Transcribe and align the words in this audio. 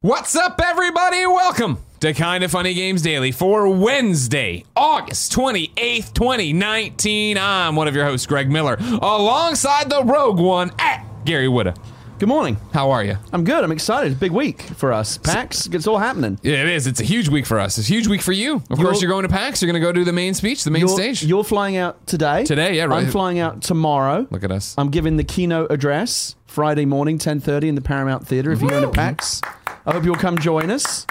What's 0.00 0.36
up, 0.36 0.60
everybody? 0.62 1.26
Welcome 1.26 1.78
to 1.98 2.14
Kind 2.14 2.44
of 2.44 2.52
Funny 2.52 2.72
Games 2.72 3.02
Daily 3.02 3.32
for 3.32 3.68
Wednesday, 3.68 4.64
August 4.76 5.32
28th, 5.32 6.12
2019. 6.14 7.36
I'm 7.36 7.74
one 7.74 7.88
of 7.88 7.96
your 7.96 8.04
hosts, 8.04 8.24
Greg 8.24 8.48
Miller, 8.48 8.76
alongside 9.02 9.90
the 9.90 10.04
Rogue 10.04 10.38
One 10.38 10.70
at 10.78 11.04
Gary 11.24 11.48
Whitta. 11.48 11.76
Good 12.20 12.28
morning. 12.28 12.58
How 12.72 12.90
are 12.92 13.02
you? 13.02 13.16
I'm 13.32 13.42
good. 13.42 13.64
I'm 13.64 13.72
excited. 13.72 14.12
It's 14.12 14.16
a 14.16 14.20
big 14.20 14.30
week 14.30 14.62
for 14.62 14.92
us. 14.92 15.18
PAX, 15.18 15.66
it's 15.66 15.88
all 15.88 15.98
happening. 15.98 16.38
Yeah, 16.44 16.62
it 16.62 16.68
is. 16.68 16.86
It's 16.86 17.00
a 17.00 17.04
huge 17.04 17.28
week 17.28 17.44
for 17.46 17.58
us. 17.58 17.76
It's 17.76 17.88
a 17.88 17.92
huge 17.92 18.06
week 18.06 18.22
for 18.22 18.30
you. 18.32 18.56
Of 18.70 18.78
course, 18.78 18.80
You're- 18.80 18.98
you're 19.00 19.10
going 19.10 19.22
to 19.24 19.28
PAX. 19.28 19.60
You're 19.60 19.70
going 19.72 19.80
to 19.82 19.86
go 19.86 19.90
do 19.92 20.04
the 20.04 20.12
main 20.12 20.34
speech, 20.34 20.62
the 20.62 20.70
main 20.70 20.80
You're, 20.80 20.88
stage. 20.90 21.24
you're 21.24 21.42
flying 21.44 21.76
out 21.76 22.06
today. 22.06 22.44
Today, 22.44 22.76
yeah, 22.76 22.84
right. 22.84 23.04
I'm 23.04 23.10
flying 23.10 23.40
out 23.40 23.62
tomorrow. 23.62 24.28
Look 24.30 24.44
at 24.44 24.52
us. 24.52 24.76
I'm 24.78 24.90
giving 24.90 25.16
the 25.16 25.24
keynote 25.24 25.72
address 25.72 26.36
Friday 26.48 26.86
morning, 26.86 27.18
10:30 27.18 27.68
in 27.68 27.74
the 27.74 27.80
Paramount 27.82 28.26
Theater. 28.26 28.50
If 28.50 28.62
you're 28.62 28.72
in 28.72 28.82
to 28.82 28.88
PAX, 28.88 29.42
I 29.86 29.92
hope 29.92 30.04
you'll 30.04 30.16
come 30.16 30.38
join 30.38 30.70
us. 30.70 31.06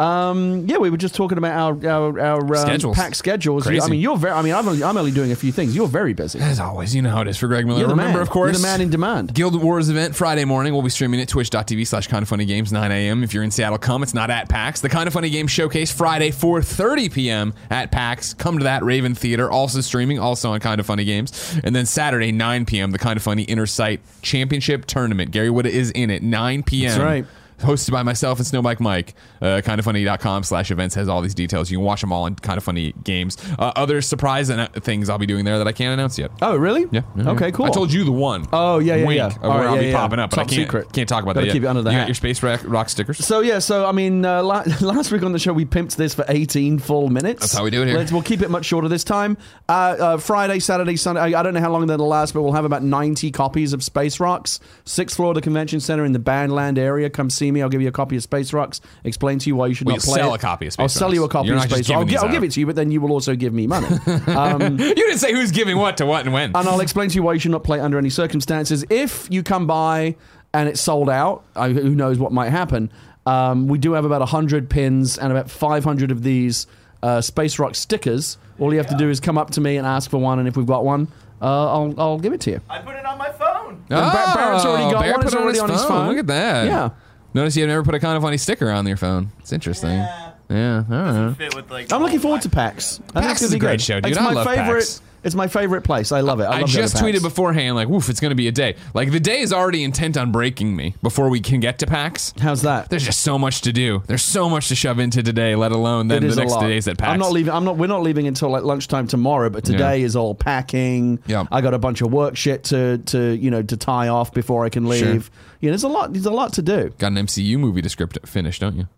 Um, 0.00 0.66
yeah, 0.66 0.78
we 0.78 0.88
were 0.88 0.96
just 0.96 1.14
talking 1.14 1.36
about 1.36 1.52
our 1.52 1.90
our, 1.90 2.20
our 2.20 2.40
um, 2.40 2.56
Schedules. 2.56 2.96
PAX 2.96 3.18
schedules. 3.18 3.66
Crazy. 3.66 3.82
I 3.82 3.88
mean, 3.88 4.00
you're 4.00 4.16
very. 4.16 4.32
I 4.32 4.40
mean, 4.40 4.54
I'm 4.54 4.66
only, 4.66 4.82
I'm 4.82 4.96
only 4.96 5.10
doing 5.10 5.30
a 5.30 5.36
few 5.36 5.52
things. 5.52 5.76
You're 5.76 5.88
very 5.88 6.14
busy. 6.14 6.38
As 6.38 6.58
always, 6.58 6.94
you 6.94 7.02
know 7.02 7.10
how 7.10 7.20
it 7.20 7.28
is 7.28 7.36
for 7.36 7.48
Greg 7.48 7.66
Miller. 7.66 7.82
Remember, 7.86 8.14
man. 8.14 8.22
of 8.22 8.30
course, 8.30 8.52
You're 8.52 8.58
the 8.58 8.62
man 8.62 8.80
in 8.80 8.88
demand. 8.88 9.34
Guild 9.34 9.62
Wars 9.62 9.90
event 9.90 10.16
Friday 10.16 10.46
morning. 10.46 10.72
We'll 10.72 10.82
be 10.82 10.88
streaming 10.88 11.20
it 11.20 11.28
twitch.tv 11.28 11.86
slash 11.86 12.06
kind 12.06 12.22
of 12.22 12.28
funny 12.28 12.46
games 12.46 12.72
9 12.72 12.90
a.m. 12.90 13.22
If 13.22 13.34
you're 13.34 13.42
in 13.42 13.50
Seattle, 13.50 13.76
come. 13.76 14.02
It's 14.02 14.14
not 14.14 14.30
at 14.30 14.48
PAX. 14.48 14.80
The 14.80 14.88
kind 14.88 15.06
of 15.06 15.12
funny 15.12 15.28
games 15.28 15.50
showcase 15.50 15.92
Friday 15.92 16.30
4:30 16.30 17.12
p.m. 17.12 17.54
at 17.68 17.92
PAX. 17.92 18.32
Come 18.32 18.56
to 18.58 18.64
that 18.64 18.82
Raven 18.82 19.14
Theater. 19.14 19.50
Also 19.50 19.82
streaming, 19.82 20.18
also 20.18 20.52
on 20.52 20.60
Kind 20.60 20.80
of 20.80 20.86
Funny 20.86 21.04
Games. 21.04 21.58
And 21.62 21.76
then 21.76 21.84
Saturday 21.84 22.32
9 22.32 22.64
p.m. 22.64 22.92
the 22.92 22.98
Kind 22.98 23.18
of 23.18 23.22
Funny 23.22 23.44
Intersite 23.44 24.00
Championship 24.22 24.86
Tournament. 24.86 25.30
Gary 25.30 25.50
Wood 25.50 25.66
is 25.66 25.90
in 25.90 26.08
it 26.08 26.22
9 26.22 26.62
p.m. 26.62 26.88
That's 26.88 27.00
right. 27.02 27.26
Hosted 27.60 27.92
by 27.92 28.02
myself 28.02 28.38
and 28.38 28.46
Snowbike 28.46 28.80
Mike. 28.80 29.14
Uh, 29.40 29.60
kindoffunny.com 29.64 30.42
slash 30.44 30.70
events 30.70 30.94
has 30.94 31.08
all 31.08 31.20
these 31.22 31.34
details. 31.34 31.70
You 31.70 31.78
can 31.78 31.84
watch 31.84 32.00
them 32.00 32.12
all 32.12 32.26
in 32.26 32.34
Kind 32.36 32.58
of 32.58 32.64
Funny 32.64 32.92
Games. 33.04 33.36
Uh, 33.58 33.72
other 33.76 34.00
surprise 34.02 34.48
and, 34.48 34.60
uh, 34.62 34.68
things 34.80 35.08
I'll 35.08 35.18
be 35.18 35.26
doing 35.26 35.44
there 35.44 35.58
that 35.58 35.68
I 35.68 35.72
can't 35.72 35.92
announce 35.92 36.18
yet. 36.18 36.30
Oh, 36.42 36.56
really? 36.56 36.86
Yeah. 36.90 37.02
yeah, 37.16 37.30
Okay, 37.30 37.46
yeah. 37.46 37.50
cool. 37.50 37.66
I 37.66 37.70
told 37.70 37.92
you 37.92 38.04
the 38.04 38.12
one. 38.12 38.46
Oh, 38.52 38.78
yeah, 38.78 38.96
yeah, 38.96 39.06
Wink 39.06 39.18
yeah. 39.18 39.38
Where 39.38 39.50
right, 39.50 39.66
I'll 39.66 39.76
yeah, 39.76 39.90
be 39.90 39.92
popping 39.92 40.18
up, 40.18 40.30
but 40.30 40.36
Top 40.36 40.46
I 40.46 40.48
can't 40.48 40.62
secret. 40.62 40.92
can't 40.92 41.08
talk 41.08 41.22
about 41.22 41.34
Gotta 41.34 41.46
that 41.46 41.46
yet. 41.48 41.52
keep 41.52 41.62
it 41.64 41.66
under 41.66 41.82
the 41.82 41.90
you 41.90 41.96
hat. 41.96 42.02
got 42.02 42.08
your 42.08 42.14
Space 42.14 42.42
Rock, 42.42 42.60
rock 42.64 42.88
stickers. 42.88 43.18
So 43.24 43.40
yeah, 43.40 43.58
so 43.58 43.86
I 43.86 43.92
mean, 43.92 44.24
uh, 44.24 44.42
la- 44.42 44.64
last 44.80 45.12
week 45.12 45.22
on 45.22 45.32
the 45.32 45.38
show 45.38 45.52
we 45.52 45.64
pimped 45.66 45.96
this 45.96 46.14
for 46.14 46.24
18 46.28 46.78
full 46.78 47.08
minutes. 47.08 47.40
That's 47.40 47.52
how 47.54 47.64
we 47.64 47.70
do 47.70 47.82
it 47.82 47.86
here. 47.88 47.96
Let's, 47.96 48.10
we'll 48.12 48.22
keep 48.22 48.40
it 48.42 48.50
much 48.50 48.64
shorter 48.64 48.88
this 48.88 49.04
time. 49.04 49.36
Uh, 49.68 49.72
uh, 49.72 50.16
Friday, 50.18 50.58
Saturday, 50.60 50.96
Sunday. 50.96 51.20
I, 51.20 51.40
I 51.40 51.42
don't 51.42 51.54
know 51.54 51.60
how 51.60 51.70
long 51.70 51.86
that'll 51.88 52.08
last, 52.08 52.32
but 52.34 52.42
we'll 52.42 52.52
have 52.52 52.64
about 52.64 52.82
90 52.82 53.30
copies 53.32 53.72
of 53.72 53.82
Space 53.82 54.18
Rocks. 54.20 54.60
Sixth 54.84 55.16
floor 55.16 55.30
of 55.30 55.34
the 55.34 55.42
convention 55.42 55.80
center 55.80 56.04
in 56.04 56.12
the 56.12 56.18
Bandland 56.18 56.78
area. 56.78 57.10
Come 57.10 57.28
see 57.30 57.49
me. 57.52 57.62
I'll 57.62 57.68
give 57.68 57.82
you 57.82 57.88
a 57.88 57.92
copy 57.92 58.16
of 58.16 58.22
Space 58.22 58.52
Rocks. 58.52 58.80
Explain 59.04 59.38
to 59.40 59.48
you 59.48 59.56
why 59.56 59.66
you 59.66 59.74
should 59.74 59.86
Well, 59.86 59.96
not 59.96 60.02
play 60.04 60.14
sell 60.14 60.32
it. 60.32 60.36
a 60.36 60.40
copy 60.40 60.66
of 60.66 60.72
Space 60.72 60.82
I'll 60.82 60.88
sell 60.88 61.12
you 61.14 61.24
a 61.24 61.28
copy 61.28 61.48
You're 61.48 61.56
of 61.56 61.62
not 61.62 61.68
just 61.68 61.84
Space. 61.84 61.96
I'll, 61.96 62.04
gi- 62.04 62.10
these 62.12 62.22
I'll 62.22 62.30
give 62.30 62.42
it 62.44 62.52
to 62.52 62.60
you, 62.60 62.66
but 62.66 62.76
then 62.76 62.90
you 62.90 63.00
will 63.00 63.12
also 63.12 63.34
give 63.36 63.52
me 63.52 63.66
money. 63.66 63.86
um, 64.28 64.78
you 64.78 64.94
didn't 64.94 65.18
say 65.18 65.32
who's 65.32 65.50
giving 65.52 65.76
what 65.76 65.96
to 65.98 66.06
what 66.06 66.24
and 66.24 66.32
when. 66.32 66.54
and 66.56 66.68
I'll 66.68 66.80
explain 66.80 67.08
to 67.10 67.14
you 67.14 67.22
why 67.22 67.32
you 67.34 67.38
should 67.40 67.50
not 67.50 67.64
play 67.64 67.80
under 67.80 67.98
any 67.98 68.10
circumstances. 68.10 68.84
If 68.90 69.26
you 69.30 69.42
come 69.42 69.66
by 69.66 70.16
and 70.52 70.68
it's 70.68 70.80
sold 70.80 71.08
out, 71.10 71.44
uh, 71.56 71.68
who 71.68 71.94
knows 71.94 72.18
what 72.18 72.32
might 72.32 72.50
happen? 72.50 72.90
Um, 73.26 73.68
we 73.68 73.78
do 73.78 73.92
have 73.92 74.04
about 74.04 74.20
100 74.20 74.70
pins 74.70 75.18
and 75.18 75.30
about 75.30 75.50
500 75.50 76.10
of 76.10 76.22
these 76.22 76.66
uh, 77.02 77.20
Space 77.20 77.58
Rock 77.58 77.74
stickers. 77.74 78.38
All 78.58 78.72
you 78.72 78.78
have 78.78 78.88
to 78.88 78.96
do 78.96 79.08
is 79.10 79.20
come 79.20 79.38
up 79.38 79.50
to 79.52 79.60
me 79.60 79.76
and 79.76 79.86
ask 79.86 80.10
for 80.10 80.18
one, 80.18 80.38
and 80.38 80.48
if 80.48 80.56
we've 80.56 80.66
got 80.66 80.84
one, 80.84 81.08
uh, 81.40 81.44
I'll, 81.72 81.94
I'll 81.98 82.18
give 82.18 82.32
it 82.32 82.40
to 82.42 82.50
you. 82.50 82.60
I 82.68 82.78
put 82.80 82.96
it 82.96 83.04
on 83.06 83.16
my 83.16 83.30
phone. 83.32 83.82
Bar- 83.88 84.12
Barrett's 84.36 84.64
already 84.64 84.90
got 84.90 85.00
Barrett 85.00 85.16
one. 85.16 85.22
put 85.22 85.24
It's 85.26 85.34
it 85.34 85.40
already 85.40 85.58
on 85.60 85.70
his 85.70 85.84
phone. 85.84 86.08
Look 86.08 86.18
at 86.18 86.26
that. 86.26 86.66
Yeah. 86.66 86.90
Notice 87.34 87.56
you 87.56 87.62
have 87.62 87.68
never 87.68 87.82
put 87.84 87.94
a 87.94 88.00
kind 88.00 88.16
of 88.16 88.22
funny 88.22 88.36
sticker 88.36 88.70
on 88.70 88.86
your 88.86 88.96
phone. 88.96 89.30
It's 89.38 89.52
interesting. 89.52 89.90
Yeah. 89.90 90.32
Yeah. 90.48 90.78
I 90.78 90.92
don't 90.92 91.14
know. 91.14 91.34
Fit 91.34 91.54
with 91.54 91.70
like. 91.70 91.92
I'm 91.92 92.02
looking 92.02 92.18
forward 92.18 92.42
to 92.42 92.48
my- 92.48 92.54
PAX. 92.54 92.98
I 93.00 93.02
think 93.02 93.14
PAX 93.26 93.32
it's 93.32 93.42
is 93.42 93.48
gonna 93.50 93.56
a 93.56 93.56
be 93.56 93.58
great 93.60 93.80
show, 93.80 94.00
dude. 94.00 94.10
It's 94.12 94.18
I 94.20 94.24
my 94.24 94.32
love 94.32 94.46
favorite. 94.46 94.80
PAX. 94.80 95.02
It's 95.22 95.34
my 95.34 95.48
favorite 95.48 95.82
place. 95.82 96.12
I 96.12 96.20
love 96.20 96.40
it. 96.40 96.44
I, 96.44 96.58
I 96.58 96.60
love 96.60 96.68
just 96.70 96.96
tweeted 96.96 97.22
beforehand, 97.22 97.76
like, 97.76 97.88
"Woof, 97.88 98.08
it's 98.08 98.20
going 98.20 98.30
to 98.30 98.34
be 98.36 98.48
a 98.48 98.52
day." 98.52 98.76
Like 98.94 99.10
the 99.10 99.20
day 99.20 99.40
is 99.40 99.52
already 99.52 99.84
intent 99.84 100.16
on 100.16 100.32
breaking 100.32 100.74
me 100.74 100.94
before 101.02 101.28
we 101.28 101.40
can 101.40 101.60
get 101.60 101.78
to 101.80 101.86
PAX. 101.86 102.32
How's 102.40 102.62
that? 102.62 102.88
There's 102.88 103.04
just 103.04 103.20
so 103.22 103.38
much 103.38 103.60
to 103.62 103.72
do. 103.72 104.02
There's 104.06 104.22
so 104.24 104.48
much 104.48 104.68
to 104.68 104.74
shove 104.74 104.98
into 104.98 105.22
today, 105.22 105.54
let 105.56 105.72
alone 105.72 106.08
then 106.08 106.26
the 106.26 106.34
next 106.34 106.56
days 106.60 106.88
at 106.88 106.98
PAX. 106.98 107.10
I'm 107.10 107.18
not 107.20 107.32
leaving. 107.32 107.52
I'm 107.52 107.64
not. 107.64 107.76
We're 107.76 107.86
not 107.86 108.02
leaving 108.02 108.26
until 108.26 108.48
like 108.50 108.62
lunchtime 108.62 109.06
tomorrow. 109.06 109.50
But 109.50 109.64
today 109.64 109.98
Yeah. 109.98 110.06
is 110.06 110.16
all 110.16 110.34
packing. 110.34 111.18
Yeah. 111.26 111.44
I 111.52 111.60
got 111.60 111.74
a 111.74 111.78
bunch 111.78 112.00
of 112.00 112.12
work 112.12 112.36
shit 112.36 112.64
to 112.64 112.98
to 112.98 113.32
you 113.36 113.50
know 113.50 113.62
to 113.62 113.76
tie 113.76 114.08
off 114.08 114.32
before 114.32 114.64
I 114.64 114.68
can 114.68 114.88
leave. 114.88 115.00
Sure. 115.24 115.32
Yeah, 115.60 115.70
there's 115.70 115.82
a 115.84 115.88
lot. 115.88 116.12
There's 116.12 116.26
a 116.26 116.30
lot 116.30 116.54
to 116.54 116.62
do. 116.62 116.90
Got 116.98 117.08
an 117.12 117.26
MCU 117.26 117.58
movie 117.58 117.82
to 117.82 117.88
script 117.90 118.18
finish, 118.26 118.58
don't 118.58 118.76
you? 118.76 118.88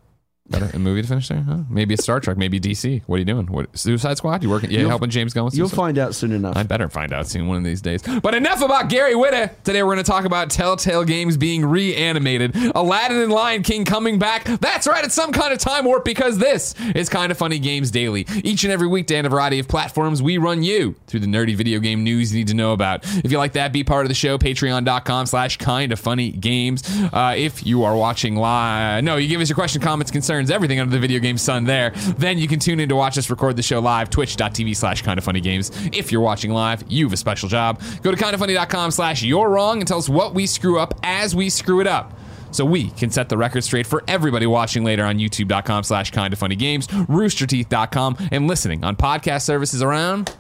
Got 0.51 0.75
a, 0.75 0.79
movie 0.79 1.03
to 1.03 1.09
finish 1.09 1.29
there? 1.29 1.41
Huh? 1.41 1.59
Maybe 1.71 1.95
a 1.95 1.97
Star 1.97 2.19
Trek, 2.19 2.37
maybe 2.37 2.59
DC. 2.59 3.03
What 3.07 3.17
are 3.17 3.19
you 3.21 3.25
doing? 3.25 3.47
What 3.47 3.79
Suicide 3.79 4.17
Squad? 4.19 4.43
You 4.43 4.51
working? 4.51 4.73
Yeah, 4.73 4.89
helping 4.89 5.09
James 5.09 5.33
Gunn. 5.33 5.45
with 5.45 5.55
You'll 5.55 5.69
find 5.69 5.99
out 5.99 6.17
soon 6.17 6.33
enough. 6.33 6.57
I 6.57 6.65
better 6.65 6.89
find 6.89 7.13
out 7.13 7.29
soon 7.29 7.47
one 7.47 7.59
of 7.59 7.65
these 7.65 7.81
days. 7.81 8.03
But 8.03 8.35
enough 8.35 8.61
about 8.61 8.89
Gary 8.89 9.15
Whitta. 9.15 9.51
Today 9.63 9.85
we're 9.85 9.95
going 9.95 10.05
to 10.05 10.11
talk 10.11 10.25
about 10.25 10.51
Telltale 10.51 11.05
Games 11.05 11.37
being 11.37 11.65
reanimated, 11.65 12.57
Aladdin 12.75 13.19
and 13.19 13.31
Lion 13.33 13.63
King 13.63 13.85
coming 13.85 14.19
back. 14.19 14.45
That's 14.45 14.89
right, 14.89 15.05
it's 15.05 15.15
some 15.15 15.31
kind 15.31 15.53
of 15.53 15.61
time 15.61 15.85
warp 15.85 16.05
because 16.05 16.39
this 16.39 16.75
is 16.97 17.09
Kind 17.09 17.31
of 17.31 17.39
Funny 17.39 17.61
Games 17.61 17.93
Daily. 17.93 18.27
Each 18.43 18.65
and 18.65 18.73
every 18.73 18.89
weekday 18.89 19.21
on 19.21 19.27
a 19.27 19.29
variety 19.29 19.61
of 19.61 19.69
platforms, 19.69 20.23
we 20.23 20.39
run 20.39 20.65
you 20.65 20.97
through 21.07 21.21
the 21.21 21.27
nerdy 21.29 21.55
video 21.55 21.79
game 21.79 22.03
news 22.03 22.33
you 22.33 22.41
need 22.41 22.49
to 22.49 22.55
know 22.55 22.73
about. 22.73 23.05
If 23.25 23.31
you 23.31 23.39
like 23.39 23.53
that, 23.53 23.73
be 23.73 23.85
part 23.85 24.05
of 24.05 24.09
the 24.09 24.15
show, 24.15 24.39
patreon.com 24.39 25.27
slash 25.27 25.59
kind 25.59 25.93
of 25.93 26.01
funny 26.01 26.33
games. 26.33 26.83
Uh, 27.13 27.35
if 27.37 27.65
you 27.65 27.85
are 27.85 27.97
watching 27.97 28.35
live, 28.35 29.05
no, 29.05 29.17
you 29.17 29.29
give 29.29 29.41
us 29.41 29.49
your 29.49 29.55
question, 29.57 29.81
comments, 29.81 30.11
concerns, 30.11 30.32
everything 30.41 30.81
under 30.81 30.93
the 30.93 31.01
video 31.01 31.21
game 31.21 31.39
sun 31.39 31.65
there. 31.65 31.91
Then 32.19 32.39
you 32.39 32.49
can 32.49 32.59
tune 32.59 32.81
in 32.81 32.89
to 32.89 32.97
watch 32.97 33.19
us 33.19 33.31
record 33.31 33.57
the 33.57 33.63
show 33.63 33.81
live, 33.81 34.11
twitch.tv 34.11 34.77
slash 34.77 35.03
kind 35.03 35.19
of 35.19 35.25
funny 35.25 35.41
games. 35.41 35.71
If 35.93 36.13
you're 36.13 36.21
watching 36.21 36.53
live, 36.53 36.85
you 36.89 37.07
have 37.07 37.13
a 37.13 37.17
special 37.17 37.49
job. 37.49 37.81
Go 38.03 38.11
to 38.11 38.17
kindoffunny.com 38.17 38.91
slash 38.91 39.23
you're 39.23 39.49
wrong 39.49 39.81
and 39.81 39.89
tell 39.89 39.99
us 39.99 40.09
what 40.09 40.35
we 40.35 40.47
screw 40.47 40.79
up 40.79 40.99
as 41.03 41.35
we 41.35 41.51
screw 41.51 41.81
it 41.81 41.87
up. 41.87 42.19
So 42.53 42.65
we 42.67 42.91
can 42.91 43.11
set 43.11 43.29
the 43.29 43.39
record 43.39 43.65
straight 43.65 43.87
for 43.87 44.05
everybody 44.07 44.47
watching 44.47 44.85
later 44.85 45.05
on 45.05 45.19
youtube.com 45.19 45.85
slash 45.85 46.11
kind 46.11 46.33
of 46.33 46.39
funny 46.39 46.55
games, 46.57 46.87
roosterteeth.com, 46.87 48.29
and 48.31 48.47
listening 48.47 48.85
on 48.85 48.95
podcast 48.97 49.43
services 49.43 49.83
around 49.83 50.37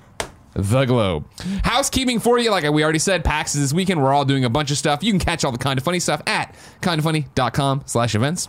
the 0.54 0.84
globe. 0.84 1.26
Housekeeping 1.64 2.20
for 2.20 2.38
you, 2.38 2.50
like 2.50 2.70
we 2.70 2.84
already 2.84 2.98
said, 2.98 3.24
PAX 3.24 3.54
is 3.54 3.62
this 3.62 3.72
weekend. 3.72 4.02
We're 4.02 4.12
all 4.12 4.26
doing 4.26 4.44
a 4.44 4.50
bunch 4.50 4.70
of 4.70 4.78
stuff. 4.78 5.02
You 5.02 5.12
can 5.12 5.20
catch 5.20 5.44
all 5.44 5.52
the 5.52 5.58
kind 5.58 5.78
of 5.78 5.84
funny 5.84 6.00
stuff 6.00 6.22
at 6.26 6.54
kindoffunny.com 6.82 7.84
slash 7.86 8.14
events. 8.14 8.48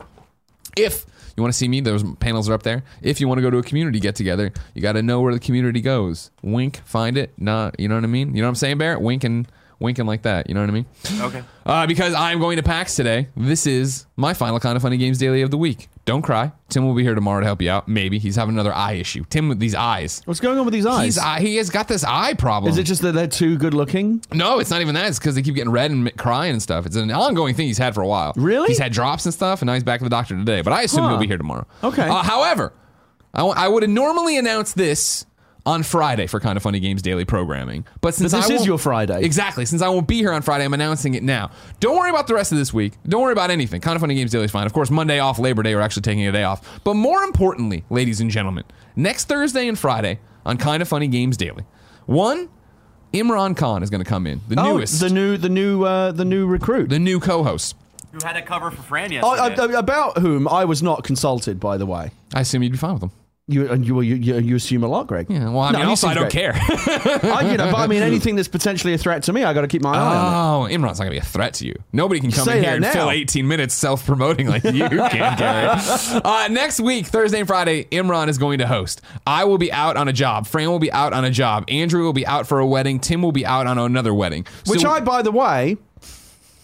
If 0.75 1.05
you 1.35 1.41
want 1.43 1.53
to 1.53 1.57
see 1.57 1.67
me, 1.67 1.81
those 1.81 2.03
panels 2.15 2.49
are 2.49 2.53
up 2.53 2.63
there. 2.63 2.83
If 3.01 3.19
you 3.19 3.27
want 3.27 3.39
to 3.39 3.41
go 3.41 3.49
to 3.49 3.57
a 3.57 3.63
community 3.63 3.99
get 3.99 4.15
together, 4.15 4.51
you 4.73 4.81
got 4.81 4.93
to 4.93 5.01
know 5.01 5.21
where 5.21 5.33
the 5.33 5.39
community 5.39 5.81
goes. 5.81 6.31
Wink, 6.41 6.81
find 6.85 7.17
it. 7.17 7.33
Not, 7.37 7.79
you 7.79 7.87
know 7.87 7.95
what 7.95 8.03
I 8.03 8.07
mean? 8.07 8.35
You 8.35 8.41
know 8.41 8.47
what 8.47 8.49
I'm 8.49 8.55
saying, 8.55 8.77
Barrett? 8.77 9.01
Wink 9.01 9.23
and 9.23 9.47
winking 9.83 10.07
like 10.07 10.23
that. 10.23 10.47
You 10.49 10.55
know 10.55 10.61
what 10.61 10.69
I 10.69 10.73
mean? 10.73 10.85
Okay. 11.21 11.43
Uh, 11.65 11.85
because 11.85 12.13
I'm 12.15 12.39
going 12.39 12.57
to 12.57 12.63
PAX 12.63 12.95
today. 12.95 13.27
This 13.37 13.67
is 13.67 14.07
my 14.15 14.33
final 14.33 14.59
kind 14.59 14.75
of 14.75 14.81
funny 14.81 14.97
games 14.97 15.19
daily 15.19 15.41
of 15.43 15.51
the 15.51 15.57
week. 15.57 15.89
Don't 16.05 16.21
cry. 16.23 16.51
Tim 16.69 16.85
will 16.85 16.95
be 16.95 17.03
here 17.03 17.13
tomorrow 17.15 17.39
to 17.39 17.45
help 17.45 17.61
you 17.61 17.69
out. 17.69 17.87
Maybe 17.87 18.17
he's 18.19 18.35
having 18.35 18.55
another 18.55 18.73
eye 18.73 18.93
issue. 18.93 19.23
Tim 19.29 19.47
with 19.47 19.59
these 19.59 19.75
eyes. 19.75 20.21
What's 20.25 20.39
going 20.39 20.57
on 20.57 20.65
with 20.65 20.73
these 20.73 20.85
eyes? 20.85 21.05
He's 21.05 21.17
eye, 21.17 21.39
he 21.39 21.55
has 21.57 21.69
got 21.69 21.87
this 21.87 22.03
eye 22.03 22.33
problem. 22.33 22.71
Is 22.71 22.77
it 22.77 22.83
just 22.83 23.01
that 23.03 23.13
they're 23.13 23.27
too 23.27 23.57
good 23.57 23.73
looking? 23.73 24.21
No, 24.33 24.59
it's 24.59 24.69
not 24.71 24.81
even 24.81 24.95
that. 24.95 25.07
It's 25.07 25.19
because 25.19 25.35
they 25.35 25.41
keep 25.41 25.55
getting 25.55 25.71
red 25.71 25.91
and 25.91 26.15
crying 26.17 26.51
and 26.53 26.61
stuff. 26.61 26.85
It's 26.85 26.95
an 26.95 27.11
ongoing 27.11 27.53
thing 27.55 27.67
he's 27.67 27.77
had 27.77 27.93
for 27.93 28.01
a 28.01 28.07
while. 28.07 28.33
Really? 28.35 28.67
He's 28.69 28.79
had 28.79 28.91
drops 28.91 29.25
and 29.25 29.33
stuff, 29.33 29.61
and 29.61 29.67
now 29.67 29.73
he's 29.75 29.83
back 29.83 29.99
to 29.99 30.03
the 30.03 30.09
doctor 30.09 30.35
today. 30.35 30.61
But 30.61 30.73
I 30.73 30.81
assume 30.81 31.03
Huh. 31.03 31.09
he'll 31.11 31.19
be 31.19 31.27
here 31.27 31.37
tomorrow. 31.37 31.67
Okay. 31.83 32.07
Uh, 32.07 32.23
however, 32.23 32.73
I, 33.33 33.39
w- 33.39 33.55
I 33.57 33.67
would 33.67 33.83
have 33.83 33.89
normally 33.89 34.37
announced 34.37 34.75
this 34.75 35.25
on 35.65 35.81
Friday 35.83 36.27
for 36.27 36.39
Kind 36.41 36.57
of 36.57 36.63
Funny 36.63 36.79
Games 36.79 37.01
daily 37.01 37.23
programming. 37.25 37.85
But 38.01 38.13
since 38.13 38.31
But 38.33 38.39
this 38.39 38.49
I 38.49 38.53
is 38.53 38.59
won't- 38.59 38.67
your 38.67 38.77
Friday. 38.77 39.21
Exactly. 39.23 39.65
Since 39.65 39.81
I 39.81 39.87
won't 39.87 40.07
be 40.07 40.17
here 40.17 40.33
on 40.33 40.41
Friday, 40.41 40.65
I'm 40.65 40.73
announcing 40.73 41.13
it 41.13 41.23
now. 41.23 41.51
Don't 41.79 41.97
worry 41.97 42.09
about 42.09 42.27
the 42.27 42.33
rest 42.33 42.51
of 42.51 42.57
this 42.57 42.73
week. 42.73 42.93
Don't 43.07 43.21
worry 43.21 43.31
about 43.31 43.49
anything. 43.49 43.79
Kind 43.79 43.95
of 43.95 44.01
Funny 44.01 44.15
Games 44.15 44.31
daily 44.31 44.45
is 44.45 44.51
fine. 44.51 44.65
Of 44.65 44.73
course, 44.73 44.91
Monday 44.91 45.19
off, 45.19 45.39
Labor 45.39 45.63
Day, 45.63 45.73
we're 45.73 45.81
actually 45.81 46.01
taking 46.01 46.27
a 46.27 46.31
day 46.33 46.43
off. 46.43 46.81
But 46.83 46.95
more 46.95 47.23
importantly, 47.23 47.85
ladies 47.89 48.19
and 48.19 48.29
gentlemen, 48.29 48.65
next 48.97 49.29
Thursday 49.29 49.67
and 49.69 49.79
Friday 49.79 50.19
on 50.45 50.57
Kind 50.57 50.81
of 50.81 50.87
Funny 50.89 51.07
Games 51.07 51.37
daily. 51.37 51.63
One, 52.07 52.49
Imran 53.13 53.55
Khan 53.55 53.83
is 53.83 53.89
going 53.89 54.03
to 54.03 54.09
come 54.09 54.27
in, 54.27 54.41
the 54.49 54.59
Oh, 54.59 54.75
newest, 54.77 54.99
the 54.99 55.09
new, 55.09 55.37
the 55.37 55.47
new, 55.49 55.83
uh, 55.85 56.11
the 56.11 56.25
new 56.25 56.45
recruit. 56.45 56.89
the 56.89 56.99
new 56.99 57.19
co-host. 57.21 57.75
Who 58.11 58.19
had 58.25 58.35
a 58.35 58.41
cover 58.41 58.69
for 58.69 58.81
Fran 58.83 59.11
Oh, 59.23 59.33
yesterday? 59.35 59.73
uh, 59.75 59.79
about 59.79 60.17
whom 60.17 60.47
I 60.47 60.65
was 60.65 60.83
not 60.83 61.03
consulted, 61.03 61.59
by 61.59 61.77
the 61.77 61.85
way. 61.85 62.11
I 62.33 62.41
assume 62.41 62.63
you'd 62.63 62.73
be 62.73 62.77
fine 62.77 62.95
with 62.95 63.03
him. 63.03 63.11
You 63.49 63.69
and 63.69 63.85
you, 63.85 63.99
you, 63.99 64.37
you, 64.39 64.55
assume 64.55 64.85
a 64.85 64.87
lot, 64.87 65.07
Greg. 65.07 65.25
Yeah, 65.29 65.49
well, 65.49 65.59
I 65.59 65.71
No, 65.71 65.79
mean, 65.79 65.87
also 65.89 66.07
I 66.07 66.13
don't 66.13 66.31
care. 66.31 66.53
I, 66.55 67.49
you 67.51 67.57
know, 67.57 67.69
but 67.71 67.75
I 67.75 67.87
mean, 67.87 68.01
anything 68.03 68.37
that's 68.37 68.47
potentially 68.47 68.93
a 68.93 68.97
threat 68.97 69.23
to 69.23 69.33
me, 69.33 69.43
I 69.43 69.53
got 69.53 69.61
to 69.61 69.67
keep 69.67 69.81
my 69.81 69.93
eye 69.93 70.15
on. 70.15 70.71
Oh, 70.71 70.73
Imran's 70.73 70.97
not 70.97 70.99
gonna 70.99 71.09
be 71.11 71.17
a 71.17 71.21
threat 71.21 71.55
to 71.55 71.65
you. 71.67 71.75
Nobody 71.91 72.21
can 72.21 72.31
come 72.31 72.45
Say 72.45 72.59
in 72.59 72.63
here 72.63 72.75
and 72.75 72.85
fill 72.85 73.11
18 73.11 73.45
minutes 73.45 73.73
self-promoting 73.73 74.47
like 74.47 74.63
you 74.63 74.87
can, 74.87 75.37
Gary. 75.37 75.77
Uh, 76.23 76.47
next 76.51 76.79
week, 76.79 77.05
Thursday 77.05 77.39
and 77.39 77.47
Friday, 77.47 77.83
Imran 77.85 78.29
is 78.29 78.37
going 78.37 78.59
to 78.59 78.67
host. 78.67 79.01
I 79.27 79.43
will 79.43 79.57
be 79.57 79.73
out 79.73 79.97
on 79.97 80.07
a 80.07 80.13
job. 80.13 80.47
Fran 80.47 80.69
will 80.69 80.79
be 80.79 80.91
out 80.93 81.11
on 81.11 81.25
a 81.25 81.31
job. 81.31 81.65
Andrew 81.67 82.03
will 82.03 82.13
be 82.13 82.25
out 82.25 82.47
for 82.47 82.59
a 82.59 82.65
wedding. 82.65 82.99
Tim 82.99 83.21
will 83.21 83.33
be 83.33 83.45
out 83.45 83.67
on 83.67 83.77
another 83.77 84.13
wedding. 84.13 84.45
Which 84.67 84.85
I, 84.85 85.01
by 85.01 85.21
the 85.21 85.31
way, 85.31 85.75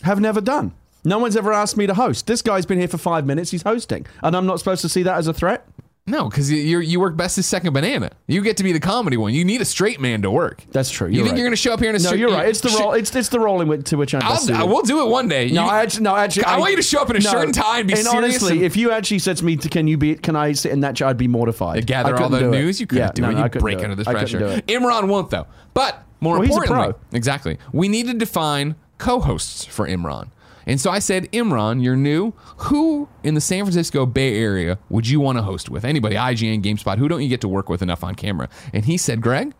have 0.03 0.21
never 0.21 0.39
done. 0.39 0.73
No 1.03 1.17
one's 1.19 1.35
ever 1.35 1.51
asked 1.51 1.75
me 1.75 1.87
to 1.87 1.93
host. 1.93 2.27
This 2.27 2.41
guy's 2.41 2.65
been 2.65 2.79
here 2.79 2.87
for 2.87 2.97
five 2.97 3.25
minutes. 3.25 3.51
He's 3.51 3.63
hosting, 3.63 4.05
and 4.23 4.35
I'm 4.35 4.45
not 4.45 4.59
supposed 4.59 4.81
to 4.81 4.89
see 4.89 5.03
that 5.03 5.17
as 5.17 5.27
a 5.27 5.33
threat. 5.33 5.67
No, 6.09 6.27
because 6.29 6.51
you 6.51 6.79
you 6.79 6.99
work 6.99 7.15
best 7.15 7.37
as 7.37 7.45
second 7.45 7.73
banana. 7.73 8.11
You 8.27 8.41
get 8.41 8.57
to 8.57 8.63
be 8.63 8.71
the 8.71 8.79
comedy 8.79 9.15
one. 9.17 9.33
You 9.33 9.45
need 9.45 9.61
a 9.61 9.65
straight 9.65 9.99
man 9.99 10.21
to 10.23 10.31
work. 10.31 10.63
That's 10.71 10.89
true. 10.89 11.07
You 11.07 11.17
think 11.17 11.27
right. 11.29 11.37
you're 11.37 11.45
going 11.47 11.51
to 11.53 11.57
show 11.57 11.73
up 11.73 11.79
here 11.79 11.89
in 11.89 11.95
a 11.95 11.99
No, 11.99 12.05
straight- 12.05 12.19
you're 12.19 12.31
right. 12.31 12.49
It's 12.49 12.61
the 12.61 12.69
sh- 12.69 12.79
role. 12.79 12.93
It's 12.93 13.15
it's 13.15 13.29
the 13.29 13.39
role 13.39 13.61
in 13.61 13.67
which, 13.67 13.85
to 13.89 13.97
which 13.97 14.13
I'm 14.13 14.21
I'll, 14.23 14.53
I 14.53 14.63
will 14.63 14.81
do 14.81 15.05
it 15.05 15.09
one 15.09 15.27
day. 15.27 15.49
No, 15.51 15.63
You- 15.63 15.69
I 15.69 15.81
actually, 15.81 16.03
no, 16.03 16.15
actually, 16.15 16.45
I 16.45 16.57
want 16.57 16.71
you 16.71 16.77
to 16.77 16.83
show 16.83 17.01
up 17.01 17.09
in 17.09 17.15
a 17.17 17.21
shirt 17.21 17.45
and 17.45 17.53
tie 17.53 17.79
and 17.79 17.87
be 17.87 17.95
serious 17.95 18.13
honestly, 18.15 18.57
and- 18.57 18.63
if 18.65 18.75
you 18.75 18.91
actually 18.91 19.19
said 19.19 19.37
to 19.37 19.45
me, 19.45 19.55
"Can 19.57 19.87
you 19.87 19.97
be? 19.97 20.15
Can 20.15 20.35
I 20.35 20.51
sit 20.53 20.71
in 20.71 20.81
that 20.81 20.95
chair?" 20.95 21.07
I'd 21.07 21.17
be 21.17 21.27
mortified. 21.27 21.85
gather 21.85 22.15
all 22.17 22.29
the 22.29 22.39
do 22.39 22.47
it. 22.47 22.51
news. 22.51 22.79
You 22.81 22.87
couldn't 22.87 23.05
Yeah, 23.05 23.11
do 23.13 23.21
no, 23.21 23.29
it. 23.29 23.33
no, 23.33 23.43
You 23.43 23.49
break 23.61 23.79
under 23.83 23.95
this 23.95 24.07
pressure. 24.07 24.61
Imran 24.67 25.07
won't 25.07 25.29
though. 25.29 25.47
But 25.73 26.03
more 26.21 26.39
Well, 26.39 26.43
importantly, 26.49 26.93
exactly, 27.13 27.57
we 27.71 27.87
need 27.87 28.07
to 28.07 28.13
define 28.13 28.75
co-hosts 28.97 29.65
for 29.65 29.87
Imran. 29.87 30.29
And 30.69 30.79
so 30.79 30.91
I 30.91 30.99
said, 30.99 31.31
Imran, 31.31 31.83
you're 31.83 31.95
new. 31.95 32.31
Who 32.57 33.09
in 33.23 33.33
the 33.33 33.41
San 33.41 33.63
Francisco 33.63 34.05
Bay 34.05 34.37
Area 34.37 34.77
would 34.89 35.07
you 35.07 35.19
want 35.19 35.39
to 35.39 35.41
host 35.41 35.67
with? 35.71 35.83
Anybody? 35.83 36.15
IGN, 36.15 36.61
GameSpot. 36.61 36.99
Who 36.99 37.07
don't 37.07 37.23
you 37.23 37.27
get 37.27 37.41
to 37.41 37.47
work 37.47 37.69
with 37.69 37.81
enough 37.81 38.03
on 38.03 38.13
camera? 38.13 38.49
And 38.71 38.85
he 38.85 38.95
said, 38.95 39.19
Greg, 39.19 39.55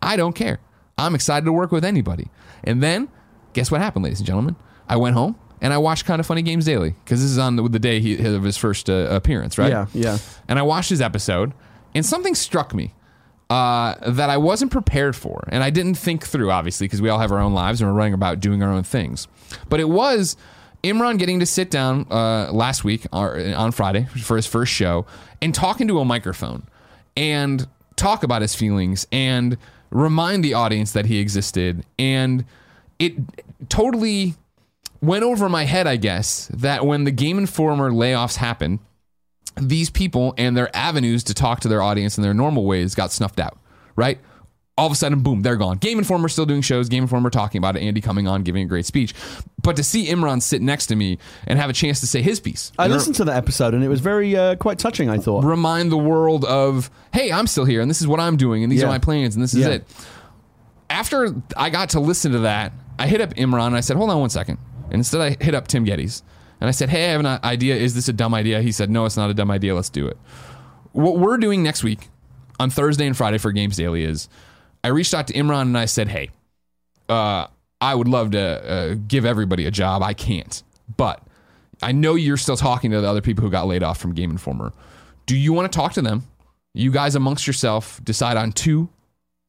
I 0.00 0.16
don't 0.16 0.32
care. 0.32 0.60
I'm 0.96 1.14
excited 1.14 1.44
to 1.44 1.52
work 1.52 1.70
with 1.70 1.84
anybody. 1.84 2.30
And 2.62 2.82
then, 2.82 3.10
guess 3.52 3.70
what 3.70 3.82
happened, 3.82 4.04
ladies 4.04 4.20
and 4.20 4.26
gentlemen? 4.26 4.56
I 4.88 4.96
went 4.96 5.16
home 5.16 5.38
and 5.60 5.74
I 5.74 5.76
watched 5.76 6.06
Kind 6.06 6.18
of 6.18 6.24
Funny 6.24 6.40
Games 6.40 6.64
Daily 6.64 6.94
because 7.04 7.20
this 7.20 7.30
is 7.30 7.38
on 7.38 7.56
the, 7.56 7.68
the 7.68 7.78
day 7.78 8.00
he, 8.00 8.24
of 8.24 8.42
his 8.42 8.56
first 8.56 8.88
uh, 8.88 9.08
appearance, 9.10 9.58
right? 9.58 9.70
Yeah, 9.70 9.86
yeah. 9.92 10.16
And 10.48 10.58
I 10.58 10.62
watched 10.62 10.88
his 10.88 11.02
episode, 11.02 11.52
and 11.94 12.06
something 12.06 12.34
struck 12.34 12.72
me 12.72 12.94
uh, 13.50 13.94
that 14.10 14.30
I 14.30 14.36
wasn't 14.36 14.72
prepared 14.72 15.14
for, 15.14 15.46
and 15.48 15.62
I 15.62 15.70
didn't 15.70 15.94
think 15.94 16.24
through, 16.24 16.50
obviously, 16.50 16.86
because 16.86 17.02
we 17.02 17.08
all 17.08 17.18
have 17.18 17.32
our 17.32 17.38
own 17.38 17.54
lives 17.54 17.80
and 17.80 17.90
we're 17.90 17.96
running 17.96 18.14
about 18.14 18.40
doing 18.40 18.62
our 18.62 18.72
own 18.72 18.82
things. 18.82 19.28
But 19.68 19.80
it 19.80 19.88
was 19.88 20.36
Imran 20.82 21.18
getting 21.18 21.40
to 21.40 21.46
sit 21.46 21.70
down 21.70 22.06
uh, 22.10 22.52
last 22.52 22.84
week 22.84 23.06
or 23.12 23.38
on 23.54 23.72
Friday 23.72 24.04
for 24.04 24.36
his 24.36 24.46
first 24.46 24.72
show 24.72 25.06
and 25.40 25.54
talking 25.54 25.88
to 25.88 25.98
a 25.98 26.04
microphone 26.04 26.64
and 27.16 27.66
talk 27.96 28.22
about 28.22 28.42
his 28.42 28.54
feelings 28.54 29.06
and 29.10 29.56
remind 29.90 30.44
the 30.44 30.54
audience 30.54 30.92
that 30.92 31.06
he 31.06 31.18
existed. 31.18 31.84
And 31.98 32.44
it 32.98 33.14
totally 33.68 34.34
went 35.00 35.24
over 35.24 35.48
my 35.48 35.64
head, 35.64 35.86
I 35.86 35.96
guess, 35.96 36.48
that 36.48 36.84
when 36.84 37.04
the 37.04 37.10
Game 37.10 37.38
Informer 37.38 37.90
layoffs 37.90 38.36
happened, 38.36 38.80
these 39.56 39.90
people 39.90 40.34
and 40.36 40.56
their 40.56 40.74
avenues 40.76 41.24
to 41.24 41.34
talk 41.34 41.60
to 41.60 41.68
their 41.68 41.82
audience 41.82 42.16
in 42.18 42.22
their 42.22 42.34
normal 42.34 42.64
ways 42.64 42.94
got 42.94 43.12
snuffed 43.12 43.38
out, 43.40 43.58
right? 43.96 44.18
All 44.76 44.86
of 44.86 44.92
a 44.92 44.96
sudden, 44.96 45.20
boom, 45.22 45.42
they're 45.42 45.54
gone. 45.54 45.76
Game 45.78 45.98
Informer 45.98 46.28
still 46.28 46.46
doing 46.46 46.60
shows. 46.60 46.88
Game 46.88 47.04
Informer 47.04 47.30
talking 47.30 47.58
about 47.58 47.76
it. 47.76 47.82
Andy 47.82 48.00
coming 48.00 48.26
on, 48.26 48.42
giving 48.42 48.64
a 48.64 48.66
great 48.66 48.84
speech. 48.86 49.14
But 49.62 49.76
to 49.76 49.84
see 49.84 50.06
Imran 50.08 50.42
sit 50.42 50.60
next 50.60 50.86
to 50.88 50.96
me 50.96 51.18
and 51.46 51.60
have 51.60 51.70
a 51.70 51.72
chance 51.72 52.00
to 52.00 52.08
say 52.08 52.22
his 52.22 52.40
piece, 52.40 52.72
I 52.76 52.88
listened 52.88 53.14
to 53.16 53.24
that 53.26 53.36
episode, 53.36 53.74
and 53.74 53.84
it 53.84 53.88
was 53.88 54.00
very 54.00 54.34
uh, 54.36 54.56
quite 54.56 54.80
touching. 54.80 55.08
I 55.08 55.18
thought. 55.18 55.44
remind 55.44 55.92
the 55.92 55.96
world 55.96 56.44
of, 56.44 56.90
hey, 57.12 57.30
I'm 57.30 57.46
still 57.46 57.64
here, 57.64 57.80
and 57.80 57.88
this 57.88 58.00
is 58.00 58.08
what 58.08 58.18
I'm 58.18 58.36
doing, 58.36 58.64
and 58.64 58.72
these 58.72 58.80
Yeah. 58.80 58.86
are 58.86 58.90
my 58.90 58.98
plans, 58.98 59.36
and 59.36 59.44
this 59.44 59.54
is 59.54 59.60
Yeah. 59.60 59.68
it. 59.74 59.84
After 60.90 61.34
I 61.56 61.70
got 61.70 61.90
to 61.90 62.00
listen 62.00 62.32
to 62.32 62.40
that, 62.40 62.72
I 62.98 63.06
hit 63.06 63.20
up 63.20 63.34
Imran 63.34 63.68
and 63.68 63.76
I 63.76 63.80
said, 63.80 63.96
hold 63.96 64.10
on 64.10 64.20
one 64.20 64.30
second. 64.30 64.58
And 64.86 64.94
instead, 64.94 65.20
I 65.20 65.36
hit 65.42 65.54
up 65.54 65.66
Tim 65.68 65.84
Gettys 65.86 66.22
and 66.64 66.68
I 66.70 66.70
said, 66.70 66.88
hey, 66.88 67.08
I 67.08 67.10
have 67.10 67.20
an 67.20 67.38
idea. 67.44 67.76
Is 67.76 67.94
this 67.94 68.08
a 68.08 68.12
dumb 68.14 68.32
idea? 68.32 68.62
He 68.62 68.72
said, 68.72 68.88
no, 68.88 69.04
it's 69.04 69.18
not 69.18 69.28
a 69.28 69.34
dumb 69.34 69.50
idea. 69.50 69.74
Let's 69.74 69.90
do 69.90 70.06
it. 70.06 70.16
What 70.92 71.18
we're 71.18 71.36
doing 71.36 71.62
next 71.62 71.84
week 71.84 72.08
on 72.58 72.70
Thursday 72.70 73.06
and 73.06 73.14
Friday 73.14 73.36
for 73.36 73.52
Games 73.52 73.76
Daily 73.76 74.02
is 74.02 74.30
I 74.82 74.88
reached 74.88 75.12
out 75.12 75.26
to 75.26 75.34
Imran 75.34 75.60
and 75.60 75.76
I 75.76 75.84
said, 75.84 76.08
hey, 76.08 76.30
uh, 77.10 77.48
I 77.82 77.94
would 77.94 78.08
love 78.08 78.30
to 78.30 78.40
uh, 78.40 78.94
give 79.06 79.26
everybody 79.26 79.66
a 79.66 79.70
job. 79.70 80.02
I 80.02 80.14
can't. 80.14 80.62
But 80.96 81.22
I 81.82 81.92
know 81.92 82.14
you're 82.14 82.38
still 82.38 82.56
talking 82.56 82.92
to 82.92 83.02
the 83.02 83.08
other 83.08 83.20
people 83.20 83.44
who 83.44 83.50
got 83.50 83.66
laid 83.66 83.82
off 83.82 83.98
from 83.98 84.14
Game 84.14 84.30
Informer. 84.30 84.72
Do 85.26 85.36
you 85.36 85.52
want 85.52 85.70
to 85.70 85.76
talk 85.76 85.92
to 85.92 86.02
them? 86.02 86.22
You 86.72 86.90
guys 86.90 87.14
amongst 87.14 87.46
yourself 87.46 88.02
decide 88.02 88.38
on 88.38 88.52
two 88.52 88.88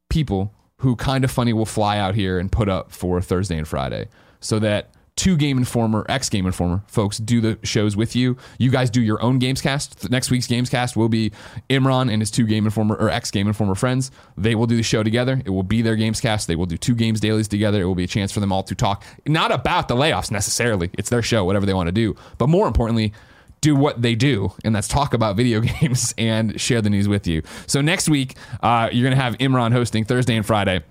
people 0.09 0.53
who 0.79 0.97
kind 0.97 1.23
of 1.23 1.31
funny 1.31 1.53
will 1.53 1.65
fly 1.65 1.97
out 1.97 2.13
here 2.13 2.39
and 2.39 2.51
put 2.51 2.67
up 2.67 2.91
for 2.91 3.21
Thursday 3.21 3.57
and 3.57 3.65
Friday 3.65 4.09
so 4.41 4.59
that 4.59 4.89
two 5.15 5.37
Game 5.37 5.57
Informer, 5.57 6.05
ex 6.09 6.29
Game 6.29 6.45
Informer 6.45 6.83
folks 6.87 7.17
do 7.17 7.39
the 7.41 7.57
shows 7.63 7.95
with 7.95 8.15
you. 8.15 8.37
You 8.57 8.69
guys 8.69 8.89
do 8.89 9.01
your 9.01 9.21
own 9.21 9.39
Gamescast. 9.39 9.95
The 9.97 10.09
next 10.09 10.29
week's 10.29 10.47
Gamescast 10.47 10.95
will 10.95 11.09
be 11.09 11.31
Imran 11.69 12.11
and 12.11 12.21
his 12.21 12.31
two 12.31 12.45
Game 12.45 12.65
Informer 12.65 12.95
or 12.95 13.09
ex 13.09 13.31
Game 13.31 13.47
Informer 13.47 13.75
friends. 13.75 14.11
They 14.37 14.55
will 14.55 14.67
do 14.67 14.75
the 14.75 14.83
show 14.83 15.03
together. 15.03 15.41
It 15.45 15.49
will 15.49 15.63
be 15.63 15.81
their 15.81 15.95
Gamescast. 15.95 16.47
They 16.47 16.55
will 16.55 16.65
do 16.65 16.77
two 16.77 16.95
games 16.95 17.19
dailies 17.19 17.47
together. 17.47 17.81
It 17.81 17.85
will 17.85 17.95
be 17.95 18.03
a 18.03 18.07
chance 18.07 18.31
for 18.31 18.39
them 18.39 18.51
all 18.51 18.63
to 18.63 18.75
talk, 18.75 19.03
not 19.25 19.51
about 19.51 19.87
the 19.87 19.95
layoffs 19.95 20.31
necessarily. 20.31 20.89
It's 20.97 21.09
their 21.09 21.21
show, 21.21 21.45
whatever 21.45 21.65
they 21.65 21.73
want 21.73 21.87
to 21.87 21.93
do. 21.93 22.15
But 22.37 22.47
more 22.47 22.67
importantly, 22.67 23.13
do 23.61 23.75
what 23.75 24.01
they 24.01 24.15
do, 24.15 24.53
and 24.63 24.75
that's 24.75 24.87
talk 24.87 25.13
about 25.13 25.35
video 25.35 25.59
games 25.81 26.13
and 26.17 26.59
share 26.59 26.81
the 26.81 26.89
news 26.89 27.07
with 27.07 27.25
you. 27.25 27.41
So 27.67 27.81
next 27.81 28.09
week, 28.09 28.35
uh, 28.61 28.89
you're 28.91 29.03
going 29.03 29.17
to 29.17 29.23
have 29.23 29.37
Imran 29.37 29.71
hosting 29.71 30.03
Thursday 30.03 30.35
and 30.35 30.45
Friday. 30.45 30.83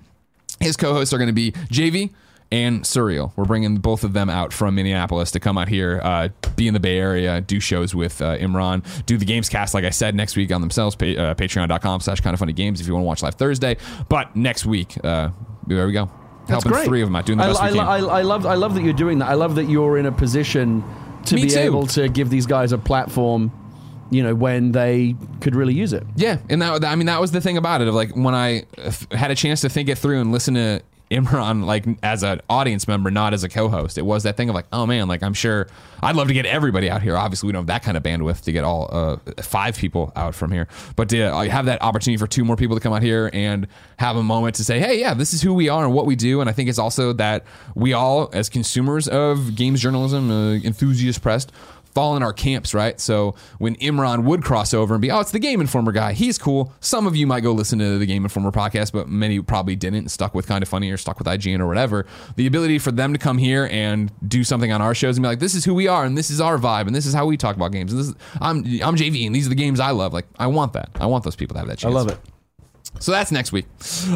His 0.60 0.76
co-hosts 0.76 1.12
are 1.12 1.18
going 1.18 1.28
to 1.28 1.34
be 1.34 1.52
JV 1.52 2.10
and 2.52 2.82
Suriel. 2.82 3.32
We're 3.36 3.44
bringing 3.44 3.76
both 3.78 4.04
of 4.04 4.12
them 4.12 4.30
out 4.30 4.52
from 4.52 4.74
Minneapolis 4.76 5.30
to 5.32 5.40
come 5.40 5.58
out 5.58 5.68
here, 5.68 6.00
uh, 6.02 6.28
be 6.56 6.68
in 6.68 6.74
the 6.74 6.80
Bay 6.80 6.98
Area, 6.98 7.40
do 7.40 7.58
shows 7.60 7.94
with 7.94 8.20
uh, 8.22 8.36
Imran, 8.38 8.84
do 9.06 9.16
the 9.16 9.24
games 9.24 9.48
cast, 9.48 9.74
like 9.74 9.84
I 9.84 9.90
said, 9.90 10.14
next 10.14 10.36
week 10.36 10.52
on 10.52 10.60
themselves, 10.60 10.94
pa- 10.94 11.06
uh, 11.06 11.34
patreon.com 11.34 12.00
slash 12.00 12.20
kind 12.20 12.32
of 12.34 12.40
funny 12.40 12.52
games 12.52 12.80
if 12.80 12.86
you 12.86 12.92
want 12.94 13.02
to 13.02 13.06
watch 13.06 13.22
live 13.22 13.34
Thursday. 13.34 13.76
But 14.08 14.36
next 14.36 14.66
week, 14.66 14.96
uh, 15.04 15.30
there 15.66 15.86
we 15.86 15.92
go. 15.92 16.10
That's 16.46 16.62
Helping 16.62 16.72
great. 16.72 16.84
three 16.86 17.02
of 17.02 17.08
them 17.08 17.16
out, 17.16 17.26
doing 17.26 17.38
the 17.38 17.44
I, 17.44 17.48
best 17.48 17.60
I, 17.62 17.72
we 17.72 17.78
can. 17.78 17.86
I, 17.88 17.96
I 17.96 18.22
love 18.22 18.44
I 18.44 18.54
love 18.54 18.74
that 18.74 18.82
you're 18.82 18.92
doing 18.92 19.18
that. 19.20 19.30
I 19.30 19.34
love 19.34 19.54
that 19.54 19.64
you're 19.64 19.96
in 19.96 20.04
a 20.04 20.12
position 20.12 20.84
to 21.24 21.36
Me 21.36 21.44
be 21.44 21.48
too. 21.48 21.58
able 21.58 21.86
to 21.88 22.06
give 22.08 22.28
these 22.28 22.44
guys 22.46 22.72
a 22.72 22.78
platform. 22.78 23.50
You 24.10 24.22
know 24.22 24.34
when 24.34 24.70
they 24.72 25.16
could 25.40 25.56
really 25.56 25.72
use 25.72 25.94
it. 25.94 26.04
Yeah, 26.14 26.36
and 26.50 26.60
that 26.60 26.84
I 26.84 26.94
mean 26.96 27.06
that 27.06 27.18
was 27.20 27.32
the 27.32 27.40
thing 27.40 27.56
about 27.56 27.80
it 27.80 27.88
of 27.88 27.94
like 27.94 28.14
when 28.14 28.34
I 28.34 28.64
uh, 28.76 28.92
had 29.12 29.30
a 29.30 29.34
chance 29.34 29.62
to 29.62 29.70
think 29.70 29.88
it 29.88 29.96
through 29.96 30.20
and 30.20 30.30
listen 30.30 30.54
to 30.54 30.82
Imran 31.10 31.64
like 31.64 31.84
as 32.02 32.22
an 32.22 32.40
audience 32.48 32.88
member, 32.88 33.10
not 33.10 33.34
as 33.34 33.44
a 33.44 33.48
co-host. 33.48 33.98
It 33.98 34.06
was 34.06 34.22
that 34.22 34.36
thing 34.36 34.48
of 34.48 34.54
like, 34.54 34.66
oh 34.72 34.86
man, 34.86 35.06
like 35.06 35.22
I'm 35.22 35.34
sure 35.34 35.68
I'd 36.02 36.16
love 36.16 36.28
to 36.28 36.34
get 36.34 36.46
everybody 36.46 36.90
out 36.90 37.02
here. 37.02 37.16
Obviously, 37.16 37.46
we 37.46 37.52
don't 37.52 37.60
have 37.60 37.66
that 37.68 37.82
kind 37.82 37.96
of 37.96 38.02
bandwidth 38.02 38.42
to 38.42 38.52
get 38.52 38.64
all 38.64 38.88
uh, 38.90 39.16
five 39.42 39.76
people 39.76 40.12
out 40.16 40.34
from 40.34 40.50
here, 40.50 40.68
but 40.96 41.08
to 41.10 41.22
uh, 41.22 41.44
have 41.44 41.66
that 41.66 41.82
opportunity 41.82 42.18
for 42.18 42.26
two 42.26 42.44
more 42.44 42.56
people 42.56 42.76
to 42.76 42.80
come 42.80 42.92
out 42.92 43.02
here 43.02 43.30
and 43.32 43.66
have 43.98 44.16
a 44.16 44.22
moment 44.22 44.56
to 44.56 44.64
say, 44.64 44.78
hey, 44.78 44.98
yeah, 44.98 45.14
this 45.14 45.32
is 45.32 45.42
who 45.42 45.54
we 45.54 45.68
are 45.68 45.84
and 45.84 45.94
what 45.94 46.06
we 46.06 46.16
do. 46.16 46.40
And 46.40 46.48
I 46.48 46.52
think 46.52 46.68
it's 46.68 46.78
also 46.78 47.12
that 47.14 47.44
we 47.74 47.92
all, 47.92 48.30
as 48.32 48.48
consumers 48.48 49.06
of 49.08 49.54
games 49.54 49.80
journalism, 49.80 50.30
uh, 50.30 50.54
enthusiast 50.54 51.22
press, 51.22 51.46
fall 51.94 52.16
in 52.16 52.22
our 52.22 52.32
camps, 52.32 52.74
right? 52.74 53.00
So 53.00 53.34
when 53.58 53.76
Imran 53.76 54.24
would 54.24 54.42
cross 54.42 54.74
over 54.74 54.94
and 54.94 55.02
be, 55.02 55.10
oh, 55.10 55.20
it's 55.20 55.30
the 55.30 55.38
Game 55.38 55.60
Informer 55.60 55.92
guy. 55.92 56.12
He's 56.12 56.38
cool. 56.38 56.72
Some 56.80 57.06
of 57.06 57.16
you 57.16 57.26
might 57.26 57.40
go 57.40 57.52
listen 57.52 57.78
to 57.78 57.98
the 57.98 58.06
Game 58.06 58.24
Informer 58.24 58.50
podcast, 58.50 58.92
but 58.92 59.08
many 59.08 59.40
probably 59.40 59.76
didn't 59.76 59.94
and 59.98 60.10
stuck 60.10 60.34
with 60.34 60.46
kind 60.46 60.62
of 60.62 60.68
funny 60.68 60.90
or 60.90 60.96
stuck 60.96 61.18
with 61.18 61.26
IGN 61.26 61.60
or 61.60 61.66
whatever. 61.66 62.06
The 62.36 62.46
ability 62.46 62.78
for 62.78 62.92
them 62.92 63.12
to 63.12 63.18
come 63.18 63.38
here 63.38 63.68
and 63.70 64.12
do 64.26 64.44
something 64.44 64.72
on 64.72 64.82
our 64.82 64.94
shows 64.94 65.16
and 65.16 65.22
be 65.22 65.28
like, 65.28 65.38
this 65.38 65.54
is 65.54 65.64
who 65.64 65.74
we 65.74 65.88
are 65.88 66.04
and 66.04 66.18
this 66.18 66.30
is 66.30 66.40
our 66.40 66.58
vibe 66.58 66.86
and 66.86 66.94
this 66.94 67.06
is 67.06 67.14
how 67.14 67.26
we 67.26 67.36
talk 67.36 67.56
about 67.56 67.72
games. 67.72 67.92
And 67.92 68.00
this 68.00 68.08
is 68.08 68.14
I'm 68.40 68.58
I'm 68.58 68.96
JV 68.96 69.26
and 69.26 69.34
these 69.34 69.46
are 69.46 69.50
the 69.50 69.54
games 69.54 69.80
I 69.80 69.90
love. 69.90 70.12
Like 70.12 70.26
I 70.38 70.46
want 70.48 70.72
that. 70.74 70.90
I 70.96 71.06
want 71.06 71.24
those 71.24 71.36
people 71.36 71.54
to 71.54 71.58
have 71.60 71.68
that 71.68 71.84
I 71.84 71.88
love 71.88 72.08
it. 72.08 72.18
So 73.00 73.10
that's 73.10 73.32
next 73.32 73.50
week. 73.50 73.66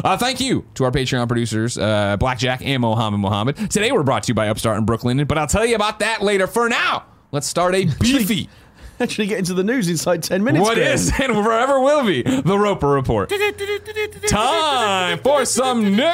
Uh, 0.03 0.17
thank 0.17 0.39
you 0.39 0.65
to 0.75 0.85
our 0.85 0.91
Patreon 0.91 1.27
producers, 1.27 1.77
uh, 1.77 2.15
Blackjack 2.17 2.61
and 2.63 2.81
Mohammed 2.81 3.19
Mohammed. 3.19 3.69
Today 3.69 3.91
we're 3.91 4.03
brought 4.03 4.23
to 4.23 4.27
you 4.29 4.33
by 4.33 4.47
Upstart 4.47 4.77
in 4.77 4.85
Brooklinen, 4.85 5.27
but 5.27 5.37
I'll 5.37 5.47
tell 5.47 5.65
you 5.65 5.75
about 5.75 5.99
that 5.99 6.21
later. 6.21 6.47
For 6.47 6.69
now, 6.69 7.05
let's 7.31 7.47
start 7.47 7.75
a 7.75 7.85
beefy. 7.99 8.49
Actually, 9.01 9.27
get 9.27 9.39
into 9.39 9.53
the 9.53 9.63
news 9.63 9.87
inside 9.89 10.21
ten 10.23 10.43
minutes. 10.43 10.61
What 10.61 10.75
Greg. 10.75 10.93
is 10.93 11.09
and 11.21 11.33
forever 11.33 11.79
will 11.79 12.05
be 12.05 12.21
the 12.21 12.59
Roper 12.59 12.89
Report. 12.89 13.29
Time 14.27 15.19
for 15.19 15.45
some 15.45 15.95
news. 15.95 16.05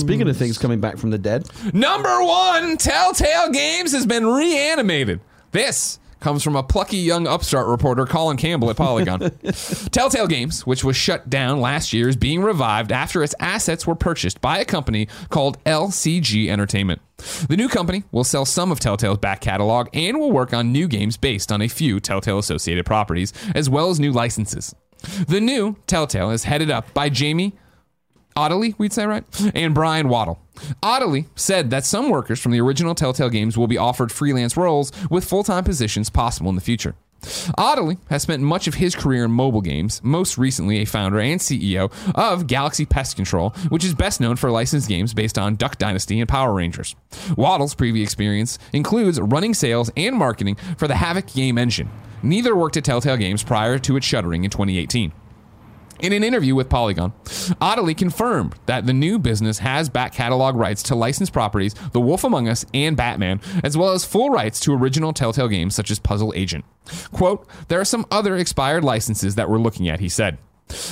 Speaking 0.00 0.28
of 0.28 0.36
things 0.36 0.58
coming 0.58 0.80
back 0.80 0.98
from 0.98 1.10
the 1.10 1.18
dead, 1.18 1.46
Number 1.72 2.24
one, 2.24 2.76
Telltale 2.76 3.50
Games 3.50 3.92
has 3.92 4.04
been 4.04 4.26
reanimated. 4.26 5.20
This 5.52 6.00
comes 6.24 6.42
from 6.42 6.56
a 6.56 6.62
plucky 6.62 6.96
young 6.96 7.26
upstart 7.26 7.66
reporter, 7.66 8.06
Colin 8.06 8.38
Campbell 8.38 8.70
at 8.70 8.78
Polygon. 8.78 9.20
Telltale 9.92 10.26
Games, 10.26 10.66
which 10.66 10.82
was 10.82 10.96
shut 10.96 11.28
down 11.28 11.60
last 11.60 11.92
year, 11.92 12.08
is 12.08 12.16
being 12.16 12.42
revived 12.42 12.92
after 12.92 13.22
its 13.22 13.34
assets 13.40 13.86
were 13.86 13.94
purchased 13.94 14.40
by 14.40 14.58
a 14.58 14.64
company 14.64 15.06
called 15.28 15.62
LCG 15.64 16.48
Entertainment. 16.48 17.02
The 17.46 17.58
new 17.58 17.68
company 17.68 18.04
will 18.10 18.24
sell 18.24 18.46
some 18.46 18.72
of 18.72 18.80
Telltale's 18.80 19.18
back 19.18 19.42
catalog 19.42 19.88
and 19.92 20.18
will 20.18 20.32
work 20.32 20.54
on 20.54 20.72
new 20.72 20.88
games 20.88 21.18
based 21.18 21.52
on 21.52 21.60
a 21.60 21.68
few 21.68 22.00
Telltale 22.00 22.38
associated 22.38 22.86
properties, 22.86 23.34
as 23.54 23.68
well 23.68 23.90
as 23.90 24.00
new 24.00 24.10
licenses. 24.10 24.74
The 25.28 25.42
new 25.42 25.76
Telltale 25.86 26.30
is 26.30 26.44
headed 26.44 26.70
up 26.70 26.94
by 26.94 27.10
Jamie 27.10 27.52
Ottilie, 28.36 28.74
we'd 28.78 28.92
say, 28.92 29.06
right? 29.06 29.24
And 29.54 29.74
Brian 29.74 30.08
Waddle. 30.08 30.40
Ottilie 30.82 31.26
said 31.36 31.70
that 31.70 31.84
some 31.84 32.10
workers 32.10 32.40
from 32.40 32.52
the 32.52 32.60
original 32.60 32.94
Telltale 32.94 33.30
games 33.30 33.56
will 33.56 33.66
be 33.66 33.78
offered 33.78 34.10
freelance 34.10 34.56
roles 34.56 34.90
with 35.10 35.24
full 35.24 35.44
time 35.44 35.64
positions 35.64 36.10
possible 36.10 36.48
in 36.48 36.56
the 36.56 36.60
future. 36.60 36.94
Ottilie 37.56 37.98
has 38.10 38.22
spent 38.22 38.42
much 38.42 38.66
of 38.66 38.74
his 38.74 38.94
career 38.94 39.24
in 39.24 39.30
mobile 39.30 39.60
games, 39.60 40.00
most 40.04 40.36
recently 40.36 40.78
a 40.78 40.84
founder 40.84 41.20
and 41.20 41.40
CEO 41.40 41.90
of 42.14 42.46
Galaxy 42.46 42.84
Pest 42.84 43.16
Control, 43.16 43.50
which 43.68 43.84
is 43.84 43.94
best 43.94 44.20
known 44.20 44.36
for 44.36 44.50
licensed 44.50 44.88
games 44.88 45.14
based 45.14 45.38
on 45.38 45.56
Duck 45.56 45.78
Dynasty 45.78 46.20
and 46.20 46.28
Power 46.28 46.52
Rangers. 46.52 46.94
Waddle's 47.36 47.74
previous 47.74 48.06
experience 48.06 48.58
includes 48.72 49.20
running 49.20 49.54
sales 49.54 49.90
and 49.96 50.16
marketing 50.16 50.56
for 50.76 50.86
the 50.88 50.94
Havok 50.94 51.34
game 51.34 51.56
engine. 51.56 51.88
Neither 52.22 52.56
worked 52.56 52.76
at 52.76 52.84
Telltale 52.84 53.16
Games 53.16 53.42
prior 53.42 53.78
to 53.80 53.96
its 53.96 54.06
shuttering 54.06 54.44
in 54.44 54.50
2018. 54.50 55.12
In 56.00 56.12
an 56.12 56.24
interview 56.24 56.54
with 56.54 56.68
Polygon, 56.68 57.12
Ottilie 57.60 57.94
confirmed 57.94 58.54
that 58.66 58.84
the 58.84 58.92
new 58.92 59.18
business 59.18 59.58
has 59.58 59.88
back 59.88 60.12
catalog 60.12 60.56
rights 60.56 60.82
to 60.84 60.94
licensed 60.94 61.32
properties 61.32 61.74
The 61.92 62.00
Wolf 62.00 62.24
Among 62.24 62.48
Us 62.48 62.66
and 62.74 62.96
Batman, 62.96 63.40
as 63.62 63.76
well 63.76 63.92
as 63.92 64.04
full 64.04 64.30
rights 64.30 64.60
to 64.60 64.74
original 64.74 65.12
Telltale 65.12 65.48
games 65.48 65.74
such 65.74 65.90
as 65.90 65.98
Puzzle 65.98 66.32
Agent. 66.36 66.64
Quote, 67.12 67.48
There 67.68 67.80
are 67.80 67.84
some 67.84 68.06
other 68.10 68.36
expired 68.36 68.84
licenses 68.84 69.36
that 69.36 69.48
we're 69.48 69.58
looking 69.58 69.88
at, 69.88 70.00
he 70.00 70.08
said. 70.08 70.38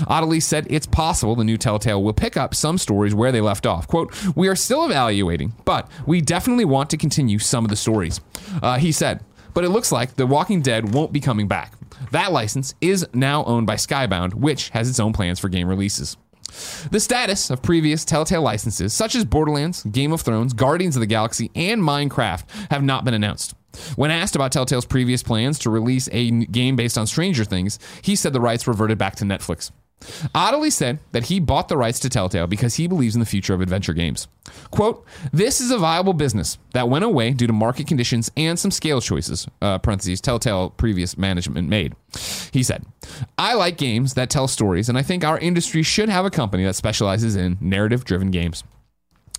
Ottilie 0.06 0.40
said 0.40 0.66
it's 0.70 0.86
possible 0.86 1.34
the 1.34 1.44
new 1.44 1.56
Telltale 1.56 2.02
will 2.02 2.12
pick 2.12 2.36
up 2.36 2.54
some 2.54 2.78
stories 2.78 3.14
where 3.14 3.32
they 3.32 3.40
left 3.40 3.66
off. 3.66 3.88
Quote, 3.88 4.14
We 4.36 4.48
are 4.48 4.56
still 4.56 4.84
evaluating, 4.84 5.54
but 5.64 5.90
we 6.06 6.20
definitely 6.20 6.64
want 6.64 6.90
to 6.90 6.96
continue 6.96 7.38
some 7.38 7.64
of 7.64 7.70
the 7.70 7.76
stories. 7.76 8.20
Uh, 8.62 8.78
he 8.78 8.92
said, 8.92 9.24
but 9.54 9.64
it 9.64 9.70
looks 9.70 9.92
like 9.92 10.16
The 10.16 10.26
Walking 10.26 10.62
Dead 10.62 10.94
won't 10.94 11.12
be 11.12 11.20
coming 11.20 11.48
back. 11.48 11.74
That 12.10 12.32
license 12.32 12.74
is 12.80 13.06
now 13.14 13.44
owned 13.44 13.66
by 13.66 13.76
Skybound, 13.76 14.34
which 14.34 14.70
has 14.70 14.88
its 14.88 15.00
own 15.00 15.12
plans 15.12 15.38
for 15.38 15.48
game 15.48 15.68
releases. 15.68 16.16
The 16.90 17.00
status 17.00 17.50
of 17.50 17.62
previous 17.62 18.04
Telltale 18.04 18.42
licenses, 18.42 18.92
such 18.92 19.14
as 19.14 19.24
Borderlands, 19.24 19.84
Game 19.84 20.12
of 20.12 20.20
Thrones, 20.20 20.52
Guardians 20.52 20.96
of 20.96 21.00
the 21.00 21.06
Galaxy, 21.06 21.50
and 21.54 21.80
Minecraft, 21.80 22.44
have 22.70 22.82
not 22.82 23.04
been 23.04 23.14
announced. 23.14 23.54
When 23.96 24.10
asked 24.10 24.36
about 24.36 24.52
Telltale's 24.52 24.84
previous 24.84 25.22
plans 25.22 25.58
to 25.60 25.70
release 25.70 26.08
a 26.12 26.30
game 26.30 26.76
based 26.76 26.98
on 26.98 27.06
Stranger 27.06 27.44
Things, 27.44 27.78
he 28.02 28.16
said 28.16 28.34
the 28.34 28.40
rights 28.40 28.66
reverted 28.66 28.98
back 28.98 29.16
to 29.16 29.24
Netflix. 29.24 29.70
Ottilie 30.34 30.70
said 30.70 30.98
that 31.12 31.26
he 31.26 31.40
bought 31.40 31.68
the 31.68 31.76
rights 31.76 32.00
to 32.00 32.08
Telltale 32.08 32.46
because 32.46 32.76
he 32.76 32.86
believes 32.86 33.14
in 33.14 33.20
the 33.20 33.26
future 33.26 33.54
of 33.54 33.60
adventure 33.60 33.92
games. 33.92 34.28
Quote, 34.70 35.04
This 35.32 35.60
is 35.60 35.70
a 35.70 35.78
viable 35.78 36.12
business 36.12 36.58
that 36.72 36.88
went 36.88 37.04
away 37.04 37.32
due 37.32 37.46
to 37.46 37.52
market 37.52 37.86
conditions 37.86 38.30
and 38.36 38.58
some 38.58 38.70
scale 38.70 39.00
choices, 39.00 39.46
uh, 39.60 39.78
parentheses, 39.78 40.20
Telltale 40.20 40.70
previous 40.70 41.16
management 41.16 41.68
made. 41.68 41.94
He 42.52 42.62
said, 42.62 42.84
I 43.38 43.54
like 43.54 43.76
games 43.76 44.14
that 44.14 44.30
tell 44.30 44.48
stories, 44.48 44.88
and 44.88 44.98
I 44.98 45.02
think 45.02 45.24
our 45.24 45.38
industry 45.38 45.82
should 45.82 46.08
have 46.08 46.24
a 46.24 46.30
company 46.30 46.64
that 46.64 46.74
specializes 46.74 47.36
in 47.36 47.58
narrative 47.60 48.04
driven 48.04 48.30
games. 48.30 48.64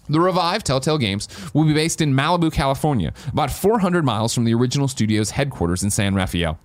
The 0.10 0.20
revived 0.20 0.66
Telltale 0.66 0.98
Games 0.98 1.30
will 1.54 1.64
be 1.64 1.74
based 1.74 2.02
in 2.02 2.14
Malibu, 2.14 2.52
California, 2.52 3.14
about 3.32 3.52
400 3.52 4.04
miles 4.04 4.34
from 4.34 4.44
the 4.44 4.54
original 4.54 4.90
studio's 4.90 5.32
headquarters 5.32 5.82
in 5.82 5.92
San 5.92 6.14
Rafael. 6.14 6.60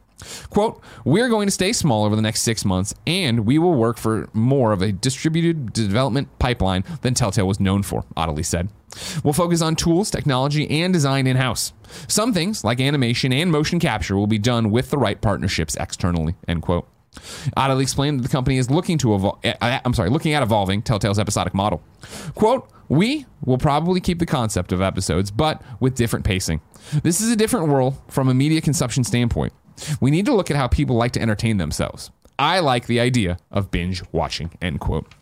Quote, 0.50 0.82
We're 1.04 1.28
going 1.28 1.46
to 1.46 1.52
stay 1.52 1.72
small 1.72 2.04
over 2.04 2.16
the 2.16 2.22
next 2.22 2.42
six 2.42 2.64
months, 2.64 2.94
and 3.06 3.46
we 3.46 3.58
will 3.58 3.74
work 3.74 3.98
for 3.98 4.28
more 4.32 4.72
of 4.72 4.82
a 4.82 4.92
distributed 4.92 5.72
development 5.72 6.38
pipeline 6.38 6.84
than 7.02 7.14
Telltale 7.14 7.46
was 7.46 7.60
known 7.60 7.82
for, 7.82 8.04
Ottilie 8.16 8.42
said. 8.42 8.68
We'll 9.22 9.32
focus 9.32 9.62
on 9.62 9.76
tools, 9.76 10.10
technology, 10.10 10.68
and 10.82 10.92
design 10.92 11.26
in 11.26 11.36
house. 11.36 11.72
Some 12.08 12.32
things, 12.32 12.64
like 12.64 12.80
animation 12.80 13.32
and 13.32 13.50
motion 13.50 13.78
capture, 13.78 14.16
will 14.16 14.26
be 14.26 14.38
done 14.38 14.70
with 14.70 14.90
the 14.90 14.98
right 14.98 15.20
partnerships 15.20 15.76
externally, 15.76 16.34
end 16.46 16.62
quote. 16.62 16.88
Ottilie 17.56 17.82
explained 17.82 18.18
that 18.18 18.22
the 18.22 18.28
company 18.28 18.58
is 18.58 18.70
looking 18.70 18.98
to 18.98 19.08
evol- 19.08 19.38
uh, 19.44 19.80
I'm 19.84 19.94
sorry, 19.94 20.10
looking 20.10 20.34
at 20.34 20.42
evolving 20.42 20.82
Telltale's 20.82 21.18
episodic 21.18 21.54
model. 21.54 21.82
Quote, 22.34 22.70
we 22.88 23.26
will 23.44 23.58
probably 23.58 24.00
keep 24.00 24.18
the 24.18 24.26
concept 24.26 24.72
of 24.72 24.80
episodes, 24.80 25.30
but 25.30 25.62
with 25.80 25.94
different 25.94 26.24
pacing. 26.24 26.60
This 27.02 27.20
is 27.20 27.30
a 27.30 27.36
different 27.36 27.68
world 27.68 27.96
from 28.08 28.28
a 28.28 28.34
media 28.34 28.60
consumption 28.60 29.04
standpoint. 29.04 29.52
We 30.00 30.10
need 30.10 30.26
to 30.26 30.34
look 30.34 30.50
at 30.50 30.56
how 30.56 30.68
people 30.68 30.96
like 30.96 31.12
to 31.12 31.20
entertain 31.20 31.56
themselves. 31.56 32.10
I 32.38 32.60
like 32.60 32.86
the 32.86 33.00
idea 33.00 33.38
of 33.50 33.70
binge 33.70 34.02
watching, 34.12 34.50
end 34.62 34.78
quote. 34.78 35.12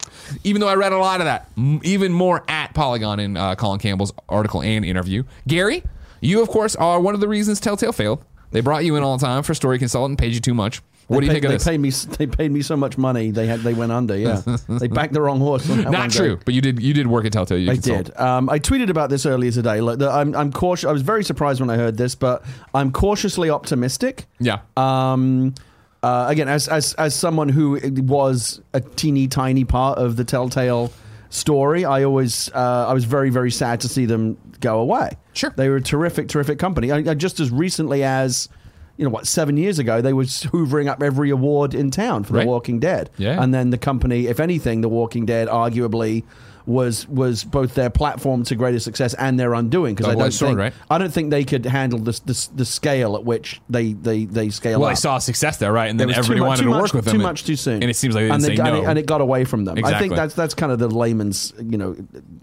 Even 0.45 0.61
though 0.61 0.69
I 0.69 0.75
read 0.75 0.93
a 0.93 0.99
lot 0.99 1.21
of 1.21 1.25
that, 1.25 1.49
even 1.83 2.13
more 2.13 2.45
at 2.47 2.75
Polygon 2.75 3.21
in 3.21 3.37
uh, 3.37 3.55
Colin 3.55 3.79
Campbell's 3.81 4.13
article 4.29 4.63
and 4.63 4.85
interview. 4.85 5.23
Gary, 5.49 5.83
you, 6.21 6.43
of 6.43 6.49
course, 6.49 6.77
are 6.77 7.01
one 7.01 7.15
of 7.15 7.21
the 7.21 7.29
reasons 7.29 7.59
Telltale 7.59 7.93
failed. 7.93 8.23
They 8.51 8.61
brought 8.61 8.85
you 8.85 8.97
in 8.97 9.03
all 9.03 9.17
the 9.17 9.25
time 9.25 9.43
for 9.43 9.55
story 9.55 9.79
consultant, 9.79 10.19
paid 10.19 10.35
you 10.35 10.41
too 10.41 10.55
much. 10.55 10.83
What 11.09 11.21
do 11.21 11.27
you 11.27 11.29
They 11.33 11.35
think 11.41 11.45
of 11.45 11.51
paid- 11.51 11.55
this? 11.55 11.65
They 11.65 11.71
paid 11.71 11.81
me. 11.81 12.17
They 12.19 12.27
paid 12.27 12.51
me 12.53 12.63
so 12.63 12.77
much 12.77 12.99
money. 12.99 13.31
They 13.31 13.47
had. 13.47 13.61
They 13.61 13.75
went 13.75 13.93
under. 13.93 14.17
Yeah. 14.17 14.43
they 14.69 14.89
backed 14.89 15.13
the 15.13 15.21
wrong 15.23 15.39
horse. 15.39 15.69
Not 15.69 16.11
day. 16.11 16.17
true, 16.17 16.39
but 16.45 16.53
you 16.55 16.61
did. 16.61 16.83
You 16.83 16.93
did 16.95 17.07
work 17.07 17.25
at 17.25 17.33
Telltale. 17.33 17.59
You 17.59 17.71
I 17.71 17.75
consulted. 17.75 18.05
did. 18.07 18.17
Um, 18.21 18.51
I 18.51 18.59
tweeted 18.59 18.91
about 18.91 19.09
this 19.11 19.25
earlier 19.25 19.53
today. 19.53 19.81
Like, 19.81 19.99
the, 19.99 20.11
I'm, 20.11 20.35
I'm 20.35 20.53
cautious. 20.53 20.89
I 20.89 20.93
was 20.93 21.03
very 21.03 21.23
surprised 21.23 21.61
when 21.61 21.71
I 21.71 21.77
heard 21.77 21.97
this, 21.97 22.15
but 22.17 22.45
I'm 22.75 22.91
cautiously 22.91 23.51
optimistic. 23.51 24.27
Yeah. 24.41 24.59
Um, 24.77 25.55
uh, 26.03 26.27
again, 26.29 26.49
as, 26.49 26.67
as 26.69 26.95
as 26.95 27.15
someone 27.15 27.49
who 27.49 27.79
was 28.03 28.61
a 28.75 28.81
teeny 28.81 29.29
tiny 29.29 29.65
part 29.65 29.99
of 29.99 30.17
the 30.17 30.25
Telltale 30.25 30.93
story, 31.31 31.85
I 31.85 32.03
always 32.05 32.51
uh, 32.53 32.87
I 32.89 32.93
was 32.95 33.05
very 33.05 33.31
very 33.31 33.51
sad 33.51 33.81
to 33.83 33.89
see 33.89 34.07
them 34.07 34.39
go 34.61 34.81
away. 34.81 35.11
Sure. 35.35 35.53
they 35.57 35.69
were 35.69 35.77
a 35.77 35.83
terrific 35.83 36.29
terrific 36.29 36.59
company. 36.59 36.91
I, 36.91 36.97
I, 36.99 37.15
just 37.15 37.41
as 37.41 37.51
recently 37.51 38.03
as 38.03 38.49
you 38.97 39.05
know 39.05 39.11
what 39.11 39.27
seven 39.27 39.57
years 39.57 39.79
ago 39.79 40.01
they 40.01 40.13
was 40.13 40.45
hoovering 40.53 40.89
up 40.89 41.03
every 41.03 41.31
award 41.31 41.75
in 41.75 41.91
town 41.91 42.25
for 42.25 42.35
Right. 42.35 42.43
The 42.45 42.49
Walking 42.49 42.79
Dead. 42.81 43.11
Yeah. 43.19 43.43
and 43.43 43.53
then 43.53 43.71
the 43.71 43.79
company, 43.79 44.27
if 44.27 44.41
anything, 44.41 44.81
The 44.81 44.89
Walking 44.89 45.27
Dead 45.27 45.49
arguably. 45.49 46.25
Was 46.67 47.07
was 47.07 47.45
both 47.45 47.75
their 47.75 47.91
platform 47.91 48.43
to 48.45 48.57
greater 48.57 48.81
success 48.81 49.15
and 49.15 49.39
their 49.39 49.55
undoing 49.55 49.95
because 49.95 50.11
I 50.11 50.17
don't 50.17 50.33
sword, 50.33 50.51
think 50.51 50.59
right? 50.59 50.75
I 50.91 50.99
don't 50.99 51.13
think 51.13 51.31
they 51.31 51.45
could 51.45 51.65
handle 51.65 52.01
the 52.01 52.21
the, 52.25 52.49
the 52.57 52.65
scale 52.65 53.15
at 53.15 53.25
which 53.25 53.61
they 53.71 53.93
they 53.93 54.25
they 54.25 54.51
scale 54.51 54.81
Well, 54.81 54.89
up. 54.89 54.93
I 54.93 54.95
saw 54.95 55.19
success 55.19 55.59
there, 55.59 55.73
right? 55.73 55.89
And 55.89 56.01
then 56.01 56.11
everybody 56.11 56.41
much, 56.41 56.49
wanted 56.49 56.63
to 56.65 56.71
much, 56.71 56.83
work 56.83 56.93
with 56.95 57.05
them. 57.05 57.19
Too 57.19 57.23
much 57.23 57.45
too 57.45 57.55
soon. 57.55 57.83
And 57.83 57.91
it 57.91 57.95
seems 57.95 58.17
like 58.17 58.23
they 58.25 58.31
and 58.31 58.43
didn't 58.43 58.57
they, 58.57 58.63
say 58.63 58.69
and 58.69 58.79
no. 58.79 58.83
it, 58.83 58.91
and 58.91 58.99
it 58.99 59.07
got 59.07 59.21
away 59.21 59.45
from 59.45 59.65
them. 59.65 59.79
I 59.85 59.99
think 60.01 60.17
that's 60.17 60.35
that's 60.35 60.55
kind 60.55 60.73
of 60.73 60.81
the 60.81 60.89
layman's 60.89 61.53
you 61.57 61.79
know 61.79 61.95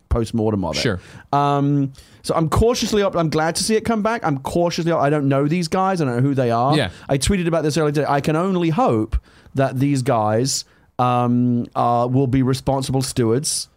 post 0.07 0.33
mortem 0.33 0.63
of 0.63 0.77
it. 0.77 0.79
Sure. 0.79 1.01
Um, 1.33 1.91
so 2.21 2.33
I'm 2.33 2.47
cautiously 2.47 3.03
up. 3.03 3.17
I'm 3.17 3.29
glad 3.29 3.55
to 3.57 3.63
see 3.63 3.75
it 3.75 3.81
come 3.83 4.01
back. 4.01 4.23
I'm 4.23 4.39
cautiously. 4.39 4.93
I 4.93 5.09
don't 5.09 5.27
know 5.27 5.49
these 5.49 5.67
guys. 5.67 5.99
I 6.01 6.05
don't 6.05 6.15
know 6.15 6.21
who 6.21 6.33
they 6.33 6.51
are. 6.51 6.77
Yeah. 6.77 6.91
I 7.09 7.17
tweeted 7.17 7.47
about 7.47 7.63
this 7.63 7.77
earlier 7.77 7.91
today. 7.91 8.07
I 8.07 8.21
can 8.21 8.37
only 8.37 8.69
hope 8.69 9.17
that 9.55 9.79
these 9.79 10.01
guys 10.01 10.63
um, 10.97 11.65
uh, 11.75 12.07
will 12.09 12.27
be 12.27 12.41
responsible 12.41 13.01
stewards 13.01 13.67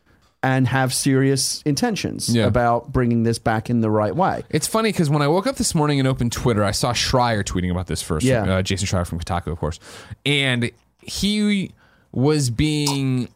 and 0.43 0.69
have 0.69 0.93
serious 0.95 1.63
intentions 1.65 2.29
Yeah. 2.29 2.47
about 2.47 2.93
bringing 2.93 3.23
this 3.25 3.39
back 3.39 3.69
in 3.71 3.81
the 3.81 3.91
right 3.91 4.15
way. 4.15 4.45
It's 4.51 4.67
funny 4.67 4.91
because 4.91 5.11
when 5.11 5.23
I 5.23 5.29
woke 5.29 5.47
up 5.47 5.57
this 5.57 5.75
morning 5.75 5.99
and 5.99 6.07
opened 6.07 6.33
Twitter, 6.33 6.63
I 6.63 6.71
saw 6.71 6.93
Schreier 6.93 7.43
tweeting 7.43 7.71
about 7.71 7.87
this 7.89 8.03
first. 8.03 8.25
Yeah. 8.25 8.43
Uh, 8.45 8.63
Jason 8.63 8.87
Schreier 8.87 9.07
from 9.07 9.19
Kotaku, 9.19 9.49
of 9.49 9.59
course. 9.59 9.81
And 10.25 10.71
he 11.03 11.73
was 12.13 12.51
being, 12.51 13.29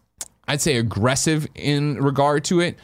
I'd 0.47 0.61
say, 0.61 0.77
aggressive 0.77 1.47
in 1.55 1.97
regard 1.97 2.45
to 2.45 2.61
it, 2.61 2.77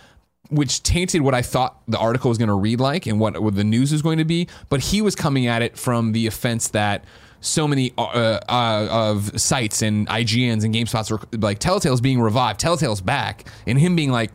which 0.50 0.82
tainted 0.82 1.22
what 1.22 1.34
I 1.34 1.42
thought 1.42 1.80
the 1.88 1.98
article 1.98 2.28
was 2.28 2.38
going 2.38 2.48
to 2.48 2.54
read 2.54 2.80
like 2.80 3.06
and 3.06 3.18
what, 3.20 3.40
what 3.42 3.54
the 3.54 3.64
news 3.64 3.92
was 3.92 4.02
going 4.02 4.18
to 4.18 4.24
be. 4.24 4.48
But 4.68 4.80
he 4.80 5.02
was 5.02 5.14
coming 5.14 5.46
at 5.46 5.62
it 5.62 5.76
from 5.76 6.12
the 6.12 6.26
offense 6.26 6.68
that 6.68 7.04
so 7.40 7.68
many 7.68 7.92
uh, 7.98 8.02
uh, 8.48 8.88
of 8.90 9.40
sites 9.40 9.82
and 9.82 10.06
IGNs 10.08 10.64
and 10.64 10.74
GameSpots 10.74 11.10
were 11.10 11.20
like 11.38 11.58
Telltale's 11.58 12.00
being 12.00 12.20
revived, 12.20 12.60
Telltale's 12.60 13.00
back, 13.00 13.46
and 13.66 13.78
him 13.78 13.94
being 13.96 14.10
like, 14.10 14.30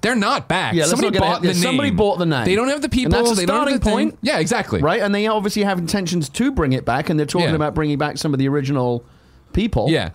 they're 0.00 0.16
not 0.16 0.48
back. 0.48 0.74
Yeah, 0.74 0.84
somebody 0.86 1.16
bought 1.16 1.42
the 1.42 1.48
name. 1.48 1.56
somebody 1.56 1.90
bought 1.90 2.18
the 2.18 2.26
name. 2.26 2.44
They 2.44 2.56
don't 2.56 2.68
have 2.68 2.82
the 2.82 2.88
people. 2.88 3.14
And 3.14 3.24
that's 3.26 3.38
a 3.38 3.40
they 3.40 3.46
don't 3.46 3.68
have 3.68 3.80
the 3.80 3.80
starting 3.80 4.08
thing. 4.08 4.10
point. 4.10 4.18
Yeah, 4.22 4.40
exactly. 4.40 4.80
right? 4.82 5.00
And 5.00 5.14
they 5.14 5.28
obviously 5.28 5.62
have 5.62 5.78
intentions 5.78 6.28
to 6.30 6.50
bring 6.50 6.72
it 6.72 6.84
back, 6.84 7.08
and 7.08 7.18
they're 7.18 7.26
talking 7.26 7.50
Yeah. 7.50 7.54
about 7.54 7.74
bringing 7.74 7.98
back 7.98 8.18
some 8.18 8.32
of 8.34 8.38
the 8.40 8.48
original 8.48 9.04
people. 9.52 9.88
Yeah. 9.90 10.10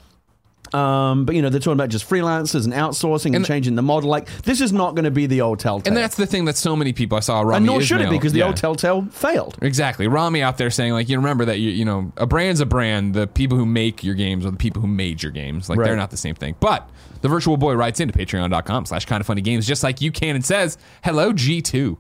Um, 0.74 1.25
but 1.25 1.36
you 1.36 1.41
know, 1.41 1.50
they're 1.50 1.59
talking 1.59 1.74
about 1.74 1.89
just 1.89 2.09
freelancers 2.09 2.65
and 2.65 2.74
outsourcing 2.74 3.27
and, 3.27 3.36
And- 3.38 3.45
changing 3.45 3.75
the 3.75 3.81
model. 3.81 4.09
Like 4.09 4.29
this 4.43 4.62
is 4.62 4.71
not 4.74 4.95
going 4.95 5.05
to 5.05 5.12
be 5.12 5.25
the 5.25 5.41
old 5.41 5.59
Telltale, 5.59 5.88
And 5.88 5.97
that's 5.97 6.15
the 6.15 6.25
thing 6.25 6.45
that 6.45 6.57
so 6.57 6.75
many 6.75 6.93
people 6.93 7.17
I 7.17 7.21
saw. 7.21 7.41
Rami 7.41 7.57
and 7.57 7.65
nor 7.65 7.81
should 7.81 8.01
it 8.01 8.09
be 8.09 8.17
because 8.17 8.33
the 8.33 8.39
yeah. 8.39 8.47
old 8.47 8.57
Telltale 8.57 9.05
failed. 9.12 9.57
Exactly. 9.62 10.07
Rami 10.07 10.41
out 10.41 10.57
there 10.57 10.69
saying 10.69 10.93
like 10.93 11.09
you 11.09 11.17
remember 11.17 11.45
that 11.45 11.59
you 11.59 11.69
you 11.71 11.86
know 11.86 12.12
a 12.17 12.25
brand's 12.25 12.59
a 12.59 12.65
brand. 12.65 13.13
The 13.13 13.27
people 13.27 13.57
who 13.57 13.65
make 13.65 14.03
your 14.03 14.15
games 14.15 14.45
are 14.45 14.51
the 14.51 14.57
people 14.57 14.81
who 14.81 14.88
made 14.88 15.21
your 15.24 15.31
games. 15.31 15.69
Like 15.69 15.79
Right. 15.79 15.86
they're 15.88 15.95
not 15.95 16.12
the 16.12 16.17
same 16.17 16.36
thing. 16.36 16.55
But 16.59 16.89
the 17.21 17.27
virtual 17.29 17.57
boy 17.57 17.74
writes 17.75 18.00
into 18.00 18.17
patreon.com 18.17 18.86
slash 18.86 19.05
kind 19.05 19.21
of 19.21 19.27
funny 19.27 19.41
games 19.41 19.65
just 19.65 19.83
like 19.83 20.01
you 20.01 20.12
can 20.12 20.36
and 20.36 20.45
says, 20.45 20.77
Hello 21.03 21.33
G2. 21.33 21.97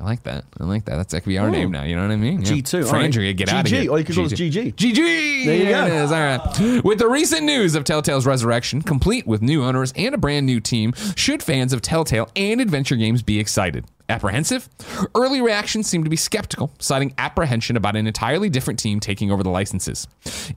I 0.00 0.04
like 0.04 0.22
that. 0.22 0.44
I 0.60 0.64
like 0.64 0.84
that. 0.84 0.96
That's 0.96 1.12
that 1.12 1.22
could 1.22 1.28
be 1.28 1.38
our 1.38 1.50
name 1.50 1.72
now. 1.72 1.82
You 1.82 1.96
know 1.96 2.02
what 2.02 2.12
I 2.12 2.16
mean? 2.16 2.40
Yeah. 2.42 2.52
G2, 2.52 2.86
all 2.86 2.92
right. 2.92 3.10
Frandria, 3.10 3.36
get 3.36 3.48
out 3.48 3.66
of 3.66 3.72
GG, 3.72 3.80
here. 3.82 3.90
or 3.90 3.98
you 3.98 4.04
could 4.04 4.14
call 4.14 4.26
us 4.26 4.32
GG. 4.32 4.74
GG. 4.74 4.94
There 4.94 5.56
you 5.56 5.64
There 5.64 5.88
go. 5.88 5.94
it 5.94 6.02
is. 6.04 6.12
All 6.12 6.20
right. 6.20 6.84
With 6.84 6.98
the 7.00 7.08
recent 7.08 7.42
news 7.42 7.74
of 7.74 7.82
Telltale's 7.82 8.24
resurrection, 8.24 8.80
complete 8.82 9.26
with 9.26 9.42
new 9.42 9.64
owners 9.64 9.92
and 9.96 10.14
a 10.14 10.18
brand 10.18 10.46
new 10.46 10.60
team, 10.60 10.92
should 11.16 11.42
fans 11.42 11.72
of 11.72 11.82
Telltale 11.82 12.28
and 12.36 12.60
adventure 12.60 12.94
games 12.94 13.22
be 13.24 13.40
excited? 13.40 13.86
Apprehensive? 14.08 14.68
Early 15.14 15.40
reactions 15.40 15.86
seem 15.88 16.04
to 16.04 16.10
be 16.10 16.16
skeptical, 16.16 16.72
citing 16.78 17.14
apprehension 17.18 17.76
about 17.76 17.94
an 17.94 18.06
entirely 18.06 18.48
different 18.48 18.78
team 18.78 19.00
taking 19.00 19.30
over 19.30 19.42
the 19.42 19.50
licenses. 19.50 20.08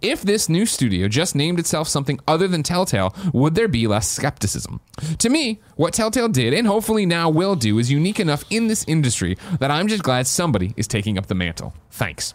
If 0.01 0.21
this 0.21 0.47
new 0.47 0.65
studio 0.65 1.07
just 1.07 1.35
named 1.35 1.59
itself 1.59 1.87
something 1.87 2.19
other 2.27 2.47
than 2.47 2.63
Telltale, 2.63 3.13
would 3.33 3.55
there 3.55 3.67
be 3.67 3.87
less 3.87 4.09
skepticism? 4.09 4.79
To 5.17 5.29
me, 5.29 5.59
what 5.75 5.93
Telltale 5.93 6.29
did, 6.29 6.53
and 6.53 6.65
hopefully 6.65 7.05
now 7.05 7.29
will 7.29 7.55
do, 7.55 7.77
is 7.77 7.91
unique 7.91 8.19
enough 8.19 8.45
in 8.49 8.67
this 8.67 8.85
industry 8.87 9.37
that 9.59 9.69
I'm 9.69 9.87
just 9.87 10.03
glad 10.03 10.27
somebody 10.27 10.73
is 10.77 10.87
taking 10.87 11.17
up 11.17 11.27
the 11.27 11.35
mantle. 11.35 11.73
Thanks 11.91 12.33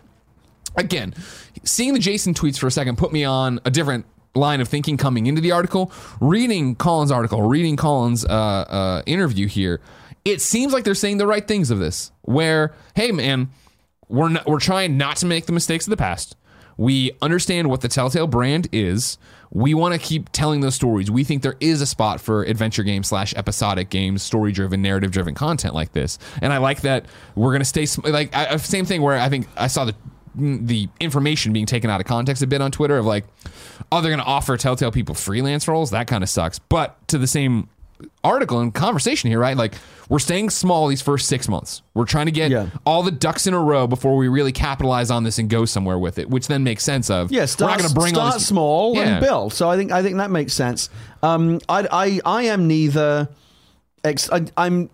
again, 0.76 1.14
seeing 1.64 1.94
the 1.94 1.98
Jason 1.98 2.34
tweets 2.34 2.58
for 2.58 2.66
a 2.66 2.70
second 2.70 2.98
put 2.98 3.12
me 3.12 3.24
on 3.24 3.60
a 3.64 3.70
different 3.70 4.06
line 4.34 4.60
of 4.60 4.68
thinking 4.68 4.96
coming 4.96 5.26
into 5.26 5.40
the 5.40 5.52
article. 5.52 5.90
Reading 6.20 6.76
Colin's 6.76 7.10
article, 7.10 7.42
reading 7.42 7.76
Colin's 7.76 8.24
uh, 8.24 8.28
uh, 8.28 9.02
interview 9.06 9.48
here, 9.48 9.80
it 10.26 10.40
seems 10.42 10.72
like 10.72 10.84
they're 10.84 10.94
saying 10.94 11.18
the 11.18 11.26
right 11.26 11.46
things 11.46 11.70
of 11.70 11.78
this. 11.78 12.10
Where, 12.22 12.74
hey 12.94 13.12
man, 13.12 13.48
we're 14.08 14.28
not, 14.28 14.46
we're 14.46 14.60
trying 14.60 14.98
not 14.98 15.16
to 15.18 15.26
make 15.26 15.46
the 15.46 15.52
mistakes 15.52 15.86
of 15.86 15.90
the 15.90 15.96
past. 15.96 16.36
We 16.76 17.12
understand 17.22 17.70
what 17.70 17.80
the 17.80 17.88
Telltale 17.88 18.26
brand 18.26 18.68
is. 18.70 19.16
We 19.50 19.72
want 19.72 19.94
to 19.94 20.00
keep 20.00 20.30
telling 20.32 20.60
those 20.60 20.74
stories. 20.74 21.10
We 21.10 21.24
think 21.24 21.42
there 21.42 21.56
is 21.60 21.80
a 21.80 21.86
spot 21.86 22.20
for 22.20 22.42
adventure 22.42 22.82
games 22.82 23.08
slash 23.08 23.32
episodic 23.34 23.88
games, 23.88 24.22
story 24.22 24.52
driven, 24.52 24.82
narrative 24.82 25.12
driven 25.12 25.34
content 25.34 25.74
like 25.74 25.92
this. 25.92 26.18
And 26.42 26.52
I 26.52 26.58
like 26.58 26.82
that 26.82 27.06
we're 27.34 27.52
going 27.52 27.62
to 27.62 27.86
stay 27.86 27.86
like 28.10 28.34
I, 28.34 28.56
same 28.56 28.84
thing 28.84 29.00
where 29.00 29.16
I 29.16 29.28
think 29.28 29.46
I 29.56 29.68
saw 29.68 29.84
the 29.84 29.94
the 30.34 30.88
information 31.00 31.54
being 31.54 31.64
taken 31.64 31.88
out 31.88 31.98
of 31.98 32.06
context 32.06 32.42
a 32.42 32.46
bit 32.46 32.60
on 32.60 32.70
Twitter 32.70 32.98
of 32.98 33.06
like, 33.06 33.24
oh, 33.90 34.02
they're 34.02 34.10
going 34.10 34.22
to 34.22 34.26
offer 34.26 34.58
Telltale 34.58 34.90
people 34.90 35.14
freelance 35.14 35.66
roles. 35.66 35.92
That 35.92 36.08
kind 36.08 36.22
of 36.22 36.28
sucks. 36.28 36.58
But 36.58 37.08
to 37.08 37.16
the 37.16 37.26
same 37.26 37.70
article 38.24 38.60
and 38.60 38.74
conversation 38.74 39.30
here, 39.30 39.38
right? 39.38 39.56
Like 39.56 39.74
we're 40.08 40.18
staying 40.18 40.50
small 40.50 40.86
these 40.88 41.02
first 41.02 41.26
six 41.28 41.48
months. 41.48 41.82
We're 41.94 42.04
trying 42.04 42.26
to 42.26 42.32
get 42.32 42.50
Yeah. 42.50 42.68
all 42.84 43.02
the 43.02 43.10
ducks 43.10 43.46
in 43.46 43.54
a 43.54 43.58
row 43.60 43.86
before 43.86 44.16
we 44.16 44.28
really 44.28 44.52
capitalize 44.52 45.10
on 45.10 45.24
this 45.24 45.38
and 45.38 45.48
go 45.50 45.64
somewhere 45.64 45.98
with 45.98 46.18
it, 46.18 46.28
which 46.30 46.46
then 46.48 46.62
makes 46.62 46.84
sense 46.84 47.10
of 47.10 47.30
Yeah, 47.32 47.46
we're 47.58 47.66
not 47.66 47.78
going 47.78 47.88
to 47.88 47.94
bring 47.94 48.16
all 48.16 48.28
start 48.30 48.40
small 48.42 48.94
Yeah. 48.94 49.02
and 49.16 49.20
build. 49.24 49.52
So 49.52 49.68
I 49.68 49.76
think 49.76 49.92
I 49.92 50.02
think 50.02 50.16
that 50.18 50.30
makes 50.30 50.52
sense. 50.52 50.90
Um, 51.22 51.60
I, 51.68 51.88
I 51.90 52.20
I 52.24 52.42
am 52.44 52.66
neither. 52.68 53.28
Ex- 54.04 54.30
I, 54.30 54.44
I'm 54.56 54.88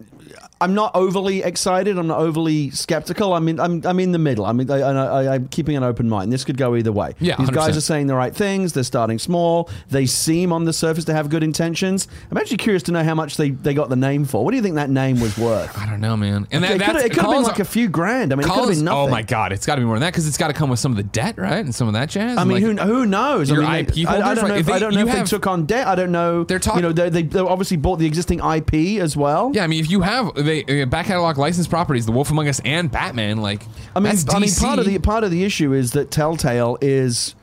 I'm 0.63 0.75
not 0.75 0.95
overly 0.95 1.43
excited. 1.43 1.99
I'm 1.99 2.07
not 2.07 2.19
overly 2.19 2.71
skeptical. 2.71 3.35
I'm 3.35 3.49
in 3.49 3.59
I'm 3.61 3.85
I'm 3.85 3.99
in 4.01 4.13
the 4.13 4.19
middle. 4.19 4.45
I 4.45 4.53
mean 4.53 4.71
I, 4.71 4.79
I, 4.81 5.35
I'm 5.35 5.49
keeping 5.49 5.77
an 5.77 5.83
open 5.83 6.09
mind. 6.09 6.33
This 6.33 6.45
could 6.45 6.57
go 6.57 6.77
either 6.77 6.93
way. 6.93 7.15
Yeah, 7.21 7.37
these 7.37 7.51
guys 7.51 7.75
100%. 7.75 7.77
are 7.77 7.81
saying 7.81 8.07
the 8.07 8.15
right 8.15 8.35
things. 8.35 8.73
They're 8.73 8.83
starting 8.85 9.19
small. 9.19 9.69
They 9.91 10.07
seem 10.07 10.53
on 10.53 10.65
the 10.65 10.73
surface 10.73 11.05
to 11.07 11.15
have 11.15 11.29
good 11.29 11.43
intentions. 11.43 12.09
I'm 12.31 12.37
actually 12.39 12.57
curious 12.59 12.83
to 12.85 12.93
know 12.93 13.03
how 13.05 13.15
much 13.15 13.37
they, 13.37 13.51
they 13.51 13.75
got 13.75 13.89
the 13.89 13.97
name 13.97 14.25
for. 14.25 14.45
What 14.45 14.51
do 14.53 14.57
you 14.57 14.63
think 14.63 14.77
that 14.77 14.91
name 14.91 15.21
was 15.21 15.37
worth? 15.37 15.77
I 15.83 15.87
don't 15.89 16.01
know, 16.01 16.17
man. 16.17 16.47
And 16.51 16.63
that, 16.65 16.71
it 16.73 17.13
could 17.13 17.23
have 17.23 17.31
been 17.31 17.43
like 17.43 17.59
a 17.59 17.65
few 17.65 17.89
grand. 17.89 18.33
I 18.33 18.37
mean, 18.37 18.47
it 18.47 18.51
could 18.51 18.59
have 18.61 18.69
been 18.69 18.85
nothing. 18.85 18.99
Oh 18.99 19.09
my 19.09 19.23
god, 19.23 19.53
it's 19.53 19.67
got 19.67 19.75
to 19.77 19.81
be 19.81 19.85
more 19.85 19.97
than 19.97 20.01
that 20.03 20.13
because 20.13 20.27
it's 20.27 20.39
got 20.39 20.49
to 20.49 20.55
come 20.55 20.71
with 20.71 20.79
some 20.79 20.93
of 20.93 20.97
the 20.97 21.03
debt, 21.03 21.37
right, 21.39 21.65
and 21.65 21.75
some 21.75 21.89
of 21.89 21.95
that 21.95 22.09
jazz. 22.09 22.39
I 22.39 22.45
mean, 22.45 22.77
like, 22.77 22.87
who, 22.87 22.95
who 22.95 23.07
knows? 23.07 23.51
your 23.51 23.65
I 23.65 23.83
mean, 23.83 23.87
IP 23.89 23.95
they- 23.95 24.07
I, 24.07 24.31
I 24.31 24.35
don't 24.35 24.45
know. 24.49 24.51
right? 24.55 24.61
If, 24.61 24.69
If 24.69 24.69
I 24.69 24.73
they- 24.75 24.79
don't 24.81 24.95
know 24.95 25.01
if 25.03 25.09
have- 25.09 25.19
they 25.27 25.31
took 25.31 25.47
on 25.47 25.67
debt. 25.67 25.87
I 25.87 25.95
don't 25.95 26.13
know. 26.13 26.45
They're 26.45 26.59
talk- 26.59 26.77
You 26.77 26.83
know, 26.83 26.93
they, 26.93 27.09
they, 27.11 27.23
they 27.23 27.41
obviously 27.41 27.77
bought 27.77 27.99
the 27.99 28.07
existing 28.07 28.39
IP 28.41 29.01
as 29.01 29.17
well. 29.17 29.51
Yeah, 29.55 29.65
I 29.65 29.67
mean, 29.67 29.81
if 29.81 29.91
you 29.91 30.03
have 30.03 30.37
they 30.65 30.83
uh, 30.83 30.87
back 30.87 31.07
catalog 31.07 31.39
licensed 31.39 31.71
properties, 31.71 32.07
The 32.07 32.13
Wolf 32.13 32.31
Among 32.31 32.49
Us 32.49 32.61
and 32.65 32.91
Batman, 32.91 33.39
like 33.39 33.63
I 33.97 34.01
mean, 34.01 34.15
that's 34.15 34.33
I 34.35 34.39
mean, 34.39 34.51
part 34.55 34.79
of 34.79 34.85
the 34.87 34.99
part 34.99 35.25
of 35.25 35.31
the 35.31 35.45
issue 35.45 35.73
is 35.73 35.93
that 35.93 36.11
Telltale 36.11 36.79
is. 36.81 37.35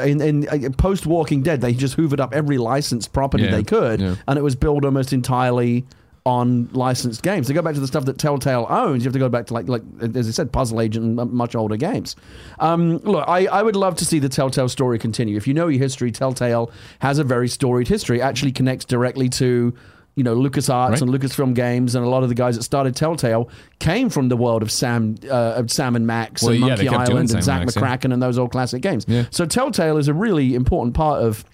In, 0.00 0.20
in 0.20 0.48
uh, 0.48 0.70
post 0.78 1.06
Walking 1.06 1.42
Dead, 1.42 1.60
they 1.60 1.74
just 1.74 1.96
hoovered 1.96 2.20
up 2.20 2.32
every 2.32 2.56
licensed 2.56 3.12
property 3.12 3.42
Yeah, 3.42 3.50
they 3.50 3.64
could, 3.64 4.00
yeah. 4.00 4.14
and 4.28 4.38
it 4.38 4.42
was 4.42 4.54
built 4.54 4.84
almost 4.84 5.12
entirely 5.12 5.86
on 6.24 6.68
licensed 6.72 7.24
games. 7.24 7.48
To 7.48 7.52
go 7.52 7.62
back 7.62 7.74
to 7.74 7.80
the 7.80 7.86
stuff 7.88 8.04
that 8.04 8.16
Telltale 8.16 8.66
owns, 8.70 9.02
you 9.02 9.08
have 9.08 9.14
to 9.14 9.18
go 9.18 9.28
back 9.28 9.46
to 9.46 9.54
like, 9.54 9.66
like 9.66 9.82
as 10.14 10.28
I 10.28 10.30
said, 10.30 10.52
Puzzle 10.52 10.80
Agent 10.80 11.04
and 11.04 11.18
m- 11.18 11.34
much 11.34 11.56
older 11.56 11.76
games. 11.76 12.14
Um, 12.60 12.98
look, 12.98 13.24
I, 13.26 13.46
I 13.46 13.60
would 13.62 13.74
love 13.74 13.96
to 13.96 14.04
see 14.04 14.20
the 14.20 14.28
Telltale 14.28 14.68
story 14.68 15.00
continue. 15.00 15.36
If 15.36 15.48
you 15.48 15.54
know 15.54 15.66
your 15.66 15.80
history, 15.82 16.12
Telltale 16.12 16.70
has 17.00 17.18
a 17.18 17.24
very 17.24 17.48
storied 17.48 17.88
history. 17.88 18.18
It 18.20 18.22
actually 18.22 18.52
connects 18.52 18.84
directly 18.84 19.28
to 19.30 19.74
you 20.18 20.24
know 20.24 20.34
LucasArts 20.36 20.90
Right. 20.90 21.00
and 21.00 21.10
Lucasfilm 21.10 21.54
Games, 21.54 21.94
and 21.94 22.04
a 22.04 22.08
lot 22.08 22.22
of 22.24 22.28
the 22.28 22.34
guys 22.34 22.56
that 22.56 22.64
started 22.64 22.96
Telltale 22.96 23.48
came 23.78 24.10
from 24.10 24.28
the 24.28 24.36
world 24.36 24.62
of 24.62 24.70
Sam, 24.70 25.14
uh, 25.30 25.54
of 25.56 25.70
Sam 25.70 25.94
and 25.96 26.06
Max 26.06 26.42
Well, 26.42 26.52
and 26.52 26.60
yeah, 26.60 26.66
Monkey 26.68 26.88
Island 26.88 27.30
and 27.30 27.42
Zak 27.42 27.60
and 27.62 27.66
Max, 27.66 27.76
yeah. 27.76 27.82
McKracken 27.82 28.12
and 28.12 28.20
those 28.22 28.36
old 28.38 28.50
classic 28.50 28.82
games. 28.82 29.04
Yeah. 29.08 29.24
So 29.30 29.46
Telltale 29.46 29.96
is 29.96 30.08
a 30.08 30.14
really 30.14 30.54
important 30.54 30.94
part 30.94 31.22
of 31.22 31.44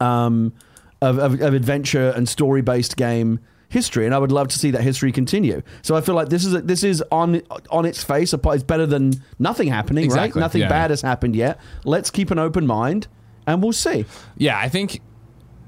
um, 0.00 0.52
of, 1.00 1.18
of, 1.18 1.40
of 1.40 1.54
adventure 1.54 2.12
and 2.16 2.28
story 2.28 2.62
based 2.62 2.96
game 2.96 3.38
history, 3.68 4.04
and 4.04 4.14
I 4.14 4.18
would 4.18 4.32
love 4.32 4.48
to 4.48 4.58
see 4.58 4.72
that 4.72 4.82
history 4.82 5.12
continue. 5.12 5.62
So 5.82 5.94
I 5.94 6.00
feel 6.00 6.16
like 6.16 6.28
this 6.28 6.44
is 6.44 6.54
a, 6.54 6.60
this 6.60 6.82
is 6.82 7.02
on 7.12 7.40
on 7.70 7.84
its 7.86 8.02
face. 8.02 8.34
It's 8.34 8.62
better 8.64 8.86
than 8.86 9.12
nothing 9.38 9.68
happening, 9.68 10.04
Exactly, 10.04 10.40
right? 10.40 10.44
Nothing 10.44 10.62
yeah. 10.62 10.68
bad 10.68 10.90
has 10.90 11.00
happened 11.02 11.36
yet. 11.36 11.60
Let's 11.84 12.10
keep 12.10 12.30
an 12.30 12.38
open 12.38 12.66
mind, 12.66 13.06
and 13.46 13.62
we'll 13.62 13.72
see. 13.72 14.04
Yeah, 14.36 14.58
I 14.58 14.68
think 14.68 15.00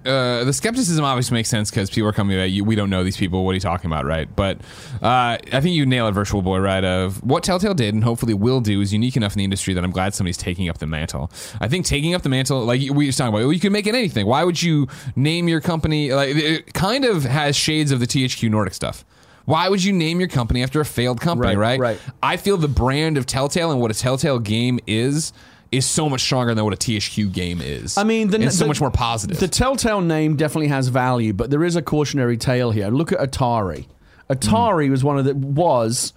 uh, 0.05 0.45
the 0.45 0.53
skepticism 0.53 1.05
obviously 1.05 1.35
makes 1.35 1.49
sense 1.49 1.71
because 1.71 1.91
people 1.91 2.09
are 2.09 2.13
coming 2.13 2.39
at 2.39 2.51
you. 2.51 2.65
We 2.65 2.75
don't 2.75 2.91
know 2.91 3.05
these 3.05 3.17
people. 3.17 3.45
What 3.45 3.53
are 3.53 3.55
you 3.55 3.61
talking 3.61 3.91
about, 3.91 4.05
right? 4.05 4.29
But 4.35 4.59
uh, 5.03 5.39
I 5.53 5.61
think 5.61 5.75
you 5.75 5.87
nail 5.87 6.09
it, 6.09 6.13
Virtual 6.13 6.43
Boy, 6.43 6.59
right? 6.59 6.85
Of 6.85 7.23
what 7.23 7.43
Telltale 7.45 7.75
did 7.75 7.95
and 7.95 8.03
hopefully 8.05 8.35
will 8.35 8.61
do 8.61 8.81
is 8.81 8.93
unique 8.93 9.17
enough 9.17 9.33
in 9.35 9.39
the 9.39 9.45
industry 9.45 9.75
that 9.75 9.85
I'm 9.85 9.91
glad 9.91 10.15
somebody's 10.15 10.37
taking 10.37 10.69
up 10.69 10.79
the 10.79 10.87
mantle. 10.87 11.31
I 11.61 11.69
think 11.69 11.87
taking 11.87 12.15
up 12.15 12.23
the 12.23 12.29
mantle, 12.29 12.65
like 12.65 12.81
we 12.81 13.07
were 13.07 13.13
talking 13.13 13.29
about, 13.29 13.39
well, 13.43 13.53
you 13.53 13.61
can 13.61 13.73
make 13.73 13.87
it 13.87 13.95
anything. 13.95 14.27
Why 14.27 14.45
would 14.45 14.63
you 14.63 14.89
name 15.17 15.49
your 15.49 15.61
company? 15.61 16.13
Like 16.13 16.35
it 16.37 16.75
kind 16.75 17.05
of 17.05 17.25
has 17.25 17.57
shades 17.57 17.91
of 17.93 18.01
the 18.01 18.07
THQ 18.07 18.51
Nordic 18.51 18.75
stuff. 18.75 19.05
Why 19.45 19.69
would 19.69 19.83
you 19.83 19.93
name 19.93 20.21
your 20.21 20.29
company 20.29 20.63
after 20.63 20.81
a 20.81 20.85
failed 20.85 21.21
company, 21.21 21.57
Right, 21.57 21.79
right? 21.79 21.81
right. 21.81 22.01
I 22.23 22.37
feel 22.37 22.57
the 22.57 22.69
brand 22.69 23.17
of 23.19 23.27
Telltale 23.27 23.73
and 23.73 23.81
what 23.81 23.91
a 23.91 23.95
Telltale 23.95 24.39
game 24.39 24.79
is 24.87 25.33
is 25.73 25.87
so 25.87 26.09
much 26.09 26.21
stronger 26.21 26.55
than 26.55 26.65
what 26.65 26.75
a 26.75 26.77
THQ 26.77 27.33
game 27.33 27.61
is. 27.61 27.97
I 27.97 28.05
mean, 28.05 28.29
the, 28.29 28.41
it's 28.43 28.57
so 28.59 28.65
the- 28.65 28.69
much 28.69 28.81
more 28.81 28.91
positive. 28.91 29.41
The 29.41 29.49
Telltale 29.49 30.03
name 30.03 30.37
definitely 30.37 30.69
has 30.69 30.89
value, 30.89 31.33
but 31.33 31.51
there 31.51 31.65
is 31.65 31.75
a 31.77 31.83
cautionary 31.83 32.37
tale 32.37 32.71
here. 32.71 32.89
Look 32.89 33.11
at 33.13 33.19
Atari. 33.19 33.87
Atari 34.31 34.91
was 34.91 35.03
one 35.03 35.19
of 35.19 35.25
the 35.25 35.35
was, 35.35 36.13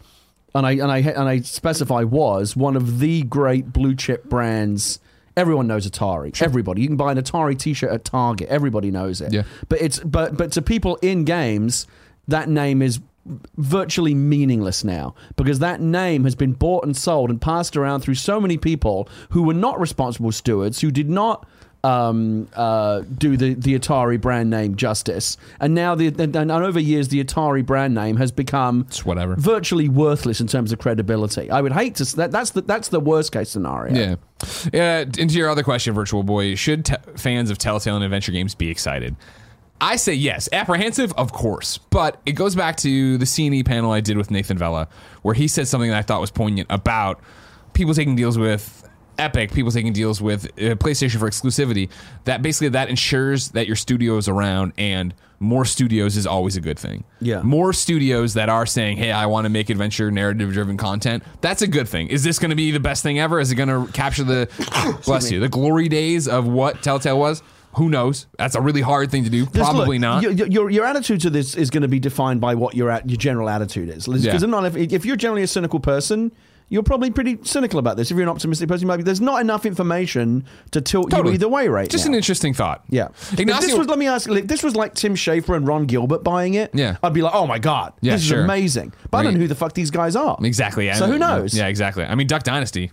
and 0.53 0.65
I 0.65 0.71
and 0.73 0.91
I 0.91 0.97
and 0.99 1.27
I 1.27 1.39
specify 1.39 2.03
was 2.03 2.55
one 2.55 2.75
of 2.75 2.99
the 2.99 3.23
great 3.23 3.73
blue 3.73 3.95
chip 3.95 4.25
brands. 4.25 4.99
Everyone 5.37 5.67
knows 5.67 5.89
Atari. 5.89 6.39
Everybody. 6.41 6.81
You 6.81 6.87
can 6.87 6.95
buy 6.97 7.11
an 7.11 7.17
Atari 7.17 7.57
T-shirt 7.57 7.91
at 7.91 8.05
Target. 8.05 8.47
Everybody 8.47 8.89
knows 8.91 9.19
it. 9.19 9.33
Yeah. 9.33 9.43
But 9.67 9.81
it's 9.81 9.99
but 9.99 10.37
but 10.37 10.51
to 10.53 10.61
people 10.61 10.97
in 11.01 11.25
games, 11.25 11.87
that 12.27 12.47
name 12.47 12.81
is 12.81 12.99
virtually 13.57 14.13
meaningless 14.13 14.83
now 14.83 15.15
because 15.35 15.59
that 15.59 15.81
name 15.81 16.23
has 16.25 16.35
been 16.35 16.53
bought 16.53 16.83
and 16.85 16.95
sold 16.95 17.29
and 17.29 17.41
passed 17.41 17.75
around 17.75 18.01
through 18.01 18.15
so 18.15 18.39
many 18.39 18.57
people 18.57 19.09
who 19.31 19.43
were 19.43 19.53
not 19.53 19.79
responsible 19.79 20.31
stewards, 20.31 20.81
who 20.81 20.91
did 20.91 21.09
not 21.09 21.47
um, 21.83 22.47
uh, 22.55 23.01
do 23.17 23.37
the, 23.37 23.53
the 23.53 23.77
Atari 23.77 24.19
brand 24.19 24.49
name 24.49 24.75
justice. 24.75 25.37
And 25.59 25.75
now, 25.75 25.93
the, 25.93 26.07
and, 26.07 26.35
and 26.35 26.51
over 26.51 26.79
years, 26.79 27.09
the 27.09 27.23
Atari 27.23 27.63
brand 27.63 27.93
name 27.93 28.17
has 28.17 28.31
become 28.31 28.85
It's 28.87 29.05
whatever. 29.05 29.35
virtually 29.35 29.87
worthless 29.87 30.41
in 30.41 30.47
terms 30.47 30.71
of 30.71 30.79
credibility. 30.79 31.51
I 31.51 31.61
would 31.61 31.73
hate 31.73 31.95
to. 31.95 32.15
That, 32.15 32.31
that's 32.31 32.51
the 32.51 32.61
that's 32.61 32.87
the 32.87 32.99
worst 32.99 33.31
case 33.31 33.51
scenario. 33.51 33.93
Yeah. 33.93 34.15
Yeah. 34.73 35.01
Into 35.01 35.35
your 35.35 35.47
other 35.49 35.61
question, 35.63 35.93
Virtual 35.93 36.23
Boy, 36.23 36.55
should 36.55 36.85
te- 36.85 36.95
fans 37.17 37.51
of 37.51 37.59
Telltale 37.59 37.95
and 37.95 38.03
adventure 38.03 38.31
games 38.31 38.55
be 38.55 38.69
excited? 38.71 39.15
I 39.81 39.97
say 39.97 40.13
yes. 40.13 40.47
Apprehensive, 40.51 41.13
of 41.13 41.31
course. 41.31 41.77
But 41.77 42.19
it 42.25 42.33
goes 42.33 42.55
back 42.55 42.77
to 42.77 43.17
the 43.17 43.25
C&E 43.25 43.63
panel 43.63 43.91
I 43.91 44.01
did 44.01 44.17
with 44.17 44.31
Nathan 44.31 44.57
Vella, 44.57 44.87
where 45.21 45.33
he 45.33 45.47
said 45.47 45.67
something 45.67 45.89
that 45.89 45.97
I 45.97 46.01
thought 46.01 46.21
was 46.21 46.31
poignant 46.31 46.67
about 46.69 47.19
people 47.73 47.93
taking 47.93 48.15
deals 48.15 48.37
with 48.37 48.87
Epic, 49.17 49.53
people 49.53 49.71
taking 49.71 49.93
deals 49.93 50.21
with 50.21 50.45
uh, 50.57 50.75
PlayStation 50.75 51.19
for 51.19 51.29
exclusivity. 51.29 51.89
That 52.25 52.41
basically 52.41 52.69
that 52.69 52.89
ensures 52.89 53.49
that 53.49 53.67
your 53.67 53.75
studio 53.75 54.17
is 54.17 54.27
around 54.27 54.73
and 54.77 55.13
more 55.39 55.65
studios 55.65 56.17
is 56.17 56.25
always 56.25 56.55
a 56.55 56.61
good 56.61 56.79
thing. 56.79 57.03
Yeah. 57.21 57.41
More 57.41 57.73
studios 57.73 58.33
that 58.33 58.49
are 58.49 58.65
saying, 58.65 58.97
"Hey, 58.97 59.11
I 59.11 59.25
want 59.27 59.45
to 59.45 59.49
make 59.49 59.69
adventure 59.69 60.11
narrative 60.11 60.51
driven 60.51 60.77
content." 60.77 61.23
That's 61.41 61.61
a 61.61 61.67
good 61.67 61.87
thing. 61.87 62.07
Is 62.07 62.23
this 62.23 62.39
going 62.39 62.49
to 62.49 62.55
be 62.55 62.71
the 62.71 62.79
best 62.79 63.03
thing 63.03 63.19
ever? 63.19 63.39
Is 63.39 63.51
it 63.51 63.55
going 63.55 63.69
to 63.69 63.91
capture 63.93 64.23
the 64.23 64.49
bless 65.05 65.31
you, 65.31 65.39
the 65.39 65.49
glory 65.49 65.87
days 65.87 66.27
of 66.27 66.45
what 66.47 66.81
Telltale 66.81 67.19
was? 67.19 67.41
Who 67.77 67.89
knows? 67.89 68.27
That's 68.37 68.55
a 68.55 68.61
really 68.61 68.81
hard 68.81 69.11
thing 69.11 69.23
to 69.25 69.29
do. 69.29 69.45
Just 69.45 69.55
Probably 69.55 69.97
look, 69.99 70.01
not. 70.01 70.23
Your, 70.23 70.31
your, 70.47 70.69
your 70.69 70.85
attitude 70.85 71.21
to 71.21 71.29
this 71.29 71.55
is 71.55 71.69
going 71.69 71.81
to 71.83 71.87
be 71.87 71.99
defined 71.99 72.39
by 72.41 72.55
what 72.55 72.73
your 72.75 72.89
at, 72.89 73.09
your 73.09 73.17
general 73.17 73.49
attitude 73.49 73.89
is. 73.89 74.05
Because 74.07 74.23
Yeah. 74.25 74.47
not 74.49 74.65
if, 74.65 74.75
if 74.75 75.05
you're 75.05 75.15
generally 75.17 75.43
a 75.43 75.47
cynical 75.47 75.79
person, 75.79 76.31
you're 76.69 76.81
probably 76.83 77.11
pretty 77.11 77.37
cynical 77.43 77.77
about 77.77 77.95
this. 77.95 78.09
If 78.09 78.15
you're 78.17 78.23
an 78.23 78.29
optimistic 78.29 78.67
person, 78.67 78.81
you 78.83 78.87
might 78.87 78.97
be. 78.97 79.03
There's 79.03 79.21
not 79.21 79.39
enough 79.41 79.65
information 79.67 80.45
to 80.71 80.81
tilt 80.81 81.11
Totally. 81.11 81.31
you 81.31 81.35
either 81.35 81.47
way 81.47 81.67
right 81.67 81.87
Just 81.87 82.05
now. 82.05 82.11
an 82.11 82.15
interesting 82.15 82.53
thought. 82.55 82.83
yeah. 82.89 83.09
If 83.09 83.39
Ignacio, 83.39 83.67
this 83.67 83.77
was, 83.77 83.87
let 83.87 83.99
me 83.99 84.07
ask, 84.07 84.27
if 84.29 84.47
this 84.47 84.63
was 84.63 84.75
like 84.75 84.95
Tim 84.95 85.13
Schafer 85.15 85.55
and 85.55 85.67
Ron 85.67 85.85
Gilbert 85.85 86.23
buying 86.23 86.55
it, 86.55 86.71
Yeah. 86.73 86.97
I'd 87.03 87.13
be 87.13 87.21
like, 87.21 87.35
oh 87.35 87.45
my 87.45 87.59
God, 87.59 87.93
Yeah, 88.01 88.13
this 88.13 88.23
sure. 88.23 88.39
is 88.39 88.43
amazing. 88.45 88.93
But 89.11 89.19
I 89.19 89.23
don't 89.23 89.35
know 89.35 89.41
who 89.41 89.47
the 89.47 89.53
fuck 89.53 89.73
these 89.73 89.91
guys 89.91 90.15
are. 90.15 90.37
Exactly. 90.41 90.91
So 90.93 91.05
I- 91.05 91.07
who 91.07 91.15
uh, 91.15 91.17
knows? 91.17 91.55
Yeah, 91.55 91.67
exactly. 91.67 92.03
I 92.03 92.15
mean, 92.15 92.25
Duck 92.27 92.41
Dynasty. 92.43 92.91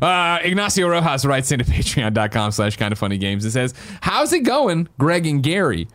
Uh, 0.00 0.38
Ignacio 0.42 0.88
Rojas 0.88 1.24
writes 1.24 1.52
into 1.52 1.64
patreon.com 1.72 2.52
slash 2.52 2.76
kind 2.76 2.92
of 2.92 2.98
funny 2.98 3.18
games 3.18 3.44
and 3.44 3.52
says, 3.52 3.74
How's 4.00 4.32
it 4.32 4.40
going, 4.40 4.88
Greg 4.98 5.26
and 5.26 5.42
Gary? 5.42 5.88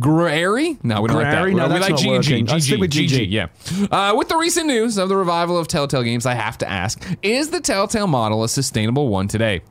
Gary? 0.00 0.78
No, 0.82 1.02
we 1.02 1.08
don't 1.08 1.18
Grary? 1.18 1.52
like 1.52 1.56
No, 1.56 1.68
that. 1.68 1.74
we 1.74 1.80
like 1.80 1.90
not 1.90 1.98
G 1.98 2.14
and 2.14 2.24
G. 2.24 2.32
working. 2.34 2.50
I 2.50 2.58
stick 2.58 2.76
GG. 2.76 2.80
with 2.80 2.90
GG. 2.90 3.08
GG. 3.08 3.30
Yeah. 3.30 3.86
Uh, 3.90 4.14
with 4.16 4.28
the 4.28 4.36
recent 4.36 4.66
news 4.66 4.96
of 4.96 5.08
the 5.08 5.16
revival 5.16 5.58
of 5.58 5.68
Telltale 5.68 6.02
games, 6.02 6.24
I 6.26 6.34
have 6.34 6.56
to 6.58 6.68
ask 6.68 7.04
Is 7.22 7.50
the 7.50 7.60
Telltale 7.60 8.06
model 8.06 8.44
a 8.44 8.48
sustainable 8.48 9.08
one 9.08 9.28
today? 9.28 9.62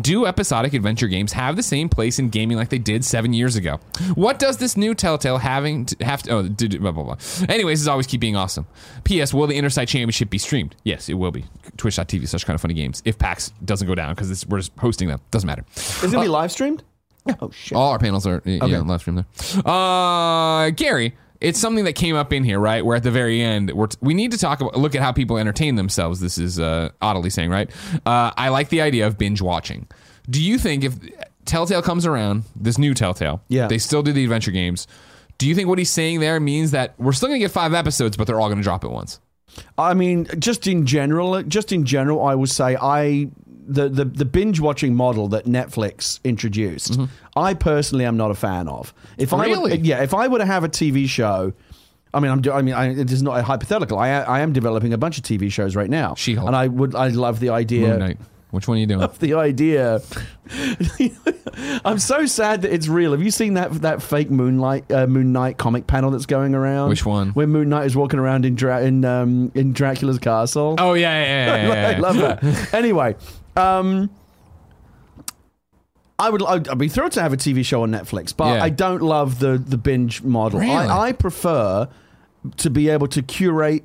Do 0.00 0.26
episodic 0.26 0.74
adventure 0.74 1.06
games 1.06 1.32
have 1.34 1.54
the 1.54 1.62
same 1.62 1.88
place 1.88 2.18
in 2.18 2.28
gaming 2.30 2.56
like 2.56 2.70
they 2.70 2.78
did 2.78 3.04
seven 3.04 3.32
years 3.32 3.54
ago? 3.54 3.78
What 4.14 4.40
does 4.40 4.56
this 4.56 4.76
new 4.76 4.94
Telltale 4.94 5.38
having 5.38 5.86
to 5.86 6.04
have 6.04 6.22
to? 6.24 6.30
Oh, 6.32 6.42
do- 6.48 6.66
do- 6.66 6.80
blah 6.80 6.90
blah 6.90 7.04
blah. 7.04 7.16
Anyways, 7.48 7.80
it's 7.80 7.88
always 7.88 8.06
keep 8.08 8.20
being 8.20 8.34
awesome. 8.36 8.66
P.S. 9.04 9.32
Will 9.32 9.46
the 9.46 9.56
Intersite 9.56 9.86
Championship 9.86 10.30
be 10.30 10.38
streamed? 10.38 10.74
Yes, 10.82 11.08
it 11.08 11.14
will 11.14 11.30
be. 11.30 11.44
Twitch.tv 11.76 12.26
such 12.26 12.44
kind 12.44 12.56
of 12.56 12.60
funny 12.60 12.74
games. 12.74 13.00
If 13.04 13.18
PAX 13.18 13.50
doesn't 13.64 13.86
go 13.86 13.94
down 13.94 14.14
because 14.16 14.44
we're 14.48 14.58
just 14.58 14.72
hosting 14.78 15.06
them, 15.06 15.20
doesn't 15.30 15.46
matter. 15.46 15.64
Is 15.76 15.98
it 15.98 16.10
going 16.10 16.14
to 16.14 16.20
be 16.22 16.28
live 16.28 16.50
streamed? 16.50 16.82
Oh, 17.40 17.50
shit. 17.50 17.76
All 17.76 17.90
our 17.90 17.98
panels 17.98 18.26
are 18.26 18.42
yeah, 18.44 18.64
yeah 18.64 18.78
live 18.80 19.00
stream 19.00 19.16
there. 19.16 19.26
Uh, 19.66 20.70
Gary, 20.70 21.14
it's 21.40 21.58
something 21.58 21.84
that 21.84 21.94
came 21.94 22.16
up 22.16 22.32
in 22.32 22.44
here, 22.44 22.58
right? 22.58 22.84
Where 22.84 22.96
at 22.96 23.02
the 23.02 23.10
very 23.10 23.40
end, 23.40 23.72
we're 23.72 23.86
t- 23.88 23.98
we 24.00 24.14
need 24.14 24.32
to 24.32 24.38
talk 24.38 24.60
about 24.60 24.76
look 24.76 24.94
at 24.94 25.02
how 25.02 25.12
people 25.12 25.38
entertain 25.38 25.74
themselves. 25.76 26.20
This 26.20 26.38
is 26.38 26.58
uh, 26.58 26.90
oddly 27.00 27.30
saying, 27.30 27.50
right? 27.50 27.70
Uh, 28.06 28.30
I 28.36 28.48
like 28.48 28.68
the 28.68 28.80
idea 28.80 29.06
of 29.06 29.18
binge 29.18 29.40
watching. 29.40 29.86
Do 30.28 30.42
you 30.42 30.58
think 30.58 30.84
if 30.84 30.94
Telltale 31.44 31.82
comes 31.82 32.06
around, 32.06 32.44
this 32.56 32.78
new 32.78 32.94
Telltale, 32.94 33.42
Yeah. 33.48 33.66
they 33.68 33.78
still 33.78 34.02
do 34.02 34.12
the 34.12 34.22
adventure 34.22 34.50
games? 34.50 34.86
Do 35.38 35.48
you 35.48 35.54
think 35.54 35.68
what 35.68 35.78
he's 35.78 35.90
saying 35.90 36.20
there 36.20 36.38
means 36.38 36.72
that 36.72 36.94
we're 36.98 37.12
still 37.12 37.28
going 37.28 37.40
to 37.40 37.44
get 37.44 37.50
five 37.50 37.72
episodes, 37.72 38.16
but 38.16 38.26
they're 38.26 38.38
all 38.40 38.48
going 38.48 38.58
to 38.58 38.62
drop 38.62 38.84
at 38.84 38.90
once? 38.90 39.20
I 39.78 39.94
mean, 39.94 40.28
just 40.38 40.66
in 40.66 40.86
general, 40.86 41.42
just 41.42 41.72
in 41.72 41.84
general, 41.84 42.22
I 42.24 42.34
would 42.34 42.50
say 42.50 42.76
I 42.80 43.30
the 43.72 43.88
the, 43.88 44.04
the 44.04 44.24
binge 44.24 44.60
watching 44.60 44.94
model 44.94 45.28
that 45.28 45.46
Netflix 45.46 46.18
introduced. 46.24 46.98
I 47.36 47.54
personally 47.54 48.04
am 48.04 48.16
not 48.16 48.30
a 48.30 48.34
fan 48.34 48.68
of. 48.68 48.92
If 49.18 49.32
I 49.32 49.48
Mm-hmm. 49.48 49.62
Would, 49.62 49.86
yeah, 49.86 50.02
if 50.02 50.12
I 50.14 50.28
were 50.28 50.38
to 50.38 50.46
have 50.46 50.64
a 50.64 50.68
TV 50.68 51.08
show. 51.08 51.52
I 52.12 52.18
mean, 52.18 52.32
I'm. 52.32 52.40
do- 52.40 52.50
I 52.52 52.60
mean, 52.62 52.74
I, 52.74 52.88
it 52.90 53.12
is 53.12 53.22
not 53.22 53.38
a 53.38 53.42
hypothetical. 53.44 53.96
I, 53.96 54.08
I 54.08 54.40
am 54.40 54.52
developing 54.52 54.92
a 54.92 54.98
bunch 54.98 55.16
of 55.18 55.22
TV 55.22 55.48
shows 55.52 55.76
right 55.76 55.88
now, 55.88 56.16
She-Hulk. 56.16 56.44
and 56.48 56.56
I 56.56 56.66
would. 56.66 56.96
I 56.96 57.06
love 57.08 57.38
the 57.38 57.50
idea. 57.50 57.86
Moon 57.90 57.98
Knight. 58.00 58.18
Which 58.50 58.66
one 58.66 58.78
are 58.78 58.80
you 58.80 58.86
doing? 58.86 59.08
The 59.20 59.34
idea. 59.34 60.00
I'm 61.84 61.98
so 62.00 62.26
sad 62.26 62.62
that 62.62 62.72
it's 62.72 62.88
real. 62.88 63.12
Have 63.12 63.22
you 63.22 63.30
seen 63.30 63.54
that 63.54 63.72
that 63.82 64.02
fake 64.02 64.28
Moonlight 64.30 64.90
uh, 64.90 65.06
Moon 65.06 65.32
Knight 65.32 65.56
comic 65.58 65.86
panel 65.86 66.10
that's 66.10 66.26
going 66.26 66.54
around? 66.54 66.88
Which 66.88 67.06
one? 67.06 67.30
Where 67.30 67.46
Moon 67.46 67.68
Knight 67.68 67.86
is 67.86 67.94
walking 67.96 68.18
around 68.18 68.44
in 68.44 68.54
Dra- 68.56 68.82
in 68.82 69.04
um, 69.04 69.52
in 69.54 69.72
Dracula's 69.72 70.18
castle. 70.18 70.74
Oh 70.78 70.94
yeah, 70.94 71.22
yeah, 71.22 71.26
yeah. 71.26 71.56
yeah, 71.68 71.72
yeah, 71.90 71.96
I 71.96 72.00
love 72.00 72.16
that. 72.16 72.74
anyway, 72.74 73.14
um, 73.60 74.10
I 76.18 76.28
would 76.30 76.42
I'd, 76.42 76.78
be 76.78 76.88
thrilled 76.88 77.12
to 77.12 77.22
have 77.22 77.32
a 77.32 77.36
TV 77.36 77.64
show 77.64 77.82
on 77.82 77.90
Netflix, 77.90 78.36
but 78.36 78.54
Yeah. 78.56 78.62
I 78.64 78.68
don't 78.68 79.02
love 79.02 79.38
the 79.38 79.56
the 79.58 79.78
binge 79.78 80.22
model. 80.22 80.60
Really? 80.60 80.72
I, 80.74 81.08
I 81.08 81.12
prefer 81.12 81.88
to 82.58 82.70
be 82.70 82.88
able 82.88 83.06
to 83.08 83.22
curate 83.22 83.84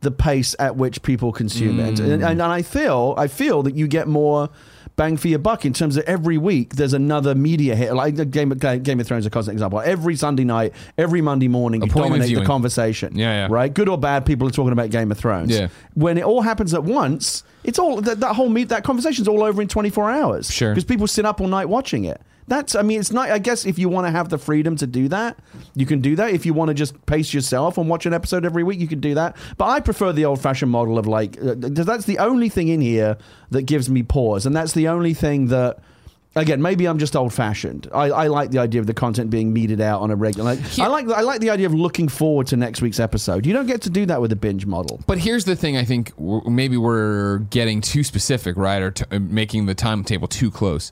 the 0.00 0.10
pace 0.10 0.54
at 0.58 0.76
which 0.76 1.02
people 1.02 1.32
consume 1.32 1.80
it, 1.80 1.94
Mm. 1.96 2.00
and, 2.00 2.12
and, 2.12 2.24
and 2.24 2.42
I 2.42 2.62
feel 2.62 3.14
I 3.16 3.26
feel 3.26 3.62
that 3.64 3.74
you 3.74 3.86
get 3.88 4.08
more. 4.08 4.48
Bang 4.96 5.16
for 5.16 5.26
your 5.26 5.40
buck 5.40 5.64
in 5.64 5.72
terms 5.72 5.96
of 5.96 6.04
every 6.04 6.38
week 6.38 6.76
there's 6.76 6.92
another 6.92 7.34
media 7.34 7.74
hit 7.74 7.94
like 7.94 8.30
Game 8.30 8.52
of, 8.52 8.60
Game 8.60 9.00
of 9.00 9.06
Thrones 9.06 9.22
is 9.22 9.26
a 9.26 9.30
constant 9.30 9.54
example. 9.54 9.80
Every 9.80 10.14
Sunday 10.14 10.44
night, 10.44 10.72
every 10.96 11.20
Monday 11.20 11.48
morning, 11.48 11.82
you 11.82 11.88
dominate 11.88 12.28
viewing. 12.28 12.44
the 12.44 12.46
conversation. 12.46 13.16
Yeah, 13.18 13.46
yeah. 13.46 13.48
Right, 13.50 13.72
good 13.74 13.88
or 13.88 13.98
bad, 13.98 14.24
people 14.24 14.46
are 14.46 14.52
talking 14.52 14.72
about 14.72 14.90
Game 14.90 15.10
of 15.10 15.18
Thrones 15.18 15.50
Yeah. 15.50 15.68
when 15.94 16.16
it 16.16 16.22
all 16.24 16.42
happens 16.42 16.74
at 16.74 16.84
once, 16.84 17.42
it's 17.64 17.78
all 17.78 18.00
that, 18.02 18.20
that 18.20 18.34
whole 18.36 18.48
meet 18.48 18.68
that 18.68 18.84
conversation's 18.84 19.26
all 19.26 19.42
over 19.42 19.60
in 19.60 19.66
24 19.66 20.10
hours. 20.10 20.50
Sure. 20.50 20.70
because 20.70 20.84
people 20.84 21.08
sit 21.08 21.24
up 21.24 21.40
all 21.40 21.48
night 21.48 21.68
watching 21.68 22.04
it. 22.04 22.20
That's, 22.46 22.74
I 22.74 22.82
mean, 22.82 23.00
it's 23.00 23.12
not. 23.12 23.30
I 23.30 23.38
guess 23.38 23.64
if 23.64 23.78
you 23.78 23.88
want 23.88 24.06
to 24.06 24.10
have 24.10 24.28
the 24.28 24.38
freedom 24.38 24.76
to 24.76 24.86
do 24.86 25.08
that, 25.08 25.38
you 25.74 25.86
can 25.86 26.00
do 26.00 26.16
that. 26.16 26.30
If 26.32 26.44
you 26.44 26.52
want 26.52 26.68
to 26.68 26.74
just 26.74 27.06
pace 27.06 27.32
yourself 27.32 27.78
and 27.78 27.88
watch 27.88 28.04
an 28.06 28.12
episode 28.12 28.44
every 28.44 28.62
week, 28.62 28.80
you 28.80 28.88
can 28.88 29.00
do 29.00 29.14
that. 29.14 29.36
But 29.56 29.66
I 29.66 29.80
prefer 29.80 30.12
the 30.12 30.26
old-fashioned 30.26 30.70
model 30.70 30.98
of 30.98 31.06
like, 31.06 31.38
uh, 31.42 31.54
that's 31.56 32.04
the 32.04 32.18
only 32.18 32.48
thing 32.48 32.68
in 32.68 32.80
here 32.80 33.16
that 33.50 33.62
gives 33.62 33.88
me 33.88 34.02
pause, 34.02 34.44
and 34.46 34.54
that's 34.54 34.72
the 34.72 34.88
only 34.88 35.14
thing 35.14 35.46
that. 35.48 35.78
Again, 36.36 36.60
maybe 36.60 36.86
I'm 36.86 36.98
just 36.98 37.14
old-fashioned. 37.14 37.90
I, 37.94 38.06
I 38.06 38.26
like 38.26 38.50
the 38.50 38.58
idea 38.58 38.80
of 38.80 38.88
the 38.88 38.92
content 38.92 39.30
being 39.30 39.52
meted 39.52 39.80
out 39.80 40.00
on 40.00 40.10
a 40.10 40.16
regular. 40.16 40.56
Like, 40.56 40.78
I 40.80 40.88
like 40.88 41.08
I 41.08 41.20
like 41.20 41.40
the 41.40 41.50
idea 41.50 41.66
of 41.66 41.74
looking 41.74 42.08
forward 42.08 42.48
to 42.48 42.56
next 42.56 42.82
week's 42.82 42.98
episode. 42.98 43.46
You 43.46 43.52
don't 43.52 43.68
get 43.68 43.82
to 43.82 43.90
do 43.90 44.04
that 44.06 44.20
with 44.20 44.32
a 44.32 44.36
binge 44.36 44.66
model. 44.66 44.98
But 45.06 45.18
here's 45.18 45.44
the 45.44 45.54
thing: 45.54 45.76
I 45.76 45.84
think 45.84 46.10
w- 46.16 46.42
maybe 46.50 46.76
we're 46.76 47.38
getting 47.50 47.80
too 47.80 48.02
specific, 48.02 48.56
right, 48.56 48.82
or 48.82 48.90
t- 48.90 49.04
uh, 49.12 49.20
making 49.20 49.66
the 49.66 49.76
timetable 49.76 50.26
too 50.26 50.50
close. 50.50 50.90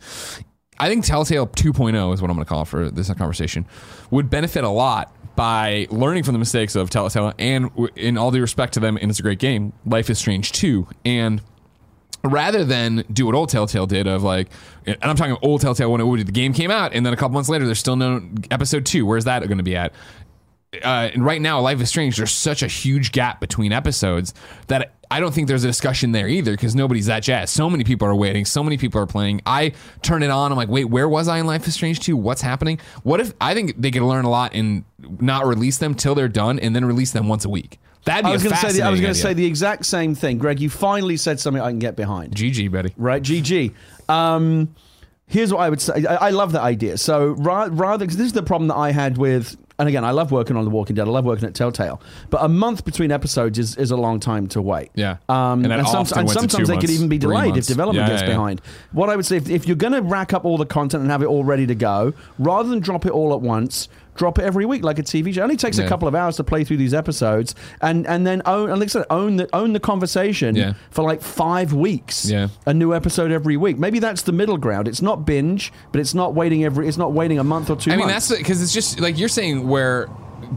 I 0.79 0.89
think 0.89 1.05
Telltale 1.05 1.47
2.0 1.47 2.15
is 2.15 2.23
what 2.23 2.31
I'm 2.31 2.37
going 2.37 2.45
to 2.45 2.49
call 2.49 2.63
it 2.63 2.69
for 2.69 2.91
this 2.91 3.13
conversation. 3.15 3.67
Would 4.11 4.31
benefit 4.31 4.65
a 4.65 4.69
lot 4.69 5.15
by 5.37 5.87
learning 5.91 6.25
from 6.25 6.33
the 6.33 6.39
mistakes 6.39 6.75
of 6.77 6.91
Telltale, 6.91 7.33
and 7.39 7.71
in 7.97 8.19
all 8.19 8.31
due 8.31 8.41
respect 8.41 8.75
to 8.75 8.81
them, 8.81 8.99
and 9.01 9.11
it's 9.11 9.21
a 9.21 9.23
great 9.23 9.39
game. 9.39 9.73
Life 9.87 10.11
is 10.11 10.19
Strange 10.19 10.53
2, 10.53 10.87
and 11.05 11.41
rather 12.25 12.65
than 12.65 13.05
do 13.13 13.27
what 13.27 13.35
old 13.35 13.49
Telltale 13.49 13.87
did 13.87 14.07
of 14.07 14.23
like, 14.23 14.49
and 14.87 14.97
I'm 15.03 15.17
talking 15.17 15.37
old 15.43 15.61
Telltale 15.61 15.91
when 15.91 16.01
it, 16.01 16.27
the 16.27 16.33
game 16.33 16.53
came 16.53 16.71
out, 16.71 16.93
and 16.95 17.05
then 17.05 17.13
a 17.13 17.17
couple 17.17 17.35
months 17.35 17.49
later, 17.49 17.65
there's 17.65 17.79
still 17.79 17.97
no 17.97 18.23
episode 18.51 18.85
two. 18.85 19.07
Where's 19.07 19.25
that 19.25 19.47
going 19.47 19.59
to 19.59 19.65
be 19.65 19.77
at? 19.77 19.93
uh, 20.83 21.11
and 21.13 21.25
right 21.25 21.41
now, 21.41 21.61
Life 21.61 21.81
is 21.81 21.89
Strange, 21.89 22.17
there's 22.17 22.33
such 22.33 22.63
a 22.63 22.67
huge 22.67 23.13
gap 23.13 23.41
between 23.41 23.73
episodes 23.73 24.33
that 24.69 24.95
I 25.13 25.21
don't 25.21 25.35
think 25.35 25.47
there's 25.47 25.63
a 25.63 25.67
discussion 25.67 26.13
there 26.13 26.27
either 26.27 26.53
because 26.53 26.75
nobody's 26.75 27.05
that 27.05 27.23
jazzed. 27.23 27.53
So 27.53 27.69
many 27.69 27.85
people 27.85 28.09
are 28.09 28.15
waiting. 28.15 28.47
So 28.47 28.65
many 28.65 28.79
people 28.79 28.99
are 28.99 29.07
playing. 29.07 29.43
I 29.45 29.73
turn 30.01 30.23
it 30.23 30.31
on. 30.31 30.51
I'm 30.51 30.57
like, 30.57 30.71
wait, 30.71 30.87
where 30.87 31.07
was 31.07 31.29
I 31.29 31.37
in 31.37 31.47
Life 31.47 31.69
is 31.69 31.75
Strange 31.75 32.01
2? 32.01 32.17
What's 32.17 32.41
happening? 32.41 32.81
What 33.03 33.21
if 33.21 33.35
I 33.39 33.53
think 33.53 33.75
they 33.79 33.91
could 33.91 34.01
learn 34.01 34.25
a 34.25 34.31
lot 34.31 34.55
and 34.55 34.85
not 35.21 35.47
release 35.47 35.77
them 35.77 35.95
till 35.95 36.15
they're 36.15 36.29
done 36.29 36.59
and 36.59 36.75
then 36.75 36.87
release 36.87 37.11
them 37.11 37.29
once 37.29 37.45
a 37.45 37.51
week? 37.51 37.79
That'd 38.07 38.25
be 38.25 38.31
I 38.31 38.33
was 38.33 38.43
going 38.43 38.55
to 38.55 38.61
say 38.61 38.73
the, 38.73 38.83
I 38.83 38.91
was 38.91 39.03
going 39.03 39.13
to 39.13 39.21
say 39.21 39.35
the 39.35 39.45
exact 39.45 39.85
same 39.85 40.15
thing, 40.15 40.39
Greg. 40.39 40.61
You 40.61 40.71
finally 40.71 41.19
said 41.19 41.39
something 41.39 41.63
I 41.63 41.69
can 41.69 41.79
get 41.79 41.95
behind. 41.95 42.35
GG, 42.35 42.73
buddy. 42.73 42.95
Right, 42.97 43.23
GG. 43.23 43.75
Um, 44.09 44.75
here's 45.27 45.53
what 45.53 45.61
I 45.61 45.71
would 45.71 45.81
say. 45.81 46.07
I, 46.07 46.29
I 46.29 46.31
love 46.31 46.53
that 46.53 46.63
idea. 46.63 46.97
So 46.97 47.33
ra- 47.33 47.69
rather, 47.71 48.07
because 48.07 48.17
this 48.17 48.27
is 48.27 48.33
the 48.33 48.43
problem 48.43 48.69
that 48.69 48.77
I 48.77 48.93
had 48.93 49.19
with, 49.19 49.57
and 49.79 49.89
again, 49.89 50.05
I 50.05 50.11
love 50.11 50.31
working 50.33 50.57
on 50.57 50.65
The 50.65 50.71
Walking 50.71 50.95
Dead. 50.97 51.07
I 51.07 51.11
love 51.11 51.25
working 51.25 51.47
at 51.47 51.55
Telltale, 51.55 52.01
but 52.31 52.43
a 52.45 52.49
month 52.49 52.85
between 52.85 53.11
episodes 53.11 53.59
is, 53.59 53.77
is 53.77 53.91
a 53.91 53.97
long 53.97 54.21
time 54.21 54.47
to 54.49 54.63
wait. 54.63 54.91
Yeah. 54.95 55.17
um, 55.29 55.65
And 55.65 55.73
and, 55.73 55.87
some- 55.89 56.07
and 56.17 56.31
sometimes 56.31 56.69
they 56.69 56.77
could 56.77 56.91
even 56.91 57.09
be 57.09 57.19
delayed 57.19 57.57
if 57.57 57.67
development 57.67 58.07
Yeah, 58.07 58.13
gets 58.13 58.23
yeah, 58.23 58.29
yeah. 58.29 58.35
behind. 58.35 58.61
What 58.93 59.09
I 59.11 59.17
would 59.17 59.27
say, 59.27 59.37
if, 59.37 59.49
if 59.49 59.67
you're 59.67 59.77
going 59.77 59.93
to 59.95 60.03
rack 60.03 60.33
up 60.33 60.45
all 60.45 60.59
the 60.59 60.67
content 60.67 61.03
and 61.03 61.11
have 61.11 61.23
it 61.23 61.27
all 61.27 61.45
ready 61.45 61.67
to 61.67 61.75
go, 61.75 62.13
rather 62.39 62.69
than 62.69 62.81
drop 62.81 63.07
it 63.07 63.13
all 63.13 63.33
at 63.33 63.41
once. 63.41 63.89
Drop 64.15 64.39
it 64.39 64.45
every 64.45 64.67
week 64.67 64.85
like 64.85 64.99
a 64.99 65.03
TV 65.03 65.33
show. 65.33 65.41
It 65.41 65.45
only 65.45 65.57
takes 65.57 65.79
Yeah. 65.79 65.85
a 65.85 65.89
couple 65.89 66.07
of 66.07 66.15
hours 66.15 66.37
to 66.37 66.45
play 66.45 66.65
through 66.65 66.77
these 66.77 66.93
episodes, 66.95 67.55
and 67.81 68.07
and 68.07 68.27
then 68.27 68.43
own, 68.47 68.69
and 68.71 68.79
like 68.79 68.89
I 68.89 68.93
said, 68.93 69.07
own 69.09 69.37
the 69.37 69.49
own 69.55 69.73
the 69.73 69.81
conversation 69.81 70.55
Yeah. 70.55 70.75
for 70.91 71.03
like 71.03 71.23
five 71.23 71.73
weeks 71.73 72.29
Yeah. 72.31 72.49
a 72.67 72.75
new 72.75 72.95
episode 72.95 73.33
every 73.33 73.57
week. 73.57 73.79
Maybe 73.79 73.99
that's 74.01 74.23
the 74.23 74.33
middle 74.33 74.59
ground. 74.59 74.87
It's 74.89 75.01
not 75.03 75.25
binge, 75.25 75.73
but 75.93 76.01
it's 76.01 76.15
not 76.15 76.35
waiting 76.35 76.65
every. 76.65 76.87
It's 76.89 76.99
not 76.99 77.13
waiting 77.13 77.39
a 77.39 77.45
month 77.45 77.71
or 77.71 77.77
two. 77.77 77.91
I 77.91 77.97
mean, 77.97 78.07
months. 78.07 78.29
that's 78.29 78.39
because 78.39 78.63
it's 78.63 78.73
just 78.75 79.01
like 79.01 79.19
you're 79.19 79.29
saying 79.29 79.67
where 79.67 80.09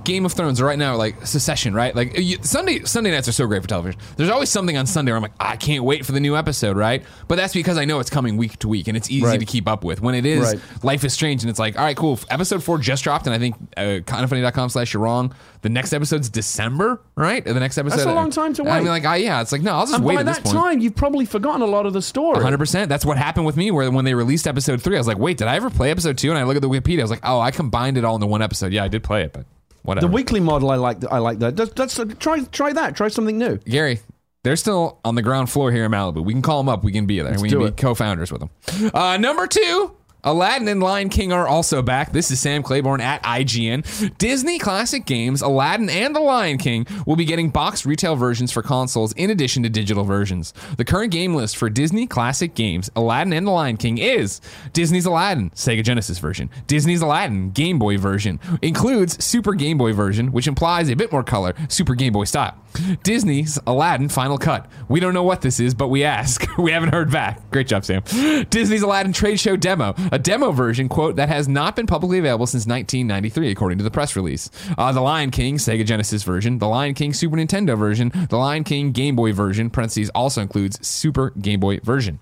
Game 0.04 0.26
of 0.26 0.34
Thrones 0.34 0.62
right 0.62 0.78
now, 0.78 0.96
like 0.96 1.26
Succession, 1.26 1.74
right? 1.74 1.96
Like 1.96 2.18
you, 2.20 2.38
Sunday 2.42 2.84
Sunday 2.84 3.12
nights 3.12 3.28
are 3.28 3.32
so 3.32 3.48
great 3.48 3.62
for 3.62 3.68
television. 3.68 4.00
There's 4.18 4.30
always 4.30 4.50
something 4.50 4.76
on 4.78 4.86
Sunday 4.86 5.12
where 5.12 5.18
I'm 5.18 5.22
like, 5.24 5.34
I 5.40 5.56
can't 5.56 5.84
wait 5.84 6.06
for 6.06 6.12
the 6.12 6.20
new 6.20 6.36
episode, 6.36 6.78
right? 6.78 7.04
But 7.28 7.36
that's 7.38 7.54
because 7.54 7.78
I 7.78 7.86
know 7.86 8.00
it's 8.00 8.10
coming 8.10 8.38
week 8.38 8.58
to 8.60 8.68
week 8.68 8.88
and 8.88 8.98
it's 8.98 9.10
easy 9.10 9.26
Right. 9.26 9.40
to 9.40 9.46
keep 9.46 9.68
up 9.68 9.84
with. 9.84 10.02
When 10.02 10.16
it 10.16 10.26
is 10.26 10.42
Right. 10.54 10.84
Life 10.84 11.04
is 11.04 11.14
Strange 11.14 11.44
and 11.44 11.50
it's 11.50 11.60
like, 11.60 11.78
all 11.78 11.84
right, 11.86 11.96
cool. 11.98 12.20
Episode 12.30 12.64
four 12.64 12.78
just 12.78 13.04
dropped, 13.04 13.26
and 13.28 13.34
I 13.36 13.40
think 13.40 13.56
uh, 13.78 13.82
kindoffunny.com 14.06 14.70
slash 14.70 14.94
you're 14.94 15.02
wrong. 15.04 15.34
The 15.62 15.70
next 15.70 15.94
episode's 15.94 16.30
December, 16.30 17.02
right? 17.16 17.44
The 17.44 17.54
next 17.56 17.78
episode. 17.78 17.98
That's 17.98 18.06
a 18.08 18.14
long 18.14 18.30
time 18.30 18.54
to 18.54 18.64
wait. 18.64 18.72
I 18.72 18.80
mean, 18.80 18.90
like, 18.90 19.06
I, 19.06 19.16
yeah, 19.18 19.42
it's 19.42 19.52
like 19.52 19.62
no, 19.64 19.74
I'll 19.74 19.86
just 19.86 19.96
and 19.96 20.06
wait 20.06 20.16
by 20.18 20.24
that 20.24 20.44
point. 20.44 20.56
time, 20.56 20.80
you've 20.80 20.96
probably 20.96 21.26
forgotten 21.26 21.62
a 21.64 21.66
lot 21.66 21.86
of 21.88 21.94
the 21.94 22.02
story. 22.04 22.38
100%. 22.44 22.88
That's 22.88 23.04
what 23.06 23.18
happened 23.18 23.46
with 23.48 23.58
me 23.58 23.72
where 23.72 23.90
when 23.90 24.06
they 24.06 24.14
released 24.14 24.46
episode 24.48 24.82
3, 24.82 24.96
I 24.96 25.00
was 25.00 25.08
like, 25.08 25.18
"Wait, 25.18 25.38
did 25.38 25.48
I 25.48 25.56
ever 25.56 25.70
play 25.72 25.90
episode 25.90 26.18
2?" 26.20 26.30
And 26.30 26.38
I 26.38 26.44
look 26.44 26.56
at 26.56 26.62
the 26.62 26.70
Wikipedia, 26.70 27.00
I 27.00 27.04
was 27.04 27.10
like, 27.12 27.22
"Oh, 27.24 27.40
I 27.40 27.50
combined 27.52 27.98
it 27.98 28.04
all 28.06 28.14
into 28.16 28.28
one 28.28 28.42
episode." 28.44 28.74
Yeah, 28.74 28.84
I 28.84 28.88
did 28.90 29.04
play 29.04 29.24
it, 29.24 29.34
but 29.34 29.46
whatever. 29.86 30.08
The 30.08 30.14
weekly 30.14 30.40
model, 30.40 30.72
I 30.72 30.76
like. 30.76 30.98
I 31.10 31.20
like 31.20 31.40
that. 31.40 31.56
That's, 31.56 31.74
that's 31.74 32.00
try 32.20 32.44
try 32.46 32.74
that. 32.74 32.96
Try 32.96 33.08
something 33.08 33.38
new. 33.38 33.58
Gary, 33.58 34.00
they're 34.44 34.56
still 34.56 35.00
on 35.04 35.16
the 35.16 35.22
ground 35.22 35.50
floor 35.50 35.72
here 35.72 35.86
in 35.86 35.92
Malibu. 35.92 36.24
We 36.24 36.34
can 36.34 36.42
call 36.42 36.60
them 36.60 36.70
up. 36.70 36.84
We 36.84 36.92
can 36.92 37.06
be 37.06 37.20
there. 37.22 37.40
we 37.40 37.50
do 37.50 37.60
can 37.60 37.68
be 37.68 37.72
co-founders 37.72 38.32
with 38.32 38.42
them. 38.42 38.92
Uh, 38.94 39.18
number 39.18 39.48
2, 39.48 39.92
Aladdin 40.26 40.68
and 40.68 40.82
Lion 40.82 41.10
King 41.10 41.32
are 41.32 41.48
also 41.48 41.84
back. 41.84 42.12
This 42.12 42.32
is 42.32 42.40
Sam 42.40 42.64
Claiborne 42.64 43.00
at 43.00 43.22
IGN. 43.22 44.18
Disney 44.18 44.58
Classic 44.58 45.06
Games, 45.06 45.44
Aladdin 45.44 45.88
and 45.88 46.16
The 46.16 46.20
Lion 46.20 46.58
King 46.58 46.88
will 47.06 47.16
be 47.16 47.26
getting 47.26 47.52
boxed 47.52 47.86
retail 47.86 48.16
versions 48.16 48.52
for 48.52 48.64
consoles 48.64 49.14
in 49.14 49.30
addition 49.30 49.62
to 49.62 49.70
digital 49.70 50.04
versions. 50.04 50.52
The 50.78 50.84
current 50.84 51.12
game 51.12 51.36
list 51.36 51.58
for 51.58 51.70
Disney 51.70 52.08
Classic 52.08 52.56
Games, 52.56 52.90
Aladdin 52.96 53.34
and 53.34 53.46
The 53.46 53.52
Lion 53.52 53.78
King 53.78 54.00
is 54.00 54.42
Disney's 54.74 55.06
Aladdin, 55.06 55.52
Sega 55.52 55.84
Genesis 55.84 56.18
version, 56.18 56.50
Disney's 56.66 57.04
Aladdin, 57.04 57.52
Game 57.52 57.78
Boy 57.78 58.00
version, 58.00 58.40
includes 58.64 59.24
Super 59.24 59.54
Game 59.54 59.78
Boy 59.78 59.94
version, 59.94 60.32
which 60.32 60.48
implies 60.48 60.90
a 60.90 60.96
bit 60.96 61.12
more 61.12 61.24
color, 61.24 61.54
Super 61.70 61.94
Game 61.94 62.14
Boy 62.14 62.24
style. 62.24 62.58
Disney's 63.04 63.60
Aladdin 63.68 64.10
Final 64.10 64.38
Cut. 64.38 64.68
We 64.90 65.00
don't 65.00 65.14
know 65.14 65.24
what 65.24 65.42
this 65.42 65.60
is, 65.60 65.74
but 65.74 65.88
we 65.90 66.04
ask. 66.04 66.46
we 66.58 66.72
haven't 66.72 66.94
heard 66.94 67.12
back. 67.12 67.52
Great 67.52 67.68
job, 67.68 67.86
Sam. 67.86 68.04
Disney's 68.50 68.82
Aladdin 68.82 69.14
Trade 69.14 69.40
Show 69.40 69.56
Demo 69.56 69.96
a 70.12 70.20
demo 70.20 70.52
version, 70.52 70.90
quote, 70.90 71.16
that 71.18 71.30
has 71.30 71.48
not 71.48 71.76
been 71.76 71.88
publicly 71.88 72.20
available 72.20 72.48
since 72.48 72.66
1993, 72.66 73.52
according 73.52 73.78
to 73.78 73.84
the 73.84 73.92
press 73.92 74.16
release. 74.16 74.50
Uh, 74.78 74.92
the 74.92 75.02
Lion 75.02 75.32
King 75.32 75.58
Sega 75.58 75.86
Genesis 75.86 76.24
version, 76.24 76.60
the 76.60 76.68
Lion 76.68 76.94
King 76.94 77.14
Super 77.14 77.38
Nintendo 77.38 77.78
version, 77.78 78.12
the 78.30 78.38
Lion 78.38 78.64
King 78.64 78.92
Game 78.92 79.16
Boy 79.16 79.34
version, 79.34 79.70
parentheses, 79.70 80.10
also 80.12 80.42
includes 80.42 80.86
Super 80.86 81.32
Game 81.32 81.60
Boy 81.60 81.80
version. 81.80 82.20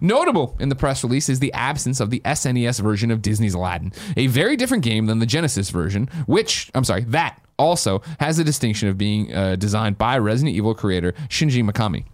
Notable 0.00 0.56
in 0.60 0.68
the 0.68 0.74
press 0.74 1.02
release 1.02 1.28
is 1.28 1.40
the 1.40 1.52
absence 1.52 2.00
of 2.00 2.10
the 2.10 2.20
SNES 2.24 2.80
version 2.80 3.10
of 3.10 3.22
Disney's 3.22 3.54
Aladdin, 3.54 3.92
a 4.16 4.26
very 4.26 4.56
different 4.56 4.84
game 4.84 5.06
than 5.06 5.18
the 5.18 5.26
Genesis 5.26 5.70
version, 5.70 6.08
which, 6.26 6.70
I'm 6.74 6.84
sorry, 6.84 7.04
that 7.04 7.40
also 7.58 8.02
has 8.20 8.36
the 8.36 8.44
distinction 8.44 8.88
of 8.88 8.98
being 8.98 9.34
uh, 9.34 9.56
designed 9.56 9.98
by 9.98 10.18
Resident 10.18 10.56
Evil 10.56 10.74
creator 10.74 11.12
Shinji 11.28 11.68
Mikami. 11.68 12.04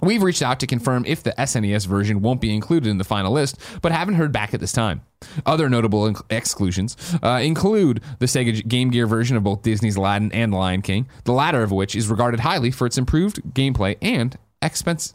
We've 0.00 0.22
reached 0.22 0.42
out 0.42 0.60
to 0.60 0.66
confirm 0.66 1.06
if 1.06 1.22
the 1.22 1.32
SNES 1.32 1.86
version 1.86 2.20
won't 2.20 2.40
be 2.40 2.54
included 2.54 2.90
in 2.90 2.98
the 2.98 3.04
final 3.04 3.32
list, 3.32 3.58
but 3.80 3.92
haven't 3.92 4.16
heard 4.16 4.30
back 4.30 4.52
at 4.52 4.60
this 4.60 4.72
time. 4.72 5.00
Other 5.46 5.70
notable 5.70 6.14
exclusions 6.28 6.96
uh, 7.22 7.40
include 7.42 8.02
the 8.18 8.26
Sega 8.26 8.66
Game 8.68 8.90
Gear 8.90 9.06
version 9.06 9.38
of 9.38 9.42
both 9.42 9.62
Disney's 9.62 9.96
Aladdin 9.96 10.30
and 10.32 10.52
Lion 10.52 10.82
King, 10.82 11.08
the 11.24 11.32
latter 11.32 11.62
of 11.62 11.72
which 11.72 11.96
is 11.96 12.08
regarded 12.08 12.40
highly 12.40 12.70
for 12.70 12.86
its 12.86 12.98
improved 12.98 13.42
gameplay 13.54 13.96
and 14.02 14.36
expense. 14.60 15.14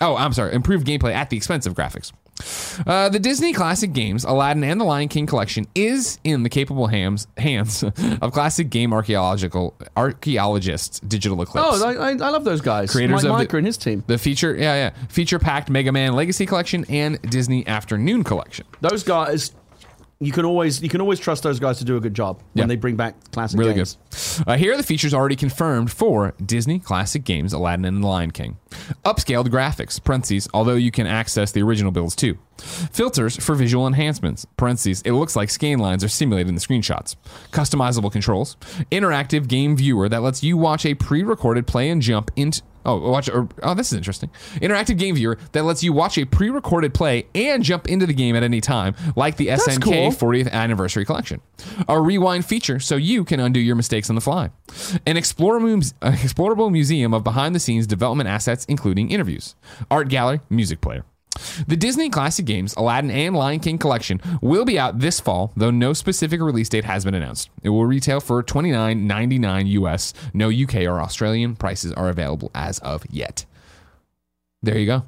Oh, 0.00 0.16
I'm 0.16 0.32
sorry, 0.32 0.54
improved 0.54 0.86
gameplay 0.86 1.12
at 1.12 1.28
the 1.28 1.36
expense 1.36 1.66
of 1.66 1.74
graphics. 1.74 2.10
Uh, 2.86 3.08
the 3.08 3.18
Disney 3.18 3.52
classic 3.52 3.92
games, 3.92 4.24
Aladdin 4.24 4.64
and 4.64 4.80
the 4.80 4.84
Lion 4.84 5.08
King 5.08 5.26
collection, 5.26 5.66
is 5.74 6.18
in 6.24 6.42
the 6.42 6.48
capable 6.48 6.86
hams, 6.86 7.26
hands 7.36 7.82
of 7.84 8.32
classic 8.32 8.70
game 8.70 8.92
archaeological 8.92 9.76
archaeologists, 9.96 10.98
Digital 11.00 11.40
Eclipse. 11.42 11.68
Oh, 11.70 11.86
I, 11.86 11.92
I, 11.92 12.10
I 12.10 12.14
love 12.30 12.44
those 12.44 12.60
guys. 12.60 12.90
Creators 12.90 13.22
Mike 13.22 13.30
of 13.30 13.36
the- 13.36 13.42
Mika 13.44 13.56
and 13.58 13.66
his 13.66 13.76
team. 13.76 14.02
the 14.06 14.18
feature, 14.18 14.54
yeah, 14.56 14.74
yeah, 14.74 14.90
feature 15.08 15.38
packed 15.38 15.70
Mega 15.70 15.92
Man 15.92 16.14
Legacy 16.14 16.46
Collection 16.46 16.84
and 16.88 17.20
Disney 17.22 17.66
Afternoon 17.66 18.24
Collection. 18.24 18.66
Those 18.80 19.02
guys, 19.04 19.52
you 20.22 20.32
can 20.32 20.44
always 20.44 20.82
you 20.82 20.88
can 20.88 21.00
always 21.00 21.18
trust 21.18 21.42
those 21.42 21.58
guys 21.60 21.78
to 21.78 21.84
do 21.84 21.96
a 21.96 22.00
good 22.00 22.14
job 22.14 22.40
when 22.52 22.62
Yeah. 22.62 22.66
they 22.66 22.76
bring 22.76 22.96
back 22.96 23.14
classic 23.32 23.58
Really 23.58 23.74
games. 23.74 23.98
good. 24.36 24.48
Uh, 24.48 24.56
here 24.56 24.72
are 24.72 24.76
the 24.76 24.82
features 24.82 25.12
already 25.12 25.36
confirmed 25.36 25.90
for 25.90 26.34
Disney 26.44 26.78
classic 26.78 27.24
games 27.24 27.52
Aladdin 27.52 27.84
and 27.84 28.02
the 28.02 28.06
Lion 28.06 28.30
King. 28.30 28.56
Upscaled 29.04 29.46
graphics, 29.48 30.02
parentheses, 30.02 30.48
although 30.54 30.74
you 30.76 30.90
can 30.90 31.06
access 31.06 31.52
the 31.52 31.62
original 31.62 31.92
builds 31.92 32.14
too. 32.16 32.38
Filters 32.58 33.36
for 33.36 33.54
visual 33.54 33.86
enhancements, 33.86 34.44
parentheses, 34.56 35.02
it 35.02 35.12
looks 35.12 35.34
like 35.34 35.50
scan 35.50 35.78
lines 35.78 36.04
are 36.04 36.08
simulated 36.08 36.48
in 36.48 36.54
the 36.54 36.60
screenshots. 36.60 37.16
Customizable 37.50 38.10
controls. 38.12 38.56
Interactive 38.90 39.48
game 39.48 39.76
viewer 39.76 40.08
that 40.08 40.22
lets 40.22 40.42
you 40.42 40.56
watch 40.56 40.86
a 40.86 40.94
pre 40.94 41.22
recorded 41.22 41.66
play 41.66 41.90
and 41.90 42.00
jump 42.02 42.30
into. 42.36 42.62
Oh, 42.84 43.10
watch. 43.10 43.28
Or, 43.28 43.48
oh, 43.62 43.74
this 43.74 43.92
is 43.92 43.96
interesting. 43.96 44.30
Interactive 44.56 44.98
game 44.98 45.14
viewer 45.14 45.38
that 45.52 45.64
lets 45.64 45.82
you 45.84 45.92
watch 45.92 46.18
a 46.18 46.24
pre-recorded 46.24 46.94
play 46.94 47.26
and 47.34 47.62
jump 47.62 47.88
into 47.88 48.06
the 48.06 48.14
game 48.14 48.34
at 48.36 48.42
any 48.42 48.60
time, 48.60 48.94
like 49.16 49.36
the 49.36 49.48
SNK 49.48 49.82
cool. 49.82 50.10
40th 50.10 50.50
anniversary 50.50 51.04
collection. 51.04 51.40
A 51.88 52.00
rewind 52.00 52.44
feature 52.44 52.80
so 52.80 52.96
you 52.96 53.24
can 53.24 53.40
undo 53.40 53.60
your 53.60 53.76
mistakes 53.76 54.08
on 54.08 54.14
the 54.14 54.20
fly. 54.20 54.50
An 55.06 55.16
explorable 55.16 56.72
museum 56.72 57.14
of 57.14 57.24
behind 57.24 57.54
the 57.54 57.60
scenes 57.60 57.86
development 57.86 58.28
assets, 58.28 58.64
including 58.66 59.10
interviews. 59.10 59.54
Art 59.90 60.08
gallery, 60.08 60.40
music 60.50 60.80
player. 60.80 61.04
The 61.66 61.76
Disney 61.76 62.10
Classic 62.10 62.44
Games 62.44 62.74
Aladdin 62.76 63.10
and 63.10 63.34
Lion 63.34 63.60
King 63.60 63.78
collection 63.78 64.20
will 64.40 64.64
be 64.64 64.78
out 64.78 64.98
this 64.98 65.20
fall, 65.20 65.52
though 65.56 65.70
no 65.70 65.92
specific 65.92 66.40
release 66.40 66.68
date 66.68 66.84
has 66.84 67.04
been 67.04 67.14
announced. 67.14 67.48
It 67.62 67.70
will 67.70 67.86
retail 67.86 68.20
for 68.20 68.42
$29.99 68.42 69.68
US. 69.82 70.12
No 70.34 70.50
UK 70.50 70.76
or 70.82 71.00
Australian 71.00 71.56
prices 71.56 71.92
are 71.92 72.08
available 72.08 72.50
as 72.54 72.78
of 72.80 73.04
yet. 73.10 73.44
There 74.62 74.78
you 74.78 74.86
go. 74.86 75.02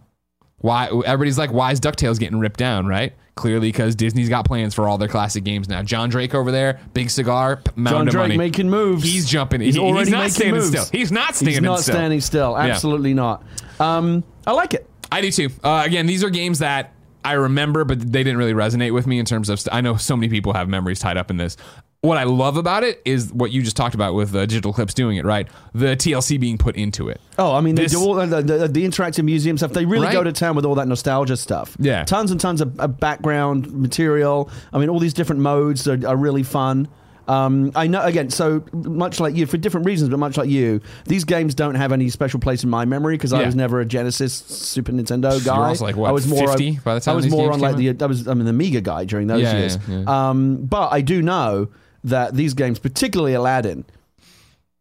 Why 0.58 0.86
everybody's 1.04 1.36
like, 1.38 1.52
why 1.52 1.72
is 1.72 1.80
DuckTales 1.80 2.18
getting 2.18 2.38
ripped 2.38 2.58
down, 2.58 2.86
right? 2.86 3.12
Clearly 3.34 3.68
because 3.68 3.94
Disney's 3.94 4.28
got 4.28 4.46
plans 4.46 4.74
for 4.74 4.88
all 4.88 4.96
their 4.96 5.08
classic 5.08 5.44
games 5.44 5.68
now. 5.68 5.82
John 5.82 6.08
Drake 6.08 6.34
over 6.34 6.50
there, 6.50 6.80
big 6.94 7.10
cigar, 7.10 7.60
John 7.76 8.08
of 8.08 8.12
Drake 8.12 8.22
money. 8.22 8.36
making 8.38 8.70
moves. 8.70 9.02
He's 9.04 9.28
jumping. 9.28 9.60
He's 9.60 9.74
He- 9.74 9.80
already 9.80 10.10
not 10.10 10.18
making 10.20 10.30
standing 10.34 10.54
moves. 10.54 10.68
still. 10.68 10.84
He's 10.98 11.12
not 11.12 11.34
standing 11.34 11.54
He's 11.54 11.62
not 11.62 11.80
still. 11.80 11.94
standing 11.94 12.20
still. 12.20 12.56
Absolutely 12.56 13.12
not. 13.12 13.42
Um, 13.78 14.24
I 14.46 14.52
like 14.52 14.72
it. 14.72 14.88
I 15.14 15.20
do 15.20 15.30
too. 15.30 15.48
Uh, 15.62 15.82
again, 15.86 16.06
these 16.06 16.24
are 16.24 16.30
games 16.30 16.58
that 16.58 16.92
I 17.24 17.32
remember, 17.32 17.84
but 17.84 18.00
they 18.00 18.22
didn't 18.24 18.36
really 18.36 18.52
resonate 18.52 18.92
with 18.92 19.06
me 19.06 19.18
in 19.18 19.24
terms 19.26 19.48
of. 19.48 19.60
St- 19.60 19.74
I 19.74 19.80
know 19.80 19.96
so 19.96 20.16
many 20.16 20.28
people 20.28 20.52
have 20.52 20.68
memories 20.68 20.98
tied 21.00 21.16
up 21.16 21.30
in 21.30 21.36
this. 21.36 21.56
What 22.00 22.18
I 22.18 22.24
love 22.24 22.58
about 22.58 22.82
it 22.84 23.00
is 23.06 23.32
what 23.32 23.50
you 23.50 23.62
just 23.62 23.76
talked 23.76 23.94
about 23.94 24.14
with 24.14 24.34
uh, 24.34 24.44
Digital 24.44 24.72
Eclipse 24.72 24.92
doing 24.92 25.16
it, 25.16 25.24
right? 25.24 25.48
The 25.72 25.96
TLC 25.96 26.38
being 26.38 26.58
put 26.58 26.76
into 26.76 27.08
it. 27.08 27.18
Oh, 27.38 27.54
I 27.54 27.62
mean, 27.62 27.76
they 27.76 27.86
do 27.86 27.98
all 27.98 28.12
the, 28.14 28.26
the, 28.42 28.68
the 28.68 28.84
interactive 28.84 29.24
museum 29.24 29.56
stuff. 29.56 29.72
They 29.72 29.86
really 29.86 30.04
Right? 30.06 30.12
go 30.12 30.22
to 30.22 30.30
town 30.32 30.54
with 30.54 30.66
all 30.66 30.74
that 30.74 30.86
nostalgia 30.86 31.38
stuff. 31.38 31.74
Yeah. 31.80 32.04
tons 32.04 32.30
and 32.30 32.38
tons 32.38 32.60
of, 32.60 32.78
of 32.78 33.00
background 33.00 33.72
material. 33.72 34.50
I 34.70 34.78
mean, 34.80 34.90
all 34.90 34.98
these 34.98 35.14
different 35.14 35.40
modes 35.40 35.88
are, 35.88 35.98
are 36.06 36.16
really 36.16 36.42
fun. 36.42 36.88
Um, 37.26 37.72
I 37.74 37.86
know 37.86 38.02
again, 38.02 38.28
so 38.30 38.62
much 38.72 39.18
like 39.20 39.34
you, 39.34 39.46
for 39.46 39.56
different 39.56 39.86
reasons, 39.86 40.10
but 40.10 40.18
much 40.18 40.36
like 40.36 40.48
you, 40.48 40.80
these 41.06 41.24
games 41.24 41.54
don't 41.54 41.74
have 41.74 41.90
any 41.92 42.10
special 42.10 42.38
place 42.38 42.62
in 42.64 42.70
my 42.70 42.84
memory 42.84 43.14
because 43.16 43.32
I 43.32 43.40
Yeah. 43.40 43.46
was 43.46 43.54
never 43.54 43.80
a 43.80 43.84
Genesis, 43.86 44.34
Super 44.34 44.92
Nintendo 44.92 45.42
guy. 45.44 45.68
also 45.68 45.84
like, 45.84 45.96
what, 45.96 46.08
I 46.08 46.12
was 46.12 46.26
more 46.26 46.46
50 46.48 46.80
by 46.84 46.94
the 46.94 47.00
time 47.00 47.12
I 47.12 47.16
was 47.16 47.24
these 47.24 47.32
more 47.32 47.44
games 47.50 47.54
on 47.54 47.60
like 47.60 47.76
came 47.78 47.96
the 47.96 48.04
I 48.04 48.06
was 48.06 48.26
I'm 48.26 48.40
an 48.40 48.46
Amiga 48.48 48.80
guy 48.82 49.04
during 49.06 49.26
those 49.26 49.42
Yeah, 49.42 49.56
years. 49.58 49.78
yeah. 49.88 50.28
Um, 50.30 50.56
but 50.64 50.92
I 50.92 51.00
do 51.00 51.22
know 51.22 51.68
that 52.04 52.34
these 52.34 52.52
games, 52.52 52.78
particularly 52.78 53.32
Aladdin, 53.32 53.84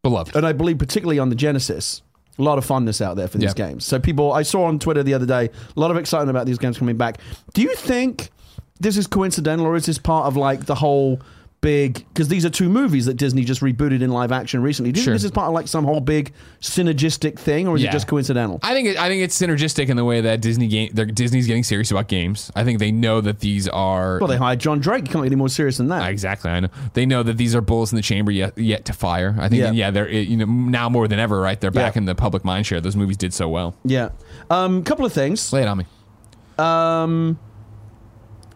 Beloved. 0.02 0.36
and 0.36 0.46
I 0.46 0.52
believe 0.52 0.78
particularly 0.78 1.18
on 1.18 1.30
the 1.30 1.34
Genesis, 1.34 2.02
a 2.38 2.42
lot 2.42 2.58
of 2.58 2.66
funness 2.66 3.00
out 3.00 3.16
there 3.16 3.28
for 3.28 3.38
these 3.38 3.54
Yeah. 3.56 3.68
games. 3.68 3.84
So 3.86 3.98
people, 3.98 4.32
I 4.32 4.42
saw 4.42 4.64
on 4.64 4.78
Twitter 4.78 5.02
the 5.02 5.14
other 5.14 5.24
day, 5.26 5.48
a 5.76 5.80
lot 5.80 5.90
of 5.90 5.96
excitement 5.96 6.30
about 6.30 6.46
these 6.46 6.58
games 6.58 6.76
coming 6.78 6.96
back. 6.96 7.18
Do 7.54 7.62
you 7.62 7.74
think 7.74 8.30
this 8.80 8.96
is 8.98 9.06
coincidental, 9.06 9.64
or 9.66 9.76
is 9.76 9.86
this 9.86 9.98
part 9.98 10.26
of 10.26 10.36
like 10.36 10.66
the 10.66 10.74
whole 10.74 11.20
big? 11.64 11.94
Because 12.08 12.28
these 12.28 12.44
are 12.44 12.50
two 12.50 12.68
movies 12.68 13.06
that 13.06 13.14
Disney 13.14 13.42
just 13.42 13.62
rebooted 13.62 14.02
in 14.02 14.10
live 14.10 14.30
action 14.32 14.62
recently. 14.62 14.92
Do 14.92 15.00
you 15.00 15.04
Sure. 15.04 15.12
think 15.14 15.22
this 15.22 15.24
is 15.24 15.30
part 15.30 15.48
of 15.48 15.54
like 15.54 15.66
some 15.66 15.84
whole 15.84 16.00
big 16.00 16.32
synergistic 16.60 17.38
thing, 17.38 17.66
or 17.66 17.76
is 17.76 17.82
Yeah. 17.82 17.88
it 17.88 17.92
just 17.92 18.06
coincidental? 18.06 18.60
I 18.62 18.74
think 18.74 18.88
it, 18.88 18.98
I 18.98 19.08
think 19.08 19.22
it's 19.22 19.36
synergistic 19.40 19.88
in 19.88 19.96
the 19.96 20.04
way 20.04 20.20
that 20.20 20.40
Disney 20.40 20.66
game 20.68 20.90
they're- 20.92 21.06
Disney's 21.06 21.46
getting 21.46 21.64
serious 21.64 21.90
about 21.90 22.08
games. 22.08 22.52
I 22.54 22.64
think 22.64 22.78
they 22.78 22.92
know 22.92 23.20
that 23.22 23.40
these 23.40 23.66
are 23.68 24.18
well, 24.20 24.28
they 24.28 24.36
hired 24.36 24.60
John 24.60 24.78
Drake. 24.80 25.06
You 25.06 25.12
can't 25.12 25.22
get 25.24 25.28
any 25.32 25.36
more 25.36 25.48
serious 25.48 25.78
than 25.78 25.88
that. 25.88 26.08
Exactly, 26.10 26.50
I 26.50 26.60
know. 26.60 26.68
They 26.92 27.06
know 27.06 27.22
that 27.22 27.36
these 27.38 27.54
are 27.54 27.60
bullets 27.60 27.92
in 27.92 27.96
the 27.96 28.02
chamber 28.02 28.30
yet 28.30 28.56
yet 28.58 28.84
to 28.84 28.92
fire. 28.92 29.34
I 29.38 29.48
think, 29.48 29.60
Yeah. 29.62 29.70
yeah, 29.72 29.90
they're 29.90 30.10
you 30.10 30.36
know 30.36 30.44
now 30.46 30.88
more 30.88 31.08
than 31.08 31.18
ever, 31.18 31.40
right? 31.40 31.60
They're 31.60 31.70
back 31.70 31.94
Yeah. 31.94 32.00
in 32.00 32.04
the 32.04 32.14
public 32.14 32.44
mind 32.44 32.66
share. 32.66 32.80
Those 32.80 32.96
movies 32.96 33.16
did 33.16 33.32
so 33.32 33.48
well. 33.48 33.74
yeah. 33.84 34.10
Um, 34.50 34.82
couple 34.82 35.06
of 35.06 35.12
things. 35.12 35.52
Lay 35.52 35.62
it 35.62 35.68
on 35.68 35.78
me. 35.78 35.84
Um, 36.58 37.38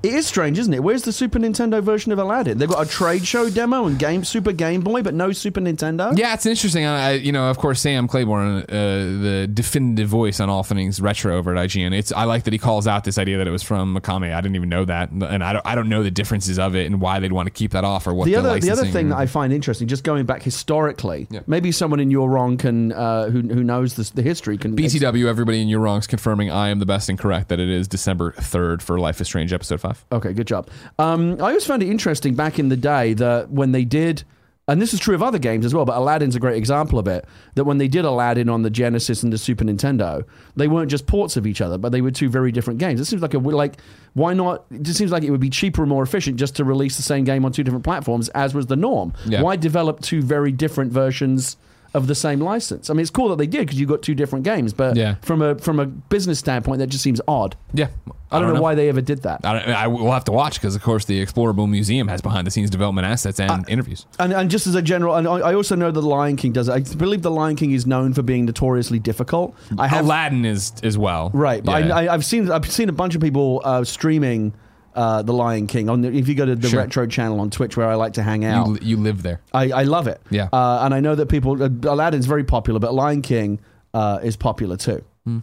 it 0.03 0.15
is 0.15 0.27
strange, 0.27 0.59
isn't 0.59 0.73
it? 0.73 0.83
Where's 0.83 1.03
the 1.03 1.13
Super 1.13 1.39
Nintendo 1.41 1.83
version 1.83 2.13
of 2.13 2.19
Aladdin? 2.21 2.59
They've 2.59 2.69
got 2.69 2.87
a 2.87 2.89
trade 2.89 3.27
show 3.27 3.51
demo 3.51 3.87
and 3.87 3.99
game 3.99 4.23
Super 4.25 4.53
Game 4.53 4.81
Boy, 4.81 5.03
but 5.03 5.13
no 5.15 5.33
Super 5.33 5.61
Nintendo. 5.61 6.17
Yeah, 6.17 6.35
it's 6.35 6.47
interesting. 6.47 6.85
I, 6.85 7.15
you 7.15 7.33
know, 7.33 7.51
of 7.51 7.59
course, 7.59 7.81
Sam 7.81 8.07
Claiborne, 8.07 8.59
uh, 8.63 8.65
the 8.69 9.51
definitive 9.53 10.09
voice 10.09 10.39
on 10.39 10.49
all 10.49 10.63
things 10.63 11.01
retro 11.01 11.37
over 11.37 11.55
at 11.57 11.69
IGN. 11.69 11.93
It's 11.97 12.13
I 12.13 12.25
like 12.25 12.45
that 12.45 12.53
he 12.53 12.59
calls 12.59 12.87
out 12.87 13.03
this 13.05 13.19
idea 13.19 13.39
that 13.39 13.49
it 13.49 13.51
was 13.51 13.63
from 13.63 13.97
Mikami. 13.97 14.33
I 14.33 14.41
didn't 14.41 14.55
even 14.57 14.69
know 14.69 14.85
that, 14.85 15.11
and 15.11 15.43
I 15.43 15.53
don't, 15.53 15.67
I 15.67 15.75
don't 15.75 15.89
know 15.89 16.03
the 16.05 16.11
differences 16.13 16.59
of 16.59 16.77
it 16.77 16.87
and 16.87 17.01
why 17.01 17.19
they'd 17.19 17.33
want 17.33 17.47
to 17.47 17.51
keep 17.53 17.73
that 17.73 17.85
off 17.85 18.07
or 18.07 18.15
what 18.15 18.27
the 18.27 18.33
the, 18.33 18.39
other 18.39 18.61
the 18.61 18.71
other 18.71 18.87
thing 18.87 19.09
that 19.09 19.17
I 19.19 19.27
find 19.27 19.53
interesting, 19.53 19.89
just 19.89 20.05
going 20.05 20.27
back 20.27 20.43
historically, 20.43 21.27
Yeah. 21.31 21.41
maybe 21.49 21.73
someone 21.73 21.99
in 21.99 22.11
your 22.11 22.31
wrong 22.31 22.57
can 22.57 22.93
uh, 22.93 23.31
who 23.31 23.41
who 23.43 23.65
knows 23.65 23.95
this, 23.97 24.11
the 24.11 24.23
history 24.23 24.59
can. 24.59 24.77
BTW, 24.77 25.27
everybody 25.27 25.61
in 25.61 25.69
your 25.69 25.81
wrongs 25.81 26.07
confirming 26.07 26.51
I 26.51 26.69
am 26.69 26.79
the 26.79 26.87
best 26.87 27.09
and 27.09 27.19
correct 27.19 27.49
that 27.49 27.59
it 27.59 27.69
is 27.69 27.89
December 27.89 28.33
3rd 28.33 28.81
for 28.81 28.99
Life 29.01 29.21
is 29.21 29.27
Strange 29.27 29.53
episode 29.53 29.81
5. 29.95 30.05
Okay, 30.13 30.33
good 30.33 30.47
job. 30.47 30.69
Um, 30.99 31.35
I 31.35 31.49
always 31.49 31.67
found 31.67 31.83
it 31.83 31.89
interesting 31.89 32.35
back 32.35 32.59
in 32.59 32.69
the 32.69 32.77
day 32.77 33.15
that 33.15 33.51
when 33.51 33.73
they 33.73 33.85
did, 33.85 34.25
and 34.67 34.83
this 34.83 34.93
is 34.93 35.01
true 35.01 35.15
of 35.15 35.23
other 35.23 35.39
games 35.39 35.65
as 35.65 35.75
well, 35.75 35.85
but 35.85 35.97
Aladdin's 35.97 36.37
a 36.37 36.41
great 36.41 36.57
example 36.57 36.99
of 36.99 37.09
it. 37.09 37.25
That 37.55 37.65
when 37.65 37.79
they 37.79 37.89
did 37.89 38.05
Aladdin 38.05 38.49
on 38.51 38.63
the 38.63 38.71
Genesis 38.71 39.23
and 39.23 39.33
the 39.33 39.39
Super 39.39 39.65
Nintendo, 39.65 40.25
they 40.57 40.69
weren't 40.69 40.91
just 40.91 41.07
ports 41.07 41.37
of 41.37 41.47
each 41.47 41.61
other, 41.61 41.79
but 41.79 41.91
they 41.91 42.03
were 42.03 42.11
two 42.11 42.29
very 42.29 42.53
different 42.53 42.79
games. 42.79 43.01
It 43.01 43.07
seems 43.07 43.23
like 43.23 43.35
a 43.35 43.39
like 43.39 43.79
why 44.15 44.35
not? 44.35 44.67
It 44.71 44.83
just 44.83 44.99
seems 44.99 45.11
like 45.11 45.23
it 45.23 45.31
would 45.31 45.41
be 45.41 45.51
cheaper 45.51 45.83
and 45.83 45.89
more 45.89 46.03
efficient 46.03 46.37
just 46.37 46.57
to 46.57 46.65
release 46.65 46.97
the 46.97 47.03
same 47.03 47.25
game 47.25 47.45
on 47.45 47.53
two 47.53 47.63
different 47.65 47.85
platforms, 47.85 48.29
as 48.31 48.55
was 48.55 48.67
the 48.67 48.77
norm. 48.77 49.15
Yeah. 49.27 49.43
Why 49.43 49.57
develop 49.57 50.01
two 50.01 50.23
very 50.23 50.53
different 50.53 50.93
versions? 50.93 51.57
Of 51.95 52.07
the 52.07 52.15
same 52.15 52.41
license. 52.41 52.91
I 52.91 52.93
mean, 52.93 53.01
it's 53.01 53.11
cool 53.11 53.29
that 53.31 53.37
they 53.37 53.47
did 53.47 53.61
because 53.61 53.81
you 53.81 53.87
got 53.87 54.03
two 54.03 54.15
different 54.15 54.45
games, 54.45 54.73
but 54.73 54.97
Yeah. 54.97 55.15
from 55.23 55.41
a 55.43 55.55
from 55.57 55.81
a 55.81 55.87
business 55.87 56.39
standpoint, 56.39 56.79
that 56.81 56.89
just 56.89 57.03
seems 57.03 57.21
odd. 57.27 57.57
Yeah, 57.73 57.89
I 58.31 58.41
don't, 58.41 58.53
know, 58.55 58.61
why 58.61 58.75
they 58.75 58.89
ever 58.91 59.01
did 59.01 59.23
that. 59.23 59.41
I, 59.45 59.53
don't, 59.55 59.69
I 59.71 59.87
will 59.87 60.13
have 60.13 60.25
to 60.25 60.33
watch 60.33 60.61
because, 60.61 60.77
of 60.77 60.83
course, 60.83 61.07
the 61.07 61.25
Explorable 61.25 61.69
Museum 61.69 62.09
has 62.09 62.21
behind 62.21 62.47
the 62.47 62.51
scenes 62.51 62.69
development 62.69 63.07
assets 63.07 63.41
and 63.41 63.67
interviews. 63.71 64.05
And, 64.19 64.33
and 64.35 64.51
just 64.51 64.67
as 64.67 64.75
a 64.75 64.83
general, 64.83 65.15
and 65.17 65.27
I 65.27 65.39
I 65.39 65.55
also 65.55 65.75
know 65.77 65.91
that 65.91 66.01
the 66.01 66.07
Lion 66.07 66.37
King 66.37 66.53
does 66.53 66.69
it. 66.69 66.73
I 66.73 66.81
believe 66.97 67.23
the 67.23 67.31
Lion 67.31 67.57
King 67.57 67.71
is 67.73 67.87
known 67.87 68.13
for 68.13 68.23
being 68.23 68.45
notoriously 68.45 68.99
difficult. 68.99 69.57
I 69.79 69.89
have 69.89 70.05
Aladdin 70.05 70.45
is 70.45 70.73
as 70.83 70.99
well. 70.99 71.31
right, 71.33 71.65
but 71.65 71.87
Yeah. 71.87 71.95
I, 71.97 72.05
I, 72.05 72.15
I've 72.15 72.25
seen 72.25 72.51
I've 72.51 72.71
seen 72.71 72.89
a 72.91 72.93
bunch 72.93 73.15
of 73.15 73.23
people 73.23 73.63
uh, 73.65 73.83
streaming 73.85 74.53
uh, 74.99 75.23
the 75.23 75.33
Lion 75.33 75.67
King 75.67 75.89
on. 75.89 76.01
The, 76.03 76.09
if 76.13 76.27
you 76.29 76.35
go 76.35 76.45
to 76.45 76.57
the 76.57 76.69
Sure. 76.69 76.81
retro 76.81 77.07
channel 77.07 77.39
on 77.41 77.51
Twitch, 77.51 77.77
where 77.77 77.87
I 77.89 77.95
like 77.95 78.15
to 78.15 78.23
hang 78.23 78.45
out, 78.45 78.67
you, 78.67 78.79
you 78.83 78.97
live 78.97 79.23
there. 79.23 79.41
I, 79.53 79.71
I 79.71 79.83
love 79.85 80.09
it. 80.09 80.21
Yeah. 80.31 80.49
uh, 80.53 80.81
and 80.83 80.93
I 80.93 81.01
know 81.01 81.15
that 81.15 81.27
people 81.29 81.63
uh, 81.63 81.69
Aladdin's 81.93 82.27
very 82.27 82.45
popular, 82.45 82.81
but 82.81 82.93
Lion 82.93 83.23
King 83.23 83.61
uh, 83.95 84.19
is 84.23 84.37
popular 84.37 84.77
too. 84.77 85.05
Hmm. 85.25 85.39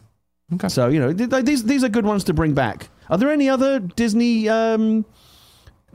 Okay. 0.55 0.67
So 0.69 0.89
you 0.89 0.99
know 0.99 1.13
th- 1.13 1.45
these 1.45 1.63
these 1.63 1.83
are 1.83 1.89
good 1.89 2.05
ones 2.05 2.23
to 2.25 2.33
bring 2.33 2.53
back. 2.53 2.89
Are 3.09 3.17
there 3.17 3.31
any 3.31 3.49
other 3.49 3.79
Disney? 3.79 4.49
Um, 4.49 5.05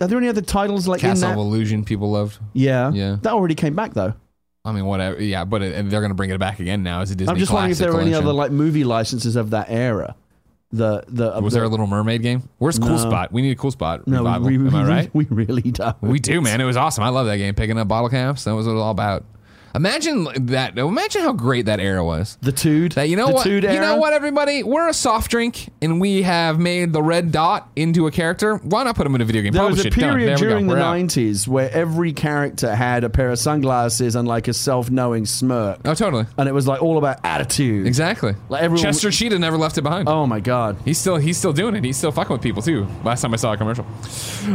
are 0.00 0.06
there 0.08 0.16
any 0.18 0.28
other 0.28 0.40
titles 0.40 0.88
like 0.88 1.00
Castle 1.02 1.24
in 1.28 1.30
of 1.32 1.36
that? 1.36 1.42
Illusion, 1.42 1.84
people 1.84 2.10
loved. 2.10 2.38
Yeah, 2.54 2.90
Yeah. 2.92 3.16
that 3.22 3.32
already 3.34 3.54
came 3.54 3.74
back 3.74 3.92
though. 3.94 4.14
I 4.64 4.72
mean, 4.72 4.84
whatever. 4.86 5.22
Yeah, 5.22 5.44
but 5.44 5.62
it, 5.62 5.74
and 5.74 5.90
they're 5.90 6.00
going 6.00 6.10
to 6.10 6.14
bring 6.14 6.30
it 6.30 6.38
back 6.38 6.60
again 6.60 6.82
now 6.82 7.00
as 7.00 7.10
a 7.10 7.14
Disney 7.16 7.32
I'm 7.32 7.38
just 7.38 7.52
wondering 7.52 7.72
if 7.72 7.78
classic 7.78 7.90
there 7.92 7.98
are 7.98 8.00
any 8.00 8.10
collection. 8.10 8.28
other 8.28 8.36
like 8.36 8.50
movie 8.50 8.84
licenses 8.84 9.36
of 9.36 9.50
that 9.50 9.66
era. 9.70 10.16
The 10.72 11.02
the 11.08 11.36
uh, 11.36 11.40
Was 11.40 11.52
the, 11.52 11.58
there 11.58 11.64
a 11.64 11.68
Little 11.68 11.88
Mermaid 11.88 12.22
game? 12.22 12.48
Where's 12.58 12.78
Cool 12.78 12.90
No. 12.90 12.96
Spot? 12.98 13.32
We 13.32 13.42
need 13.42 13.50
a 13.50 13.56
Cool 13.56 13.72
Spot 13.72 14.06
no? 14.06 14.18
revival. 14.18 14.46
We, 14.46 14.58
we, 14.58 14.68
Am 14.68 14.74
I 14.76 14.84
right? 14.86 15.10
We 15.14 15.24
really 15.24 15.62
don't. 15.62 16.00
We 16.00 16.20
do, 16.20 16.40
man. 16.40 16.60
It 16.60 16.64
was 16.64 16.76
awesome. 16.76 17.02
I 17.02 17.08
love 17.08 17.26
that 17.26 17.38
game. 17.38 17.54
Picking 17.54 17.76
up 17.76 17.88
bottle 17.88 18.08
caps. 18.08 18.44
That 18.44 18.54
was 18.54 18.66
what 18.66 18.72
it 18.72 18.74
was 18.76 18.82
all 18.82 18.90
about. 18.92 19.24
Imagine 19.74 20.26
that. 20.46 20.76
Imagine 20.78 21.22
how 21.22 21.32
great 21.32 21.66
that 21.66 21.80
era 21.80 22.04
was. 22.04 22.36
The 22.42 22.52
Tood. 22.52 22.92
That 22.92 23.08
you 23.08 23.16
know 23.16 23.28
the 23.28 23.34
what? 23.34 23.44
Tood 23.44 23.62
You 23.64 23.80
know 23.80 23.96
what, 23.96 24.12
everybody? 24.12 24.62
We're 24.62 24.88
a 24.88 24.94
soft 24.94 25.30
drink, 25.30 25.68
and 25.80 26.00
we 26.00 26.22
have 26.22 26.58
made 26.58 26.92
the 26.92 27.02
red 27.02 27.32
dot 27.32 27.68
into 27.76 28.06
a 28.06 28.10
character. 28.10 28.56
Why 28.56 28.82
not 28.84 28.96
put 28.96 29.06
him 29.06 29.14
in 29.14 29.20
a 29.20 29.24
video 29.24 29.42
game? 29.42 29.52
There 29.52 29.62
was 29.62 29.76
Publish 29.78 29.84
a 29.84 29.88
it. 29.88 30.00
Done. 30.00 30.10
period 30.14 30.28
There 30.28 30.36
we 30.36 30.40
go. 30.42 30.48
during 30.50 30.66
the 30.66 30.76
out. 30.76 30.96
90s 30.96 31.46
where 31.48 31.70
every 31.72 32.12
character 32.12 32.74
had 32.74 33.04
a 33.04 33.10
pair 33.10 33.30
of 33.30 33.38
sunglasses 33.38 34.14
and 34.16 34.26
like 34.26 34.48
a 34.48 34.52
self-knowing 34.52 35.26
smirk. 35.26 35.80
Oh, 35.84 35.94
totally. 35.94 36.26
And 36.36 36.48
it 36.48 36.52
was 36.52 36.66
like 36.66 36.82
all 36.82 36.98
about 36.98 37.18
attitude. 37.24 37.86
Exactly. 37.86 38.34
Like 38.48 38.62
everyone- 38.62 38.82
Chester 38.84 39.10
Cheetah 39.10 39.38
never 39.38 39.56
left 39.56 39.78
it 39.78 39.82
behind. 39.82 40.08
Oh 40.08 40.26
my 40.26 40.40
god. 40.40 40.76
He's 40.84 40.98
still 40.98 41.16
he's 41.16 41.36
still 41.38 41.52
doing 41.52 41.74
it. 41.76 41.84
He's 41.84 41.96
still 41.96 42.12
fucking 42.12 42.32
with 42.32 42.42
people 42.42 42.62
too. 42.62 42.86
Last 43.04 43.20
time 43.22 43.32
I 43.32 43.36
saw 43.36 43.52
a 43.52 43.56
commercial. 43.56 43.84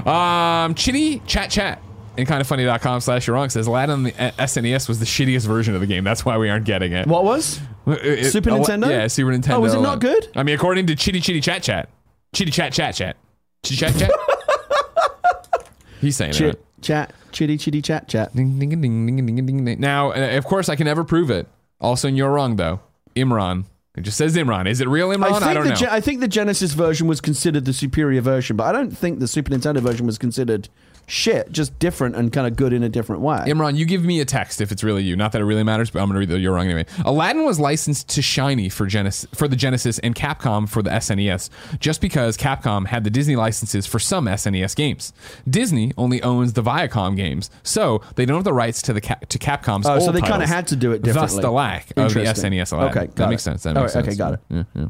Um, 0.08 0.73
Chitty 0.75 1.19
Chat 1.25 1.49
Chat 1.49 1.82
and 2.17 2.28
kindoffunny.com 2.28 3.01
slash 3.01 3.28
you're 3.28 3.36
wrong 3.36 3.49
says 3.49 3.67
Aladdin 3.67 3.93
on 3.93 4.04
the 4.04 4.13
uh, 4.13 4.32
SNES 4.32 4.88
was 4.88 4.99
the 4.99 5.06
shittiest 5.06 5.45
version 5.47 5.75
of 5.75 5.82
the 5.82 5.88
game. 5.88 6.04
That's 6.04 6.23
why 6.25 6.38
we 6.38 6.49
aren't 6.49 6.65
getting 6.65 6.91
it. 6.93 7.08
What 7.08 7.23
was? 7.23 7.60
It- 7.88 8.06
it- 8.25 8.32
Super 8.32 8.49
Ala- 8.49 8.65
Nintendo? 8.67 8.89
Yeah, 8.89 9.08
Super 9.08 9.32
Nintendo. 9.32 9.56
Oh, 9.56 9.60
was 9.60 9.73
it 9.73 9.82
not 9.82 9.99
good? 9.99 10.28
I 10.36 10.43
mean, 10.43 10.56
according 10.56 10.88
to 10.88 10.95
Chitty 10.95 11.19
Chitty 11.21 11.41
Chat 11.41 11.63
Chat. 11.63 11.89
Chitty 12.34 12.51
Chat 12.51 12.73
Chat 12.73 12.95
Chat. 12.95 13.17
Chitty 13.63 13.78
Chat 13.78 13.97
Chat. 13.97 14.12
He's 16.01 16.15
saying 16.17 16.34
it. 16.36 16.41
Right? 16.41 16.56
chat, 16.82 17.13
chitty, 17.32 17.58
chitty, 17.58 17.82
chat, 17.82 18.08
chat. 18.08 18.36
Ding, 18.36 18.60
ding, 18.60 18.69
ding, 18.69 18.82
ding, 18.82 19.25
ding, 19.25 19.45
ding, 19.45 19.65
ding. 19.65 19.80
Now, 19.80 20.12
uh, 20.12 20.38
of 20.38 20.45
course, 20.45 20.69
I 20.69 20.75
can 20.75 20.86
never 20.86 21.04
prove 21.04 21.32
it. 21.32 21.47
Also, 21.82 22.08
you're 22.08 22.32
wrong 22.32 22.56
though. 22.56 22.80
Imran. 23.15 23.65
It 23.97 24.01
just 24.01 24.17
says 24.17 24.36
Imran. 24.36 24.67
Is 24.67 24.82
it 24.82 24.88
real 24.88 25.10
Imran? 25.10 25.41
I 25.41 25.51
I, 25.51 25.54
don't 25.54 25.63
the 25.63 25.69
know. 25.69 25.75
Ge- 25.75 25.84
I 25.84 26.01
think 26.01 26.19
the 26.19 26.28
Genesis 26.28 26.73
version 26.73 27.08
was 27.08 27.21
considered 27.21 27.65
the 27.65 27.73
superior 27.73 28.21
version, 28.21 28.56
but 28.58 28.65
I 28.65 28.71
don't 28.71 28.91
think 28.95 29.19
the 29.19 29.28
Super 29.28 29.51
Nintendo 29.51 29.80
version 29.80 30.06
was 30.06 30.17
considered 30.17 30.69
shit, 31.07 31.51
just 31.51 31.77
different 31.79 32.15
and 32.15 32.31
kind 32.33 32.47
of 32.47 32.55
good 32.55 32.73
in 32.73 32.83
a 32.83 32.89
different 32.89 33.21
way. 33.21 33.37
Imran, 33.47 33.75
you 33.75 33.85
give 33.85 34.03
me 34.03 34.19
a 34.21 34.25
text 34.25 34.61
if 34.61 34.71
it's 34.71 34.83
really 34.83 35.03
you. 35.03 35.15
Not 35.15 35.31
that 35.33 35.41
it 35.41 35.45
really 35.45 35.63
matters, 35.63 35.89
but 35.89 35.99
I'm 35.99 36.05
going 36.07 36.15
to 36.15 36.19
read 36.19 36.29
that 36.29 36.39
you're 36.39 36.53
wrong 36.53 36.65
anyway. 36.65 36.85
Aladdin 37.05 37.45
was 37.45 37.59
licensed 37.59 38.09
to 38.09 38.21
Shiny 38.21 38.69
for 38.69 38.85
Genesis 38.85 39.29
for 39.33 39.47
the 39.47 39.55
Genesis 39.55 39.99
and 39.99 40.15
Capcom 40.15 40.67
for 40.67 40.81
the 40.81 40.89
SNES, 40.89 41.49
just 41.79 42.01
because 42.01 42.37
Capcom 42.37 42.87
had 42.87 43.03
the 43.03 43.09
Disney 43.09 43.35
licenses 43.35 43.85
for 43.85 43.99
some 43.99 44.25
SNES 44.25 44.75
games. 44.75 45.13
Disney 45.49 45.91
only 45.97 46.21
owns 46.23 46.53
the 46.53 46.63
Viacom 46.63 47.15
games, 47.15 47.49
so 47.63 48.01
they 48.15 48.25
don't 48.25 48.35
have 48.37 48.43
the 48.43 48.53
rights 48.53 48.81
to 48.83 48.93
the 48.93 49.01
Cap- 49.01 49.27
to 49.29 49.37
Capcom's 49.37 49.85
Oh, 49.85 49.99
so 49.99 50.11
they 50.11 50.21
kinda 50.21 50.47
had 50.47 50.67
to 50.67 50.75
do 50.75 50.91
it 50.91 51.03
Thus 51.03 51.13
differently. 51.13 51.41
the 51.41 51.51
lack 51.51 51.89
of 51.97 52.13
the 52.13 52.21
SNES 52.25 52.71
Aladdin. 52.71 52.89
Okay, 52.97 53.05
that 53.07 53.15
got 53.15 53.29
makes 53.29 53.43
sense. 53.43 53.63
That 53.63 53.75
makes 53.75 53.95
right, 53.95 54.05
sense. 54.05 54.07
okay, 54.07 54.15
got 54.17 54.33
it. 54.33 54.39
Yeah, 54.49 54.63
yeah. 54.75 54.87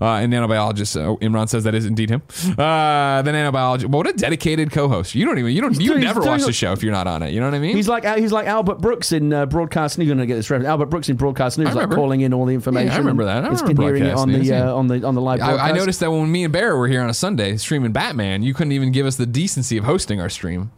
Uh, 0.00 0.16
and 0.16 0.32
nanobiologist 0.32 0.96
uh, 1.00 1.16
Imran 1.18 1.48
says 1.48 1.64
that 1.64 1.74
is 1.74 1.86
indeed 1.86 2.10
him. 2.10 2.22
Uh, 2.58 3.22
the 3.22 3.30
nanobiologist. 3.30 3.86
What 3.86 4.06
a 4.06 4.12
dedicated 4.12 4.70
co-host. 4.70 5.14
You 5.14 5.24
don't 5.24 5.38
even. 5.38 5.52
You 5.52 5.60
don't. 5.60 5.80
You 5.80 5.98
never 5.98 6.20
watch 6.20 6.42
the 6.42 6.52
show 6.52 6.72
if 6.72 6.82
you're 6.82 6.92
not 6.92 7.06
on 7.06 7.22
it. 7.22 7.32
You 7.32 7.40
know 7.40 7.46
what 7.46 7.54
I 7.54 7.58
mean? 7.58 7.76
He's 7.76 7.88
like 7.88 8.04
he's 8.18 8.32
like 8.32 8.46
Albert 8.46 8.80
Brooks 8.80 9.12
in 9.12 9.32
uh, 9.32 9.46
broadcast 9.46 9.98
news. 9.98 10.08
You're 10.08 10.16
gonna 10.16 10.26
get 10.26 10.36
this 10.36 10.50
reference. 10.50 10.68
Albert 10.68 10.86
Brooks 10.86 11.08
in 11.08 11.16
broadcast 11.16 11.58
news, 11.58 11.74
like 11.74 11.90
calling 11.90 12.20
in 12.20 12.34
all 12.34 12.46
the 12.46 12.54
information. 12.54 12.88
Yeah, 12.88 12.94
I 12.94 12.98
remember 12.98 13.24
that. 13.24 13.44
I 13.44 13.48
remember 13.48 13.82
hearing 13.82 14.04
it 14.04 14.14
on 14.14 14.30
news, 14.30 14.48
the 14.48 14.54
yeah. 14.54 14.70
uh, 14.70 14.76
on 14.76 14.88
the 14.88 15.06
on 15.06 15.14
the 15.14 15.20
live. 15.20 15.40
I. 15.40 15.72
I 15.72 15.72
noticed 15.72 16.00
that 16.00 16.10
when 16.10 16.30
me 16.30 16.44
and 16.44 16.52
Barrett 16.52 16.76
were 16.76 16.88
here 16.88 17.02
on 17.02 17.08
a 17.08 17.14
Sunday 17.14 17.56
streaming 17.56 17.92
Batman, 17.92 18.42
you 18.42 18.54
couldn't 18.54 18.72
even 18.72 18.92
give 18.92 19.06
us 19.06 19.16
the 19.16 19.26
decency 19.26 19.76
of 19.76 19.84
hosting 19.84 20.20
our 20.20 20.28
stream. 20.28 20.70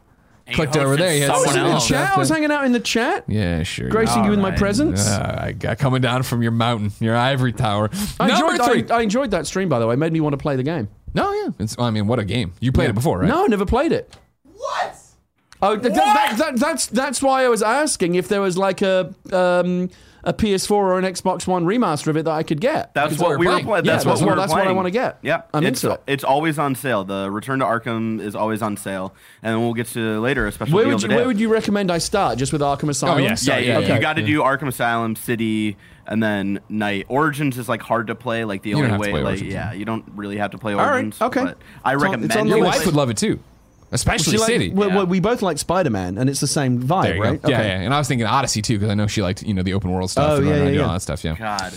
And 0.46 0.54
Clicked 0.57 0.74
you 0.74 0.83
over 0.83 0.96
there. 0.96 1.14
You 1.14 1.22
had 1.22 1.30
I 1.30 1.35
was 1.37 1.44
someone 1.44 1.61
in 1.61 1.66
the 1.68 1.74
else. 1.74 1.88
chat. 1.88 2.16
I 2.16 2.18
was 2.18 2.28
hanging 2.28 2.50
out 2.52 2.64
in 2.66 2.72
the 2.72 2.80
chat, 2.80 3.24
Yeah, 3.28 3.62
sure. 3.62 3.88
gracing 3.88 4.24
you 4.24 4.30
with 4.30 4.38
my 4.40 4.46
Alright. 4.46 4.59
presence. 4.59 5.09
Uh, 5.09 5.38
I 5.40 5.52
got 5.52 5.78
coming 5.78 6.02
down 6.02 6.22
from 6.22 6.42
your 6.42 6.50
mountain, 6.52 6.92
your 7.00 7.16
ivory 7.16 7.52
tower. 7.54 7.88
I 8.20 8.26
Number 8.28 8.52
enjoyed, 8.52 8.66
three. 8.88 8.90
I, 8.90 8.98
I 8.98 9.02
enjoyed 9.02 9.30
that 9.30 9.46
stream, 9.46 9.70
by 9.70 9.78
the 9.78 9.87
way. 9.87 9.94
It 9.94 9.98
made 9.98 10.12
me 10.12 10.20
want 10.20 10.35
to 10.35 10.38
play 10.38 10.57
the 10.57 10.62
game. 10.62 10.88
no, 11.14 11.33
yeah. 11.33 11.48
It's, 11.59 11.78
I 11.78 11.88
mean, 11.90 12.07
what 12.07 12.18
a 12.18 12.24
game. 12.26 12.52
You 12.61 12.72
played 12.72 12.90
it 12.90 12.94
before, 12.94 13.20
right? 13.20 13.28
No, 13.28 13.44
I 13.44 13.46
never 13.46 13.64
played 13.64 13.92
it. 13.92 14.14
What? 14.54 14.96
Oh, 15.62 15.76
th- 15.78 15.83
th- 15.94 15.94
that, 15.94 16.35
that, 16.37 16.57
that's 16.61 16.87
that's 16.88 17.22
why 17.22 17.44
I 17.44 17.48
was 17.48 17.62
asking 17.62 18.16
if 18.16 18.28
there 18.28 18.42
was 18.42 18.59
like 18.59 18.83
a 18.83 19.14
um, 19.33 19.88
a 20.24 20.32
PS4 20.32 20.70
or 20.72 20.98
an 20.98 21.04
Xbox 21.04 21.46
One 21.46 21.64
remaster 21.64 22.08
of 22.08 22.16
it 22.16 22.24
that 22.24 22.32
I 22.32 22.42
could 22.42 22.60
get. 22.60 22.92
That's 22.94 23.10
That's 23.10 23.22
what, 23.22 23.30
what 23.30 23.38
we 23.38 23.46
we're 23.46 23.50
were 23.52 23.54
playing. 23.56 23.66
playing. 23.66 23.84
Yeah, 23.84 23.92
That's 23.92 24.04
that's 24.04 24.20
what, 24.20 24.26
what- 24.26 24.26
we 24.26 24.30
were 24.30 24.40
that's 24.40 24.52
what 24.52 24.66
I 24.66 24.72
wanna 24.72 24.90
get. 24.90 25.18
Yeah, 25.22 25.42
I'm 25.52 25.64
it's, 25.64 25.82
into 25.84 25.94
it. 25.94 26.02
It's 26.06 26.24
always 26.24 26.58
on 26.58 26.74
sale. 26.74 27.04
The 27.04 27.30
Return 27.30 27.58
to 27.60 27.64
Arkham 27.64 28.20
is 28.20 28.34
always 28.34 28.62
on 28.62 28.76
sale, 28.76 29.14
and 29.42 29.60
we'll 29.60 29.74
get 29.74 29.87
to 29.88 30.20
later 30.20 30.46
a 30.46 30.52
special 30.52 30.74
Where 30.74 30.84
deal 30.84 30.94
would 30.94 31.02
you. 31.02 31.08
Where 31.08 31.26
would 31.26 31.40
you 31.40 31.48
recommend 31.52 31.90
I 31.90 31.98
start? 31.98 32.38
Just 32.38 32.52
with 32.52 32.60
Arkham 32.62 32.88
Asylum? 32.88 33.18
Oh, 33.18 33.22
yes. 33.22 33.46
yeah, 33.46 33.54
Sorry, 33.54 33.66
yeah, 33.68 33.78
yeah, 33.80 33.94
You 33.96 34.00
got 34.00 34.14
to 34.14 34.22
do 34.26 34.40
Arkham 34.40 34.68
Asylum, 34.68 35.16
City, 35.16 35.76
and 36.06 36.22
then 36.22 36.60
Night. 36.68 37.06
Origins 37.08 37.58
is 37.58 37.68
like 37.68 37.82
hard 37.82 38.06
to 38.08 38.14
play. 38.14 38.44
Like 38.44 38.62
the 38.62 38.72
don't 38.72 38.80
only 38.84 38.90
have 38.90 38.98
to 38.98 39.00
way, 39.02 39.10
play 39.12 39.20
like 39.22 39.30
Origins. 39.32 39.52
yeah, 39.52 39.72
you 39.72 39.84
don't 39.84 40.04
really 40.14 40.37
have 40.38 40.50
to 40.52 40.58
play 40.58 40.74
right, 40.74 40.87
Origins. 40.92 41.20
okay. 41.20 41.44
But 41.44 41.58
I 41.84 41.94
It's 41.94 42.02
on- 42.02 42.10
recommend 42.10 42.24
it's 42.30 42.37
on 42.37 42.48
Your 42.48 42.60
wife 42.60 42.87
would 42.87 42.94
love 42.96 43.10
it 43.10 43.16
too, 43.16 43.38
especially 43.94 44.33
She 44.33 44.38
like- 44.38 44.46
City. 44.48 44.70
well, 44.70 44.88
Yeah. 44.90 44.96
well, 44.96 45.07
we 45.07 45.20
both 45.20 45.40
like 45.40 45.57
Spider 45.59 45.88
Man, 45.90 46.18
and 46.18 46.28
it's 46.28 46.40
the 46.40 46.46
same 46.46 46.83
vibe, 46.83 47.02
there 47.04 47.16
you 47.16 47.22
right? 47.22 47.40
go. 47.42 47.48
Yeah, 47.48 47.62
yeah. 47.62 47.80
And 47.80 47.94
I 47.94 47.98
was 47.98 48.09
thinking 48.09 48.26
Odyssey 48.26 48.61
too 48.61 48.74
because 48.78 48.90
I 48.90 48.94
know 48.94 49.07
she 49.07 49.22
liked 49.22 49.42
you 49.42 49.54
know 49.54 49.62
the 49.62 49.72
open 49.74 49.90
world 49.92 50.11
stuff 50.11 50.33
Oh, 50.33 50.37
and 50.37 50.46
yeah, 50.46 50.64
yeah, 50.64 50.68
yeah. 50.70 50.83
all 50.87 50.92
that 50.92 51.00
stuff. 51.02 51.24
Yeah. 51.24 51.37
God, 51.38 51.72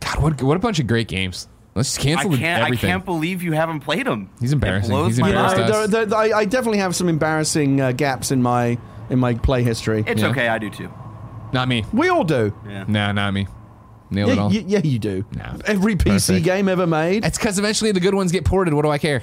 God, 0.00 0.22
what 0.22 0.42
what 0.42 0.56
a 0.56 0.60
bunch 0.60 0.78
of 0.78 0.86
great 0.86 1.08
games. 1.08 1.48
Let's 1.74 1.94
just 1.94 2.00
I 2.00 2.02
cancel 2.22 2.36
can't. 2.36 2.62
I 2.62 2.76
can't 2.76 3.02
believe 3.04 3.42
you 3.42 3.52
haven't 3.52 3.80
played 3.80 4.06
them. 4.06 4.28
He's 4.40 4.52
embarrassing. 4.52 4.94
He's 5.06 5.18
embarrassed 5.18 5.56
mind. 5.56 5.70
us. 5.72 5.88
There- 5.90 6.04
there- 6.04 6.18
I, 6.18 6.40
I 6.40 6.44
definitely 6.44 6.78
have 6.78 6.94
some 6.94 7.08
embarrassing 7.08 7.80
uh, 7.80 7.92
gaps 7.92 8.30
in 8.30 8.42
my 8.42 8.76
in 9.08 9.18
my 9.18 9.32
play 9.34 9.62
history. 9.62 10.04
It's 10.06 10.20
Yeah. 10.20 10.28
okay. 10.28 10.48
I 10.48 10.58
do 10.58 10.68
too. 10.68 10.90
Not 11.52 11.68
me. 11.68 11.84
we 11.92 12.08
all 12.08 12.24
do. 12.24 12.52
Yeah. 12.68 12.84
Nah, 12.88 13.12
not 13.12 13.32
me. 13.32 13.46
Nailed 14.10 14.30
it 14.30 14.34
Yeah, 14.36 14.42
all. 14.42 14.48
y- 14.50 14.64
yeah, 14.66 14.80
you 14.84 14.98
do. 14.98 15.24
No. 15.34 15.56
Every 15.64 15.96
PC 15.96 16.26
Perfect. 16.28 16.44
game 16.44 16.68
ever 16.68 16.86
made. 16.86 17.24
It's 17.24 17.38
because 17.38 17.58
eventually 17.58 17.92
the 17.92 18.00
good 18.00 18.14
ones 18.14 18.32
get 18.32 18.44
ported. 18.44 18.74
What 18.74 18.82
do 18.84 18.90
I 18.90 18.98
care? 18.98 19.22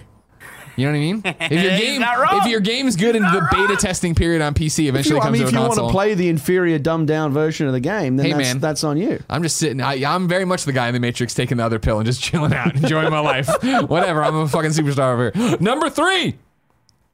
You 0.79 0.85
know 0.87 0.91
what 0.93 0.97
I 0.97 0.99
mean? 0.99 1.21
If 1.51 1.63
your 1.63 1.77
game, 1.77 2.03
if 2.03 2.45
your 2.47 2.59
game's 2.59 2.95
good 2.95 3.15
in 3.15 3.21
the 3.23 3.47
beta 3.51 3.75
testing 3.75 4.15
period 4.15 4.41
on 4.41 4.53
PC, 4.53 4.87
eventually 4.87 5.15
you, 5.15 5.21
I 5.21 5.29
mean, 5.29 5.41
to 5.41 5.47
if 5.47 5.53
you 5.53 5.59
want 5.59 5.75
to 5.75 5.89
play 5.89 6.13
the 6.13 6.29
inferior, 6.29 6.79
dumbed 6.79 7.07
down 7.07 7.31
version 7.33 7.67
of 7.67 7.73
the 7.73 7.79
game, 7.79 8.17
then 8.17 8.25
Hey, 8.27 8.31
that's, 8.33 8.43
man. 8.47 8.59
that's 8.59 8.83
on 8.83 8.97
you. 8.97 9.21
I'm 9.29 9.43
just 9.43 9.57
sitting. 9.57 9.81
I, 9.81 10.03
I'm 10.05 10.27
very 10.27 10.45
much 10.45 10.63
the 10.65 10.73
guy 10.73 10.87
in 10.87 10.93
the 10.93 10.99
Matrix 10.99 11.33
taking 11.33 11.57
the 11.57 11.65
other 11.65 11.79
pill 11.79 11.97
and 11.99 12.05
just 12.05 12.21
chilling 12.23 12.53
out, 12.53 12.75
enjoying 12.75 13.09
my 13.09 13.19
life. 13.19 13.47
Whatever. 13.87 14.23
I'm 14.23 14.35
a 14.35 14.47
fucking 14.47 14.71
superstar 14.71 15.13
over 15.13 15.31
here. 15.33 15.57
Number 15.59 15.89
three. 15.89 16.35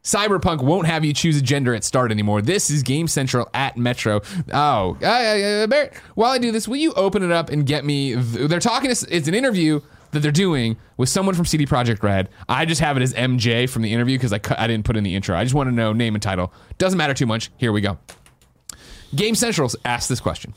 Cyberpunk 0.04 0.62
won't 0.62 0.86
have 0.86 1.04
you 1.04 1.14
choose 1.14 1.36
a 1.38 1.42
gender 1.42 1.74
at 1.74 1.84
start 1.84 2.12
anymore. 2.12 2.40
This 2.44 2.70
is 2.70 2.84
Game 2.84 3.08
Central 3.08 3.50
at 3.56 3.76
Metro. 3.76 4.22
Oh, 4.54 4.96
uh, 5.02 5.06
uh, 5.06 5.66
Barrett, 5.68 5.96
while 6.14 6.30
I 6.32 6.38
do 6.38 6.52
this, 6.52 6.68
will 6.68 6.76
you 6.76 6.94
open 6.94 7.24
it 7.24 7.32
up 7.32 7.50
and 7.50 7.66
get 7.66 7.84
me? 7.84 8.14
th- 8.14 8.48
They're 8.48 8.60
talking. 8.60 8.94
To, 8.94 9.08
it's 9.10 9.28
an 9.28 9.34
interview 9.34 9.82
that 10.16 10.22
they're 10.22 10.32
doing 10.32 10.78
with 10.98 11.10
someone 11.10 11.36
from 11.36 11.46
CD 11.46 11.66
Projekt 11.66 12.02
Red. 12.02 12.30
I 12.50 12.66
just 12.66 12.82
have 12.82 12.98
it 12.98 13.04
as 13.04 13.14
MJ 13.14 13.70
from 13.70 13.84
the 13.84 13.94
interview 13.94 14.18
because 14.18 14.34
I 14.34 14.40
cut, 14.40 14.60
I 14.60 14.68
didn't 14.68 14.86
put 14.86 14.98
in 14.98 15.04
the 15.04 15.16
intro. 15.16 15.38
I 15.38 15.44
just 15.44 15.54
want 15.54 15.70
to 15.70 15.76
know 15.76 15.94
name 15.94 16.16
and 16.16 16.22
title. 16.22 16.52
Doesn't 16.78 16.98
matter 16.98 17.14
too 17.14 17.28
much. 17.28 17.52
Here 17.58 17.72
we 17.72 17.82
go. 17.82 18.00
Game 19.16 19.36
Central 19.36 19.70
asked 19.86 20.10
this 20.10 20.20
question. 20.20 20.54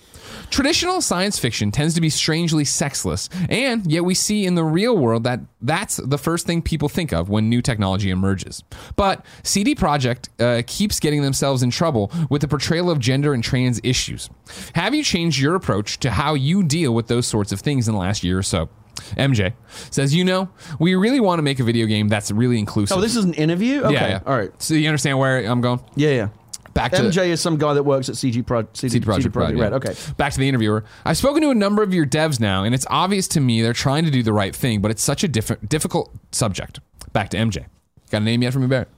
Traditional 0.50 1.00
science 1.00 1.38
fiction 1.38 1.70
tends 1.70 1.94
to 1.94 2.00
be 2.00 2.08
strangely 2.10 2.64
sexless, 2.64 3.28
and 3.50 3.90
yet 3.90 4.04
we 4.04 4.14
see 4.14 4.46
in 4.46 4.54
the 4.54 4.64
real 4.64 4.96
world 4.96 5.24
that 5.24 5.40
that's 5.60 5.96
the 5.96 6.18
first 6.18 6.46
thing 6.46 6.62
people 6.62 6.88
think 6.88 7.12
of 7.12 7.28
when 7.28 7.48
new 7.48 7.60
technology 7.60 8.10
emerges. 8.10 8.64
But 8.96 9.24
CD 9.42 9.74
Projekt 9.74 10.28
uh, 10.40 10.62
keeps 10.66 11.00
getting 11.00 11.22
themselves 11.22 11.62
in 11.62 11.70
trouble 11.70 12.10
with 12.30 12.40
the 12.40 12.48
portrayal 12.48 12.90
of 12.90 12.98
gender 12.98 13.34
and 13.34 13.44
trans 13.44 13.80
issues. 13.84 14.30
Have 14.74 14.94
you 14.94 15.04
changed 15.04 15.38
your 15.38 15.54
approach 15.54 16.00
to 16.00 16.10
how 16.10 16.34
you 16.34 16.62
deal 16.62 16.94
with 16.94 17.08
those 17.08 17.26
sorts 17.26 17.52
of 17.52 17.60
things 17.60 17.86
in 17.86 17.94
the 17.94 18.00
last 18.00 18.24
year 18.24 18.38
or 18.38 18.42
so? 18.42 18.68
MJ 19.16 19.52
says, 19.90 20.14
You 20.14 20.24
know, 20.24 20.48
we 20.78 20.94
really 20.94 21.20
want 21.20 21.38
to 21.38 21.42
make 21.42 21.60
a 21.60 21.64
video 21.64 21.86
game 21.86 22.08
that's 22.08 22.30
really 22.30 22.58
inclusive. 22.58 22.96
Oh, 22.96 23.00
this 23.00 23.16
is 23.16 23.24
an 23.24 23.34
interview? 23.34 23.82
Okay. 23.82 23.94
yeah, 23.94 24.08
yeah. 24.08 24.20
All 24.26 24.36
right. 24.36 24.50
So 24.62 24.74
you 24.74 24.88
understand 24.88 25.18
where 25.18 25.38
I'm 25.44 25.60
going? 25.60 25.80
Yeah, 25.96 26.10
yeah. 26.10 26.28
back 26.74 26.92
to 26.92 26.98
MJ 26.98 27.28
is 27.28 27.40
some 27.40 27.56
guy 27.56 27.74
that 27.74 27.82
works 27.82 28.08
at 28.08 28.14
CG 28.16 28.44
Pro, 28.46 28.66
CD, 28.72 28.92
CD 28.94 29.06
Projekt 29.06 29.34
Red. 29.34 29.56
yeah. 29.56 29.62
Red. 29.64 29.72
Okay. 29.74 29.94
Back 30.16 30.32
to 30.34 30.38
the 30.38 30.48
interviewer. 30.48 30.84
I've 31.04 31.16
spoken 31.16 31.42
to 31.42 31.50
a 31.50 31.54
number 31.54 31.82
of 31.82 31.92
your 31.94 32.06
devs 32.06 32.38
now, 32.40 32.64
and 32.64 32.74
it's 32.74 32.86
obvious 32.90 33.26
to 33.28 33.40
me 33.40 33.62
they're 33.62 33.72
trying 33.72 34.04
to 34.04 34.10
do 34.10 34.22
the 34.22 34.32
right 34.32 34.54
thing, 34.54 34.80
but 34.80 34.90
it's 34.90 35.02
such 35.02 35.24
a 35.24 35.28
diff- 35.28 35.60
difficult 35.68 36.14
subject. 36.32 36.80
Back 37.12 37.30
to 37.30 37.36
MJ. 37.36 37.66
Got 38.10 38.22
a 38.22 38.24
name 38.24 38.42
yet 38.42 38.52
for 38.52 38.58
me, 38.60 38.66
Barrett? 38.66 38.88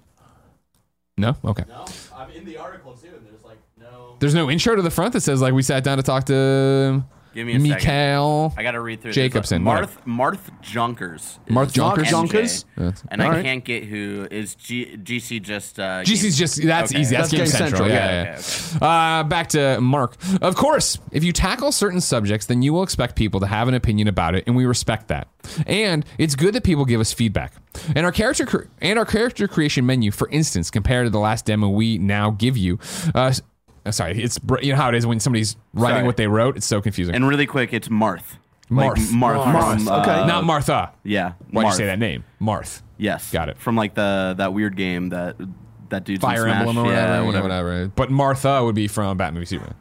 No? 1.17 1.37
Okay. 1.45 1.65
No, 1.69 1.85
I'm 2.17 2.31
in 2.31 2.45
the 2.45 2.57
article 2.57 2.95
too, 2.95 3.09
and 3.15 3.27
there's 3.27 3.45
like 3.45 3.59
no. 3.79 4.17
There's 4.21 4.35
no 4.35 4.51
intro 4.51 4.75
to 4.77 4.83
the 4.83 4.91
front 4.91 5.13
that 5.13 5.21
says, 5.21 5.41
like, 5.43 5.53
we 5.53 5.63
sat 5.63 5.85
down 5.85 5.97
to 5.99 6.03
talk 6.03 6.25
to 6.27 7.05
Give 7.33 7.47
me 7.47 7.53
a 7.55 7.61
second. 7.61 7.71
Mikael. 7.71 8.55
I 8.57 8.63
got 8.65 8.73
to 8.73 8.81
read 8.81 9.01
through 9.03 9.13
Jacobson, 9.13 9.63
This. 9.65 9.73
Marth 9.73 10.05
Marth 10.07 10.61
Junkers. 10.63 11.39
Marth 11.49 11.73
Junkers? 11.73 12.09
MJ, 12.09 12.11
Junkers? 12.11 12.65
That's- 12.77 13.05
And 13.09 13.23
all 13.23 13.29
I 13.29 13.35
right. 13.35 13.45
can't 13.45 13.65
get 13.65 13.85
who 13.85 14.27
is 14.31 14.55
G, 14.57 14.97
GC 14.97 15.41
just. 15.41 15.79
Uh, 15.79 16.03
GC's 16.03 16.23
Game- 16.23 16.33
just 16.33 16.63
that's 16.63 16.91
Okay. 16.93 17.01
easy. 17.01 17.15
That's, 17.17 17.31
That's 17.31 17.33
Game, 17.33 17.39
Game 17.41 17.47
Central. 17.47 17.69
Central, 17.71 17.89
Yeah, 17.89 17.95
yeah, 18.11 18.23
yeah. 18.25 18.77
okay, 18.77 19.21
Uh, 19.21 19.23
back 19.25 19.49
to 19.51 19.81
Mark. 19.81 20.17
Of 20.43 20.57
course, 20.57 20.99
if 21.13 21.23
you 21.23 21.33
tackle 21.33 21.71
certain 21.73 22.01
subjects, 22.01 22.47
then 22.47 22.63
you 22.63 22.73
will 22.73 22.83
expect 22.83 23.15
people 23.15 23.39
to 23.41 23.47
have 23.47 23.69
an 23.69 23.75
opinion 23.75 24.09
about 24.09 24.35
it, 24.35 24.45
and 24.47 24.57
we 24.57 24.67
respect 24.67 25.09
that. 25.09 25.29
And 25.67 26.05
it's 26.19 26.35
good 26.35 26.55
that 26.55 26.65
people 26.65 26.85
give 26.85 27.01
us 27.01 27.13
feedback. 27.13 27.53
And 27.95 28.05
our 28.05 28.13
character 28.13 28.45
cre- 28.45 28.65
and 28.83 28.99
our 28.99 29.05
character 29.05 29.47
creation 29.47 29.87
menu, 29.87 30.11
for 30.11 30.29
instance, 30.31 30.71
compared 30.71 31.07
to 31.07 31.11
the 31.11 31.21
last 31.21 31.47
demo 31.47 31.69
we 31.69 31.99
now 31.99 32.31
give 32.31 32.57
you. 32.57 32.79
Uh, 33.15 33.33
s- 33.85 33.87
uh, 33.87 33.91
sorry, 33.93 34.23
it's 34.23 34.39
br- 34.39 34.61
you 34.61 34.73
know 34.73 34.77
how 34.79 34.89
it 34.89 34.95
is 34.95 35.07
when 35.07 35.21
somebody's 35.21 35.57
writing 35.75 35.97
Sorry. 35.99 36.07
what 36.07 36.17
they 36.17 36.27
wrote. 36.27 36.57
It's 36.57 36.67
so 36.67 36.81
confusing. 36.81 37.15
And 37.15 37.27
really 37.29 37.47
quick, 37.47 37.73
it's 37.73 37.89
Marth. 37.89 38.23
Like 38.71 38.93
Marth. 38.93 39.09
Marth. 39.11 39.45
Marth, 39.45 39.85
From, 39.85 39.89
okay. 40.01 40.11
uh, 40.13 40.27
Not 40.27 40.45
Martha. 40.45 40.93
Yeah. 41.03 41.33
Why'd 41.51 41.67
you 41.67 41.73
Marth. 41.73 41.77
say 41.77 41.87
that 41.87 41.99
name? 41.99 42.25
Marth. 42.41 42.83
Yes. 42.99 43.31
Got 43.33 43.49
it. 43.49 43.59
From 43.59 43.75
like 43.77 43.95
the 43.95 44.35
that 44.39 44.53
weird 44.55 44.77
game 44.77 45.09
that 45.09 45.37
that 45.89 46.05
dude's 46.05 46.23
in 46.23 46.29
Fire 46.31 46.43
Smash. 46.43 46.59
Emblem 46.59 46.79
or 46.79 46.85
whatever, 46.85 47.13
Yeah, 47.15 47.23
whatever, 47.23 47.43
whatever. 47.49 47.89
But 47.89 48.11
Martha 48.11 48.65
would 48.65 48.77
be 48.77 48.87
from 48.87 49.17
Batman 49.17 49.41
v 49.41 49.47
Superman. 49.47 49.75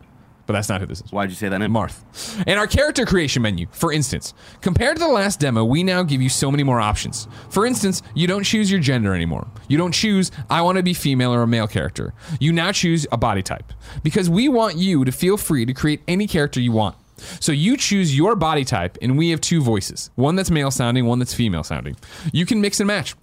But 0.49 0.53
that's 0.53 0.67
not 0.67 0.81
who 0.81 0.87
this 0.87 1.01
is. 1.01 1.11
Why'd 1.11 1.29
you 1.29 1.35
say 1.35 1.47
that 1.47 1.59
name? 1.59 1.69
Marth. 1.69 2.01
And 2.47 2.59
our 2.59 2.65
character 2.65 3.05
creation 3.05 3.43
menu, 3.43 3.67
for 3.69 3.93
instance, 3.93 4.33
compared 4.61 4.95
to 4.95 4.99
the 4.99 5.07
last 5.07 5.39
demo, 5.39 5.63
we 5.63 5.83
now 5.83 6.01
give 6.01 6.23
you 6.23 6.29
so 6.29 6.49
many 6.49 6.63
more 6.63 6.81
options. 6.81 7.27
For 7.51 7.67
instance, 7.67 8.01
you 8.15 8.25
don't 8.25 8.43
choose 8.43 8.71
your 8.71 8.79
gender 8.79 9.13
anymore. 9.13 9.45
You 9.67 9.77
don't 9.77 9.91
choose, 9.91 10.31
I 10.49 10.63
want 10.63 10.77
to 10.77 10.81
be 10.81 10.95
female 10.95 11.31
or 11.31 11.43
a 11.43 11.47
male 11.47 11.67
character. 11.67 12.15
You 12.39 12.51
now 12.51 12.71
choose 12.71 13.05
a 13.11 13.17
body 13.17 13.43
type. 13.43 13.71
Because 14.01 14.27
we 14.27 14.49
want 14.49 14.75
you 14.75 15.05
to 15.05 15.11
feel 15.11 15.37
free 15.37 15.67
to 15.67 15.73
create 15.75 16.01
any 16.07 16.25
character 16.25 16.59
you 16.59 16.71
want. 16.71 16.95
So 17.39 17.51
you 17.51 17.77
choose 17.77 18.17
your 18.17 18.35
body 18.35 18.65
type, 18.65 18.97
and 19.03 19.19
we 19.19 19.29
have 19.29 19.41
two 19.41 19.61
voices 19.61 20.09
one 20.15 20.35
that's 20.35 20.49
male 20.49 20.71
sounding, 20.71 21.05
one 21.05 21.19
that's 21.19 21.35
female 21.35 21.63
sounding. 21.63 21.95
You 22.33 22.47
can 22.47 22.59
mix 22.59 22.79
and 22.79 22.87
match 22.87 23.13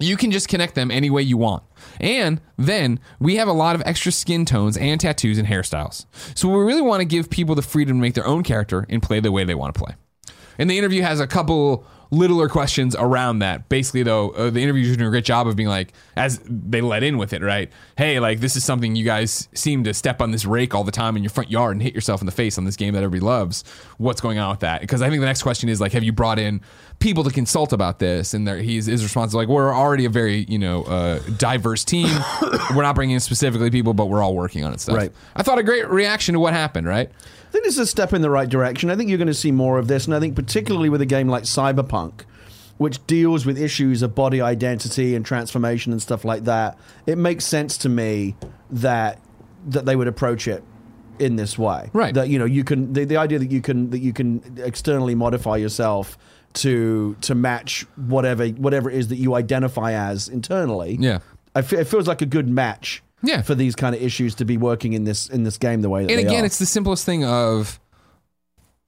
you 0.00 0.16
can 0.16 0.30
just 0.30 0.48
connect 0.48 0.74
them 0.74 0.90
any 0.90 1.10
way 1.10 1.22
you 1.22 1.36
want. 1.36 1.62
And 2.00 2.40
then 2.56 2.98
we 3.18 3.36
have 3.36 3.48
a 3.48 3.52
lot 3.52 3.76
of 3.76 3.82
extra 3.84 4.10
skin 4.10 4.44
tones 4.44 4.76
and 4.76 5.00
tattoos 5.00 5.38
and 5.38 5.46
hairstyles. 5.46 6.06
So 6.34 6.48
we 6.48 6.58
really 6.64 6.82
want 6.82 7.00
to 7.00 7.04
give 7.04 7.30
people 7.30 7.54
the 7.54 7.62
freedom 7.62 7.98
to 7.98 8.00
make 8.00 8.14
their 8.14 8.26
own 8.26 8.42
character 8.42 8.86
and 8.88 9.02
play 9.02 9.20
the 9.20 9.30
way 9.30 9.44
they 9.44 9.54
want 9.54 9.74
to 9.74 9.78
play. 9.78 9.94
And 10.58 10.68
the 10.68 10.78
interview 10.78 11.02
has 11.02 11.20
a 11.20 11.26
couple 11.26 11.86
littler 12.10 12.48
questions 12.48 12.96
around 12.98 13.38
that. 13.38 13.68
Basically, 13.68 14.02
though, 14.02 14.30
uh, 14.30 14.50
the 14.50 14.60
interviewer's 14.60 14.96
doing 14.96 15.08
a 15.08 15.10
great 15.10 15.24
job 15.24 15.46
of 15.46 15.56
being 15.56 15.68
like, 15.68 15.92
as 16.16 16.40
they 16.44 16.80
let 16.80 17.02
in 17.02 17.18
with 17.18 17.32
it, 17.32 17.42
right? 17.42 17.70
Hey, 17.96 18.20
like 18.20 18.40
this 18.40 18.56
is 18.56 18.64
something 18.64 18.96
you 18.96 19.04
guys 19.04 19.48
seem 19.54 19.84
to 19.84 19.94
step 19.94 20.20
on 20.20 20.30
this 20.30 20.44
rake 20.44 20.74
all 20.74 20.84
the 20.84 20.92
time 20.92 21.16
in 21.16 21.22
your 21.22 21.30
front 21.30 21.50
yard 21.50 21.72
and 21.72 21.82
hit 21.82 21.94
yourself 21.94 22.20
in 22.20 22.26
the 22.26 22.32
face 22.32 22.58
on 22.58 22.64
this 22.64 22.76
game 22.76 22.94
that 22.94 23.02
everybody 23.02 23.24
loves. 23.24 23.64
What's 23.98 24.20
going 24.20 24.38
on 24.38 24.50
with 24.50 24.60
that? 24.60 24.80
Because 24.80 25.02
I 25.02 25.08
think 25.08 25.20
the 25.20 25.26
next 25.26 25.42
question 25.42 25.68
is 25.68 25.80
like, 25.80 25.92
have 25.92 26.02
you 26.02 26.12
brought 26.12 26.38
in 26.38 26.60
people 26.98 27.24
to 27.24 27.30
consult 27.30 27.72
about 27.72 27.98
this? 28.00 28.34
And 28.34 28.46
there, 28.46 28.58
he's 28.58 28.86
his 28.86 29.02
response 29.02 29.30
is 29.30 29.34
like, 29.34 29.48
we're 29.48 29.74
already 29.74 30.04
a 30.04 30.10
very 30.10 30.44
you 30.48 30.58
know 30.58 30.82
uh, 30.84 31.20
diverse 31.38 31.84
team. 31.84 32.08
we're 32.74 32.82
not 32.82 32.94
bringing 32.94 33.14
in 33.14 33.20
specifically 33.20 33.70
people, 33.70 33.94
but 33.94 34.06
we're 34.06 34.22
all 34.22 34.34
working 34.34 34.64
on 34.64 34.72
it 34.72 34.80
stuff. 34.80 34.96
Right. 34.96 35.12
I 35.36 35.42
thought 35.42 35.58
a 35.58 35.62
great 35.62 35.88
reaction 35.88 36.32
to 36.32 36.40
what 36.40 36.54
happened. 36.54 36.86
Right. 36.86 37.10
I 37.50 37.52
think 37.52 37.64
this 37.64 37.74
is 37.74 37.80
a 37.80 37.86
step 37.86 38.12
in 38.12 38.22
the 38.22 38.30
right 38.30 38.48
direction. 38.48 38.90
I 38.90 38.96
think 38.96 39.08
you're 39.08 39.18
going 39.18 39.26
to 39.26 39.34
see 39.34 39.50
more 39.50 39.76
of 39.80 39.88
this, 39.88 40.06
and 40.06 40.14
I 40.14 40.20
think 40.20 40.36
particularly 40.36 40.88
with 40.88 41.00
a 41.00 41.06
game 41.06 41.26
like 41.26 41.42
Cyberpunk, 41.42 42.20
which 42.78 43.04
deals 43.08 43.44
with 43.44 43.58
issues 43.58 44.02
of 44.02 44.14
body 44.14 44.40
identity 44.40 45.16
and 45.16 45.26
transformation 45.26 45.90
and 45.90 46.00
stuff 46.00 46.24
like 46.24 46.44
that, 46.44 46.78
it 47.06 47.18
makes 47.18 47.44
sense 47.44 47.76
to 47.78 47.88
me 47.88 48.36
that 48.70 49.20
that 49.66 49.84
they 49.84 49.96
would 49.96 50.06
approach 50.06 50.46
it 50.46 50.62
in 51.18 51.34
this 51.34 51.58
way. 51.58 51.90
Right. 51.92 52.14
That 52.14 52.28
you 52.28 52.38
know 52.38 52.44
you 52.44 52.62
can 52.62 52.92
the, 52.92 53.04
the 53.04 53.16
idea 53.16 53.40
that 53.40 53.50
you 53.50 53.60
can 53.60 53.90
that 53.90 53.98
you 53.98 54.12
can 54.12 54.60
externally 54.62 55.16
modify 55.16 55.56
yourself 55.56 56.16
to 56.52 57.16
to 57.22 57.34
match 57.34 57.84
whatever 57.96 58.46
whatever 58.46 58.88
it 58.88 58.96
is 58.96 59.08
that 59.08 59.16
you 59.16 59.34
identify 59.34 59.92
as 59.92 60.28
internally. 60.28 60.96
Yeah. 61.00 61.18
I 61.56 61.58
it 61.58 61.88
feels 61.88 62.06
like 62.06 62.22
a 62.22 62.26
good 62.26 62.48
match. 62.48 63.02
Yeah. 63.22 63.42
For 63.42 63.54
these 63.54 63.74
kind 63.76 63.94
of 63.94 64.02
issues 64.02 64.34
to 64.36 64.44
be 64.44 64.56
working 64.56 64.92
in 64.94 65.04
this 65.04 65.28
in 65.28 65.42
this 65.44 65.58
game 65.58 65.82
the 65.82 65.90
way 65.90 66.04
that 66.06 66.10
and 66.10 66.20
again, 66.20 66.42
are. 66.42 66.46
it's 66.46 66.58
the 66.58 66.66
simplest 66.66 67.04
thing 67.04 67.24
of 67.24 67.78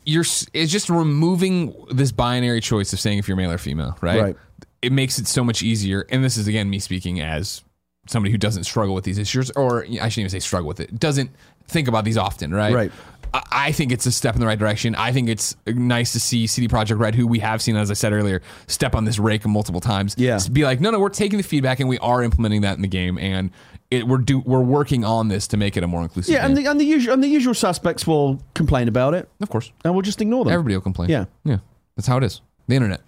you're. 0.05 0.25
It's 0.53 0.73
just 0.73 0.89
removing 0.91 1.75
this 1.91 2.13
binary 2.13 2.61
choice 2.61 2.93
of 2.93 3.01
saying 3.01 3.19
if 3.19 3.29
you're 3.29 3.37
male 3.37 3.53
or 3.53 3.59
female, 3.59 3.97
right? 4.01 4.21
Right. 4.23 4.37
It 4.81 4.93
makes 4.93 5.19
it 5.19 5.27
so 5.29 5.45
much 5.45 5.63
easier. 5.63 6.07
And 6.11 6.25
this 6.25 6.37
is 6.37 6.49
again 6.49 6.69
me 6.71 6.79
speaking 6.79 7.21
as 7.21 7.63
somebody 8.07 8.33
who 8.33 8.39
doesn't 8.39 8.65
struggle 8.65 8.95
with 8.95 9.05
these 9.05 9.19
issues, 9.19 9.51
or 9.53 9.85
I 9.85 9.87
shouldn't 10.09 10.19
even 10.19 10.31
say 10.31 10.41
struggle 10.41 10.67
with 10.67 10.81
it. 10.81 10.99
Doesn't 10.99 11.31
think 11.69 11.87
about 11.87 12.05
these 12.05 12.17
often, 12.17 12.53
right? 12.53 12.75
Right. 12.75 12.93
I- 13.33 13.43
I 13.53 13.73
think 13.73 13.93
it's 13.93 14.05
a 14.07 14.13
step 14.13 14.35
in 14.35 14.41
the 14.41 14.47
right 14.47 14.59
direction. 14.59 14.95
I 14.97 15.13
think 15.13 15.29
it's 15.29 15.57
nice 15.67 16.13
to 16.13 16.21
see 16.21 16.47
CD 16.49 16.69
Projekt 16.69 16.99
Red, 16.99 17.15
who 17.15 17.27
we 17.27 17.39
have 17.39 17.63
seen, 17.63 17.77
as 17.77 17.91
I 17.91 17.95
said 17.95 18.13
earlier, 18.13 18.43
step 18.67 18.95
on 18.97 19.05
this 19.05 19.19
rake 19.19 19.47
multiple 19.47 19.81
times. 19.81 20.15
Yeah. 20.19 20.39
be 20.51 20.65
like, 20.65 20.81
no, 20.81 20.91
no, 20.91 20.99
we're 20.99 21.09
taking 21.11 21.37
the 21.39 21.43
feedback 21.45 21.79
and 21.81 21.89
we 21.89 21.97
are 21.99 22.23
implementing 22.23 22.63
that 22.63 22.75
in 22.77 22.83
the 22.83 22.89
game, 22.89 23.17
and 23.19 23.51
it, 23.93 24.07
we're 24.07 24.19
do 24.19 24.41
we're 24.41 24.61
working 24.61 25.05
on 25.05 25.29
this 25.29 25.47
to 25.49 25.57
make 25.57 25.77
it 25.77 25.83
a 25.83 25.87
more 25.87 26.03
inclusive. 26.03 26.33
Yeah, 26.33 26.45
and 26.47 26.55
game. 26.55 26.65
the 26.65 26.71
and 26.71 26.81
the 26.81 26.85
usual 26.85 27.15
and 27.15 27.23
the 27.23 27.29
usual 27.29 27.55
suspects 27.55 28.07
will 28.07 28.41
complain 28.55 28.89
about 28.89 29.15
it, 29.15 29.29
of 29.41 29.49
course. 29.51 29.71
and 29.85 29.95
we'll 29.95 30.03
just 30.03 30.21
ignore 30.21 30.45
them. 30.45 30.53
Everybody 30.53 30.75
will 30.77 30.83
complain. 30.83 31.11
Yeah. 31.11 31.27
Yeah. 31.45 31.59
That's 31.97 32.07
how 32.09 32.17
it 32.19 32.25
is. 32.25 32.41
The 32.69 32.75
internet. 32.75 33.01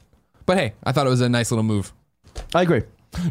But 0.47 0.59
hey, 0.59 0.75
I 0.85 0.93
thought 0.93 1.07
it 1.07 1.11
was 1.11 1.21
a 1.23 1.29
nice 1.29 1.51
little 1.51 1.65
move. 1.65 1.93
I 2.55 2.63
agree. 2.63 2.83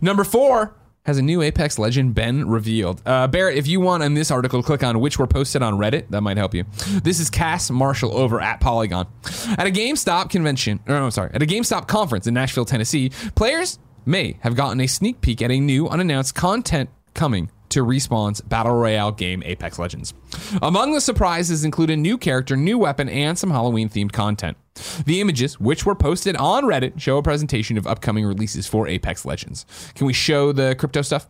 Number 0.01 0.23
four 0.23 0.73
has 1.05 1.17
a 1.17 1.21
new 1.21 1.41
Apex 1.41 1.77
legend 1.77 2.15
been 2.15 2.47
revealed. 2.49 3.01
Uh, 3.05 3.27
Barrett, 3.27 3.57
if 3.57 3.67
you 3.67 3.81
want 3.81 4.03
in 4.03 4.13
this 4.13 4.31
article, 4.31 4.63
click 4.63 4.83
on 4.83 4.99
which 5.01 5.19
were 5.19 5.27
posted 5.27 5.61
on 5.61 5.73
Reddit. 5.73 6.07
That 6.09 6.21
might 6.21 6.37
help 6.37 6.53
you. 6.53 6.63
This 7.03 7.19
is 7.19 7.29
Cass 7.29 7.69
Marshall 7.69 8.17
over 8.17 8.39
at 8.39 8.61
Polygon. 8.61 9.07
At 9.57 9.67
a 9.67 9.71
GameStop 9.71 10.29
convention, 10.29 10.79
or 10.87 10.95
no, 10.95 11.03
I'm 11.03 11.11
sorry, 11.11 11.31
at 11.33 11.41
a 11.41 11.45
GameStop 11.45 11.87
conference 11.87 12.25
in 12.25 12.33
Nashville, 12.33 12.63
Tennessee, 12.65 13.09
players 13.35 13.79
may 14.05 14.37
have 14.39 14.55
gotten 14.55 14.79
a 14.79 14.87
sneak 14.87 15.19
peek 15.19 15.41
at 15.41 15.51
a 15.51 15.59
new 15.59 15.89
unannounced 15.89 16.35
content 16.35 16.89
coming 17.13 17.49
to 17.69 17.83
Respawn's 17.83 18.41
Battle 18.41 18.73
Royale 18.73 19.11
game 19.11 19.41
Apex 19.45 19.79
Legends. 19.79 20.13
Among 20.61 20.93
the 20.93 21.01
surprises 21.01 21.65
include 21.65 21.89
a 21.89 21.97
new 21.97 22.17
character, 22.17 22.55
new 22.55 22.77
weapon, 22.77 23.09
and 23.09 23.37
some 23.37 23.49
Halloween 23.49 23.89
themed 23.89 24.11
content. 24.11 24.57
The 25.05 25.21
images, 25.21 25.59
which 25.59 25.85
were 25.85 25.95
posted 25.95 26.35
on 26.35 26.63
Reddit, 26.63 26.99
show 26.99 27.17
a 27.17 27.23
presentation 27.23 27.77
of 27.77 27.85
upcoming 27.85 28.25
releases 28.25 28.65
for 28.67 28.87
Apex 28.87 29.25
Legends. 29.25 29.65
Can 29.95 30.07
we 30.07 30.13
show 30.13 30.51
the 30.51 30.75
crypto 30.75 31.01
stuff? 31.01 31.27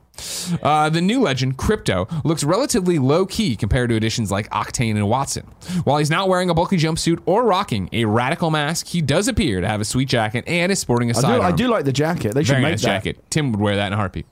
Uh, 0.61 0.89
the 0.89 1.01
new 1.01 1.19
legend, 1.21 1.57
Crypto, 1.57 2.07
looks 2.23 2.43
relatively 2.43 2.99
low 2.99 3.25
key 3.25 3.55
compared 3.55 3.89
to 3.89 3.95
editions 3.95 4.31
like 4.31 4.47
Octane 4.51 4.91
and 4.91 5.09
Watson. 5.09 5.45
While 5.85 5.97
he's 5.97 6.09
not 6.11 6.29
wearing 6.29 6.49
a 6.49 6.53
bulky 6.53 6.77
jumpsuit 6.77 7.19
or 7.25 7.43
rocking 7.43 7.89
a 7.91 8.05
radical 8.05 8.51
mask, 8.51 8.87
he 8.87 9.01
does 9.01 9.27
appear 9.27 9.59
to 9.59 9.67
have 9.67 9.81
a 9.81 9.85
sweet 9.85 10.07
jacket 10.07 10.43
and 10.47 10.71
is 10.71 10.79
sporting 10.79 11.09
a 11.09 11.17
I 11.17 11.21
do. 11.21 11.41
I 11.41 11.51
do 11.51 11.67
like 11.67 11.85
the 11.85 11.91
jacket. 11.93 12.33
They 12.35 12.43
should 12.43 12.53
Very 12.53 12.61
make 12.61 12.71
nice 12.73 12.81
that. 12.83 12.87
jacket. 13.03 13.23
Tim 13.31 13.51
would 13.51 13.59
wear 13.59 13.75
that 13.75 13.87
in 13.87 13.93
a 13.93 13.97
heartbeat. 13.97 14.25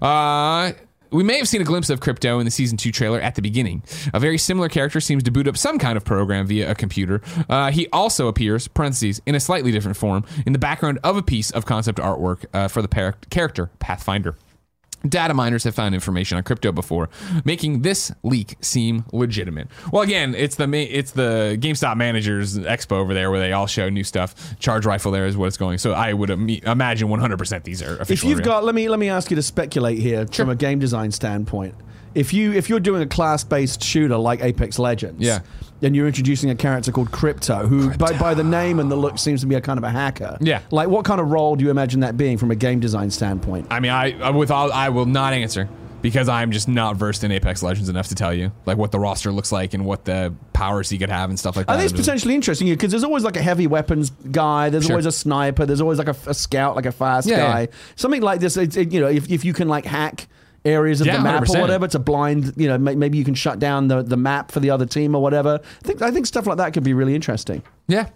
Uh, 0.00 0.72
we 1.12 1.22
may 1.22 1.38
have 1.38 1.48
seen 1.48 1.60
a 1.60 1.64
glimpse 1.64 1.90
of 1.90 2.00
Crypto 2.00 2.38
in 2.38 2.44
the 2.44 2.50
season 2.50 2.76
two 2.76 2.90
trailer 2.90 3.20
at 3.20 3.34
the 3.34 3.42
beginning. 3.42 3.82
A 4.14 4.20
very 4.20 4.38
similar 4.38 4.68
character 4.68 5.00
seems 5.00 5.22
to 5.24 5.30
boot 5.30 5.46
up 5.46 5.56
some 5.56 5.78
kind 5.78 5.96
of 5.96 6.04
program 6.04 6.46
via 6.46 6.70
a 6.70 6.74
computer. 6.74 7.20
Uh, 7.48 7.70
he 7.70 7.88
also 7.92 8.28
appears, 8.28 8.68
parentheses, 8.68 9.20
in 9.26 9.34
a 9.34 9.40
slightly 9.40 9.72
different 9.72 9.96
form, 9.96 10.24
in 10.46 10.52
the 10.52 10.58
background 10.58 10.98
of 11.04 11.16
a 11.16 11.22
piece 11.22 11.50
of 11.50 11.66
concept 11.66 11.98
artwork 11.98 12.44
uh, 12.52 12.68
for 12.68 12.82
the 12.82 12.88
par- 12.88 13.16
character 13.30 13.70
Pathfinder. 13.78 14.36
Data 15.08 15.34
miners 15.34 15.64
have 15.64 15.74
found 15.74 15.94
information 15.94 16.36
on 16.38 16.44
crypto 16.44 16.72
before, 16.72 17.08
making 17.44 17.82
this 17.82 18.12
leak 18.22 18.56
seem 18.60 19.04
legitimate. 19.12 19.68
Well, 19.92 20.02
again, 20.02 20.34
it's 20.34 20.56
the 20.56 20.64
it's 20.72 21.12
the 21.12 21.56
GameStop 21.60 21.96
managers 21.96 22.56
expo 22.58 22.92
over 22.92 23.12
there 23.14 23.30
where 23.30 23.40
they 23.40 23.52
all 23.52 23.66
show 23.66 23.88
new 23.88 24.04
stuff. 24.04 24.34
Charge 24.58 24.86
rifle 24.86 25.12
there 25.12 25.26
is 25.26 25.36
what 25.36 25.46
it's 25.46 25.56
going. 25.56 25.78
So 25.78 25.92
I 25.92 26.12
would 26.12 26.30
im- 26.30 26.48
imagine 26.48 27.08
100% 27.08 27.64
these 27.64 27.82
are 27.82 27.96
official. 27.96 28.12
If 28.12 28.24
you've 28.24 28.38
real. 28.38 28.44
got, 28.46 28.64
let 28.64 28.74
me 28.74 28.88
let 28.88 28.98
me 28.98 29.08
ask 29.08 29.30
you 29.30 29.34
to 29.36 29.42
speculate 29.42 29.98
here 29.98 30.26
from 30.26 30.50
a 30.50 30.54
game 30.56 30.78
design 30.78 31.10
standpoint. 31.10 31.74
If 32.14 32.32
you 32.34 32.52
if 32.52 32.68
you're 32.68 32.80
doing 32.80 33.02
a 33.02 33.06
class 33.06 33.42
based 33.42 33.82
shooter 33.82 34.16
like 34.18 34.42
Apex 34.42 34.78
Legends, 34.78 35.20
Yeah. 35.22 35.40
And 35.82 35.94
you're 35.96 36.06
introducing 36.06 36.50
a 36.50 36.54
character 36.54 36.92
called 36.92 37.10
Crypto, 37.10 37.66
who 37.66 37.92
by, 37.96 38.16
by 38.18 38.34
the 38.34 38.44
name 38.44 38.78
and 38.78 38.90
the 38.90 38.96
look 38.96 39.18
seems 39.18 39.40
to 39.40 39.46
be 39.46 39.54
a 39.56 39.60
kind 39.60 39.78
of 39.78 39.84
a 39.84 39.90
hacker. 39.90 40.38
Yeah. 40.40 40.60
like 40.70 40.88
what 40.88 41.04
kind 41.04 41.20
of 41.20 41.30
role 41.30 41.56
do 41.56 41.64
you 41.64 41.70
imagine 41.70 42.00
that 42.00 42.16
being 42.16 42.38
from 42.38 42.50
a 42.50 42.54
game 42.56 42.80
design 42.80 43.10
standpoint? 43.10 43.66
I 43.70 43.80
mean, 43.80 43.90
I 43.90 44.18
I- 44.20 44.30
with 44.30 44.50
all 44.50 44.72
I 44.72 44.88
will 44.90 45.06
not 45.06 45.32
answer 45.32 45.68
because 46.00 46.28
I'm 46.28 46.50
just 46.50 46.66
not 46.66 46.96
versed 46.96 47.22
in 47.22 47.30
Apex 47.30 47.62
Legends 47.62 47.88
enough 47.88 48.08
to 48.08 48.16
tell 48.16 48.34
you 48.34 48.50
like 48.66 48.76
what 48.76 48.90
the 48.90 48.98
roster 48.98 49.30
looks 49.30 49.52
like 49.52 49.72
and 49.72 49.84
what 49.84 50.04
the 50.04 50.34
powers 50.52 50.90
he 50.90 50.98
could 50.98 51.10
have 51.10 51.30
and 51.30 51.38
stuff 51.38 51.56
like 51.56 51.66
that. 51.66 51.72
I 51.74 51.78
think 51.78 51.90
it's 51.92 52.00
potentially 52.00 52.34
interesting 52.34 52.68
because 52.68 52.90
there's 52.90 53.04
always 53.04 53.22
like 53.22 53.36
a 53.36 53.42
heavy 53.42 53.68
weapons 53.68 54.10
guy. 54.10 54.68
There's 54.68 54.84
Sure. 54.86 54.94
always 54.94 55.06
a 55.06 55.12
sniper. 55.12 55.64
There's 55.64 55.80
always 55.80 55.98
like 55.98 56.08
a, 56.08 56.16
a 56.26 56.34
scout, 56.34 56.74
like 56.74 56.86
a 56.86 56.92
fast 56.92 57.28
Yeah, 57.28 57.36
guy. 57.36 57.60
yeah. 57.60 57.66
Something 57.94 58.20
like 58.22 58.40
this. 58.40 58.56
It, 58.56 58.76
it- 58.76 58.92
you 58.92 58.98
know, 59.00 59.06
if, 59.08 59.30
if 59.30 59.44
you 59.44 59.52
can 59.52 59.68
like 59.68 59.84
hack 59.84 60.26
areas 60.64 61.00
of 61.00 61.06
Yeah, 61.06 61.16
the 61.16 61.22
map 61.22 61.42
or 61.42 61.46
100%. 61.46 61.60
whatever 61.60 61.88
to 61.88 61.98
blind. 61.98 62.52
You 62.56 62.68
know, 62.68 62.78
maybe 62.78 63.18
you 63.18 63.24
can 63.24 63.34
shut 63.34 63.58
down 63.58 63.88
the, 63.88 64.02
the 64.02 64.16
map 64.16 64.50
for 64.52 64.60
the 64.60 64.70
other 64.70 64.86
team 64.86 65.14
or 65.14 65.22
whatever. 65.22 65.60
I 65.62 65.86
think 65.86 66.02
I 66.02 66.10
think 66.10 66.26
stuff 66.26 66.46
like 66.46 66.58
that 66.58 66.72
could 66.72 66.84
be 66.84 66.94
really 66.94 67.14
interesting. 67.14 67.62
Yeah. 67.88 68.08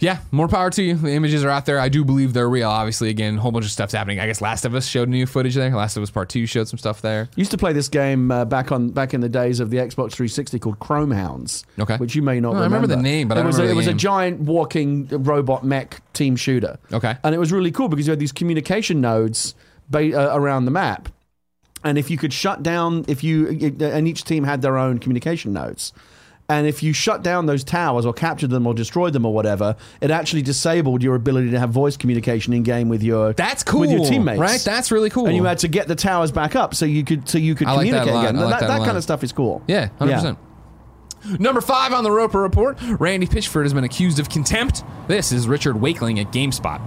Yeah, 0.00 0.18
more 0.30 0.46
power 0.46 0.70
to 0.70 0.80
you. 0.80 0.94
The 0.94 1.10
images 1.10 1.42
are 1.42 1.50
out 1.50 1.66
there. 1.66 1.80
I 1.80 1.88
do 1.88 2.04
believe 2.04 2.32
they're 2.32 2.48
real. 2.48 2.70
Obviously, 2.70 3.08
again, 3.08 3.36
a 3.38 3.40
whole 3.40 3.50
bunch 3.50 3.64
of 3.64 3.72
stuff's 3.72 3.92
happening. 3.92 4.20
I 4.20 4.26
guess 4.26 4.40
Last 4.40 4.64
of 4.64 4.72
Us 4.76 4.86
showed 4.86 5.08
new 5.08 5.26
footage 5.26 5.56
there. 5.56 5.74
Last 5.74 5.96
of 5.96 6.04
Us 6.04 6.10
Part 6.10 6.28
Two 6.28 6.46
showed 6.46 6.68
some 6.68 6.78
stuff 6.78 7.02
there. 7.02 7.28
Used 7.34 7.50
to 7.50 7.58
play 7.58 7.72
this 7.72 7.88
game 7.88 8.30
uh, 8.30 8.44
back 8.44 8.70
on 8.70 8.90
back 8.90 9.12
in 9.12 9.20
the 9.22 9.28
days 9.28 9.58
of 9.58 9.70
the 9.70 9.78
Xbox 9.78 10.12
360 10.12 10.60
called 10.60 10.78
Chrome 10.78 11.10
Hounds. 11.10 11.66
Okay. 11.80 11.96
which 11.96 12.14
you 12.14 12.22
may 12.22 12.38
not. 12.38 12.54
Oh, 12.54 12.58
I 12.58 12.62
remember 12.62 12.86
the 12.86 12.96
name, 12.96 13.26
but 13.26 13.38
it 13.38 13.40
I 13.40 13.46
was 13.46 13.56
remember 13.56 13.70
a, 13.72 13.74
it 13.74 13.76
was 13.76 13.86
a 13.88 13.92
giant 13.94 14.38
walking 14.42 15.08
robot 15.08 15.64
mech 15.64 16.00
team 16.12 16.36
shooter. 16.36 16.78
Okay. 16.92 17.16
and 17.24 17.34
it 17.34 17.38
was 17.38 17.50
really 17.50 17.72
cool 17.72 17.88
because 17.88 18.06
you 18.06 18.12
had 18.12 18.20
these 18.20 18.30
communication 18.32 19.00
nodes 19.00 19.56
ba- 19.90 20.14
uh, 20.32 20.36
around 20.38 20.66
the 20.66 20.70
map, 20.70 21.08
and 21.84 21.98
if 21.98 22.10
you 22.10 22.16
could 22.18 22.32
shut 22.32 22.62
down, 22.62 23.04
if 23.08 23.22
you 23.24 23.48
and 23.80 24.06
each 24.08 24.24
team 24.24 24.44
had 24.44 24.62
their 24.62 24.76
own 24.78 24.98
communication 24.98 25.52
nodes. 25.52 25.92
And 26.50 26.66
if 26.66 26.82
you 26.82 26.94
shut 26.94 27.22
down 27.22 27.44
those 27.44 27.62
towers 27.62 28.06
or 28.06 28.14
captured 28.14 28.48
them 28.48 28.66
or 28.66 28.72
destroyed 28.72 29.12
them 29.12 29.26
or 29.26 29.34
whatever, 29.34 29.76
it 30.00 30.10
actually 30.10 30.40
disabled 30.40 31.02
your 31.02 31.14
ability 31.14 31.50
to 31.50 31.58
have 31.60 31.68
voice 31.68 31.94
communication 31.98 32.54
in 32.54 32.62
game 32.62 32.88
with 32.88 33.02
your 33.02 33.34
That's 33.34 33.62
cool. 33.62 33.80
with 33.80 33.90
your 33.90 34.02
teammates, 34.06 34.38
Right? 34.40 34.58
That's 34.64 34.90
really 34.90 35.10
cool. 35.10 35.26
and 35.26 35.36
you 35.36 35.44
had 35.44 35.58
to 35.58 35.68
get 35.68 35.88
the 35.88 35.94
towers 35.94 36.32
back 36.32 36.56
up 36.56 36.74
so 36.74 36.86
you 36.86 37.04
could 37.04 37.28
so 37.28 37.36
you 37.36 37.54
could 37.54 37.66
I 37.66 37.74
like 37.74 37.90
that 37.90 38.06
communicate 38.06 38.14
lot. 38.14 38.24
again. 38.30 38.36
Like 38.50 38.60
that 38.60 38.66
that 38.68 38.78
lot. 38.78 38.86
kind 38.86 38.96
of 38.96 39.02
stuff 39.02 39.22
is 39.22 39.30
cool. 39.30 39.62
Yeah, 39.68 39.90
hundred 39.98 40.14
percent. 40.14 40.38
Number 41.38 41.60
five 41.60 41.92
on 41.92 42.04
the 42.04 42.10
Roper 42.10 42.40
Report, 42.40 42.78
Randy 43.00 43.26
Pitchford 43.26 43.64
has 43.64 43.74
been 43.74 43.84
accused 43.84 44.18
of 44.18 44.28
contempt. 44.28 44.84
This 45.08 45.32
is 45.32 45.48
Richard 45.48 45.76
Wakeling 45.76 46.20
at 46.20 46.32
GameSpot. 46.32 46.78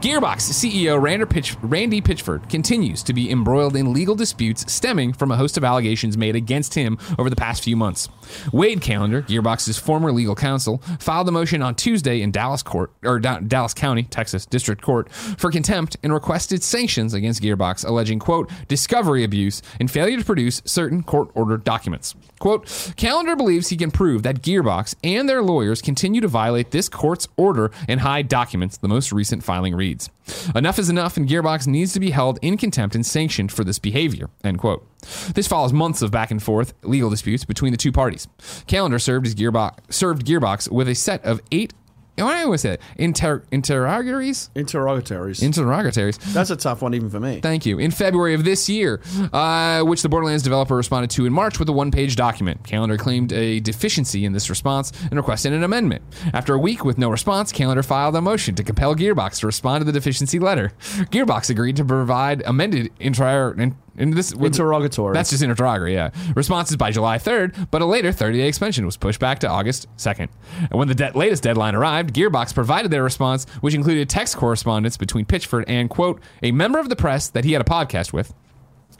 Gearbox 0.00 0.50
CEO 0.52 1.00
Randy, 1.00 1.26
Pitch, 1.26 1.56
Randy 1.62 2.00
Pitchford 2.00 2.48
continues 2.48 3.02
to 3.02 3.12
be 3.12 3.30
embroiled 3.30 3.76
in 3.76 3.92
legal 3.92 4.14
disputes 4.14 4.70
stemming 4.72 5.12
from 5.12 5.30
a 5.30 5.36
host 5.36 5.56
of 5.56 5.64
allegations 5.64 6.16
made 6.16 6.36
against 6.36 6.74
him 6.74 6.98
over 7.18 7.28
the 7.30 7.36
past 7.36 7.62
few 7.64 7.76
months. 7.76 8.08
Wade 8.52 8.80
Callender, 8.80 9.22
Gearbox's 9.22 9.78
former 9.78 10.12
legal 10.12 10.34
counsel, 10.34 10.78
filed 11.00 11.28
a 11.28 11.32
motion 11.32 11.62
on 11.62 11.74
Tuesday 11.74 12.22
in 12.22 12.30
Dallas 12.30 12.62
Court 12.62 12.92
or 13.04 13.18
Da- 13.18 13.40
Dallas 13.40 13.74
County, 13.74 14.04
Texas 14.04 14.46
District 14.46 14.80
Court 14.82 15.10
for 15.12 15.50
contempt 15.50 15.96
and 16.02 16.12
requested 16.12 16.62
sanctions 16.62 17.14
against 17.14 17.42
Gearbox, 17.42 17.86
alleging 17.86 18.18
quote 18.18 18.50
discovery 18.68 19.24
abuse 19.24 19.62
and 19.80 19.90
failure 19.90 20.18
to 20.18 20.24
produce 20.24 20.62
certain 20.64 21.02
court-ordered 21.02 21.64
documents. 21.64 22.14
Quote, 22.38 22.94
Callender 22.96 23.36
believes 23.36 23.71
he 23.72 23.76
can 23.78 23.90
prove 23.90 24.22
that 24.22 24.42
Gearbox 24.42 24.94
and 25.02 25.26
their 25.26 25.42
lawyers 25.42 25.80
continue 25.80 26.20
to 26.20 26.28
violate 26.28 26.72
this 26.72 26.90
court's 26.90 27.26
order 27.38 27.70
and 27.88 28.00
hide 28.00 28.28
documents, 28.28 28.76
the 28.76 28.86
most 28.86 29.12
recent 29.12 29.42
filing 29.42 29.74
reads. 29.74 30.10
Enough 30.54 30.78
is 30.78 30.90
enough, 30.90 31.16
and 31.16 31.26
Gearbox 31.26 31.66
needs 31.66 31.94
to 31.94 32.00
be 32.00 32.10
held 32.10 32.38
in 32.42 32.58
contempt 32.58 32.94
and 32.94 33.04
sanctioned 33.04 33.50
for 33.50 33.64
this 33.64 33.78
behavior. 33.78 34.28
End 34.44 34.58
quote. 34.58 34.86
This 35.34 35.48
follows 35.48 35.72
months 35.72 36.02
of 36.02 36.10
back 36.10 36.30
and 36.30 36.42
forth 36.42 36.74
legal 36.82 37.08
disputes 37.08 37.46
between 37.46 37.72
the 37.72 37.78
two 37.78 37.92
parties. 37.92 38.28
Callender 38.66 38.98
served 38.98 39.26
Gearbox 39.36 39.78
served 39.88 40.26
Gearbox 40.26 40.70
with 40.70 40.86
a 40.86 40.94
set 40.94 41.24
of 41.24 41.40
eight 41.50 41.72
why 42.16 42.32
do 42.32 42.38
I 42.40 42.42
always 42.44 42.60
say 42.60 42.70
that? 42.70 42.80
Inter- 42.96 43.42
interrogatories? 43.50 44.50
Interrogatories. 44.54 45.42
Interrogatories. 45.42 46.18
That's 46.18 46.50
a 46.50 46.56
tough 46.56 46.82
one 46.82 46.94
even 46.94 47.08
for 47.10 47.18
me. 47.20 47.40
Thank 47.40 47.64
you. 47.66 47.78
In 47.78 47.90
February 47.90 48.34
of 48.34 48.44
this 48.44 48.68
year, 48.68 49.00
uh, 49.32 49.82
which 49.82 50.02
the 50.02 50.08
Borderlands 50.08 50.42
developer 50.42 50.76
responded 50.76 51.10
to 51.12 51.26
in 51.26 51.32
March 51.32 51.58
with 51.58 51.68
a 51.68 51.72
one 51.72 51.90
page 51.90 52.16
document. 52.16 52.64
Callender 52.64 52.96
claimed 52.98 53.32
a 53.32 53.60
deficiency 53.60 54.24
in 54.24 54.32
this 54.32 54.50
response 54.50 54.92
and 55.02 55.14
requested 55.14 55.52
an 55.52 55.62
amendment. 55.64 56.02
After 56.34 56.54
a 56.54 56.58
week 56.58 56.84
with 56.84 56.98
no 56.98 57.08
response, 57.10 57.50
Callender 57.50 57.82
filed 57.82 58.14
a 58.16 58.20
motion 58.20 58.54
to 58.56 58.62
compel 58.62 58.94
Gearbox 58.94 59.38
to 59.40 59.46
respond 59.46 59.80
to 59.80 59.84
the 59.84 59.92
deficiency 59.92 60.38
letter. 60.38 60.72
Gearbox 61.10 61.50
agreed 61.50 61.76
to 61.76 61.84
provide 61.84 62.42
amended 62.46 62.92
inter- 63.00 63.54
in 63.96 64.10
this 64.10 64.32
Interrogatory. 64.32 65.14
That's 65.14 65.30
just 65.30 65.42
interrogatory, 65.42 65.94
yeah. 65.94 66.10
Responses 66.34 66.76
by 66.76 66.90
July 66.90 67.18
3rd, 67.18 67.68
but 67.70 67.82
a 67.82 67.86
later 67.86 68.12
30 68.12 68.38
day 68.38 68.48
extension 68.48 68.86
was 68.86 68.96
pushed 68.96 69.20
back 69.20 69.38
to 69.40 69.48
August 69.48 69.86
2nd. 69.96 70.28
And 70.58 70.72
when 70.72 70.88
the 70.88 70.94
de- 70.94 71.16
latest 71.16 71.42
deadline 71.42 71.74
arrived, 71.74 72.14
Gearbox 72.14 72.54
provided 72.54 72.90
their 72.90 73.02
response, 73.02 73.46
which 73.60 73.74
included 73.74 74.08
text 74.08 74.36
correspondence 74.36 74.96
between 74.96 75.24
Pitchford 75.26 75.64
and, 75.66 75.90
quote, 75.90 76.20
a 76.42 76.52
member 76.52 76.78
of 76.78 76.88
the 76.88 76.96
press 76.96 77.28
that 77.30 77.44
he 77.44 77.52
had 77.52 77.62
a 77.62 77.64
podcast 77.66 78.12
with. 78.12 78.32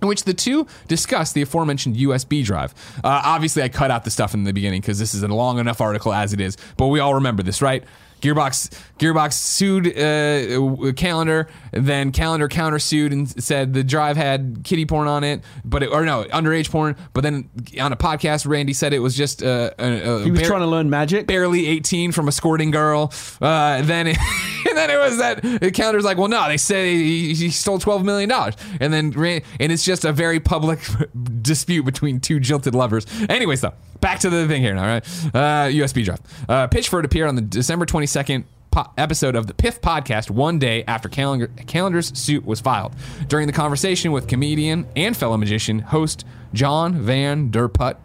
In 0.01 0.09
which 0.09 0.25
the 0.25 0.35
two 0.35 0.67
discussed 0.89 1.33
the 1.35 1.43
aforementioned 1.43 1.95
USB 1.95 2.45
drive. 2.45 2.75
Uh, 3.05 3.23
obviously, 3.25 3.63
I 3.63 3.69
cut 3.69 3.93
out 3.93 4.03
the 4.03 4.11
stuff 4.11 4.35
in 4.35 4.43
the 4.43 4.53
beginning 4.53 4.81
because 4.81 4.99
this 4.99 5.15
is 5.15 5.23
a 5.23 5.29
long 5.29 5.61
enough 5.61 5.81
article 5.81 6.13
as 6.13 6.33
it 6.33 6.41
is, 6.41 6.57
but 6.77 6.89
we 6.89 6.99
all 6.99 7.15
remember 7.15 7.45
this, 7.45 7.63
right? 7.63 7.85
Gearbox 8.23 8.73
Gearbox 8.99 9.33
sued 9.35 9.87
uh, 9.99 10.93
Callender, 10.93 11.49
then 11.73 12.13
Callender 12.13 12.49
countersued 12.49 13.13
and 13.13 13.43
said 13.43 13.75
the 13.75 13.83
drive 13.85 14.17
had 14.17 14.61
kitty 14.65 14.87
porn 14.87 15.09
on 15.09 15.25
it, 15.25 15.43
but 15.65 15.83
it, 15.83 15.91
or 15.91 16.05
no 16.05 16.25
underage 16.25 16.71
porn. 16.71 16.97
But 17.13 17.23
then 17.23 17.51
on 17.81 17.93
a 17.93 17.97
podcast, 17.97 18.47
Randy 18.47 18.73
said 18.73 18.93
it 18.93 19.01
was 19.01 19.17
just 19.17 19.43
uh, 19.43 19.71
a, 19.79 20.21
a 20.21 20.25
he 20.25 20.31
was 20.31 20.41
bare- 20.41 20.49
trying 20.49 20.61
to 20.61 20.67
learn 20.67 20.89
magic. 20.89 21.27
barely 21.27 21.67
18 21.67 22.13
from 22.13 22.29
a 22.29 22.33
squirting 22.33 22.71
girl. 22.71 23.13
Uh, 23.41 23.83
then 23.83 24.07
it, 24.07 24.17
and 24.69 24.77
then 24.79 24.89
it 24.89 24.99
was 24.99 25.19
that 25.19 25.73
counter's 25.75 26.05
like, 26.05 26.17
well, 26.17 26.29
no, 26.29 26.47
they 26.49 26.57
said 26.57 26.87
he, 26.87 27.35
he 27.35 27.51
stole 27.51 27.79
12 27.81 28.05
million 28.05 28.29
dollars, 28.29 28.55
and 28.81 28.93
then 28.93 29.13
and 29.17 29.73
it's 29.73 29.85
just 29.85 30.05
a 30.05 30.13
very 30.13 30.39
public 30.39 30.79
dispute 31.43 31.85
between 31.85 32.21
two 32.21 32.39
jilted 32.39 32.75
lovers. 32.75 33.05
Anyways, 33.29 33.61
though, 33.63 33.75
back 34.01 34.21
to 34.21 34.31
the 34.31 34.47
thing 34.47 34.63
here 34.63 34.75
now, 34.75 34.87
right? 34.87 35.07
Uh, 35.35 35.69
USB 35.69 36.05
drive. 36.05 36.21
Uh, 36.49 36.69
Pitchford 36.69 37.05
appeared 37.05 37.29
on 37.29 37.37
the 37.37 37.43
December 37.43 37.87
22nd. 38.13 38.45
Po- 38.71 38.91
episode 38.97 39.37
of 39.37 39.47
the 39.47 39.53
Piff 39.53 39.83
podcast 39.83 40.31
one 40.31 40.59
day 40.59 40.83
after 40.89 41.07
Callender, 41.11 41.49
Callender's 41.67 42.19
suit 42.19 42.47
was 42.47 42.59
filed. 42.59 42.95
During 43.29 43.47
the 43.47 43.53
conversation 43.53 44.13
with 44.13 44.27
comedian 44.27 44.87
and 44.97 45.15
fellow 45.15 45.37
magician 45.37 45.79
host 45.81 46.25
John 46.55 46.95
van 46.95 47.51
der 47.51 47.69
Put, 47.69 47.99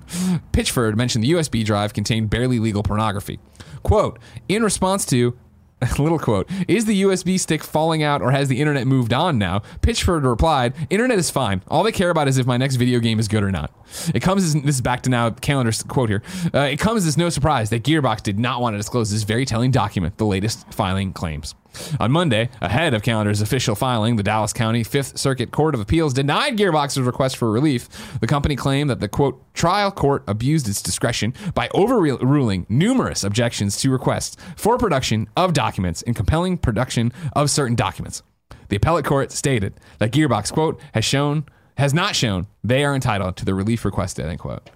Pitchford 0.51 0.97
mentioned 0.97 1.23
the 1.23 1.31
USB 1.31 1.63
drive 1.63 1.93
contained 1.93 2.29
barely 2.29 2.59
legal 2.59 2.83
pornography. 2.83 3.39
Quote, 3.83 4.19
in 4.49 4.61
response 4.61 5.05
to, 5.05 5.37
little 5.99 6.17
quote, 6.17 6.49
is 6.67 6.85
the 6.85 7.03
USB 7.03 7.39
stick 7.39 7.63
falling 7.63 8.01
out 8.01 8.21
or 8.21 8.31
has 8.31 8.47
the 8.47 8.59
internet 8.59 8.87
moved 8.87 9.13
on 9.13 9.37
now? 9.37 9.59
Pitchford 9.81 10.23
replied, 10.23 10.73
internet 10.89 11.19
is 11.19 11.29
fine. 11.29 11.61
All 11.67 11.83
they 11.83 11.91
care 11.91 12.09
about 12.09 12.27
is 12.27 12.37
if 12.39 12.47
my 12.47 12.57
next 12.57 12.75
video 12.77 12.99
game 12.99 13.19
is 13.19 13.27
good 13.27 13.43
or 13.43 13.51
not. 13.51 13.71
It 14.13 14.21
comes 14.21 14.43
as, 14.43 14.53
this 14.53 14.75
is 14.75 14.81
back 14.81 15.03
to 15.03 15.09
now, 15.09 15.29
Callender 15.29 15.71
quote 15.87 16.09
here. 16.09 16.23
Uh, 16.53 16.61
it 16.61 16.77
comes 16.77 17.05
as 17.05 17.15
no 17.15 17.29
surprise 17.29 17.69
that 17.69 17.83
Gearbox 17.83 18.23
did 18.23 18.39
not 18.39 18.59
want 18.59 18.73
to 18.73 18.77
disclose 18.77 19.11
this 19.11 19.23
very 19.23 19.45
telling 19.45 19.69
document, 19.69 20.17
the 20.17 20.25
latest 20.25 20.73
filing 20.73 21.13
claims. 21.13 21.53
On 21.99 22.11
Monday, 22.11 22.49
ahead 22.61 22.93
of 22.93 23.01
Callender's 23.01 23.41
official 23.41 23.75
filing, 23.75 24.15
the 24.15 24.23
Dallas 24.23 24.53
County 24.53 24.83
Fifth 24.83 25.17
Circuit 25.17 25.51
Court 25.51 25.75
of 25.75 25.81
Appeals 25.81 26.13
denied 26.13 26.57
Gearbox's 26.57 26.99
request 26.99 27.37
for 27.37 27.51
relief. 27.51 28.19
The 28.19 28.27
company 28.27 28.55
claimed 28.55 28.89
that 28.89 28.99
the 28.99 29.07
quote 29.07 29.41
trial 29.53 29.91
court 29.91 30.23
abused 30.27 30.67
its 30.67 30.81
discretion 30.81 31.33
by 31.53 31.69
overruling 31.73 32.65
numerous 32.69 33.23
objections 33.23 33.77
to 33.77 33.89
requests 33.89 34.37
for 34.55 34.77
production 34.77 35.27
of 35.35 35.53
documents 35.53 36.01
and 36.03 36.15
compelling 36.15 36.57
production 36.57 37.11
of 37.33 37.49
certain 37.49 37.75
documents. 37.75 38.23
The 38.69 38.75
appellate 38.75 39.05
court 39.05 39.31
stated 39.31 39.73
that 39.99 40.11
Gearbox 40.11 40.51
quote 40.51 40.79
has 40.93 41.05
shown 41.05 41.45
has 41.77 41.93
not 41.93 42.15
shown 42.15 42.47
they 42.63 42.83
are 42.83 42.95
entitled 42.95 43.37
to 43.37 43.45
the 43.45 43.53
relief 43.53 43.85
requested 43.85 44.25
end 44.25 44.39
quote. 44.39 44.69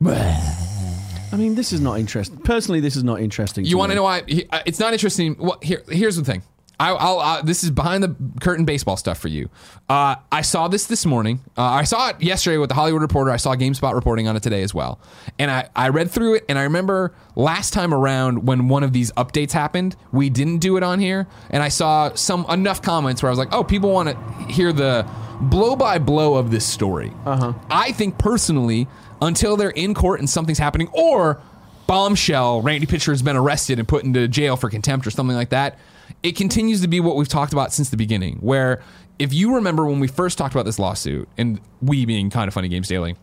I 1.36 1.38
mean, 1.38 1.54
this 1.54 1.70
is 1.70 1.82
not 1.82 1.98
interesting. 2.00 2.38
Personally, 2.38 2.80
this 2.80 2.96
is 2.96 3.04
not 3.04 3.20
interesting. 3.20 3.66
You 3.66 3.76
want 3.76 3.92
to 3.92 3.96
know 3.96 4.04
why? 4.04 4.22
he- 4.26 4.46
uh, 4.50 4.60
It's 4.64 4.80
not 4.80 4.94
interesting. 4.94 5.36
Well, 5.38 5.58
here, 5.60 5.82
here's 5.86 6.16
the 6.16 6.24
thing. 6.24 6.42
I, 6.80 6.92
I'll, 6.92 7.18
uh, 7.20 7.42
this 7.42 7.62
is 7.62 7.70
behind 7.70 8.02
the 8.02 8.16
curtain 8.40 8.64
baseball 8.64 8.96
stuff 8.96 9.18
for 9.18 9.28
you. 9.28 9.50
Uh, 9.86 10.16
I 10.32 10.40
saw 10.40 10.68
this 10.68 10.86
this 10.86 11.04
morning. 11.04 11.40
Uh, 11.56 11.62
I 11.62 11.84
saw 11.84 12.08
it 12.08 12.22
yesterday 12.22 12.56
with 12.56 12.70
the 12.70 12.74
Hollywood 12.74 13.02
Reporter. 13.02 13.30
I 13.30 13.36
saw 13.36 13.54
GameSpot 13.54 13.92
reporting 13.94 14.28
on 14.28 14.36
it 14.36 14.42
today 14.42 14.62
as 14.62 14.72
well. 14.72 14.98
And 15.38 15.50
I, 15.50 15.68
I 15.76 15.90
read 15.90 16.10
through 16.10 16.36
it, 16.36 16.44
and 16.48 16.58
I 16.58 16.62
remember 16.62 17.14
last 17.34 17.74
time 17.74 17.92
around 17.92 18.46
when 18.46 18.68
one 18.68 18.82
of 18.82 18.94
these 18.94 19.12
updates 19.12 19.52
happened, 19.52 19.94
we 20.12 20.30
didn't 20.30 20.58
do 20.58 20.78
it 20.78 20.82
on 20.82 21.00
here. 21.00 21.26
And 21.50 21.62
I 21.62 21.68
saw 21.68 22.14
some 22.14 22.46
enough 22.48 22.80
comments 22.80 23.22
where 23.22 23.28
I 23.28 23.32
was 23.32 23.38
like, 23.38 23.52
oh, 23.52 23.62
people 23.62 23.92
want 23.92 24.08
to 24.10 24.52
hear 24.52 24.72
the 24.72 25.06
blow 25.40 25.76
by 25.76 25.98
blow 25.98 26.34
of 26.36 26.50
this 26.50 26.66
story. 26.66 27.12
Uh-huh. 27.26 27.52
I 27.70 27.92
think 27.92 28.16
personally, 28.18 28.86
until 29.20 29.56
they're 29.56 29.70
in 29.70 29.94
court 29.94 30.20
and 30.20 30.28
something's 30.28 30.58
happening, 30.58 30.88
or 30.92 31.40
bombshell, 31.86 32.62
Randy 32.62 32.86
Pitcher 32.86 33.12
has 33.12 33.22
been 33.22 33.36
arrested 33.36 33.78
and 33.78 33.86
put 33.86 34.04
into 34.04 34.26
jail 34.28 34.56
for 34.56 34.68
contempt 34.70 35.06
or 35.06 35.10
something 35.10 35.36
like 35.36 35.50
that. 35.50 35.78
It 36.22 36.36
continues 36.36 36.80
to 36.82 36.88
be 36.88 37.00
what 37.00 37.16
we've 37.16 37.28
talked 37.28 37.52
about 37.52 37.72
since 37.72 37.90
the 37.90 37.96
beginning. 37.96 38.38
Where, 38.38 38.82
if 39.18 39.32
you 39.32 39.54
remember 39.54 39.86
when 39.86 40.00
we 40.00 40.08
first 40.08 40.38
talked 40.38 40.54
about 40.54 40.64
this 40.64 40.78
lawsuit, 40.78 41.28
and 41.36 41.60
we 41.80 42.04
being 42.04 42.30
kind 42.30 42.48
of 42.48 42.54
funny 42.54 42.68
games 42.68 42.88
daily, 42.88 43.16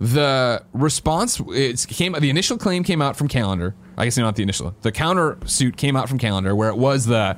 the 0.00 0.62
response 0.72 1.40
it 1.48 1.86
came 1.88 2.12
the 2.12 2.30
initial 2.30 2.58
claim 2.58 2.84
came 2.84 3.00
out 3.00 3.16
from 3.16 3.28
Callender. 3.28 3.74
I 3.96 4.04
guess 4.04 4.16
not 4.18 4.36
the 4.36 4.42
initial. 4.42 4.74
The 4.82 4.92
counter 4.92 5.38
suit 5.46 5.76
came 5.76 5.96
out 5.96 6.08
from 6.08 6.18
Callender 6.18 6.54
where 6.54 6.68
it 6.68 6.76
was 6.76 7.06
the 7.06 7.36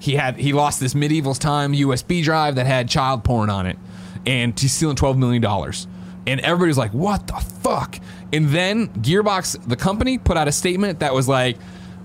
he 0.00 0.14
had 0.14 0.36
he 0.36 0.52
lost 0.52 0.80
this 0.80 0.94
Medieval 0.94 1.34
Times 1.34 1.78
USB 1.78 2.22
drive 2.22 2.56
that 2.56 2.66
had 2.66 2.88
child 2.88 3.24
porn 3.24 3.50
on 3.50 3.66
it, 3.66 3.78
and 4.26 4.58
he's 4.58 4.72
stealing 4.72 4.96
twelve 4.96 5.16
million 5.16 5.42
dollars. 5.42 5.86
And 6.28 6.40
everybody's 6.40 6.78
like, 6.78 6.92
"What 6.92 7.26
the 7.26 7.34
fuck?" 7.62 7.98
And 8.32 8.50
then 8.50 8.88
Gearbox, 8.88 9.66
the 9.66 9.76
company, 9.76 10.18
put 10.18 10.36
out 10.36 10.46
a 10.46 10.52
statement 10.52 11.00
that 11.00 11.14
was 11.14 11.28
like, 11.28 11.56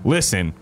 "Listen, 0.04 0.54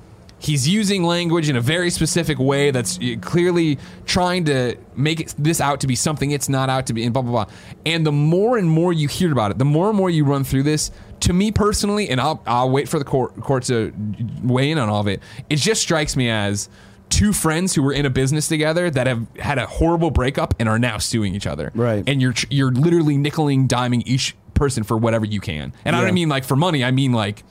He's 0.42 0.68
using 0.68 1.04
language 1.04 1.48
in 1.48 1.54
a 1.54 1.60
very 1.60 1.88
specific 1.88 2.36
way 2.40 2.72
that's 2.72 2.98
uh, 2.98 3.14
clearly 3.20 3.78
trying 4.06 4.46
to 4.46 4.76
make 4.96 5.30
this 5.36 5.60
out 5.60 5.78
to 5.80 5.86
be 5.86 5.94
something 5.94 6.32
it's 6.32 6.48
not 6.48 6.68
out 6.68 6.88
to 6.88 6.92
be, 6.92 7.04
and 7.04 7.12
blah, 7.12 7.22
blah, 7.22 7.44
blah. 7.44 7.54
And 7.86 8.04
the 8.04 8.10
more 8.10 8.58
and 8.58 8.68
more 8.68 8.92
you 8.92 9.06
hear 9.06 9.30
about 9.30 9.52
it, 9.52 9.58
the 9.58 9.64
more 9.64 9.88
and 9.88 9.96
more 9.96 10.10
you 10.10 10.24
run 10.24 10.42
through 10.42 10.64
this, 10.64 10.90
to 11.20 11.32
me 11.32 11.52
personally, 11.52 12.08
and 12.08 12.20
I'll, 12.20 12.42
I'll 12.44 12.70
wait 12.70 12.88
for 12.88 12.98
the 12.98 13.04
court, 13.04 13.40
court 13.40 13.62
to 13.64 13.94
weigh 14.42 14.72
in 14.72 14.78
on 14.78 14.88
all 14.88 15.00
of 15.00 15.06
it, 15.06 15.22
it 15.48 15.56
just 15.56 15.80
strikes 15.80 16.16
me 16.16 16.28
as 16.28 16.68
two 17.12 17.32
friends 17.32 17.74
who 17.74 17.82
were 17.82 17.92
in 17.92 18.06
a 18.06 18.10
business 18.10 18.48
together 18.48 18.90
that 18.90 19.06
have 19.06 19.26
had 19.36 19.58
a 19.58 19.66
horrible 19.66 20.10
breakup 20.10 20.54
and 20.58 20.68
are 20.68 20.78
now 20.78 20.96
suing 20.98 21.34
each 21.34 21.46
other. 21.46 21.70
Right. 21.74 22.02
And 22.06 22.20
you're, 22.22 22.34
you're 22.50 22.72
literally 22.72 23.16
nickeling, 23.16 23.68
diming 23.68 24.02
each 24.06 24.34
person 24.54 24.82
for 24.82 24.96
whatever 24.96 25.26
you 25.26 25.40
can. 25.40 25.72
And 25.84 25.94
I 25.94 26.02
don't 26.02 26.14
mean 26.14 26.28
like 26.28 26.44
for 26.44 26.56
money, 26.56 26.82
I 26.82 26.90
mean 26.90 27.12
like, 27.12 27.44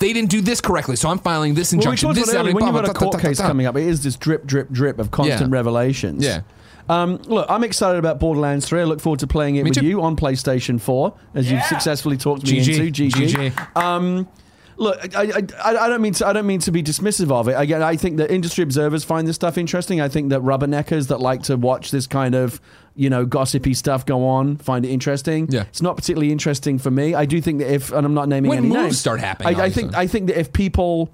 they 0.00 0.12
didn't 0.12 0.30
do 0.30 0.40
this 0.40 0.60
correctly, 0.60 0.96
so 0.96 1.08
I'm 1.08 1.20
filing 1.20 1.54
this 1.54 1.72
injunction. 1.72 2.08
Well, 2.08 2.14
we 2.16 2.20
injunction. 2.20 2.24
talked 2.24 2.26
this 2.26 2.34
about 2.34 2.40
earlier, 2.40 2.54
when 2.56 2.64
you've 2.66 2.74
got 2.74 2.84
a 2.84 2.92
blah, 2.92 2.92
court 2.94 3.12
blah, 3.12 3.20
blah, 3.20 3.28
case 3.30 3.36
blah. 3.38 3.46
coming 3.46 3.66
up, 3.66 3.76
it 3.76 3.86
is 3.86 4.02
this 4.02 4.16
drip, 4.16 4.44
drip, 4.44 4.68
drip 4.70 4.98
of 4.98 5.12
constant 5.12 5.50
Yeah. 5.52 5.56
revelations. 5.56 6.24
Yeah. 6.24 6.40
Um, 6.88 7.16
look, 7.26 7.46
I'm 7.48 7.62
excited 7.64 7.98
about 7.98 8.18
Borderlands 8.18 8.66
3. 8.66 8.80
I 8.80 8.84
look 8.84 9.00
forward 9.00 9.20
to 9.20 9.26
playing 9.28 9.54
it 9.56 9.62
Me 9.62 9.70
with 9.70 9.78
too. 9.78 9.86
you 9.86 10.02
on 10.02 10.16
PlayStation 10.16 10.80
4, 10.80 11.14
as 11.34 11.50
you've 11.50 11.62
successfully 11.62 12.16
talked 12.16 12.42
me 12.44 12.58
GG. 12.60 12.86
into. 12.88 13.08
GG. 13.08 13.52
GG. 13.52 13.80
Um, 13.80 14.28
look, 14.76 15.16
I, 15.16 15.42
I, 15.62 15.76
I 15.76 15.88
don't 15.88 16.02
mean 16.02 16.14
to, 16.14 16.26
I 16.26 16.32
don't 16.32 16.46
mean 16.46 16.60
to 16.60 16.72
be 16.72 16.82
dismissive 16.82 17.30
of 17.30 17.48
it. 17.48 17.52
Again, 17.52 17.82
I 17.82 17.96
think 17.96 18.16
that 18.18 18.30
industry 18.30 18.62
observers 18.62 19.04
find 19.04 19.26
this 19.26 19.36
stuff 19.36 19.58
interesting. 19.58 20.00
I 20.00 20.08
think 20.08 20.30
that 20.30 20.40
rubberneckers 20.40 21.08
that 21.08 21.20
like 21.20 21.42
to 21.44 21.56
watch 21.56 21.90
this 21.90 22.06
kind 22.06 22.34
of 22.34 22.60
you 22.96 23.10
know 23.10 23.26
gossipy 23.26 23.74
stuff 23.74 24.06
go 24.06 24.26
on 24.26 24.56
find 24.56 24.84
it 24.84 24.88
interesting. 24.88 25.48
Yeah. 25.50 25.62
it's 25.62 25.82
not 25.82 25.96
particularly 25.96 26.32
interesting 26.32 26.78
for 26.78 26.90
me. 26.90 27.14
I 27.14 27.24
do 27.24 27.40
think 27.40 27.58
that 27.58 27.72
if, 27.72 27.92
and 27.92 28.06
I'm 28.06 28.14
not 28.14 28.28
naming 28.28 28.50
When 28.50 28.58
any 28.58 28.68
moves 28.68 28.80
names, 28.82 29.00
start 29.00 29.20
happening, 29.20 29.58
I, 29.60 29.64
I 29.64 29.70
think. 29.70 29.94
I 29.94 30.06
think 30.06 30.28
that 30.28 30.38
if 30.38 30.52
people 30.52 31.12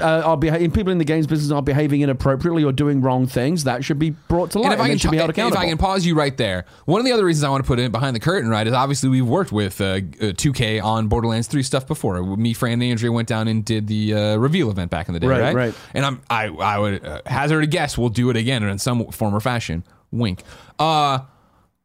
uh, 0.00 0.22
are 0.24 0.36
behaving, 0.36 0.70
people 0.70 0.90
in 0.92 0.98
the 0.98 1.04
games 1.04 1.26
business 1.26 1.52
are 1.52 1.62
behaving 1.62 2.00
inappropriately 2.00 2.64
or 2.64 2.72
doing 2.72 3.02
wrong 3.02 3.26
things, 3.26 3.64
that 3.64 3.84
should 3.84 3.98
be 3.98 4.10
brought 4.10 4.50
to 4.52 4.58
light. 4.58 4.72
And 4.72 4.74
if 4.74 4.80
I, 4.80 4.88
can, 4.88 4.98
should 4.98 5.10
be 5.10 5.18
held 5.18 5.28
accountable. 5.30 5.58
if. 5.60 5.66
I 5.66 5.68
can 5.68 5.76
pause 5.76 6.06
you 6.06 6.14
right 6.14 6.34
there, 6.36 6.64
one 6.86 7.00
of 7.00 7.04
the 7.04 7.12
other 7.12 7.24
reasons 7.24 7.44
I 7.44 7.50
want 7.50 7.62
to 7.64 7.68
put 7.68 7.78
it 7.78 7.92
behind 7.92 8.16
the 8.16 8.20
curtain, 8.20 8.48
right, 8.48 8.66
is 8.66 8.72
obviously 8.72 9.10
we've 9.10 9.26
worked 9.26 9.52
with 9.52 9.80
uh, 9.80 9.84
uh, 9.84 9.98
2K 10.32 10.82
on 10.82 11.08
Borderlands 11.08 11.48
3 11.48 11.62
stuff 11.62 11.86
before. 11.86 12.22
Me, 12.36 12.54
Fran, 12.54 12.74
and 12.74 12.82
Andrea 12.84 13.12
went 13.12 13.28
down 13.28 13.46
and 13.46 13.62
did 13.64 13.86
the 13.86 14.14
uh, 14.14 14.36
reveal 14.36 14.70
event 14.70 14.90
back 14.90 15.08
in 15.08 15.14
the 15.14 15.20
day, 15.20 15.26
Right, 15.26 15.40
right? 15.40 15.54
right. 15.54 15.74
And 15.92 16.06
I'm, 16.06 16.22
I, 16.30 16.46
I 16.46 16.78
would 16.78 17.04
uh, 17.04 17.20
hazard 17.26 17.62
a 17.62 17.66
guess 17.66 17.98
we'll 17.98 18.08
do 18.08 18.30
it 18.30 18.36
again 18.36 18.62
in 18.62 18.78
some 18.78 19.10
form 19.12 19.34
or 19.34 19.40
fashion. 19.40 19.84
Wink. 20.10 20.42
Uh, 20.78 21.18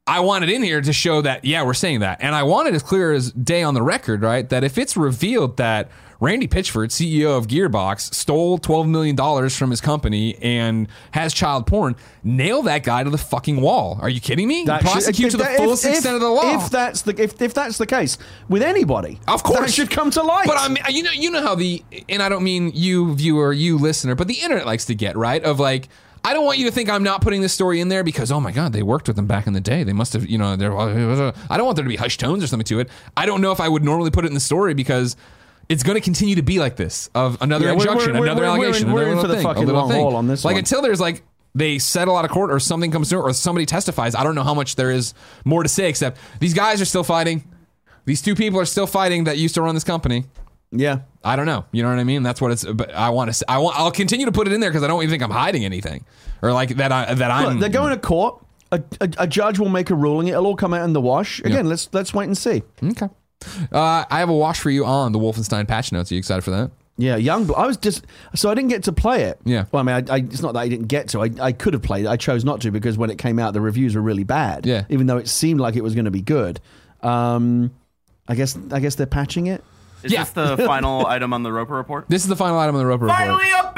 I 0.08 0.22
wanted 0.22 0.50
in 0.50 0.64
here 0.64 0.82
to 0.82 0.94
show 0.94 1.22
that, 1.22 1.46
yeah, 1.46 1.64
we're 1.64 1.74
saying 1.76 2.00
that. 2.00 2.20
And 2.22 2.34
I 2.34 2.44
wanted 2.44 2.74
as 2.74 2.82
clear 2.82 3.12
as 3.12 3.32
day 3.32 3.62
on 3.62 3.74
the 3.76 3.84
record, 3.84 4.22
right, 4.24 4.48
that 4.50 4.64
if 4.64 4.78
it's 4.78 4.98
revealed 4.98 5.58
that 5.58 5.92
Randy 6.22 6.48
Pitchford, 6.50 6.90
CEO 6.90 7.38
of 7.38 7.48
Gearbox, 7.48 8.14
stole 8.14 8.60
$12 8.60 8.90
million 8.90 9.50
from 9.50 9.70
his 9.70 9.80
company 9.80 10.36
and 10.42 10.88
has 11.12 11.34
child 11.34 11.66
porn, 11.66 11.96
nail 12.24 12.62
that 12.64 12.84
guy 12.84 13.04
to 13.04 13.10
the 13.10 13.18
fucking 13.18 13.62
wall. 13.62 13.98
Are 14.02 14.10
you 14.10 14.20
kidding 14.20 14.48
me? 14.48 14.66
That 14.66 14.82
should- 14.82 14.92
Prosecute 14.92 15.32
to 15.32 15.38
the 15.38 15.46
fullest 15.46 15.86
extent 15.86 16.16
of 16.16 16.22
the 16.22 16.28
law. 16.30 16.64
If 16.64 16.70
that's 16.70 17.04
the 17.04 17.22
if, 17.22 17.42
if 17.42 17.54
that's 17.54 17.78
the 17.78 17.86
case 17.86 18.18
with 18.50 18.62
anybody, 18.62 19.20
Of 19.30 19.44
course, 19.44 19.60
that 19.60 19.72
should 19.74 19.90
come 19.90 20.12
to 20.12 20.22
light. 20.24 20.46
But 20.48 20.58
I 20.60 20.68
mean, 20.68 20.84
you 20.90 21.04
know, 21.04 21.12
you 21.12 21.32
know 21.32 21.42
how 21.42 21.56
the 21.56 21.84
and 22.10 22.22
I 22.22 22.28
don't 22.28 22.44
mean 22.44 22.72
you 22.74 23.16
viewer, 23.16 23.54
you 23.54 23.78
listener, 23.78 24.16
but 24.16 24.28
the 24.28 24.36
internet 24.42 24.66
likes 24.66 24.86
to 24.86 24.96
get 24.96 25.16
right 25.16 25.44
of 25.44 25.60
like. 25.60 25.88
I 26.22 26.34
don't 26.34 26.44
want 26.44 26.58
you 26.58 26.66
to 26.66 26.72
think 26.72 26.90
I'm 26.90 27.02
not 27.02 27.22
putting 27.22 27.40
this 27.40 27.54
story 27.54 27.80
in 27.80 27.88
there 27.88 28.04
because 28.04 28.30
oh 28.30 28.42
my 28.42 28.52
god 28.52 28.74
they 28.74 28.84
worked 28.84 29.08
with 29.08 29.16
them 29.16 29.26
back 29.26 29.48
in 29.48 29.54
the 29.54 29.62
day 29.62 29.86
they 29.86 29.94
must 29.94 30.12
have 30.12 30.28
you 30.28 30.38
know 30.38 30.58
they're 30.58 30.78
I 30.78 31.32
don't 31.56 31.66
want 31.66 31.78
there 31.78 31.84
to 31.86 31.90
be 31.90 31.96
hushed 31.96 32.20
tones 32.20 32.44
or 32.44 32.48
something 32.48 32.66
to 32.66 32.82
it 32.82 32.90
I 33.16 33.26
don't 33.26 33.40
know 33.40 33.54
if 33.54 33.62
I 33.62 33.70
would 33.70 33.86
normally 33.86 34.12
put 34.12 34.26
it 34.26 34.28
in 34.28 34.34
the 34.34 34.42
story 34.42 34.74
because 34.74 35.16
it's 35.70 35.84
going 35.84 35.96
to 35.96 36.02
continue 36.02 36.36
to 36.36 36.42
be 36.42 36.60
like 36.60 36.76
this 36.76 37.10
of 37.16 37.38
another 37.42 37.66
Yeah, 37.66 37.72
we're- 37.74 37.82
injunction 37.84 38.14
we're- 38.14 38.24
another 38.24 38.42
we're- 38.42 38.52
we're 38.52 38.66
allegation 38.66 38.88
in- 38.88 38.94
we're 38.94 39.02
another 39.04 39.12
in 39.12 39.18
little 39.18 39.22
for 39.24 39.28
the 39.28 39.36
thing, 39.36 39.46
a 39.46 39.50
fucking 39.50 39.66
little 39.66 39.82
long 39.82 39.90
thing. 39.92 40.02
haul 40.04 40.16
on 40.16 40.28
this 40.28 40.44
like 40.44 40.54
one. 40.56 40.60
until 40.60 40.82
there's 40.82 41.00
like 41.00 41.24
they 41.56 41.80
settle 41.80 42.16
out 42.18 42.26
of 42.26 42.32
court 42.32 42.52
or 42.52 42.60
something 42.60 42.92
comes 42.92 43.10
through 43.10 43.22
or 43.22 43.34
somebody 43.34 43.66
testifies 43.66 44.16
I 44.16 44.24
don't 44.24 44.36
know 44.36 44.44
how 44.44 44.54
much 44.54 44.76
there 44.76 44.92
is 44.92 45.14
more 45.46 45.64
to 45.64 45.70
say 45.70 45.88
except 45.90 46.18
these 46.40 46.54
guys 46.54 46.82
are 46.82 46.86
still 46.86 47.04
fighting 47.04 47.44
these 48.06 48.22
two 48.22 48.36
people 48.36 48.60
are 48.60 48.66
still 48.66 48.88
fighting 48.88 49.26
that 49.26 49.38
used 49.38 49.56
to 49.56 49.62
run 49.62 49.76
this 49.76 49.84
company. 49.84 50.26
yeah, 50.72 51.00
I 51.24 51.36
don't 51.36 51.46
know. 51.46 51.66
You 51.72 51.84
know 51.84 51.90
what 51.90 52.00
I 52.00 52.04
mean? 52.04 52.24
That's 52.24 52.40
what 52.42 52.52
it's. 52.52 52.64
But 52.64 52.92
I 52.94 53.10
want 53.10 53.32
to. 53.34 53.46
I 53.52 53.58
want. 53.60 53.78
I'll 53.80 53.92
continue 53.92 54.26
to 54.26 54.32
put 54.32 54.48
it 54.48 54.54
in 54.54 54.62
there 54.62 54.70
because 54.72 54.84
I 54.84 54.88
don't 54.88 55.04
even 55.04 55.12
think 55.12 55.22
I'm 55.22 55.30
hiding 55.32 55.64
anything, 55.66 56.06
or 56.42 56.52
like 56.54 56.70
that. 56.78 56.92
I 56.92 57.14
that 57.14 57.30
I'm. 57.30 57.60
They're 57.60 57.70
going 57.70 57.92
to 57.94 58.00
court. 58.00 58.44
A, 58.72 58.82
a, 59.02 59.10
a 59.20 59.28
judge 59.28 59.60
will 59.60 59.70
make 59.70 59.90
a 59.92 59.96
ruling. 59.96 60.28
It'll 60.30 60.46
all 60.48 60.56
come 60.56 60.74
out 60.74 60.86
in 60.86 60.94
the 60.94 61.02
wash. 61.02 61.40
Again, 61.42 61.68
let's 61.68 61.90
let's 61.92 62.14
wait 62.14 62.26
and 62.26 62.38
see. 62.38 62.64
okay. 62.84 63.10
Uh, 63.72 64.06
I 64.10 64.20
have 64.20 64.30
a 64.30 64.34
wash 64.34 64.60
for 64.60 64.70
you 64.70 64.86
on 64.86 65.12
the 65.12 65.20
Wolfenstein 65.20 65.68
patch 65.68 65.92
notes. 65.92 66.12
Are 66.12 66.16
you 66.16 66.20
excited 66.20 66.44
for 66.44 66.52
that? 66.52 66.72
Yeah, 66.98 67.16
young. 67.16 67.50
I 67.56 67.66
was 67.66 67.78
just 67.78 68.06
so 68.36 68.50
I 68.50 68.56
didn't 68.56 68.70
get 68.70 68.84
to 68.84 68.92
play 68.92 69.24
it. 69.24 69.40
Yeah. 69.46 69.66
Well, 69.72 69.80
I 69.80 69.84
mean, 69.84 70.10
I, 70.10 70.16
I, 70.16 70.18
it's 70.18 70.42
not 70.42 70.54
that 70.56 70.60
I 70.60 70.68
didn't 70.68 70.88
get 70.88 71.08
to. 71.10 71.22
I, 71.22 71.30
I 71.40 71.52
could 71.54 71.72
have 71.74 71.82
played 71.82 72.04
it. 72.06 72.10
I 72.10 72.18
chose 72.18 72.44
not 72.44 72.60
to 72.62 72.72
because 72.72 72.98
when 72.98 73.10
it 73.10 73.18
came 73.18 73.40
out, 73.40 73.54
the 73.54 73.62
reviews 73.62 73.96
were 73.96 74.02
really 74.02 74.26
bad. 74.26 74.66
Yeah. 74.66 74.84
Even 74.90 75.08
though 75.08 75.16
it 75.18 75.30
seemed 75.30 75.62
like 75.62 75.78
it 75.78 75.82
was 75.84 75.96
going 75.96 76.06
to 76.06 76.12
be 76.12 76.22
good. 76.22 76.60
Um, 77.02 77.72
I 78.28 78.36
guess 78.36 78.58
I 78.72 78.82
guess 78.82 78.96
they're 78.96 79.06
patching 79.08 79.48
it. 79.48 79.64
Is 80.04 80.12
Yeah. 80.12 80.24
this 80.26 80.32
the 80.32 80.58
final 80.66 81.06
item 81.08 81.32
on 81.34 81.44
the 81.44 81.54
Roper 81.54 81.74
report? 81.76 82.06
This 82.10 82.24
is 82.24 82.28
the 82.28 82.36
final 82.36 82.60
item 82.60 82.76
on 82.76 82.80
the 82.82 82.86
Roper 82.86 83.06
report. 83.06 83.20
Finally, 83.20 83.50
a 83.52 83.74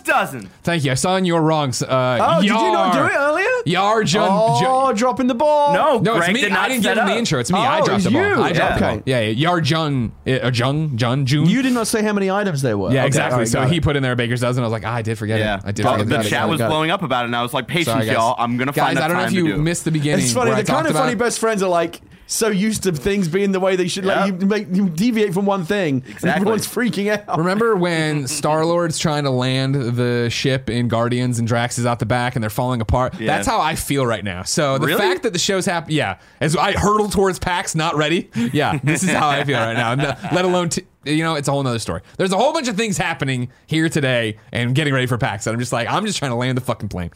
baker's 0.00 0.06
dozen. 0.30 0.50
Thank 0.62 0.84
you. 0.84 0.90
I 0.92 0.94
saw 0.94 1.16
in 1.16 1.24
your 1.24 1.40
wrongs. 1.42 1.82
Uh, 1.82 2.18
Oh, 2.20 2.40
did 2.40 2.48
you 2.48 2.54
not 2.54 2.92
do 2.92 3.04
it 3.04 3.12
earlier? 3.16 3.46
Yar 3.66 4.04
Jun. 4.04 4.28
Oh, 4.30 4.60
Jun- 4.60 4.94
dropping 4.96 5.26
the 5.26 5.34
ball. 5.34 5.74
No, 5.74 5.98
no, 5.98 6.16
it's 6.18 6.28
me. 6.28 6.40
did 6.40 6.52
not 6.52 6.60
I 6.64 6.68
didn't 6.68 6.82
set 6.84 6.94
give 6.94 7.02
him 7.04 7.08
the 7.10 7.16
intro. 7.18 7.40
It's 7.40 7.52
me. 7.52 7.58
Oh, 7.58 7.62
I 7.62 7.78
dropped 7.82 7.90
it's 7.96 8.04
the 8.04 8.10
ball. 8.10 8.22
you. 8.22 8.42
I 8.42 8.52
dropped 8.52 8.76
Okay. 8.76 8.90
the 8.90 8.96
ball. 8.96 9.02
Yeah, 9.06 9.20
yeah. 9.20 9.28
Yar 9.30 9.60
Jun. 9.60 10.12
Uh, 10.26 10.50
Jung. 10.52 10.96
Jun. 10.96 11.26
June. 11.26 11.46
You 11.48 11.62
did 11.62 11.72
not 11.72 11.86
say 11.86 12.02
how 12.02 12.12
many 12.12 12.30
items 12.30 12.62
there 12.62 12.78
were. 12.78 12.90
yeah, 12.92 13.00
Okay, 13.00 13.06
exactly. 13.08 13.32
all 13.34 13.38
right, 13.40 13.48
so 13.48 13.62
he 13.66 13.76
it. 13.76 13.82
put 13.82 13.96
in 13.96 14.02
there 14.02 14.12
a 14.12 14.16
baker's 14.16 14.40
dozen. 14.40 14.62
I 14.62 14.66
was 14.66 14.72
like, 14.72 14.86
ah, 14.86 14.94
I 14.94 15.02
did 15.02 15.18
forget 15.18 15.38
Yeah, 15.38 15.56
it. 15.58 15.62
I 15.66 15.72
did 15.72 15.84
Well, 15.84 15.98
forget 15.98 16.22
the 16.22 16.28
chat 16.28 16.48
was 16.48 16.60
blowing 16.60 16.90
up 16.90 17.02
about 17.02 17.24
it, 17.24 17.26
and 17.26 17.36
I 17.36 17.42
was 17.42 17.52
like, 17.54 17.66
"Patience, 17.68 18.06
y'all. 18.06 18.34
I'm 18.38 18.56
gonna 18.56 18.72
Guys, 18.72 18.84
find 18.84 18.96
that 18.96 19.04
I 19.04 19.08
don't 19.08 19.16
know 19.18 19.24
if 19.24 19.32
you 19.32 19.56
missed 19.56 19.84
the 19.84 19.90
beginning. 19.90 20.24
It's 20.24 20.32
funny. 20.34 20.54
The 20.54 20.64
kind 20.64 20.86
of 20.86 20.92
funny 20.94 21.14
best 21.14 21.38
friends 21.38 21.62
are 21.62 21.68
like 21.70 22.00
so 22.30 22.48
used 22.48 22.84
to 22.84 22.92
things 22.92 23.28
being 23.28 23.52
the 23.52 23.60
way 23.60 23.76
they 23.76 23.88
should. 23.88 24.04
Like 24.04 24.30
Yep. 24.30 24.40
you 24.40 24.46
make 24.46 24.66
you 24.72 24.88
deviate 24.88 25.34
from 25.34 25.46
one 25.46 25.64
thing, 25.64 26.02
and 26.22 26.24
everyone's 26.26 26.66
freaking 26.66 27.08
out. 27.10 27.36
Remember 27.38 27.74
when 27.76 28.26
Star 28.28 28.64
Lord's 28.64 28.98
trying 28.98 29.24
to 29.24 29.30
land 29.30 29.74
the 29.74 30.28
ship 30.30 30.70
in 30.70 30.88
Guardians 30.88 31.38
and 31.38 31.48
Drax 31.48 31.78
is 31.78 31.86
out 31.86 31.98
the 31.98 32.06
back 32.06 32.36
and 32.36 32.42
they're 32.42 32.50
falling 32.50 32.80
apart? 32.80 33.18
Yeah. 33.20 33.26
That's 33.36 33.46
how 33.48 33.60
I 33.60 33.74
feel 33.74 34.06
right 34.06 34.24
now. 34.24 34.44
So 34.44 34.78
the 34.78 34.86
Really? 34.86 35.00
fact 35.00 35.24
that 35.24 35.32
the 35.32 35.38
show's 35.38 35.66
happening, 35.66 35.96
yeah, 35.98 36.18
as 36.40 36.56
I 36.56 36.72
hurtle 36.72 37.08
towards 37.08 37.38
PAX, 37.38 37.74
not 37.74 37.96
ready, 37.96 38.30
yeah, 38.52 38.78
this 38.82 39.02
is 39.02 39.10
how 39.10 39.28
I 39.28 39.44
feel 39.44 39.58
right 39.58 39.74
now. 39.76 39.94
No- 39.94 40.14
let 40.32 40.44
alone, 40.44 40.68
t- 40.68 40.84
you 41.04 41.22
know, 41.22 41.34
it's 41.34 41.48
a 41.48 41.52
whole 41.52 41.62
nother 41.62 41.78
story. 41.78 42.02
There's 42.18 42.32
a 42.32 42.36
whole 42.36 42.52
bunch 42.52 42.68
of 42.68 42.76
things 42.76 42.98
happening 42.98 43.50
here 43.66 43.88
today 43.88 44.36
and 44.52 44.74
getting 44.74 44.92
ready 44.92 45.06
for 45.06 45.16
PAX. 45.16 45.46
And 45.46 45.54
I'm 45.54 45.60
just 45.60 45.72
like, 45.72 45.88
I'm 45.88 46.04
just 46.04 46.18
trying 46.18 46.30
to 46.30 46.36
land 46.36 46.56
the 46.56 46.62
fucking 46.62 46.88
plane. 46.88 47.10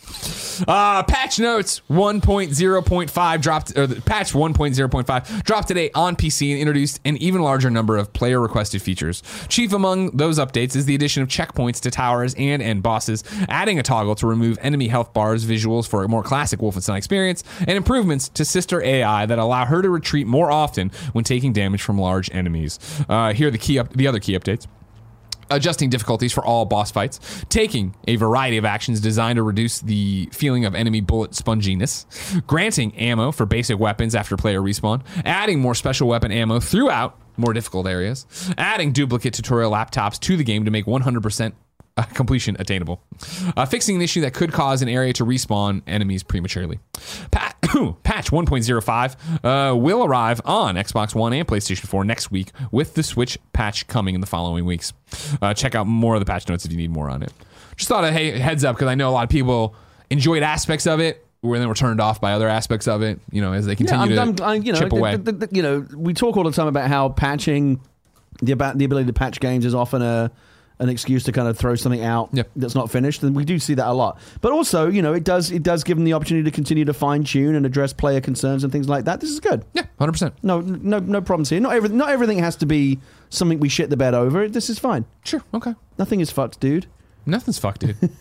Uh, 0.67 1.03
patch 1.03 1.39
notes 1.39 1.83
1.0.5 1.91 3.43
dropped, 3.43 3.77
or 3.77 3.87
patch 4.03 4.33
1.0.5 4.33 5.43
dropped 5.45 5.69
today 5.69 5.91
on 5.95 6.17
PC 6.17 6.51
and 6.53 6.61
introduced 6.61 7.01
an 7.05 7.17
even 7.19 7.43
larger 7.43 7.71
number 7.71 7.97
of 7.97 8.13
player 8.13 8.41
requested 8.41 8.81
features. 8.81 9.23
Chief 9.49 9.73
among 9.73 10.17
those 10.17 10.39
updates 10.39 10.75
is 10.77 10.87
the 10.87 10.95
addition 10.95 11.23
of 11.23 11.29
checkpoints 11.29 11.81
to 11.81 11.91
towers 11.91 12.35
and 12.39 12.63
end 12.63 12.83
bosses, 12.83 13.23
adding 13.49 13.79
a 13.79 13.83
toggle 13.83 14.15
to 14.17 14.27
remove 14.27 14.59
enemy 14.63 14.89
health 14.89 15.13
bars 15.13 15.45
visuals 15.45 15.87
for 15.87 16.05
a 16.05 16.09
more 16.09 16.23
classic 16.23 16.61
Wolfenstein 16.61 16.97
experience, 16.97 17.45
and 17.61 17.73
improvements 17.73 18.29
to 18.31 18.45
Sister 18.45 18.83
AI 18.83 19.27
that 19.27 19.39
allow 19.39 19.67
her 19.67 19.83
to 19.83 19.91
retreat 19.91 20.27
more 20.27 20.51
often 20.51 20.91
when 21.13 21.25
taking 21.25 21.53
damage 21.53 21.83
from 21.83 21.99
large 21.99 22.31
enemies. 22.33 22.79
Uh, 23.09 23.33
here 23.33 23.49
are 23.49 23.51
the 23.51 23.59
key 23.59 23.74
up, 23.79 23.93
the 23.93 24.07
other 24.07 24.21
key 24.21 24.39
updates. 24.39 24.67
Adjusting 25.51 25.91
difficulties 25.91 26.33
for 26.33 26.43
all 26.45 26.65
boss 26.65 26.91
fights, 26.91 27.21
taking 27.51 27.95
a 28.09 28.17
variety 28.17 28.57
of 28.57 28.65
actions 28.65 28.99
designed 29.01 29.37
to 29.37 29.43
reduce 29.43 29.81
the 29.81 30.29
feeling 30.33 30.65
of 30.65 30.75
enemy 30.75 31.03
bullet 31.03 31.33
sponginess, 31.33 32.07
granting 32.47 32.97
ammo 32.97 33.31
for 33.31 33.45
basic 33.45 33.79
weapons 33.79 34.15
after 34.15 34.39
player 34.39 34.61
respawn, 34.61 35.03
adding 35.25 35.61
more 35.61 35.75
special 35.75 36.09
weapon 36.09 36.33
ammo 36.33 36.61
throughout 36.61 37.19
more 37.37 37.53
difficult 37.53 37.87
areas, 37.87 38.27
adding 38.57 38.93
duplicate 38.93 39.35
tutorial 39.35 39.71
laptops 39.71 40.19
to 40.21 40.37
the 40.37 40.45
game 40.45 40.65
to 40.65 40.71
make 40.71 40.87
100% 40.87 41.53
uh, 41.97 42.03
completion 42.03 42.57
attainable, 42.59 43.01
uh, 43.57 43.65
fixing 43.67 43.97
an 43.97 44.03
issue 44.03 44.21
that 44.23 44.35
could 44.35 44.53
cause 44.53 44.83
an 44.83 44.89
area 44.89 45.13
to 45.13 45.25
respawn 45.25 45.81
enemies 45.87 46.23
prematurely. 46.23 46.79
Pa- 47.31 47.55
patch 48.03 48.31
1.05 48.31 49.17
uh, 49.73 49.77
will 49.77 50.05
arrive 50.05 50.41
on 50.45 50.75
Xbox 50.75 51.15
One 51.15 51.33
and 51.33 51.47
PlayStation 51.47 51.87
4 51.87 52.05
next 52.05 52.31
week, 52.31 52.51
with 52.73 52.95
the 52.95 53.03
Switch 53.03 53.39
patch 53.53 53.87
coming 53.87 54.15
in 54.15 54.21
the 54.21 54.27
following 54.27 54.65
weeks. 54.65 54.93
Uh, 55.41 55.55
check 55.55 55.75
out 55.75 55.87
more 55.87 56.15
of 56.15 56.21
the 56.21 56.27
patch 56.27 56.49
notes 56.49 56.65
if 56.65 56.73
you 56.73 56.77
need 56.79 56.91
more 56.91 57.09
on 57.09 57.23
it. 57.23 57.33
Just 57.77 57.89
thought, 57.89 58.05
of, 58.05 58.13
hey, 58.13 58.39
heads 58.39 58.65
up, 58.65 58.77
because 58.77 58.89
I 58.89 58.95
know 58.95 59.09
a 59.09 59.13
lot 59.13 59.25
of 59.25 59.31
people 59.31 59.75
enjoyed 60.11 60.43
aspects 60.43 60.87
of 60.87 61.01
it, 61.01 61.25
where 61.41 61.59
then 61.59 61.69
were 61.69 61.75
turned 61.75 62.01
off 62.01 62.21
by 62.21 62.33
other 62.33 62.49
aspects 62.49 62.89
of 62.89 63.03
it. 63.03 63.21
You 63.31 63.41
know, 63.41 63.53
as 63.53 63.67
they 63.67 63.77
continue 63.77 64.15
Yeah, 64.15 64.23
I'm, 64.23 64.35
to 64.37 64.45
I'm, 64.45 64.63
you 64.63 64.73
know, 64.73 64.79
chip 64.81 64.91
the- 64.91 64.97
away. 64.97 65.17
the- 65.17 65.33
the- 65.33 65.49
you 65.53 65.63
know, 65.63 65.87
we 65.97 66.13
talk 66.15 66.37
all 66.37 66.45
the 66.45 66.51
time 66.53 66.67
about 66.67 66.89
how 66.89 67.09
patching, 67.11 67.81
the 68.43 68.53
about 68.53 68.79
the 68.79 68.85
ability 68.85 69.07
to 69.07 69.13
patch 69.13 69.39
games 69.41 69.65
is 69.65 69.75
often 69.75 70.03
a 70.03 70.31
an 70.81 70.89
excuse 70.89 71.23
to 71.25 71.33
kind 71.33 71.47
of 71.47 71.57
throw 71.57 71.75
something 71.77 72.03
out 72.03 72.31
Yep. 72.33 72.51
that's 72.57 72.75
not 72.75 72.91
finished, 72.91 73.21
then 73.21 73.33
we 73.35 73.45
do 73.45 73.59
see 73.59 73.75
that 73.75 73.87
a 73.87 73.93
lot. 73.93 74.19
But 74.41 74.53
also, 74.53 74.89
you 74.89 75.03
know, 75.03 75.13
it 75.15 75.23
does 75.25 75.51
it 75.51 75.63
does 75.63 75.85
give 75.85 75.97
them 75.97 76.05
the 76.05 76.15
opportunity 76.15 76.45
to 76.51 76.55
continue 76.55 76.85
to 76.85 76.93
fine 76.93 77.23
tune 77.25 77.55
and 77.55 77.65
address 77.65 77.93
player 77.93 78.21
concerns 78.21 78.65
and 78.65 78.73
things 78.73 78.89
like 78.89 79.05
that. 79.05 79.21
This 79.21 79.31
is 79.31 79.39
good. 79.41 79.65
Yeah, 79.73 79.87
hundred 79.99 80.13
percent. 80.13 80.35
No, 80.43 80.61
no, 80.61 80.99
no 80.99 81.21
problems 81.21 81.51
here. 81.51 81.61
Not 81.61 81.75
every, 81.75 81.91
not 81.91 82.11
everything 82.11 82.39
has 82.39 82.57
to 82.57 82.67
be 82.67 82.99
something 83.31 83.61
we 83.61 83.69
shit 83.69 83.89
the 83.91 83.97
bed 83.97 84.15
over. 84.15 84.49
This 84.49 84.69
is 84.69 84.79
fine. 84.79 85.05
Sure. 85.25 85.43
Okay. 85.55 85.75
Nothing 85.99 86.21
is 86.21 86.31
fucked, 86.31 86.59
dude. 86.61 86.87
Nothing's 87.27 87.59
fucked, 87.59 87.81
dude. 87.81 87.97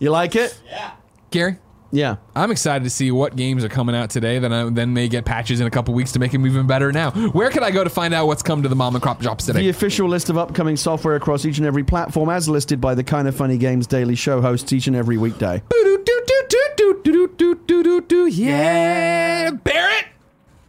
You 0.00 0.10
like 0.10 0.36
it? 0.36 0.56
Yeah. 0.66 0.92
Gary, 1.32 1.56
Yeah. 1.90 2.16
I'm 2.36 2.50
excited 2.50 2.84
to 2.84 2.90
see 2.90 3.10
what 3.10 3.34
games 3.36 3.64
are 3.64 3.68
coming 3.68 3.94
out 3.94 4.10
today. 4.10 4.38
Then 4.38 4.52
I 4.52 4.68
then 4.70 4.92
may 4.92 5.08
get 5.08 5.24
patches 5.24 5.60
in 5.60 5.66
a 5.66 5.70
couple 5.70 5.94
weeks 5.94 6.12
to 6.12 6.18
make 6.18 6.32
them 6.32 6.46
even 6.46 6.66
better. 6.66 6.92
Now, 6.92 7.10
where 7.12 7.50
can 7.50 7.62
I 7.62 7.70
go 7.70 7.82
to 7.82 7.90
find 7.90 8.12
out 8.12 8.26
what's 8.26 8.42
come 8.42 8.62
to 8.62 8.68
the 8.68 8.76
mom 8.76 8.94
and 8.94 9.02
crop 9.02 9.22
shops 9.22 9.46
today? 9.46 9.60
The 9.60 9.68
official 9.70 10.08
list 10.08 10.28
of 10.28 10.36
upcoming 10.36 10.76
software 10.76 11.16
across 11.16 11.44
each 11.44 11.58
and 11.58 11.66
every 11.66 11.84
platform, 11.84 12.28
as 12.28 12.48
listed 12.48 12.80
by 12.80 12.94
the 12.94 13.04
Kind 13.04 13.26
of 13.28 13.36
Funny 13.36 13.56
Games 13.58 13.86
Daily 13.86 14.14
Show 14.14 14.40
hosts 14.40 14.72
each 14.72 14.86
and 14.86 14.96
every 14.96 15.16
weekday. 15.16 15.62
Yeah, 18.30 19.50
Barrett. 19.50 20.06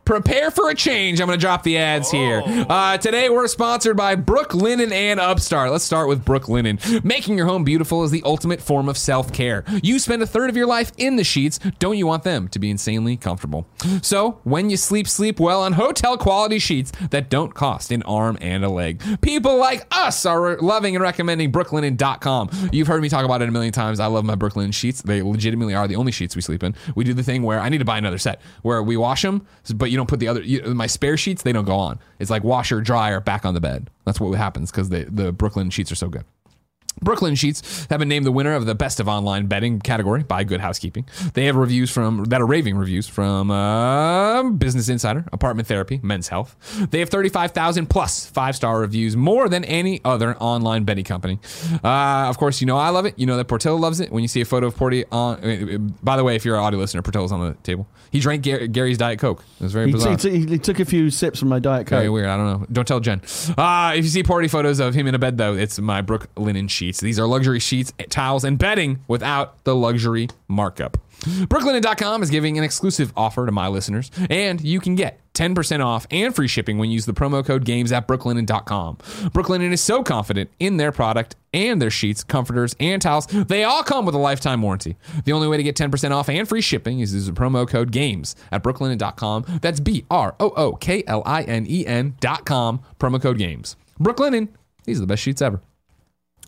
Prepare 0.10 0.50
for 0.50 0.72
a 0.72 0.74
change. 0.74 1.22
I'm 1.22 1.28
going 1.28 1.38
to 1.38 1.40
drop 1.40 1.62
the 1.62 1.78
ads 1.78 2.10
here. 2.10 2.42
Uh, 2.44 2.98
today, 2.98 3.30
we're 3.30 3.48
sponsored 3.48 3.96
by 3.96 4.16
Brooklinen 4.16 4.92
and 4.92 5.20
Upstart. 5.20 5.70
Let's 5.72 5.84
start 5.84 6.08
with 6.08 6.26
Brooklinen. 6.26 7.04
Making 7.04 7.38
your 7.38 7.46
home 7.46 7.64
beautiful 7.64 8.04
is 8.04 8.10
the 8.10 8.24
ultimate 8.26 8.60
form 8.60 8.90
of 8.90 8.98
self 8.98 9.32
care. 9.32 9.64
You 9.84 10.00
spend 10.00 10.24
a 10.24 10.26
third 10.26 10.50
of 10.50 10.58
your 10.58 10.66
life 10.66 10.92
in 10.98 11.16
the 11.18 11.24
sheets. 11.24 11.60
Don't 11.78 11.96
you 11.96 12.08
want 12.08 12.24
them 12.24 12.48
to 12.48 12.58
be 12.58 12.72
insanely 12.72 13.18
comfortable? 13.18 13.68
So, 14.02 14.40
when 14.46 14.72
you 14.72 14.78
sleep, 14.78 15.08
sleep 15.08 15.40
well 15.40 15.62
on 15.62 15.74
hotel 15.74 16.18
quality 16.18 16.58
sheets 16.58 16.92
that 17.12 17.30
don't 17.30 17.54
cost 17.54 17.92
an 17.92 18.02
arm 18.02 18.36
and 18.42 18.66
a 18.66 18.70
leg. 18.70 19.04
People 19.22 19.58
like 19.60 19.86
us 19.92 20.26
are 20.26 20.58
loving 20.58 20.96
and 20.96 21.04
recommending 21.04 21.52
brooklinen.com. 21.52 22.70
You've 22.72 22.88
heard 22.88 23.04
me 23.04 23.10
talk 23.10 23.26
about 23.26 23.44
it 23.44 23.50
a 23.50 23.52
million 23.52 23.74
times. 23.74 24.00
I 24.00 24.08
love 24.08 24.26
my 24.26 24.34
Brooklinen 24.34 24.74
sheets. 24.74 25.04
They 25.04 25.22
legitimately 25.22 25.76
are 25.76 25.88
the 25.88 25.98
only 25.98 26.12
sheets 26.12 26.36
we 26.36 26.42
sleep 26.42 26.64
in. 26.64 26.74
We 26.96 27.04
do 27.04 27.14
the 27.14 27.22
thing 27.22 27.44
where 27.44 27.60
I 27.60 27.70
need 27.70 27.78
to 27.78 27.86
buy 27.86 28.00
another 28.00 28.18
set 28.18 28.42
where 28.64 28.82
we 28.82 28.98
wash 28.98 29.22
them, 29.22 29.46
but 29.76 29.92
you 29.92 29.99
don't 30.00 30.10
put 30.10 30.20
the 30.20 30.28
other 30.28 30.42
you, 30.42 30.62
my 30.74 30.88
spare 30.88 31.18
sheets. 31.18 31.44
They 31.44 31.52
don't 31.52 31.66
go 31.66 31.76
on. 31.76 32.00
It's 32.18 32.32
like 32.32 32.44
washer, 32.44 32.82
dryer, 32.82 33.20
back 33.20 33.46
on 33.46 33.54
the 33.54 33.62
bed. 33.62 33.90
That's 34.06 34.20
what 34.20 34.36
happens 34.38 34.72
because 34.72 34.90
the 34.90 35.06
Brooklinen 35.06 35.72
sheets 35.72 35.92
are 35.92 35.96
so 35.96 36.10
good. 36.10 36.26
Brooklinen 37.04 37.38
Sheets 37.38 37.88
have 37.90 38.00
been 38.00 38.10
named 38.10 38.26
the 38.26 38.32
winner 38.32 38.54
of 38.54 38.66
the 38.66 38.76
best 38.76 39.00
of 39.00 39.08
online 39.08 39.48
bedding 39.48 39.80
category 39.80 40.24
by 40.24 40.44
Good 40.44 40.60
Housekeeping. 40.60 41.06
They 41.34 41.46
have 41.46 41.56
reviews 41.56 41.90
from 41.90 42.26
that 42.26 42.42
are 42.42 42.46
raving 42.46 42.76
reviews 42.78 43.08
from 43.08 43.52
uh, 43.52 44.44
Business 44.50 44.90
Insider, 44.90 45.26
Apartment 45.32 45.68
Therapy, 45.68 46.00
Men's 46.04 46.28
Health. 46.28 46.56
They 46.92 47.00
have 47.00 47.10
35,000 47.10 47.88
plus 47.88 48.26
five 48.26 48.56
star 48.56 48.80
reviews, 48.80 49.16
more 49.16 49.48
than 49.48 49.64
any 49.64 50.02
other 50.04 50.36
online 50.38 50.84
bedding 50.84 51.06
company. 51.06 51.40
Uh, 51.84 52.28
of 52.28 52.38
course, 52.38 52.60
you 52.60 52.68
know 52.68 52.78
I 52.78 52.90
love 52.90 53.06
it. 53.06 53.18
You 53.18 53.26
know 53.26 53.38
that 53.38 53.46
Portillo 53.46 53.78
loves 53.78 54.00
it. 54.02 54.12
When 54.12 54.22
you 54.24 54.28
see 54.28 54.42
a 54.42 54.46
photo 54.46 54.68
of 54.68 54.76
Porty 54.76 55.06
on, 55.12 55.44
uh, 55.44 55.78
by 56.04 56.18
the 56.18 56.24
way, 56.24 56.36
if 56.36 56.44
you're 56.44 56.56
an 56.56 56.62
audio 56.64 56.80
listener, 56.80 57.02
Portillo's 57.02 57.32
on 57.32 57.40
the 57.48 57.54
table. 57.64 57.88
He 58.12 58.20
drank 58.20 58.44
Gar- 58.44 58.68
Gary's 58.68 58.98
Diet 58.98 59.20
Coke. 59.20 59.44
It 59.60 59.64
was 59.64 59.72
very 59.74 59.86
He, 59.88 59.92
bizarre. 59.94 60.18
t- 60.18 60.32
he, 60.32 60.46
he 60.46 60.58
took 60.58 60.80
a 60.80 60.86
few 60.86 61.10
sips 61.12 61.40
from 61.40 61.48
my 61.50 61.60
Diet 61.60 61.86
Coke. 61.88 61.98
Very 62.00 62.10
weird. 62.10 62.28
I 62.28 62.38
don't 62.38 62.46
know. 62.62 62.68
Don't 62.72 62.88
tell 62.88 63.00
Jen. 63.00 63.22
Uh, 63.58 63.94
if 63.96 64.04
you 64.04 64.10
see 64.10 64.24
party 64.24 64.48
photos 64.48 64.80
of 64.80 64.94
him 64.96 65.06
in 65.08 65.16
a 65.16 65.20
bed, 65.20 65.38
though, 65.38 65.56
it's 65.56 65.80
my 65.80 66.02
Brooklinen 66.02 66.70
sheets. 66.80 67.00
These 67.02 67.20
are 67.20 67.28
luxury 67.28 67.60
sheets, 67.60 67.94
towels, 68.10 68.44
and 68.44 68.58
bedding 68.58 69.04
without 69.08 69.64
the 69.66 69.76
luxury 69.76 70.30
markup. 70.48 70.98
Brooklinen.com 71.20 72.24
is 72.24 72.30
giving 72.30 72.58
an 72.58 72.64
exclusive 72.64 73.12
offer 73.18 73.46
to 73.46 73.52
my 73.52 73.68
listeners, 73.68 74.10
and 74.30 74.62
you 74.62 74.80
can 74.80 74.96
get 74.96 75.20
10% 75.34 75.84
off 75.84 76.08
and 76.12 76.34
free 76.34 76.48
shipping 76.48 76.78
when 76.78 76.90
you 76.90 76.94
use 76.94 77.06
the 77.06 77.14
promo 77.14 77.46
code 77.46 77.66
GAMES 77.66 77.92
at 77.92 78.08
brooklinen.com. 78.08 78.98
Brooklinen 79.34 79.72
is 79.72 79.82
so 79.82 80.02
confident 80.02 80.50
in 80.60 80.78
their 80.78 80.94
product 80.94 81.36
and 81.54 81.82
their 81.82 81.90
sheets, 81.90 82.24
comforters, 82.24 82.74
and 82.80 83.02
towels. 83.02 83.26
They 83.26 83.66
all 83.66 83.84
come 83.84 84.06
with 84.06 84.16
a 84.16 84.20
lifetime 84.20 84.62
warranty. 84.62 84.96
The 85.26 85.34
only 85.34 85.50
way 85.50 85.58
to 85.58 85.64
get 85.64 85.76
10% 85.76 86.12
off 86.12 86.30
and 86.30 86.48
free 86.48 86.62
shipping 86.62 87.02
is 87.02 87.14
use 87.14 87.26
the 87.26 87.34
promo 87.34 87.68
code 87.68 87.92
GAMES 87.92 88.36
at 88.52 88.64
brooklinen.com. 88.64 89.60
That's 89.62 89.82
B 89.82 90.06
R 90.10 90.36
O 90.40 90.52
O 90.52 90.74
K 90.74 91.04
L 91.06 91.24
I 91.26 91.44
N 91.44 91.66
E 91.68 91.86
N.com, 91.86 92.82
promo 92.98 93.22
code 93.22 93.38
GAMES. 93.40 93.76
Brooklinen, 94.00 94.48
these 94.86 95.00
are 95.00 95.02
the 95.02 95.08
best 95.08 95.24
sheets 95.24 95.42
ever. 95.42 95.62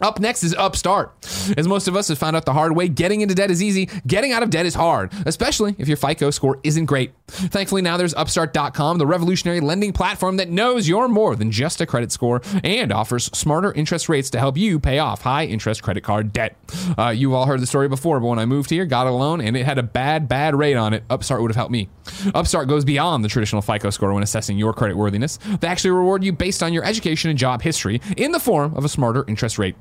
Up 0.02 0.20
next 0.20 0.44
is 0.44 0.56
Upstart. 0.56 1.12
As 1.58 1.68
most 1.68 1.88
of 1.88 1.96
us 1.96 2.08
have 2.08 2.18
found 2.18 2.36
out 2.36 2.46
the 2.46 2.54
hard 2.54 2.76
way, 2.76 2.88
getting 2.88 3.22
into 3.22 3.36
debt 3.36 3.52
is 3.52 3.62
easy. 3.62 3.88
Getting 4.08 4.32
out 4.32 4.42
of 4.42 4.50
debt 4.50 4.66
is 4.66 4.74
hard, 4.74 5.12
especially 5.26 5.76
if 5.78 5.88
your 5.88 5.98
FICO 5.98 6.32
score 6.32 6.60
isn't 6.64 6.86
great. 6.86 7.14
Thankfully, 7.28 7.82
now 7.82 7.98
there's 7.98 8.14
Upstart.com, 8.16 8.98
the 8.98 9.06
revolutionary 9.06 9.60
lending 9.60 9.94
platform 9.94 10.38
that 10.38 10.50
knows 10.50 10.88
you're 10.88 11.08
more 11.08 11.36
than 11.36 11.52
just 11.52 11.82
a 11.82 11.86
credit 11.86 12.12
score 12.12 12.42
and 12.64 12.92
offers 12.92 13.26
smarter 13.26 13.72
interest 13.74 14.10
rates 14.10 14.30
to 14.32 14.40
help 14.40 14.58
you 14.58 14.80
pay 14.80 15.00
off 15.00 15.22
high 15.22 15.46
interest 15.46 15.84
credit 15.84 16.04
card 16.04 16.34
debt. 16.34 16.56
Uh, 16.98 17.10
you've 17.10 17.34
all 17.34 17.46
heard 17.46 17.62
the 17.62 17.68
story 17.68 17.88
before, 17.88 18.20
but 18.20 18.28
when 18.28 18.40
I 18.40 18.46
moved 18.46 18.70
here, 18.70 18.86
got 18.86 19.08
a 19.08 19.12
loan, 19.12 19.40
and 19.40 19.56
it 19.56 19.66
had 19.66 19.78
a 19.78 19.84
bad, 19.84 20.28
bad 20.28 20.56
rate 20.56 20.76
on 20.76 20.94
it, 20.94 21.04
Upstart 21.10 21.42
would 21.42 21.52
have 21.52 21.56
helped 21.56 21.72
me. 21.72 21.90
Upstart 22.34 22.68
goes 22.68 22.84
beyond 22.84 23.24
the 23.24 23.30
traditional 23.30 23.62
FICO 23.62 23.92
score 23.92 24.14
when 24.14 24.24
assessing 24.24 24.58
your 24.58 24.74
credit 24.74 24.98
worthiness. 24.98 25.38
They 25.60 25.68
actually 25.68 25.92
reward 25.92 26.24
you 26.24 26.34
based 26.34 26.64
on 26.64 26.74
your 26.74 26.84
education 26.84 27.30
and 27.30 27.38
job 27.38 27.62
history 27.62 28.02
in 28.18 28.32
the 28.32 28.40
form 28.40 28.74
of 28.76 28.84
a 28.84 28.90
smarter 28.90 29.24
interest 29.28 29.58
rate. 29.60 29.76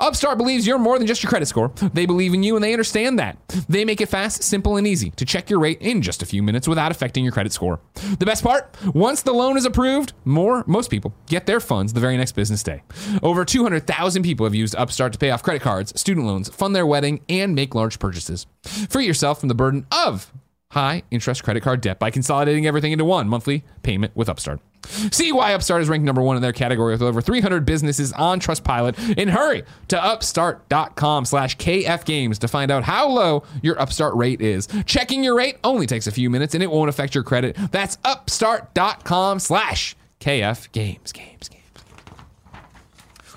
Upstart 0.00 0.38
believes 0.38 0.66
you're 0.66 0.78
more 0.78 0.98
than 0.98 1.06
just 1.06 1.22
your 1.22 1.30
credit 1.30 1.46
score. 1.46 1.72
They 1.92 2.06
believe 2.06 2.34
in 2.34 2.42
you 2.42 2.54
and 2.54 2.64
they 2.64 2.72
understand 2.72 3.18
that. 3.18 3.36
They 3.68 3.84
make 3.84 4.00
it 4.00 4.08
fast, 4.08 4.42
simple, 4.42 4.76
and 4.76 4.86
easy 4.86 5.10
to 5.10 5.24
check 5.24 5.50
your 5.50 5.60
rate 5.60 5.80
in 5.80 6.02
just 6.02 6.22
a 6.22 6.26
few 6.26 6.42
minutes 6.42 6.68
without 6.68 6.90
affecting 6.90 7.24
your 7.24 7.32
credit 7.32 7.52
score. 7.52 7.80
The 8.18 8.26
best 8.26 8.42
part? 8.42 8.74
Once 8.94 9.22
the 9.22 9.32
loan 9.32 9.56
is 9.56 9.64
approved, 9.64 10.12
more 10.24 10.64
most 10.66 10.90
people 10.90 11.14
get 11.26 11.46
their 11.46 11.60
funds 11.60 11.92
the 11.92 12.00
very 12.00 12.16
next 12.16 12.32
business 12.32 12.62
day. 12.62 12.82
Over 13.22 13.44
200,000 13.44 14.22
people 14.22 14.46
have 14.46 14.54
used 14.54 14.74
Upstart 14.76 15.12
to 15.12 15.18
pay 15.18 15.30
off 15.30 15.42
credit 15.42 15.62
cards, 15.62 15.98
student 15.98 16.26
loans, 16.26 16.48
fund 16.48 16.74
their 16.74 16.86
wedding, 16.86 17.20
and 17.28 17.54
make 17.54 17.74
large 17.74 17.98
purchases. 17.98 18.46
Free 18.62 19.06
yourself 19.06 19.40
from 19.40 19.48
the 19.48 19.54
burden 19.54 19.86
of 19.90 20.32
high 20.70 21.02
interest 21.10 21.44
credit 21.44 21.62
card 21.62 21.80
debt 21.80 21.98
by 21.98 22.10
consolidating 22.10 22.66
everything 22.66 22.92
into 22.92 23.04
one 23.04 23.28
monthly 23.28 23.64
payment 23.82 24.14
with 24.16 24.28
Upstart. 24.28 24.60
See 24.84 25.32
why 25.32 25.54
Upstart 25.54 25.82
is 25.82 25.88
ranked 25.88 26.04
number 26.04 26.22
one 26.22 26.36
in 26.36 26.42
their 26.42 26.52
category 26.52 26.92
with 26.92 27.02
over 27.02 27.20
300 27.20 27.64
businesses 27.64 28.12
on 28.12 28.40
Trustpilot. 28.40 29.18
And 29.18 29.30
hurry 29.30 29.64
to 29.88 30.02
upstart.com 30.02 31.24
slash 31.24 31.56
kfgames 31.56 32.38
to 32.38 32.48
find 32.48 32.70
out 32.70 32.84
how 32.84 33.08
low 33.08 33.42
your 33.62 33.80
Upstart 33.80 34.14
rate 34.14 34.40
is. 34.40 34.68
Checking 34.86 35.24
your 35.24 35.36
rate 35.36 35.58
only 35.64 35.86
takes 35.86 36.06
a 36.06 36.12
few 36.12 36.30
minutes 36.30 36.54
and 36.54 36.62
it 36.62 36.70
won't 36.70 36.88
affect 36.88 37.14
your 37.14 37.24
credit. 37.24 37.56
That's 37.70 37.98
upstart.com 38.04 39.38
slash 39.40 39.96
kfgames. 40.20 40.72
Games, 40.72 41.12
games. 41.12 41.48
Games. 41.48 41.64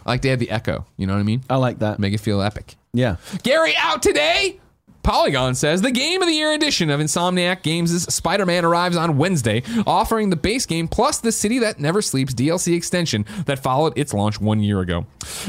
I 0.06 0.12
like 0.12 0.22
to 0.22 0.30
add 0.30 0.40
the 0.40 0.50
echo. 0.50 0.86
You 0.96 1.06
know 1.08 1.14
what 1.14 1.20
I 1.20 1.24
mean? 1.24 1.44
I 1.50 1.58
like 1.58 1.80
that. 1.80 2.00
Make 2.00 2.14
it 2.14 2.20
feel 2.20 2.42
epic. 2.42 2.76
Yeah. 2.94 3.18
Gary 3.44 3.74
out 3.78 4.02
today. 4.02 4.60
Polygon 5.08 5.56
says 5.56 5.82
the 5.82 5.90
Game 5.90 6.22
of 6.22 6.28
the 6.28 6.34
Year 6.34 6.52
edition 6.52 6.90
of 6.90 7.00
Insomniac 7.00 7.62
Games' 7.64 8.14
Spider 8.14 8.46
Man 8.46 8.66
arrives 8.66 8.98
on 8.98 9.16
Wednesday, 9.18 9.64
offering 9.86 10.30
the 10.30 10.36
base 10.36 10.66
game 10.66 10.90
plus 10.90 11.20
the 11.20 11.32
City 11.32 11.60
That 11.60 11.80
Never 11.80 12.02
Sleeps 12.02 12.34
DLC 12.34 12.76
extension 12.76 13.24
that 13.46 13.58
followed 13.58 13.98
its 13.98 14.14
launch 14.14 14.42
one 14.42 14.60
year 14.60 14.82
ago. 14.82 15.06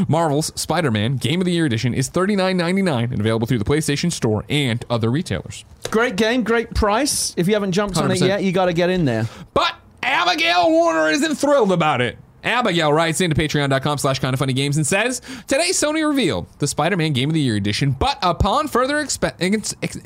Marvel's 0.06 0.52
Spider 0.54 0.92
Man 0.92 1.16
Game 1.16 1.40
of 1.40 1.44
the 1.44 1.50
Year 1.50 1.66
edition 1.66 1.92
is 1.92 2.09
$39.99 2.09 3.11
and 3.11 3.18
available 3.18 3.48
through 3.48 3.59
the 3.59 3.64
PlayStation 3.64 4.12
Store 4.12 4.44
and 4.48 4.84
other 4.88 5.11
retailers. 5.11 5.64
Great 5.90 6.14
game, 6.14 6.44
great 6.44 6.72
price. 6.72 7.34
If 7.36 7.48
you 7.48 7.54
haven't 7.54 7.72
jumped 7.72 7.96
on 7.96 8.12
it 8.12 8.18
100%. 8.18 8.28
yet, 8.28 8.44
you 8.44 8.52
got 8.52 8.66
to 8.66 8.72
get 8.72 8.90
in 8.90 9.06
there. 9.06 9.26
But 9.54 9.74
Abigail 10.04 10.70
Warner 10.70 11.11
isn't 11.11 11.34
thrilled 11.34 11.72
about 11.72 12.00
it. 12.00 12.16
Abigail 12.45 12.93
writes 12.93 13.20
into 13.20 13.36
patreon.com 13.36 13.99
slash 13.99 14.18
kind 14.18 14.34
of 14.34 14.39
funny 14.39 14.53
games 14.53 14.76
and 14.76 14.86
says, 14.86 15.20
Today 15.47 15.70
Sony 15.70 16.07
revealed 16.07 16.47
the 16.59 16.66
Spider-Man 16.66 17.12
Game 17.12 17.30
of 17.30 17.34
the 17.34 17.41
Year 17.41 17.57
edition, 17.57 17.93
but 17.93 18.18
upon 18.22 18.68
further 18.68 18.97
expe- 18.97 19.34
ex- 19.41 19.74
ex- 19.82 19.99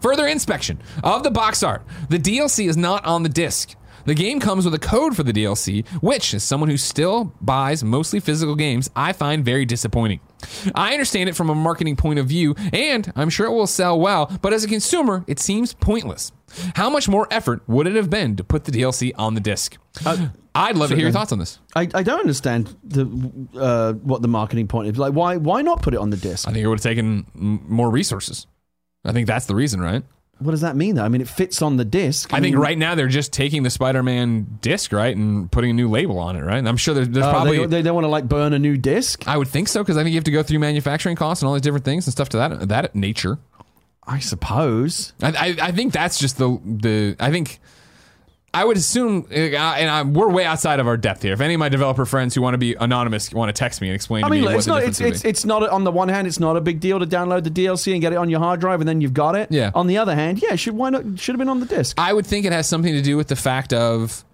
further 0.00 0.26
inspection 0.26 0.80
of 1.02 1.22
the 1.22 1.30
box 1.30 1.62
art, 1.62 1.82
the 2.08 2.18
DLC 2.18 2.68
is 2.68 2.76
not 2.76 3.04
on 3.04 3.22
the 3.22 3.28
disc. 3.28 3.74
The 4.06 4.14
game 4.14 4.38
comes 4.38 4.66
with 4.66 4.74
a 4.74 4.78
code 4.78 5.16
for 5.16 5.22
the 5.22 5.32
DLC, 5.32 5.86
which, 6.02 6.34
as 6.34 6.44
someone 6.44 6.68
who 6.68 6.76
still 6.76 7.32
buys 7.40 7.82
mostly 7.82 8.20
physical 8.20 8.54
games, 8.54 8.90
I 8.94 9.14
find 9.14 9.42
very 9.42 9.64
disappointing. 9.64 10.20
I 10.74 10.92
understand 10.92 11.30
it 11.30 11.34
from 11.36 11.48
a 11.48 11.54
marketing 11.54 11.96
point 11.96 12.18
of 12.18 12.26
view, 12.26 12.54
and 12.74 13.10
I'm 13.16 13.30
sure 13.30 13.46
it 13.46 13.52
will 13.52 13.66
sell 13.66 13.98
well, 13.98 14.30
but 14.42 14.52
as 14.52 14.62
a 14.62 14.68
consumer, 14.68 15.24
it 15.26 15.38
seems 15.38 15.72
pointless. 15.72 16.32
How 16.74 16.90
much 16.90 17.08
more 17.08 17.26
effort 17.30 17.62
would 17.66 17.86
it 17.86 17.94
have 17.96 18.10
been 18.10 18.36
to 18.36 18.44
put 18.44 18.64
the 18.64 18.72
DLC 18.72 19.12
on 19.16 19.32
the 19.34 19.40
disc? 19.40 19.78
Uh, 20.04 20.28
I'd 20.54 20.76
love 20.76 20.90
to 20.90 20.94
hear 20.96 21.06
your 21.06 21.12
thoughts 21.12 21.32
on 21.32 21.38
this. 21.38 21.58
I, 21.74 21.88
I 21.92 22.02
don't 22.02 22.20
understand 22.20 22.74
the 22.84 23.06
uh, 23.58 23.92
what 23.94 24.22
the 24.22 24.28
marketing 24.28 24.68
point 24.68 24.88
is. 24.88 24.98
Like, 24.98 25.12
why 25.12 25.36
why 25.36 25.62
not 25.62 25.82
put 25.82 25.94
it 25.94 26.00
on 26.00 26.10
the 26.10 26.16
disc? 26.16 26.46
I 26.46 26.52
think 26.52 26.64
it 26.64 26.68
would 26.68 26.78
have 26.78 26.82
taken 26.82 27.26
m- 27.34 27.64
more 27.68 27.90
resources. 27.90 28.46
I 29.04 29.12
think 29.12 29.26
that's 29.26 29.46
the 29.46 29.54
reason, 29.54 29.80
right? 29.80 30.02
What 30.38 30.50
does 30.50 30.62
that 30.62 30.76
mean? 30.76 30.96
though? 30.96 31.04
I 31.04 31.08
mean, 31.08 31.20
it 31.20 31.28
fits 31.28 31.62
on 31.62 31.76
the 31.76 31.84
disc. 31.84 32.32
I 32.32 32.40
think 32.40 32.54
mean, 32.54 32.62
right 32.62 32.76
now 32.76 32.94
they're 32.94 33.06
just 33.08 33.32
taking 33.32 33.62
the 33.62 33.70
Spider-Man 33.70 34.58
disc, 34.60 34.92
right, 34.92 35.16
and 35.16 35.50
putting 35.50 35.70
a 35.70 35.74
new 35.74 35.88
label 35.88 36.18
on 36.18 36.36
it, 36.36 36.42
right? 36.42 36.58
And 36.58 36.68
I'm 36.68 36.76
sure 36.76 36.92
there's, 36.94 37.08
there's 37.08 37.24
uh, 37.24 37.30
probably 37.30 37.58
they, 37.58 37.66
they 37.66 37.82
don't 37.82 37.94
want 37.94 38.04
to 38.04 38.08
like 38.08 38.28
burn 38.28 38.52
a 38.52 38.58
new 38.58 38.76
disc. 38.76 39.26
I 39.28 39.36
would 39.36 39.48
think 39.48 39.68
so 39.68 39.82
because 39.82 39.96
I 39.96 40.02
think 40.02 40.12
you 40.12 40.18
have 40.18 40.24
to 40.24 40.32
go 40.32 40.42
through 40.42 40.58
manufacturing 40.58 41.16
costs 41.16 41.42
and 41.42 41.48
all 41.48 41.54
these 41.54 41.62
different 41.62 41.84
things 41.84 42.06
and 42.06 42.12
stuff 42.12 42.28
to 42.30 42.36
that 42.38 42.68
that 42.68 42.94
nature. 42.94 43.38
I 44.06 44.18
suppose. 44.18 45.14
I, 45.22 45.28
I, 45.28 45.56
I 45.68 45.72
think 45.72 45.92
that's 45.92 46.18
just 46.18 46.36
the 46.38 46.60
the 46.64 47.16
I 47.20 47.30
think 47.30 47.60
I 48.54 48.64
would 48.64 48.76
assume, 48.76 49.26
and 49.30 49.56
I, 49.56 50.02
we're 50.02 50.30
way 50.30 50.44
outside 50.44 50.80
of 50.80 50.86
our 50.86 50.96
depth 50.96 51.22
here. 51.22 51.32
If 51.32 51.40
any 51.40 51.54
of 51.54 51.58
my 51.60 51.68
developer 51.68 52.06
friends 52.06 52.34
who 52.34 52.40
want 52.42 52.54
to 52.54 52.58
be 52.58 52.74
anonymous 52.74 53.32
want 53.32 53.48
to 53.48 53.52
text 53.52 53.80
me 53.80 53.88
and 53.88 53.94
explain 53.94 54.24
I 54.24 54.28
to 54.28 54.30
mean, 54.30 54.40
me 54.40 54.44
look, 54.46 54.52
what 54.52 54.56
it's 54.58 54.66
the 54.66 54.70
not. 54.72 54.78
difference 54.78 55.00
It's, 55.00 55.04
would 55.04 55.14
it's 55.14 55.22
be. 55.22 55.28
it's 55.28 55.44
not. 55.44 55.68
On 55.68 55.84
the 55.84 55.90
one 55.92 56.08
hand, 56.08 56.26
it's 56.26 56.38
not 56.40 56.56
a 56.56 56.60
big 56.60 56.80
deal 56.80 56.98
to 57.00 57.06
download 57.06 57.44
the 57.44 57.50
DLC 57.50 57.92
and 57.92 58.00
get 58.00 58.12
it 58.12 58.16
on 58.16 58.30
your 58.30 58.40
hard 58.40 58.60
drive, 58.60 58.80
and 58.80 58.88
then 58.88 59.00
you've 59.00 59.14
got 59.14 59.34
it. 59.34 59.50
Yeah. 59.50 59.70
On 59.74 59.86
the 59.88 59.98
other 59.98 60.14
hand, 60.14 60.40
yeah, 60.42 60.54
should 60.54 60.74
why 60.74 60.90
not? 60.90 61.18
Should 61.18 61.34
have 61.34 61.38
been 61.40 61.48
on 61.48 61.60
the 61.60 61.66
disc. 61.66 61.98
I 61.98 62.12
would 62.12 62.26
think 62.26 62.46
it 62.46 62.52
has 62.52 62.68
something 62.68 62.92
to 62.92 63.02
do 63.02 63.16
with 63.16 63.28
the 63.28 63.36
fact 63.36 63.72
of 63.72 64.24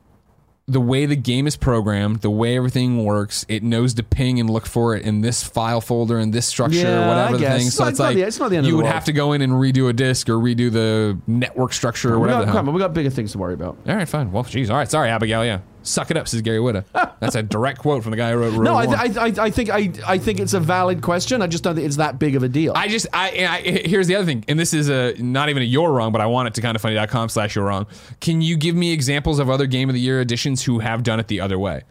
the 0.70 0.80
way 0.80 1.04
the 1.06 1.16
game 1.16 1.46
is 1.46 1.56
programmed, 1.56 2.20
the 2.20 2.30
way 2.30 2.56
everything 2.56 3.04
works. 3.04 3.44
It 3.48 3.62
knows 3.62 3.94
to 3.94 4.02
ping 4.02 4.38
and 4.38 4.48
look 4.48 4.66
for 4.66 4.94
it 4.94 5.04
in 5.04 5.20
this 5.20 5.42
file 5.42 5.80
folder 5.80 6.18
in 6.18 6.30
this 6.30 6.46
structure, 6.46 6.78
Yeah, 6.78 7.08
whatever 7.08 7.36
the 7.38 7.46
thing. 7.46 7.70
So 7.70 7.86
It's 7.86 7.98
like 7.98 8.16
the- 8.16 8.22
it's 8.26 8.38
not 8.38 8.50
the 8.50 8.56
end 8.58 8.66
you 8.66 8.76
would 8.76 8.84
world. 8.84 8.94
have 8.94 9.04
to 9.06 9.12
go 9.12 9.32
in 9.32 9.42
and 9.42 9.52
redo 9.54 9.88
a 9.88 9.92
disk 9.92 10.28
or 10.28 10.34
redo 10.34 10.70
the 10.70 11.18
network 11.26 11.72
structure 11.72 12.10
or 12.14 12.18
we 12.18 12.22
whatever. 12.28 12.44
got, 12.46 12.52
come 12.52 12.68
on, 12.68 12.74
we 12.74 12.80
got 12.80 12.94
bigger 12.94 13.10
things 13.10 13.32
to 13.32 13.38
worry 13.38 13.54
about. 13.54 13.76
All 13.88 13.94
right, 13.96 14.08
fine. 14.08 14.30
Well, 14.32 14.44
geez. 14.44 14.70
All 14.70 14.76
right, 14.76 14.90
sorry, 14.90 15.08
Abigail. 15.10 15.44
Yeah, 15.44 15.58
suck 15.82 16.10
it 16.10 16.16
up, 16.16 16.28
says 16.28 16.42
Gary 16.42 16.58
Whitta. 16.58 16.84
That's 17.20 17.34
a 17.34 17.42
direct 17.42 17.78
quote 17.78 18.02
from 18.02 18.10
the 18.10 18.16
guy 18.16 18.30
who 18.32 18.38
wrote. 18.38 18.54
No, 18.62 18.74
I, 18.74 18.86
One. 18.86 18.94
I, 18.96 19.04
I, 19.04 19.32
I 19.46 19.50
think 19.50 19.70
I, 19.70 19.92
I 20.06 20.18
think 20.18 20.40
it's 20.40 20.54
a 20.54 20.60
valid 20.60 21.02
question. 21.02 21.42
I 21.42 21.46
just 21.46 21.64
don't 21.64 21.74
think 21.74 21.86
it's 21.86 21.96
that 21.96 22.18
big 22.18 22.36
of 22.36 22.42
a 22.42 22.48
deal. 22.48 22.72
I 22.74 22.88
just 22.88 23.06
I, 23.12 23.46
I 23.46 23.60
here's 23.60 24.06
the 24.06 24.16
other 24.16 24.26
thing, 24.26 24.44
and 24.48 24.58
this 24.58 24.72
is 24.74 24.88
a 24.88 25.14
not 25.18 25.48
even 25.48 25.62
a 25.62 25.66
you're 25.66 25.92
wrong, 25.92 26.12
but 26.12 26.20
I 26.20 26.26
want 26.26 26.48
it 26.48 26.54
to 26.54 26.62
kind 26.62 26.76
of 26.76 26.82
funny.com 26.82 27.28
slash 27.28 27.54
you're 27.54 27.64
wrong. 27.64 27.86
Can 28.20 28.42
you 28.42 28.56
give 28.56 28.74
me 28.74 28.92
examples 28.92 29.38
of 29.38 29.50
other 29.50 29.66
game 29.66 29.88
of 29.88 29.94
the 29.94 30.00
year 30.00 30.20
editions 30.20 30.64
who 30.64 30.78
have 30.78 31.02
done 31.02 31.20
it 31.20 31.28
the 31.28 31.40
other 31.40 31.58
way? 31.58 31.82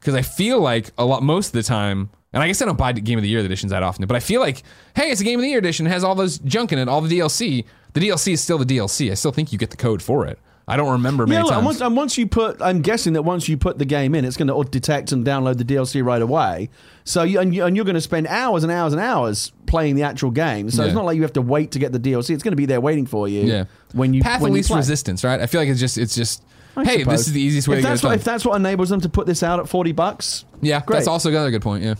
Because 0.00 0.14
I 0.14 0.22
feel 0.22 0.60
like 0.60 0.90
a 0.98 1.04
lot 1.04 1.22
most 1.22 1.48
of 1.48 1.52
the 1.52 1.62
time, 1.62 2.10
and 2.32 2.42
I 2.42 2.46
guess 2.46 2.60
I 2.62 2.66
don't 2.66 2.78
buy 2.78 2.92
game 2.92 3.18
of 3.18 3.22
the 3.22 3.28
year 3.28 3.40
editions 3.40 3.70
that 3.70 3.82
often, 3.82 4.06
but 4.06 4.16
I 4.16 4.20
feel 4.20 4.40
like, 4.40 4.62
hey, 4.94 5.10
it's 5.10 5.20
a 5.20 5.24
game 5.24 5.38
of 5.38 5.42
the 5.42 5.48
year 5.48 5.58
edition, 5.58 5.86
it 5.86 5.90
has 5.90 6.04
all 6.04 6.14
those 6.14 6.38
junk 6.38 6.72
in 6.72 6.78
it, 6.78 6.88
all 6.88 7.00
the 7.00 7.18
DLC. 7.18 7.64
The 7.94 8.00
DLC 8.00 8.34
is 8.34 8.42
still 8.42 8.58
the 8.58 8.66
DLC. 8.66 9.10
I 9.10 9.14
still 9.14 9.32
think 9.32 9.52
you 9.52 9.58
get 9.58 9.70
the 9.70 9.76
code 9.76 10.02
for 10.02 10.26
it. 10.26 10.38
I 10.68 10.76
don't 10.76 10.90
remember 10.90 11.26
many 11.28 11.36
yeah, 11.38 11.44
look, 11.44 11.52
and 11.54 11.64
once, 11.64 11.80
and 11.80 11.96
once 11.96 12.18
you 12.18 12.26
put, 12.26 12.60
I'm 12.60 12.82
guessing 12.82 13.12
that 13.12 13.22
once 13.22 13.48
you 13.48 13.56
put 13.56 13.78
the 13.78 13.84
game 13.84 14.16
in, 14.16 14.24
it's 14.24 14.36
going 14.36 14.48
to 14.48 14.68
detect 14.68 15.12
and 15.12 15.24
download 15.24 15.58
the 15.58 15.64
DLC 15.64 16.04
right 16.04 16.20
away. 16.20 16.70
So, 17.04 17.22
you, 17.22 17.38
and, 17.38 17.54
you, 17.54 17.64
and 17.64 17.76
you're 17.76 17.84
going 17.84 17.94
to 17.94 18.00
spend 18.00 18.26
hours 18.26 18.64
and 18.64 18.72
hours 18.72 18.92
and 18.92 19.00
hours 19.00 19.52
playing 19.66 19.94
the 19.94 20.02
actual 20.02 20.32
game. 20.32 20.68
So 20.70 20.82
Yeah. 20.82 20.88
it's 20.88 20.94
not 20.96 21.04
like 21.04 21.14
you 21.14 21.22
have 21.22 21.34
to 21.34 21.40
wait 21.42 21.70
to 21.72 21.78
get 21.78 21.92
the 21.92 22.00
DLC. 22.00 22.30
It's 22.30 22.42
going 22.42 22.50
to 22.50 22.56
be 22.56 22.66
there 22.66 22.80
waiting 22.80 23.06
for 23.06 23.28
you. 23.28 23.42
yeah, 23.42 23.64
When 23.92 24.12
you 24.12 24.22
path 24.22 24.40
when 24.40 24.50
of 24.50 24.54
least 24.56 24.70
resistance, 24.70 25.22
right? 25.22 25.40
I 25.40 25.46
feel 25.46 25.60
like 25.60 25.68
it's 25.68 25.78
just 25.78 25.98
it's 25.98 26.16
just 26.16 26.42
I 26.74 26.84
hey, 26.84 26.98
suppose. 27.00 27.18
this 27.18 27.26
is 27.28 27.32
the 27.32 27.40
easiest 27.40 27.68
way 27.68 27.76
if 27.76 27.78
to 27.78 27.82
get 27.84 27.88
that's 27.90 28.02
it 28.02 28.06
what. 28.08 28.14
If 28.16 28.24
that's 28.24 28.44
what 28.44 28.56
enables 28.56 28.88
them 28.88 29.00
to 29.02 29.08
put 29.08 29.26
this 29.28 29.44
out 29.44 29.60
at 29.60 29.68
forty 29.68 29.92
bucks, 29.92 30.44
Yeah, 30.62 30.80
Great. 30.84 30.96
that's 30.96 31.06
also 31.08 31.28
another 31.30 31.52
good 31.52 31.62
point. 31.62 31.84
Yeah. 31.84 31.94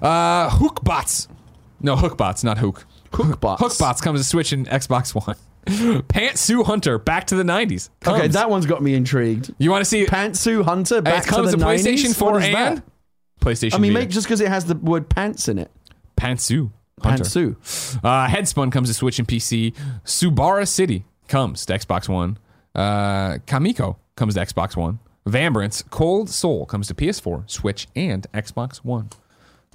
Uh, 0.00 0.48
Hookbots. 0.50 1.26
No, 1.80 1.96
Hookbots, 1.96 2.44
not 2.44 2.58
Hook. 2.58 2.86
Hookbots. 3.12 3.58
Hookbots 3.60 4.00
comes 4.02 4.20
to 4.20 4.24
Switch 4.24 4.52
and 4.52 4.68
Xbox 4.68 5.14
One. 5.16 5.36
Pantsu 5.68 6.64
Hunter, 6.64 6.98
back 6.98 7.26
to 7.28 7.36
the 7.36 7.42
90s. 7.42 7.90
okay, 8.06 8.28
that 8.28 8.50
one's 8.50 8.66
got 8.66 8.82
me 8.82 8.94
intrigued. 8.94 9.54
You 9.58 9.70
want 9.70 9.82
to 9.82 9.84
see 9.84 10.04
Pantsu 10.06 10.64
Hunter 10.64 11.02
back 11.02 11.24
it 11.26 11.28
comes 11.28 11.50
to 11.50 11.56
to, 11.56 11.56
the 11.56 11.64
PlayStation 11.64 12.08
90s? 12.10 12.18
4 12.18 12.32
What 12.32 12.42
is 12.42 12.46
and 12.48 12.54
that? 12.54 12.84
PlayStation 13.40 13.74
I 13.74 13.78
mean, 13.78 13.92
Vita. 13.92 14.04
make, 14.06 14.10
just 14.10 14.26
because 14.26 14.40
it 14.40 14.48
has 14.48 14.64
the 14.64 14.74
word 14.74 15.08
pants 15.08 15.48
in 15.48 15.58
it. 15.58 15.70
Pantsu 16.16 16.70
Hunter. 17.02 17.24
Pantsu. 17.24 17.98
Uh, 18.02 18.26
Headspun 18.26 18.72
comes 18.72 18.88
to 18.88 18.94
Switch 18.94 19.18
and 19.18 19.28
PC. 19.28 19.74
Subara 20.04 20.66
City 20.66 21.04
comes 21.28 21.64
to 21.66 21.72
Xbox 21.72 22.08
One. 22.08 22.38
Uh, 22.74 23.38
Kamiko 23.46 23.96
comes 24.16 24.34
to 24.34 24.40
Xbox 24.40 24.76
One. 24.76 24.98
Vambrace 25.26 25.88
Cold 25.90 26.30
Soul 26.30 26.66
comes 26.66 26.88
to 26.88 26.94
PS4, 26.94 27.48
Switch, 27.48 27.86
and 27.94 28.26
Xbox 28.32 28.78
One. 28.78 29.10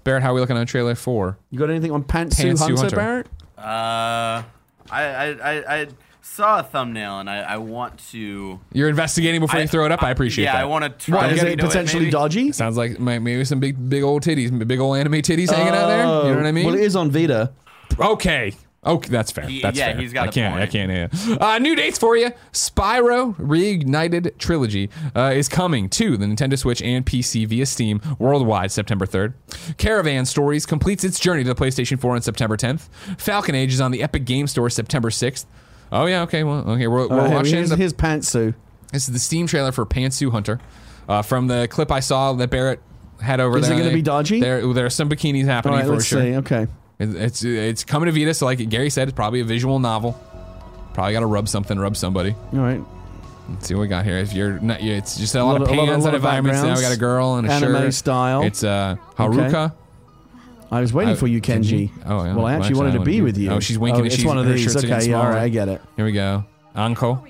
Barrett, 0.03 0.23
how 0.23 0.31
are 0.31 0.33
we 0.33 0.41
looking 0.41 0.57
on 0.57 0.65
trailer 0.65 0.95
four? 0.95 1.37
You 1.49 1.59
got 1.59 1.69
anything 1.69 1.91
on 1.91 2.03
Pantsu, 2.03 2.51
Pantsu 2.51 2.57
Hunter, 2.59 2.75
Hunter. 2.75 2.95
Barrett? 2.95 3.27
Uh, 3.57 4.43
I, 4.89 5.03
I, 5.03 5.27
I, 5.31 5.75
I 5.81 5.87
saw 6.21 6.59
a 6.59 6.63
thumbnail 6.63 7.19
and 7.19 7.29
I, 7.29 7.39
I 7.39 7.57
want 7.57 7.99
to. 8.11 8.59
You're 8.73 8.89
investigating 8.89 9.41
before 9.41 9.59
you 9.59 9.67
throw 9.67 9.85
it 9.85 9.91
up. 9.91 10.03
I 10.03 10.11
appreciate 10.11 10.45
yeah, 10.45 10.53
that. 10.53 10.61
I 10.61 10.65
want 10.65 10.83
to 10.83 11.05
try. 11.05 11.17
What, 11.17 11.27
to 11.27 11.35
is 11.35 11.43
it 11.43 11.59
potentially 11.59 12.05
maybe. 12.05 12.11
dodgy? 12.11 12.51
Sounds 12.51 12.77
like 12.77 12.99
maybe 12.99 13.43
some 13.45 13.59
big, 13.59 13.89
big 13.89 14.03
old 14.03 14.23
titties, 14.23 14.67
big 14.67 14.79
old 14.79 14.97
anime 14.97 15.13
titties 15.13 15.51
hanging 15.51 15.73
out 15.73 15.87
there. 15.87 15.97
You 15.97 16.03
know 16.03 16.35
what 16.35 16.45
I 16.45 16.49
uh, 16.49 16.51
mean? 16.51 16.65
Well, 16.65 16.75
it 16.75 16.81
is 16.81 16.95
on 16.95 17.11
Vita. 17.11 17.51
Okay. 17.99 18.53
Okay, 18.85 19.09
that's 19.09 19.31
fair. 19.31 19.45
He- 19.47 19.61
that's 19.61 19.77
yeah, 19.77 19.91
fair. 19.93 20.01
he's 20.01 20.11
got 20.13 20.25
I 20.25 20.29
a 20.29 20.31
can't. 20.33 20.55
I 20.61 20.65
can't. 20.67 20.91
Yeah. 20.91 21.35
Uh, 21.39 21.57
new 21.59 21.75
dates 21.75 21.97
for 21.97 22.17
you. 22.17 22.31
Spyro 22.51 23.35
Reignited 23.37 24.37
Trilogy 24.37 24.89
uh, 25.15 25.31
is 25.33 25.47
coming 25.47 25.89
to 25.89 26.17
the 26.17 26.25
Nintendo 26.25 26.57
Switch 26.57 26.81
and 26.81 27.05
PC 27.05 27.47
via 27.47 27.65
Steam 27.65 28.01
worldwide 28.19 28.71
September 28.71 29.05
3rd. 29.05 29.33
Caravan 29.77 30.25
Stories 30.25 30.65
completes 30.65 31.03
its 31.03 31.19
journey 31.19 31.43
to 31.43 31.53
the 31.53 31.55
PlayStation 31.55 31.99
4 31.99 32.15
on 32.15 32.21
September 32.21 32.57
10th. 32.57 32.89
Falcon 33.19 33.55
Age 33.55 33.73
is 33.73 33.81
on 33.81 33.91
the 33.91 34.03
Epic 34.03 34.25
Game 34.25 34.47
Store 34.47 34.69
September 34.69 35.09
6th. 35.09 35.45
Oh 35.91 36.05
yeah. 36.05 36.21
Okay. 36.23 36.43
Well. 36.43 36.69
Okay. 36.71 36.87
We're, 36.87 37.07
we're 37.07 37.19
Uh, 37.21 37.29
watching. 37.29 37.53
here's, 37.55 37.69
the- 37.69 37.75
here's 37.77 37.93
Pantsu. 37.93 38.53
this 38.91 39.07
is 39.07 39.13
the 39.13 39.19
Steam 39.19 39.47
trailer 39.47 39.71
for 39.71 39.85
Pantsu 39.85 40.31
Hunter. 40.31 40.59
Uh, 41.07 41.21
from 41.21 41.47
the 41.47 41.67
clip 41.69 41.91
I 41.91 41.99
saw 41.99 42.33
that 42.33 42.49
Barrett 42.49 42.81
had 43.21 43.39
over 43.39 43.57
Is 43.57 43.69
it 43.69 43.77
gonna 43.77 43.93
be 43.93 44.01
dodgy? 44.01 44.39
There, 44.39 44.73
there 44.73 44.85
are 44.85 44.89
some 44.89 45.09
bikinis 45.09 45.45
happening 45.45 45.75
right, 45.77 45.85
for 45.85 45.93
let's 45.93 46.05
sure. 46.05 46.21
see. 46.21 46.35
Okay. 46.37 46.67
It- 46.99 47.15
It's 47.15 47.43
it's 47.43 47.83
coming 47.83 48.05
to 48.07 48.11
Vita, 48.17 48.33
so 48.33 48.45
like 48.45 48.67
Gary 48.69 48.89
said, 48.89 49.07
it's 49.07 49.15
probably 49.15 49.39
a 49.41 49.43
visual 49.45 49.79
novel. 49.79 50.19
Probably 50.93 51.13
got 51.13 51.21
to 51.21 51.25
rub 51.25 51.47
something, 51.49 51.77
rub 51.79 51.97
somebody. 51.97 52.35
All 52.53 52.59
right. 52.59 52.81
Let's 53.49 53.67
see 53.67 53.73
what 53.75 53.81
we 53.81 53.87
got 53.87 54.05
here. 54.05 54.17
If 54.19 54.31
you're 54.33 54.59
not, 54.59 54.81
yeah, 54.83 54.93
it's 54.93 55.17
just 55.17 55.35
a 55.35 55.43
lot, 55.43 55.53
lot 55.53 55.61
of 55.63 55.67
of- 55.69 55.69
a 55.69 55.71
lot 55.73 55.83
of- 55.83 55.89
pans 55.89 56.03
lot 56.03 56.07
and 56.09 56.15
of 56.15 56.21
environments. 56.23 56.61
Now 56.61 56.75
we 56.75 56.81
got 56.81 56.93
a 56.93 56.97
girl 56.99 57.35
and 57.35 57.47
a 57.47 57.51
Anime 57.51 57.73
shirt. 57.75 57.93
style. 57.95 58.43
It's 58.43 58.63
uh, 58.63 58.95
Haruka. 59.17 59.73
I 60.71 60.81
was 60.81 60.93
waiting 60.93 61.13
Uh, 61.13 61.17
for 61.17 61.27
you, 61.27 61.39
did 61.39 61.61
Kenji. 61.63 61.79
you? 61.81 61.89
Oh, 62.05 62.23
yeah. 62.23 62.35
Well, 62.35 62.45
I 62.47 62.53
actually 62.53 62.75
wanted 62.75 62.95
I 62.95 62.97
to 62.99 63.03
be 63.03 63.21
with 63.21 63.37
you. 63.37 63.51
Oh, 63.51 63.59
she's 63.59 63.77
winking. 63.77 64.01
Oh, 64.01 64.05
it's 64.05 64.15
she's, 64.15 64.25
one 64.25 64.37
of 64.39 64.47
these. 64.47 64.61
shirts 64.61 64.77
Okay, 64.77 64.87
getting 64.87 65.09
yeah, 65.11 65.17
all 65.17 65.23
smaller. 65.23 65.35
right, 65.35 65.43
I 65.43 65.49
get 65.49 65.67
it. 65.69 65.81
Here 65.95 66.05
we 66.05 66.11
go. 66.13 66.45
Anko. 66.75 67.23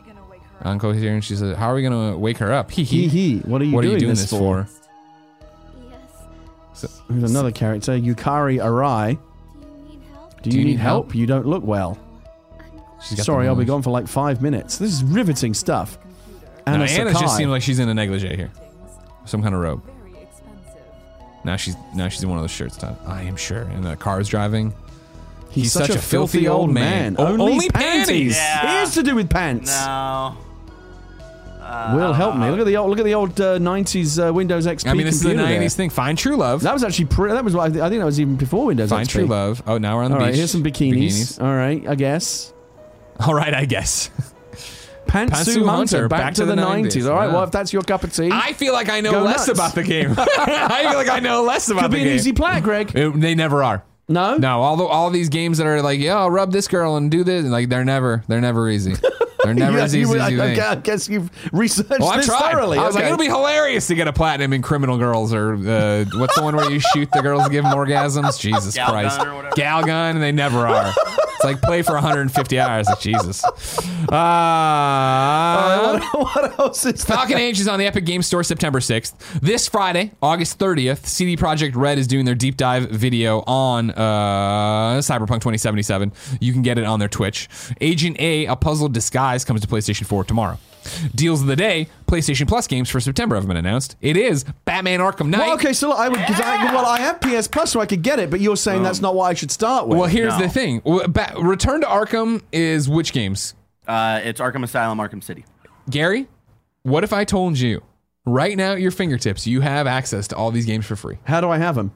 Anko's 0.63 0.97
here, 1.01 1.13
and 1.13 1.21
she 1.23 1.35
says, 1.35 1.57
"How 1.57 1.71
are 1.71 1.75
we 1.75 1.81
gonna 1.83 2.17
wake 2.17 2.37
her 2.37 2.53
up?" 2.53 2.71
Hee 2.71 2.83
Hee 2.85 3.07
hee. 3.09 3.39
What 3.39 3.61
are 3.61 3.65
you 3.65 3.73
What 3.73 3.81
doing, 3.81 3.91
are 3.91 3.93
you 3.95 3.99
doing 3.99 4.09
this, 4.11 4.21
this 4.21 4.29
for? 4.39 4.63
for? 4.65 4.69
Yes. 5.91 7.01
Here's 7.09 7.29
another 7.31 7.51
character, 7.51 7.93
Yukari 7.93 8.59
Arai. 8.63 9.17
Do 10.43 10.49
you 10.49 10.51
Do 10.51 10.59
you, 10.59 10.65
need 10.65 10.79
help? 10.79 11.05
need, 11.05 11.11
help? 11.11 11.15
You 11.15 11.25
don't 11.25 11.47
look 11.47 11.63
well. 11.63 11.97
She's 13.01 13.23
Sorry, 13.25 13.47
I'll 13.47 13.55
be 13.55 13.65
gone 13.65 13.81
for 13.81 13.89
like 13.89 14.07
five 14.07 14.41
minutes. 14.41 14.77
This 14.77 14.91
is 14.93 15.03
riveting 15.03 15.53
stuff. 15.53 15.97
No, 16.65 16.73
Anna 16.73 16.85
Anna 16.85 17.11
just 17.11 17.35
seems 17.35 17.49
like 17.49 17.61
she's 17.61 17.79
in 17.79 17.89
a 17.89 17.93
negligee 17.93 18.35
here, 18.35 18.51
some 19.25 19.41
kind 19.41 19.53
of 19.53 19.59
robe. 19.61 19.83
Now 21.43 21.57
she's 21.57 21.75
now 21.93 22.07
she's 22.07 22.23
in 22.23 22.29
one 22.29 22.37
of 22.37 22.43
those 22.43 22.51
shirts. 22.51 22.77
Done. 22.77 22.95
I 23.05 23.23
am 23.23 23.35
sure. 23.35 23.63
And 23.63 23.83
the 23.83 23.97
car's 23.97 24.29
driving. 24.29 24.73
He's, 25.49 25.71
such, 25.71 25.89
a 25.89 25.99
filthy 25.99 26.47
old 26.47 26.71
man. 26.71 27.15
O- 27.19 27.27
only, 27.27 27.51
only 27.53 27.69
panties. 27.69 28.07
panties. 28.07 28.35
Yeah. 28.37 28.79
It 28.79 28.83
is 28.83 28.93
to 28.95 29.03
do 29.03 29.15
with 29.15 29.29
pants. 29.29 29.69
No. 29.69 30.35
Will 31.95 32.13
help 32.13 32.35
me. 32.35 32.49
Look 32.49 32.59
at 32.59 32.65
the 32.65 32.77
old, 32.77 32.89
look 32.89 32.99
at 32.99 33.05
the 33.05 33.13
old 33.13 33.39
uh, 33.41 33.57
'90s 33.59 34.27
uh, 34.29 34.33
Windows 34.33 34.65
XP. 34.67 34.87
I 34.87 34.93
mean, 34.93 35.05
this 35.05 35.15
is 35.15 35.21
the 35.23 35.29
computer 35.29 35.49
there. 35.51 35.61
'90s 35.61 35.75
thing. 35.75 35.89
Find 35.89 36.17
true 36.17 36.35
love. 36.35 36.61
That 36.61 36.73
was 36.73 36.83
actually 36.83 37.05
pre- 37.05 37.31
that 37.31 37.43
was 37.43 37.55
what 37.55 37.63
I 37.77 37.89
think 37.89 37.99
that 37.99 38.05
was 38.05 38.19
even 38.19 38.35
before 38.35 38.65
Windows 38.67 38.89
Find 38.89 39.07
XP. 39.07 39.11
true 39.11 39.25
love. 39.25 39.61
Oh, 39.67 39.77
now 39.77 39.97
we're 39.97 40.03
on 40.03 40.11
the 40.11 40.17
All 40.17 40.21
right, 40.23 40.29
beach. 40.31 40.37
here's 40.37 40.51
some 40.51 40.63
bikinis. 40.63 41.41
All 41.41 41.53
right, 41.55 41.85
I 41.87 41.95
guess. 41.95 42.53
All 43.19 43.33
right, 43.33 43.53
I 43.53 43.65
guess. 43.65 44.09
Pantsu, 45.07 45.29
Pantsu 45.29 45.65
Hunter, 45.65 45.67
Hunter, 45.67 46.07
back, 46.07 46.33
to, 46.35 46.45
the 46.45 46.55
90s. 46.55 47.07
All 47.07 47.15
right, 47.15 47.27
Yeah. 47.27 47.33
well, 47.33 47.43
if 47.43 47.51
that's 47.51 47.71
your 47.71 47.83
cup 47.83 48.03
of 48.03 48.13
tea, 48.13 48.29
I 48.31 48.53
feel 48.53 48.73
like 48.73 48.89
I 48.89 49.01
know 49.01 49.21
less 49.21 49.47
nuts. 49.47 49.59
about 49.59 49.75
the 49.75 49.83
game. 49.83 50.15
I 50.17 50.87
feel 50.89 50.97
like 50.97 51.09
I 51.09 51.19
know 51.19 51.43
less 51.43 51.69
about 51.69 51.83
could 51.83 51.91
the 51.91 51.97
game. 51.97 52.03
Could 52.03 52.05
be 52.05 52.09
an 52.11 52.15
easy 52.15 52.33
plat, 52.33 52.63
Greg. 52.63 52.95
It- 52.95 53.19
they 53.19 53.35
never 53.35 53.63
are. 53.63 53.83
No, 54.07 54.37
No, 54.37 54.61
all 54.61 54.75
the, 54.75 54.83
all 54.85 55.09
these 55.11 55.29
games 55.29 55.59
that 55.59 55.67
are 55.67 55.81
like, 55.81 55.99
yeah, 55.99 56.17
I'll 56.17 56.31
rub 56.31 56.51
this 56.51 56.67
girl 56.67 56.95
and 56.97 57.09
do 57.11 57.23
this, 57.23 57.45
like 57.45 57.69
they're 57.69 57.85
never 57.85 58.23
they're 58.27 58.41
never 58.41 58.69
easy. 58.69 58.95
They're 59.43 59.53
never 59.53 59.77
You- 59.77 59.83
as 59.83 59.95
easy 59.95 60.19
I, 60.19 60.25
as 60.27 60.31
you 60.31 60.41
I 60.41 60.45
think. 60.55 60.59
I 60.61 60.75
guess 60.75 61.09
you've 61.09 61.29
researched 61.53 61.89
Well, 61.99 62.15
this 62.17 62.25
tried. 62.25 62.51
thoroughly. 62.51 62.77
I 62.77 62.85
was 62.85 62.95
like, 62.95 63.05
it'll 63.05 63.17
be 63.17 63.25
hilarious 63.25 63.87
to 63.87 63.95
get 63.95 64.07
a 64.07 64.13
platinum 64.13 64.53
in 64.53 64.61
Criminal 64.61 64.97
Girls, 64.97 65.33
or 65.33 65.53
uh, 65.55 66.05
what's 66.13 66.35
the 66.35 66.43
one 66.43 66.55
where 66.55 66.69
you 66.71 66.79
shoot 66.93 67.09
the 67.13 67.21
girls 67.21 67.43
and 67.43 67.51
give 67.51 67.63
them 67.63 67.73
orgasms? 67.73 68.39
Jesus 68.43 68.73
Gal 68.75 68.89
Christ, 68.89 69.17
gun. 69.19 69.45
Gal 69.55 69.83
gun, 69.83 70.15
and 70.15 70.23
they 70.23 70.31
never 70.31 70.67
are. 70.67 70.93
it's 71.43 71.61
like 71.61 71.61
play 71.61 71.81
for 71.81 71.93
150 71.93 72.59
hours. 72.59 72.87
Like, 72.87 72.99
Jesus. 72.99 73.43
Uh, 73.43 73.49
what, 75.99 76.03
what 76.35 76.59
else 76.59 76.85
is 76.85 77.03
that? 77.05 77.15
Falcon 77.15 77.37
Age 77.37 77.59
is 77.59 77.67
on 77.67 77.79
the 77.79 77.85
Epic 77.85 78.05
Game 78.05 78.21
Store 78.21 78.43
September 78.43 78.79
6th. 78.79 79.39
This 79.41 79.67
Friday, 79.67 80.11
August 80.21 80.59
30th, 80.59 81.05
CD 81.05 81.35
Projekt 81.35 81.75
Red 81.75 81.97
is 81.97 82.07
doing 82.07 82.25
their 82.25 82.35
deep 82.35 82.57
dive 82.57 82.89
video 82.89 83.43
on 83.45 83.91
uh, 83.91 84.99
Cyberpunk 84.99 85.41
2077. 85.41 86.13
You 86.39 86.53
can 86.53 86.61
get 86.61 86.77
it 86.77 86.85
on 86.85 86.99
their 86.99 87.09
Twitch. 87.09 87.49
Agent 87.81 88.19
A, 88.19 88.45
A 88.45 88.55
Puzzle 88.55 88.89
Disguise, 88.89 89.43
comes 89.43 89.61
to 89.61 89.67
PlayStation 89.67 90.05
4 90.05 90.23
tomorrow. 90.23 90.57
Deals 91.15 91.41
of 91.41 91.47
the 91.47 91.55
day, 91.55 91.87
PlayStation 92.07 92.47
Plus 92.47 92.67
games 92.67 92.89
for 92.89 92.99
September 92.99 93.35
have 93.35 93.47
been 93.47 93.57
announced. 93.57 93.95
It 94.01 94.17
is 94.17 94.43
Batman 94.65 94.99
Arkham 94.99 95.29
Knight. 95.29 95.39
Well, 95.39 95.53
okay, 95.55 95.73
so 95.73 95.89
look, 95.89 95.99
I 95.99 96.09
would. 96.09 96.19
Cause 96.19 96.39
I, 96.39 96.73
well, 96.73 96.85
I 96.85 96.99
have 96.99 97.19
PS 97.21 97.47
Plus, 97.47 97.71
so 97.71 97.79
I 97.79 97.85
could 97.85 98.01
get 98.01 98.19
it. 98.19 98.29
But 98.29 98.39
you're 98.41 98.57
saying 98.57 98.83
that's 98.83 99.01
not 99.01 99.15
what 99.15 99.25
I 99.25 99.33
should 99.33 99.51
start 99.51 99.87
with. 99.87 99.97
Well, 99.97 100.07
here's 100.07 100.33
No. 100.37 100.45
the 100.45 100.49
thing. 100.49 100.81
Well, 100.83 101.07
Ba- 101.07 101.33
Return 101.39 101.81
to 101.81 101.87
Arkham 101.87 102.41
is 102.51 102.87
which 102.89 103.13
games? 103.13 103.55
Uh, 103.87 104.21
it's 104.23 104.39
Arkham 104.39 104.63
Asylum, 104.63 104.97
Arkham 104.99 105.23
City. 105.23 105.45
Gary, 105.89 106.27
what 106.83 107.03
if 107.03 107.11
I 107.13 107.25
told 107.25 107.57
you 107.59 107.81
right 108.25 108.55
now 108.55 108.73
at 108.73 108.79
your 108.81 108.91
fingertips 108.91 109.45
you 109.45 109.59
have 109.61 109.85
access 109.87 110.27
to 110.29 110.35
all 110.35 110.51
these 110.51 110.65
games 110.65 110.85
for 110.85 110.95
free? 110.95 111.17
How 111.25 111.41
do 111.41 111.49
I 111.49 111.57
have 111.57 111.75
them? 111.75 111.91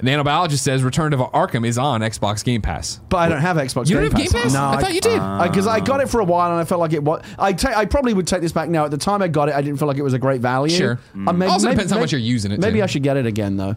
Nanobiologist 0.00 0.58
says 0.58 0.82
Return 0.82 1.10
to 1.12 1.16
Arkham 1.18 1.66
is 1.66 1.78
on 1.78 2.00
Xbox 2.00 2.44
Game 2.44 2.62
Pass. 2.62 3.00
But 3.08 3.18
I 3.18 3.28
don't 3.28 3.40
have 3.40 3.56
Xbox. 3.56 3.88
You 3.88 3.96
Game 3.96 4.10
don't 4.10 4.12
have 4.20 4.32
Game 4.32 4.42
Pass? 4.42 4.52
No, 4.52 4.64
I 4.64 4.80
thought 4.80 4.94
you 4.94 5.00
did. 5.00 5.20
Because 5.42 5.66
I 5.66 5.80
got 5.80 6.00
it 6.00 6.08
for 6.08 6.20
a 6.20 6.24
while 6.24 6.50
and 6.50 6.60
I 6.60 6.64
felt 6.64 6.80
like 6.80 6.92
it 6.92 7.02
was. 7.02 7.22
I 7.38 7.52
ta- 7.52 7.72
I 7.76 7.84
probably 7.86 8.14
would 8.14 8.26
take 8.26 8.40
this 8.40 8.52
back 8.52 8.68
now. 8.68 8.84
At 8.84 8.90
the 8.90 8.98
time 8.98 9.22
I 9.22 9.28
got 9.28 9.48
it, 9.48 9.54
I 9.54 9.62
didn't 9.62 9.78
feel 9.78 9.88
like 9.88 9.96
it 9.98 10.02
was 10.02 10.14
a 10.14 10.18
great 10.18 10.40
value. 10.40 10.74
Sure. 10.76 10.98
Uh, 11.14 11.32
maybe, 11.32 11.50
Also 11.50 11.66
maybe- 11.66 11.74
depends 11.76 11.90
how 11.92 11.96
maybe- 11.96 12.02
much 12.04 12.12
you're 12.12 12.20
using 12.20 12.52
it, 12.52 12.60
Maybe 12.60 12.78
too. 12.78 12.84
I 12.84 12.86
should 12.86 13.02
get 13.02 13.16
it 13.16 13.26
again 13.26 13.56
though. 13.56 13.76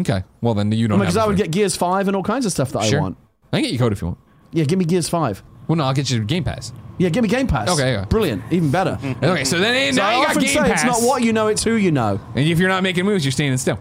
Okay. 0.00 0.22
Well, 0.40 0.54
then 0.54 0.70
you 0.72 0.86
don't 0.88 0.98
Because 0.98 1.14
have 1.14 1.24
I 1.24 1.26
would 1.26 1.36
get 1.36 1.50
Gears 1.50 1.74
Five 1.76 2.06
and 2.08 2.16
all 2.16 2.22
kinds 2.22 2.46
of 2.46 2.52
stuff 2.52 2.70
that 2.72 2.84
Sure. 2.84 2.98
I 2.98 3.02
want. 3.02 3.16
I 3.52 3.56
can 3.56 3.64
get 3.64 3.72
you 3.72 3.78
code 3.78 3.92
if 3.92 4.00
you 4.00 4.08
want. 4.08 4.18
Yeah, 4.52 4.64
give 4.64 4.78
me 4.78 4.84
Gears 4.84 5.08
Five. 5.08 5.42
Well, 5.66 5.76
no, 5.76 5.84
I'll 5.84 5.92
get 5.92 6.08
you 6.10 6.22
Game 6.24 6.44
Pass. 6.44 6.72
Yeah, 6.98 7.10
give 7.10 7.22
me 7.22 7.28
Game 7.28 7.46
Pass. 7.46 7.68
Okay, 7.68 8.02
brilliant, 8.08 8.42
even 8.50 8.70
better. 8.70 8.98
Okay, 9.22 9.44
so 9.44 9.58
then 9.58 9.92
So 9.92 10.00
now 10.02 10.08
I 10.08 10.20
you 10.20 10.26
got 10.26 10.36
Game 10.38 10.48
say 10.48 10.58
Pass. 10.60 10.70
it's 10.70 10.84
not 10.84 11.06
what 11.06 11.22
you 11.22 11.32
know, 11.32 11.46
it's 11.48 11.62
who 11.62 11.74
you 11.74 11.90
know. 11.92 12.18
And 12.34 12.48
if 12.48 12.58
you're 12.58 12.68
not 12.68 12.82
making 12.82 13.04
moves, 13.04 13.24
you're 13.24 13.32
standing 13.32 13.56
still. 13.58 13.78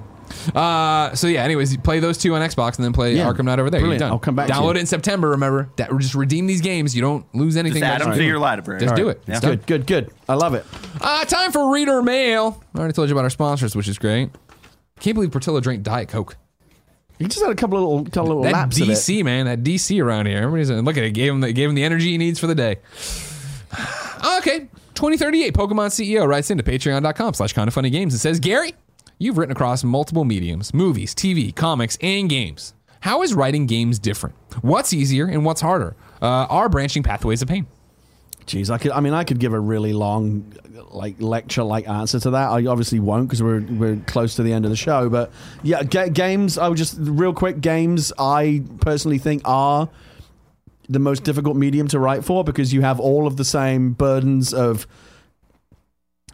Uh, 0.55 1.13
so 1.15 1.27
yeah. 1.27 1.43
Anyways, 1.43 1.71
you 1.73 1.79
play 1.79 1.99
those 1.99 2.17
two 2.17 2.33
on 2.35 2.41
Xbox 2.41 2.75
and 2.77 2.85
then 2.85 2.93
play 2.93 3.15
Yeah. 3.15 3.25
Arkham 3.31 3.45
Knight 3.45 3.59
over 3.59 3.69
there. 3.69 3.79
Brilliant. 3.79 3.99
You're 4.01 4.07
done. 4.07 4.11
I'll 4.11 4.19
come 4.19 4.35
back 4.35 4.47
to 4.47 4.53
Download 4.53 4.63
you. 4.65 4.69
it 4.71 4.77
in 4.77 4.85
September. 4.85 5.29
Remember 5.31 5.69
that. 5.77 5.89
Just 5.99 6.15
redeem 6.15 6.47
these 6.47 6.61
games. 6.61 6.95
You 6.95 7.01
don't 7.01 7.25
lose 7.35 7.57
anything. 7.57 7.81
Just 7.81 7.89
by 7.89 7.95
add 7.95 8.01
them 8.01 8.07
just 8.07 8.15
to 8.15 8.19
doing 8.19 8.27
your 8.27 8.37
it. 8.37 8.41
library. 8.41 8.79
Just 8.81 8.95
do 8.95 9.03
Alright. 9.03 9.17
it. 9.17 9.23
Yeah. 9.27 9.33
It's 9.33 9.41
done. 9.41 9.51
Good, 9.57 9.65
good, 9.67 9.87
good. 9.87 10.11
I 10.29 10.33
love 10.35 10.53
it. 10.53 10.65
Uh, 11.01 11.25
time 11.25 11.51
for 11.51 11.71
reader 11.71 12.01
mail. 12.01 12.63
I 12.75 12.79
already 12.79 12.93
told 12.93 13.09
you 13.09 13.15
about 13.15 13.23
our 13.23 13.29
sponsors, 13.29 13.75
which 13.75 13.87
is 13.87 13.97
great. 13.97 14.29
Can't 14.99 15.15
believe 15.15 15.31
Portillo 15.31 15.59
drank 15.59 15.83
Diet 15.83 16.09
Coke. 16.09 16.37
You 17.19 17.27
just 17.27 17.41
had 17.41 17.51
a 17.51 17.55
couple 17.55 17.77
of 17.77 17.83
little, 17.83 18.05
couple 18.05 18.21
of 18.23 18.27
little 18.27 18.43
That 18.43 18.53
laps 18.53 18.79
of 18.79 18.89
it. 18.89 18.93
DC 18.93 19.23
man, 19.23 19.45
that 19.45 19.63
DC 19.63 20.03
around 20.03 20.27
here. 20.27 20.37
Everybody's 20.37 20.69
look 20.69 20.97
at 20.97 21.03
it. 21.03 21.11
Gave 21.11 21.31
him 21.33 21.41
the, 21.41 21.51
gave 21.51 21.67
him 21.69 21.73
the 21.75 21.83
energy 21.83 22.11
he 22.11 22.17
needs 22.17 22.39
for 22.39 22.47
the 22.47 22.55
day. 22.55 22.77
Okay, 24.39 24.61
2038 24.95 25.53
Pokemon 25.53 25.87
CEO 25.89 26.27
writes 26.27 26.49
into 26.49 26.63
patreon.com 26.63 27.33
slash 27.35 27.53
kind 27.53 27.67
of 27.67 27.73
funny 27.73 27.89
games 27.89 28.13
and 28.13 28.19
says, 28.19 28.39
Gary, 28.39 28.73
you've 29.17 29.37
written 29.37 29.51
across 29.51 29.83
multiple 29.83 30.25
mediums, 30.25 30.73
movies, 30.73 31.13
TV, 31.13 31.53
comics, 31.55 31.97
and 32.01 32.29
games. 32.29 32.73
How 33.01 33.21
is 33.21 33.33
writing 33.33 33.67
games 33.67 33.99
different? 33.99 34.35
What's 34.61 34.93
easier 34.93 35.25
and 35.27 35.45
what's 35.45 35.61
harder? 35.61 35.95
Uh, 36.21 36.47
are 36.49 36.69
branching 36.69 37.03
pathways 37.03 37.41
of 37.41 37.47
pain? 37.47 37.67
Jeez, 38.47 38.69
I 38.69 38.77
could. 38.77 38.91
I 38.91 39.01
mean, 39.01 39.13
I 39.13 39.23
could 39.23 39.39
give 39.39 39.53
a 39.53 39.59
really 39.59 39.91
long, 39.91 40.53
like 40.89 41.15
lecture-like 41.19 41.87
answer 41.87 42.19
to 42.21 42.31
that. 42.31 42.49
I 42.49 42.65
obviously 42.65 42.99
won't 42.99 43.27
because 43.27 43.43
we're 43.43 43.59
we're 43.59 43.97
close 44.07 44.35
to 44.35 44.43
the 44.43 44.53
end 44.53 44.63
of 44.63 44.71
the 44.71 44.77
show. 44.77 45.09
But 45.09 45.31
yeah, 45.63 45.83
ga- 45.83 46.09
games. 46.09 46.57
I 46.57 46.69
would 46.69 46.77
just 46.77 46.95
real 46.97 47.33
quick. 47.33 47.59
Games. 47.59 48.13
I 48.17 48.63
personally 48.79 49.17
think 49.17 49.41
are 49.43 49.89
the 50.87 50.99
most 50.99 51.25
difficult 51.25 51.57
medium 51.57 51.89
to 51.89 51.99
write 51.99 52.23
for 52.23 52.45
because 52.45 52.73
you 52.73 52.81
have 52.81 53.01
all 53.01 53.27
of 53.27 53.35
the 53.35 53.43
same 53.43 53.91
burdens 53.91 54.53
of 54.53 54.87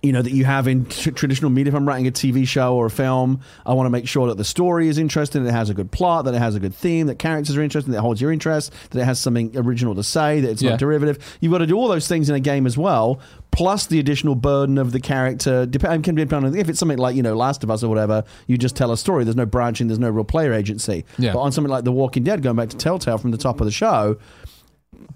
you 0.04 0.12
know 0.12 0.22
that 0.22 0.34
you 0.34 0.44
have 0.44 0.68
in 0.68 0.86
tr- 0.86 1.12
traditional 1.12 1.50
media. 1.50 1.72
If 1.72 1.76
I'm 1.76 1.88
writing 1.88 2.08
a 2.08 2.12
TV 2.12 2.46
show 2.46 2.76
or 2.76 2.86
a 2.88 2.90
film, 2.92 3.40
I 3.66 3.74
want 3.74 3.86
to 3.86 3.90
make 3.90 4.06
sure 4.08 4.28
that 4.28 4.38
the 4.38 4.44
story 4.44 4.90
is 4.90 4.98
interesting, 4.98 5.44
that 5.44 5.50
it 5.50 5.54
has 5.54 5.70
a 5.70 5.74
good 5.74 5.92
plot, 5.92 6.26
that 6.26 6.34
it 6.34 6.40
has 6.40 6.56
a 6.56 6.60
good 6.60 6.76
theme, 6.76 7.08
that 7.08 7.20
characters 7.20 7.56
are 7.56 7.62
interesting, 7.64 7.94
that 7.94 8.00
it 8.00 8.02
holds 8.02 8.20
your 8.20 8.32
interest, 8.32 8.74
that 8.92 9.00
it 9.00 9.06
has 9.06 9.18
something 9.20 9.56
original 9.58 9.96
to 9.96 10.04
say, 10.04 10.42
that 10.42 10.52
it's 10.52 10.62
Yeah. 10.62 10.72
not 10.72 10.80
derivative. 10.80 11.38
You've 11.40 11.54
got 11.54 11.60
to 11.60 11.66
do 11.68 11.76
all 11.78 11.88
those 11.88 12.08
things 12.08 12.30
in 12.30 12.36
a 12.36 12.42
game 12.42 12.68
as 12.68 12.78
well, 12.78 13.20
plus 13.52 13.86
the 13.88 13.98
additional 13.98 14.36
burden 14.36 14.78
of 14.78 14.92
the 14.92 15.00
character. 15.00 15.66
Depend 15.66 16.04
can 16.04 16.16
depend 16.16 16.46
on 16.46 16.56
if 16.56 16.68
it's 16.68 16.80
something 16.80 16.98
like 16.98 17.16
you 17.16 17.24
know 17.24 17.36
Last 17.36 17.64
of 17.64 17.72
Us 17.72 17.82
or 17.82 17.88
whatever. 17.88 18.26
You 18.48 18.58
just 18.58 18.76
tell 18.76 18.92
a 18.92 18.98
story. 18.98 19.24
There's 19.24 19.38
no 19.38 19.46
branching. 19.46 19.88
There's 19.88 20.00
no 20.00 20.10
real 20.10 20.26
player 20.26 20.52
agency. 20.52 21.06
Yeah. 21.18 21.32
But 21.32 21.40
on 21.40 21.52
something 21.54 21.72
like 21.72 21.86
The 21.86 21.94
Walking 21.94 22.24
Dead, 22.26 22.42
going 22.44 22.58
back 22.58 22.68
to 22.70 22.78
Telltale 22.78 23.18
from 23.20 23.32
the 23.32 23.38
top 23.38 23.62
of 23.62 23.66
the 23.66 23.72
show 23.72 24.18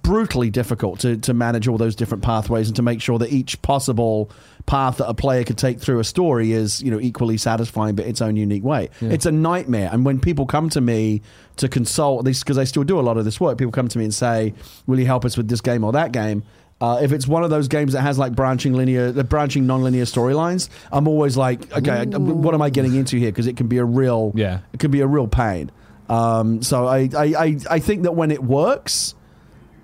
brutally 0.02 0.50
difficult 0.50 1.00
to, 1.00 1.18
to 1.18 1.34
manage 1.34 1.68
all 1.68 1.78
those 1.78 1.96
different 1.96 2.24
pathways 2.24 2.68
and 2.68 2.76
to 2.76 2.82
make 2.82 3.02
sure 3.02 3.20
that 3.20 3.32
each 3.32 3.62
possible 3.62 4.30
path 4.68 4.98
that 4.98 5.08
a 5.08 5.14
player 5.16 5.44
could 5.44 5.58
take 5.58 5.80
through 5.80 5.98
a 6.00 6.04
story 6.04 6.52
is 6.52 6.84
you 6.84 6.92
know 6.92 7.00
equally 7.00 7.38
satisfying 7.38 7.96
but 7.96 8.06
its 8.06 8.22
own 8.22 8.36
unique 8.36 8.64
way 8.64 8.90
it's 9.02 9.26
a 9.26 9.32
nightmare 9.32 9.90
and 9.94 10.06
when 10.06 10.20
people 10.20 10.46
come 10.46 10.70
to 10.70 10.82
me 10.82 11.22
to 11.56 11.68
consult 11.70 12.26
this 12.26 12.44
because 12.44 12.58
i 12.58 12.66
still 12.66 12.84
do 12.84 13.00
a 13.00 13.02
lot 13.02 13.18
of 13.18 13.24
this 13.26 13.40
work 13.40 13.58
people 13.58 13.72
come 13.72 13.88
to 13.88 13.98
me 13.98 14.04
and 14.04 14.14
say 14.14 14.54
will 14.86 15.00
you 15.00 15.06
help 15.06 15.24
us 15.24 15.38
with 15.38 15.48
this 15.48 15.62
game 15.62 15.84
or 15.86 15.94
that 15.94 16.12
game 16.12 16.44
uh, 16.80 17.00
if 17.02 17.12
it's 17.12 17.28
one 17.28 17.44
of 17.44 17.50
those 17.50 17.68
games 17.68 17.94
that 17.94 18.02
has 18.02 18.20
like 18.20 18.36
branching 18.36 18.74
linear, 18.74 19.12
the 19.12 19.24
branching 19.24 19.66
non-linear 19.66 20.04
storylines, 20.06 20.70
I'm 20.92 21.08
always 21.08 21.36
like, 21.36 21.60
okay, 21.76 22.06
what 22.06 22.54
am 22.54 22.62
I 22.62 22.70
getting 22.70 22.94
into 22.94 23.18
here? 23.18 23.30
Because 23.32 23.48
it 23.48 23.58
can 23.58 23.66
be 23.68 23.80
a 23.80 23.84
real, 23.84 24.32
Yeah. 24.36 24.60
it 24.74 24.80
can 24.80 24.92
be 24.92 25.00
a 25.02 25.08
real 25.08 25.28
pain. 25.28 25.72
Um, 26.08 26.62
so 26.62 26.86
I, 26.86 27.10
I, 27.18 27.24
I, 27.36 27.58
I 27.68 27.80
think 27.80 28.04
that 28.04 28.12
when 28.12 28.30
it 28.30 28.44
works, 28.44 29.16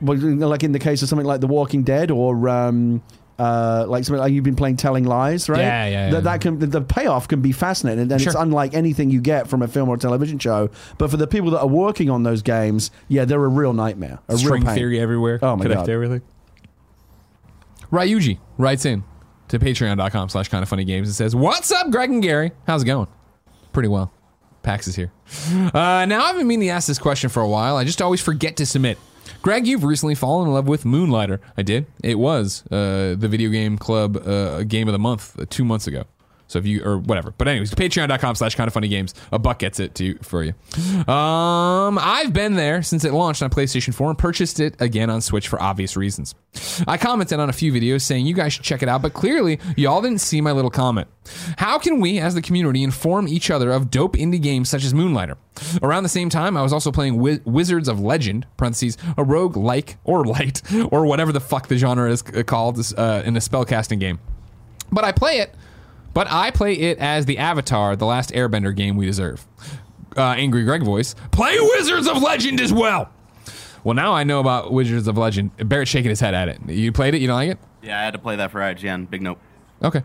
like 0.01 0.61
in 0.63 0.71
the 0.71 0.77
case 0.77 1.01
of 1.01 1.09
something 1.09 1.25
like 1.25 1.41
The 1.41 1.47
Walking 1.47 1.81
Dead 1.81 2.11
or 2.11 2.47
um, 2.47 3.01
uh, 3.39 3.85
like 3.87 4.03
something 4.03 4.19
like 4.19 4.33
you've 4.33 4.43
been 4.43 4.55
playing 4.55 4.77
Telling 4.77 5.05
Lies, 5.05 5.49
right? 5.49 5.59
Yeah, 5.59 5.85
yeah, 5.85 6.05
yeah. 6.05 6.11
That, 6.11 6.23
that 6.25 6.41
can 6.41 6.59
the, 6.59 6.81
payoff 6.81 7.27
can 7.27 7.41
be 7.41 7.51
fascinating, 7.51 8.11
and 8.11 8.11
it's 8.11 8.35
unlike 8.35 8.73
anything 8.73 9.09
you 9.09 9.21
get 9.21 9.47
from 9.47 9.61
a 9.61 9.67
film 9.67 9.89
or 9.89 9.95
a 9.95 9.99
television 9.99 10.39
show. 10.39 10.69
But 10.97 11.09
for 11.11 11.17
the 11.17 11.27
people 11.27 11.51
that 11.51 11.59
are 11.59 11.67
working 11.67 12.09
on 12.09 12.23
those 12.23 12.41
games, 12.41 12.91
yeah, 13.07 13.25
they're 13.25 13.43
a 13.43 13.47
real 13.47 13.73
nightmare, 13.73 14.19
a 14.27 14.37
String 14.37 14.61
real 14.61 14.65
pain. 14.65 14.75
theory 14.75 14.99
everywhere. 14.99 15.39
Oh 15.41 15.55
my 15.55 15.63
Connect 15.63 15.81
God. 15.81 15.89
everything. 15.89 16.21
Ryuji 17.91 18.39
writes 18.57 18.85
in 18.85 19.03
to 19.49 19.59
patreon.com 19.59 20.29
slash 20.29 20.49
kind 20.49 20.63
of 20.63 20.69
funny 20.69 20.83
games 20.83 21.07
and 21.07 21.15
says, 21.15 21.35
What's 21.35 21.71
up, 21.71 21.91
Greg 21.91 22.09
and 22.09 22.23
Gary? 22.23 22.51
How's 22.65 22.83
it 22.83 22.85
going? 22.85 23.07
Pretty 23.71 23.89
well. 23.89 24.11
Pax 24.63 24.87
is 24.87 24.95
here. 24.95 25.11
Uh, 25.73 26.05
now, 26.05 26.23
I've 26.25 26.37
been 26.37 26.47
meaning 26.47 26.69
to 26.69 26.73
ask 26.73 26.87
this 26.87 26.97
question 26.97 27.29
for 27.29 27.41
a 27.41 27.47
while. 27.47 27.75
I 27.75 27.83
just 27.83 28.01
always 28.01 28.21
forget 28.21 28.55
to 28.57 28.65
submit. 28.65 28.97
Greg, 29.43 29.67
you've 29.67 29.83
recently 29.83 30.15
fallen 30.15 30.47
in 30.47 30.53
love 30.53 30.69
with 30.69 30.85
Moonlighter. 30.85 31.41
I 31.57 31.63
did. 31.63 31.85
It 32.01 32.17
was 32.17 32.63
uh, 32.71 33.15
the 33.17 33.27
video 33.27 33.49
game 33.49 33.77
club 33.77 34.15
uh, 34.25 34.63
game 34.63 34.87
of 34.87 34.93
the 34.93 34.99
month 34.99 35.37
uh, 35.37 35.45
two 35.49 35.65
months 35.65 35.85
ago. 35.85 36.05
So 36.53 36.59
if 36.59 36.67
you 36.67 36.83
or 36.83 36.99
whatever, 36.99 37.33
but 37.35 37.47
anyways, 37.47 37.73
patreon.com 37.73 38.35
slash 38.35 38.53
kind 38.53 38.67
of 38.67 38.75
funny 38.75 38.87
games. 38.87 39.15
A 39.31 39.39
buck 39.39 39.57
gets 39.57 39.79
it 39.79 39.95
to 39.95 40.19
for 40.19 40.43
you. 40.43 40.53
Um, 41.11 41.97
I've 41.99 42.31
been 42.31 42.53
there 42.53 42.83
since 42.83 43.03
it 43.05 43.11
launched 43.11 43.41
on 43.41 43.49
PlayStation 43.49 43.91
4 43.91 44.09
and 44.09 44.17
purchased 44.19 44.59
it 44.59 44.79
again 44.79 45.09
on 45.09 45.19
Switch 45.21 45.47
for 45.47 45.59
obvious 45.59 45.97
reasons. 45.97 46.35
I 46.87 46.97
commented 46.97 47.39
on 47.39 47.49
a 47.49 47.53
few 47.53 47.73
videos 47.73 48.01
saying 48.01 48.27
you 48.27 48.35
guys 48.35 48.53
should 48.53 48.63
check 48.63 48.83
it 48.83 48.87
out, 48.87 49.01
but 49.01 49.13
clearly 49.13 49.59
y'all 49.75 49.99
didn't 50.03 50.21
see 50.21 50.41
my 50.41 50.51
little 50.51 50.69
comment. 50.69 51.07
How 51.57 51.79
can 51.79 51.99
we, 51.99 52.19
as 52.19 52.35
the 52.35 52.41
community, 52.43 52.83
inform 52.83 53.27
each 53.27 53.49
other 53.49 53.71
of 53.71 53.89
dope 53.89 54.15
indie 54.15 54.39
games 54.39 54.69
such 54.69 54.83
as 54.83 54.93
Moonlighter? 54.93 55.37
Around 55.81 56.03
the 56.03 56.09
same 56.09 56.29
time, 56.29 56.55
I 56.55 56.61
was 56.61 56.71
also 56.71 56.91
playing 56.91 57.13
Wi- 57.13 57.41
Wizards 57.45 57.87
of 57.87 57.99
Legend 57.99 58.45
(parentheses 58.57 58.95
a 59.17 59.23
rogue 59.23 59.57
like 59.57 59.97
or 60.03 60.23
light 60.23 60.61
or 60.91 61.07
whatever 61.07 61.31
the 61.31 61.39
fuck 61.39 61.67
the 61.67 61.77
genre 61.77 62.11
is 62.11 62.21
called 62.21 62.77
uh, 62.95 63.23
in 63.25 63.35
a 63.35 63.39
spellcasting 63.39 63.99
game. 63.99 64.19
But 64.91 65.03
I 65.03 65.11
play 65.11 65.39
it. 65.39 65.55
But 66.13 66.27
I 66.29 66.51
play 66.51 66.73
it 66.73 66.97
as 66.99 67.25
the 67.25 67.37
Avatar, 67.37 67.95
the 67.95 68.05
last 68.05 68.31
Airbender 68.31 68.75
game 68.75 68.95
we 68.95 69.05
deserve. 69.05 69.45
Uh, 70.15 70.21
Angry 70.37 70.63
Greg 70.63 70.83
voice. 70.83 71.15
Play 71.31 71.57
Wizards 71.59 72.07
of 72.07 72.21
Legend 72.21 72.61
as 72.61 72.71
well. 72.71 73.09
Well, 73.83 73.95
now 73.95 74.13
I 74.13 74.23
know 74.23 74.39
about 74.39 74.71
Wizards 74.71 75.07
of 75.07 75.17
Legend. 75.17 75.51
Barrett 75.67 75.87
shaking 75.87 76.09
his 76.09 76.19
head 76.19 76.33
at 76.33 76.47
it. 76.49 76.59
You 76.67 76.91
played 76.91 77.15
it? 77.15 77.21
You 77.21 77.27
don't 77.27 77.35
like 77.35 77.49
it? 77.49 77.59
Yeah, 77.81 77.99
I 77.99 78.03
had 78.03 78.13
to 78.13 78.19
play 78.19 78.35
that 78.35 78.51
for 78.51 78.59
IGN. 78.59 79.09
Big 79.09 79.21
nope. 79.21 79.39
Okay. 79.83 80.03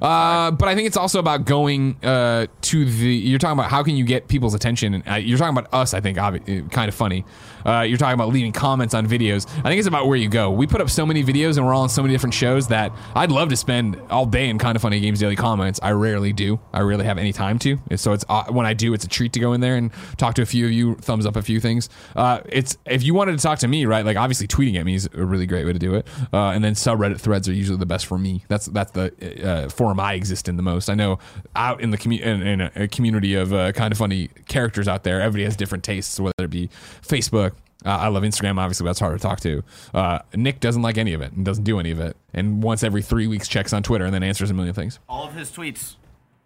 Uh, 0.00 0.50
but 0.50 0.68
I 0.68 0.74
think 0.74 0.86
it's 0.86 0.96
also 0.96 1.18
about 1.18 1.44
going 1.44 1.96
uh, 2.04 2.46
to 2.62 2.84
the. 2.84 3.14
You're 3.14 3.38
talking 3.38 3.58
about 3.58 3.70
how 3.70 3.82
can 3.82 3.96
you 3.96 4.04
get 4.04 4.28
people's 4.28 4.54
attention. 4.54 4.94
And 4.94 5.08
uh, 5.08 5.14
you're 5.14 5.38
talking 5.38 5.56
about 5.56 5.72
us. 5.72 5.94
I 5.94 6.00
think 6.00 6.18
obvi- 6.18 6.66
uh, 6.66 6.68
kind 6.68 6.88
of 6.88 6.94
funny. 6.94 7.24
Uh, 7.64 7.80
you're 7.80 7.98
talking 7.98 8.14
about 8.14 8.28
leaving 8.28 8.52
comments 8.52 8.94
on 8.94 9.06
videos. 9.06 9.48
I 9.60 9.62
think 9.62 9.78
it's 9.78 9.88
about 9.88 10.06
where 10.06 10.18
you 10.18 10.28
go. 10.28 10.50
We 10.50 10.66
put 10.66 10.80
up 10.80 10.90
so 10.90 11.06
many 11.06 11.24
videos 11.24 11.56
and 11.56 11.66
we're 11.66 11.72
all 11.72 11.82
on 11.82 11.88
so 11.88 12.02
many 12.02 12.12
different 12.12 12.34
shows 12.34 12.68
that 12.68 12.92
I'd 13.14 13.32
love 13.32 13.48
to 13.48 13.56
spend 13.56 14.00
all 14.10 14.26
day 14.26 14.50
in 14.50 14.58
kind 14.58 14.76
of 14.76 14.82
funny 14.82 15.00
games 15.00 15.20
daily 15.20 15.36
comments. 15.36 15.80
I 15.82 15.92
rarely 15.92 16.32
do. 16.32 16.60
I 16.74 16.80
rarely 16.80 17.06
have 17.06 17.16
any 17.16 17.32
time 17.32 17.58
to. 17.60 17.78
So 17.96 18.12
it's 18.12 18.24
uh, 18.28 18.44
when 18.50 18.66
I 18.66 18.74
do, 18.74 18.92
it's 18.92 19.04
a 19.04 19.08
treat 19.08 19.32
to 19.32 19.40
go 19.40 19.54
in 19.54 19.60
there 19.60 19.76
and 19.76 19.90
talk 20.18 20.34
to 20.34 20.42
a 20.42 20.46
few 20.46 20.66
of 20.66 20.72
you, 20.72 20.96
thumbs 20.96 21.24
up 21.24 21.36
a 21.36 21.42
few 21.42 21.58
things. 21.58 21.88
It's 22.16 22.76
if 22.84 23.02
you 23.02 23.14
wanted 23.14 23.38
to 23.38 23.42
talk 23.42 23.58
to 23.60 23.68
me, 23.68 23.86
right? 23.86 24.04
Like 24.04 24.18
obviously 24.18 24.46
tweeting 24.46 24.78
at 24.78 24.84
me 24.84 24.94
is 24.94 25.08
a 25.14 25.24
really 25.24 25.46
great 25.46 25.64
way 25.64 25.72
to 25.72 25.78
do 25.78 25.94
it. 25.94 26.06
And 26.32 26.62
then 26.62 26.74
subreddit 26.74 27.18
threads 27.18 27.48
are 27.48 27.54
usually 27.54 27.78
the 27.78 27.86
best 27.86 28.04
for 28.04 28.18
me. 28.18 28.44
That's 28.48 28.66
that's 28.66 28.90
the 28.92 29.63
uh, 29.64 29.68
forum 29.68 30.00
I 30.00 30.14
exist 30.14 30.48
in 30.48 30.56
the 30.56 30.62
most. 30.62 30.88
I 30.88 30.94
know 30.94 31.18
out 31.56 31.80
in 31.80 31.90
the 31.90 31.98
commu- 31.98 32.20
in, 32.20 32.42
in 32.46 32.60
a, 32.60 32.70
a 32.76 32.88
community 32.88 33.34
of 33.34 33.52
uh, 33.52 33.72
kind 33.72 33.92
of 33.92 33.98
funny 33.98 34.28
characters 34.48 34.88
out 34.88 35.04
there, 35.04 35.20
everybody 35.20 35.44
has 35.44 35.56
different 35.56 35.84
tastes, 35.84 36.18
whether 36.20 36.32
it 36.38 36.50
be 36.50 36.68
Facebook. 37.02 37.52
Uh, 37.84 37.90
I 37.90 38.08
love 38.08 38.22
Instagram, 38.22 38.58
obviously, 38.58 38.84
but 38.84 38.90
that's 38.90 39.00
hard 39.00 39.18
to 39.18 39.22
talk 39.22 39.40
to. 39.40 39.62
Uh, 39.92 40.20
Nick 40.34 40.60
doesn't 40.60 40.80
like 40.80 40.96
any 40.96 41.12
of 41.12 41.20
it 41.20 41.32
and 41.32 41.44
doesn't 41.44 41.64
do 41.64 41.78
any 41.78 41.90
of 41.90 42.00
it. 42.00 42.16
And 42.32 42.62
once 42.62 42.82
every 42.82 43.02
three 43.02 43.26
weeks 43.26 43.46
checks 43.46 43.74
on 43.74 43.82
Twitter 43.82 44.06
and 44.06 44.14
then 44.14 44.22
answers 44.22 44.50
a 44.50 44.54
million 44.54 44.74
things. 44.74 44.98
All 45.06 45.26
of 45.28 45.34
his 45.34 45.50
tweets, 45.50 45.96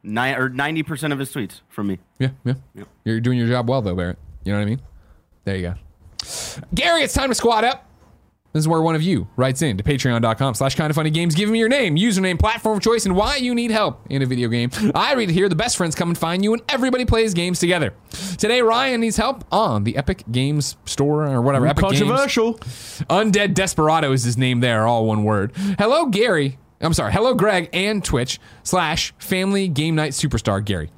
nine 0.03 0.35
or 0.35 0.49
ninety 0.49 0.83
percent 0.83 1.13
of 1.13 1.19
his 1.21 1.33
tweets 1.33 1.61
from 1.69 1.87
me. 1.87 1.99
Yeah, 2.19 2.31
yeah. 2.45 2.55
Yep. 2.75 2.89
You're 3.05 3.21
doing 3.21 3.39
your 3.39 3.47
job 3.47 3.69
well, 3.69 3.83
though, 3.83 3.95
Barrett. 3.95 4.19
You 4.43 4.53
know 4.53 4.59
what 4.59 4.63
I 4.63 4.69
mean? 4.69 4.83
There 5.45 5.57
you 5.57 5.63
go. 5.63 5.75
Gary, 6.75 7.03
it's 7.03 7.15
time 7.15 7.29
to 7.29 7.35
squat 7.35 7.63
up. 7.63 7.88
This 8.53 8.63
is 8.63 8.69
where 8.69 8.81
one 8.81 8.95
of 8.95 9.03
you 9.03 9.29
writes 9.37 9.61
in 9.61 9.77
to 9.77 9.85
patreon.com 9.85 10.55
slash 10.55 10.75
kind 10.75 10.91
of 10.91 10.97
funny 10.97 11.11
games. 11.11 11.35
Give 11.35 11.51
me 11.51 11.59
your 11.59 11.69
name, 11.69 11.97
username, 11.97 12.39
platform 12.39 12.79
of 12.79 12.83
choice, 12.83 13.05
and 13.05 13.15
why 13.15 13.37
you 13.37 13.55
need 13.55 13.71
help 13.71 14.01
in 14.09 14.23
a 14.23 14.27
video 14.27 14.49
game. 14.49 14.71
I 14.95 15.13
read 15.15 15.29
it 15.29 15.35
here. 15.35 15.51
The 15.51 15.55
best 15.55 15.77
friends 15.77 15.95
come 15.95 16.09
and 16.09 16.17
find 16.17 16.43
you, 16.43 16.55
and 16.55 16.63
everybody 16.69 17.05
plays 17.05 17.35
games 17.35 17.61
together. 17.61 17.93
Today, 18.39 18.63
Ryan 18.63 19.03
needs 19.03 19.19
help 19.19 19.45
on 19.53 19.85
the 19.85 19.97
Epic 19.99 20.25
Games 20.33 20.77
Store 20.87 21.27
or 21.27 21.43
whatever. 21.43 21.67
Epic 21.67 21.85
Games. 21.91 21.99
Controversial. 22.01 22.55
Undead 23.11 23.53
Desperado 23.53 24.13
is 24.13 24.25
his 24.25 24.39
name 24.39 24.61
there, 24.61 24.87
all 24.87 25.05
one 25.05 25.25
word. 25.25 25.53
Hello, 25.79 26.07
Gary. 26.07 26.59
I'm 26.81 26.95
sorry. 26.95 27.13
Hello, 27.13 27.35
Greg 27.35 27.69
and 27.73 28.03
Twitch 28.03 28.41
slash 28.63 29.13
Family 29.19 29.69
Game 29.69 29.95
Night 29.95 30.13
Superstar 30.13 30.65
Gary. 30.65 30.91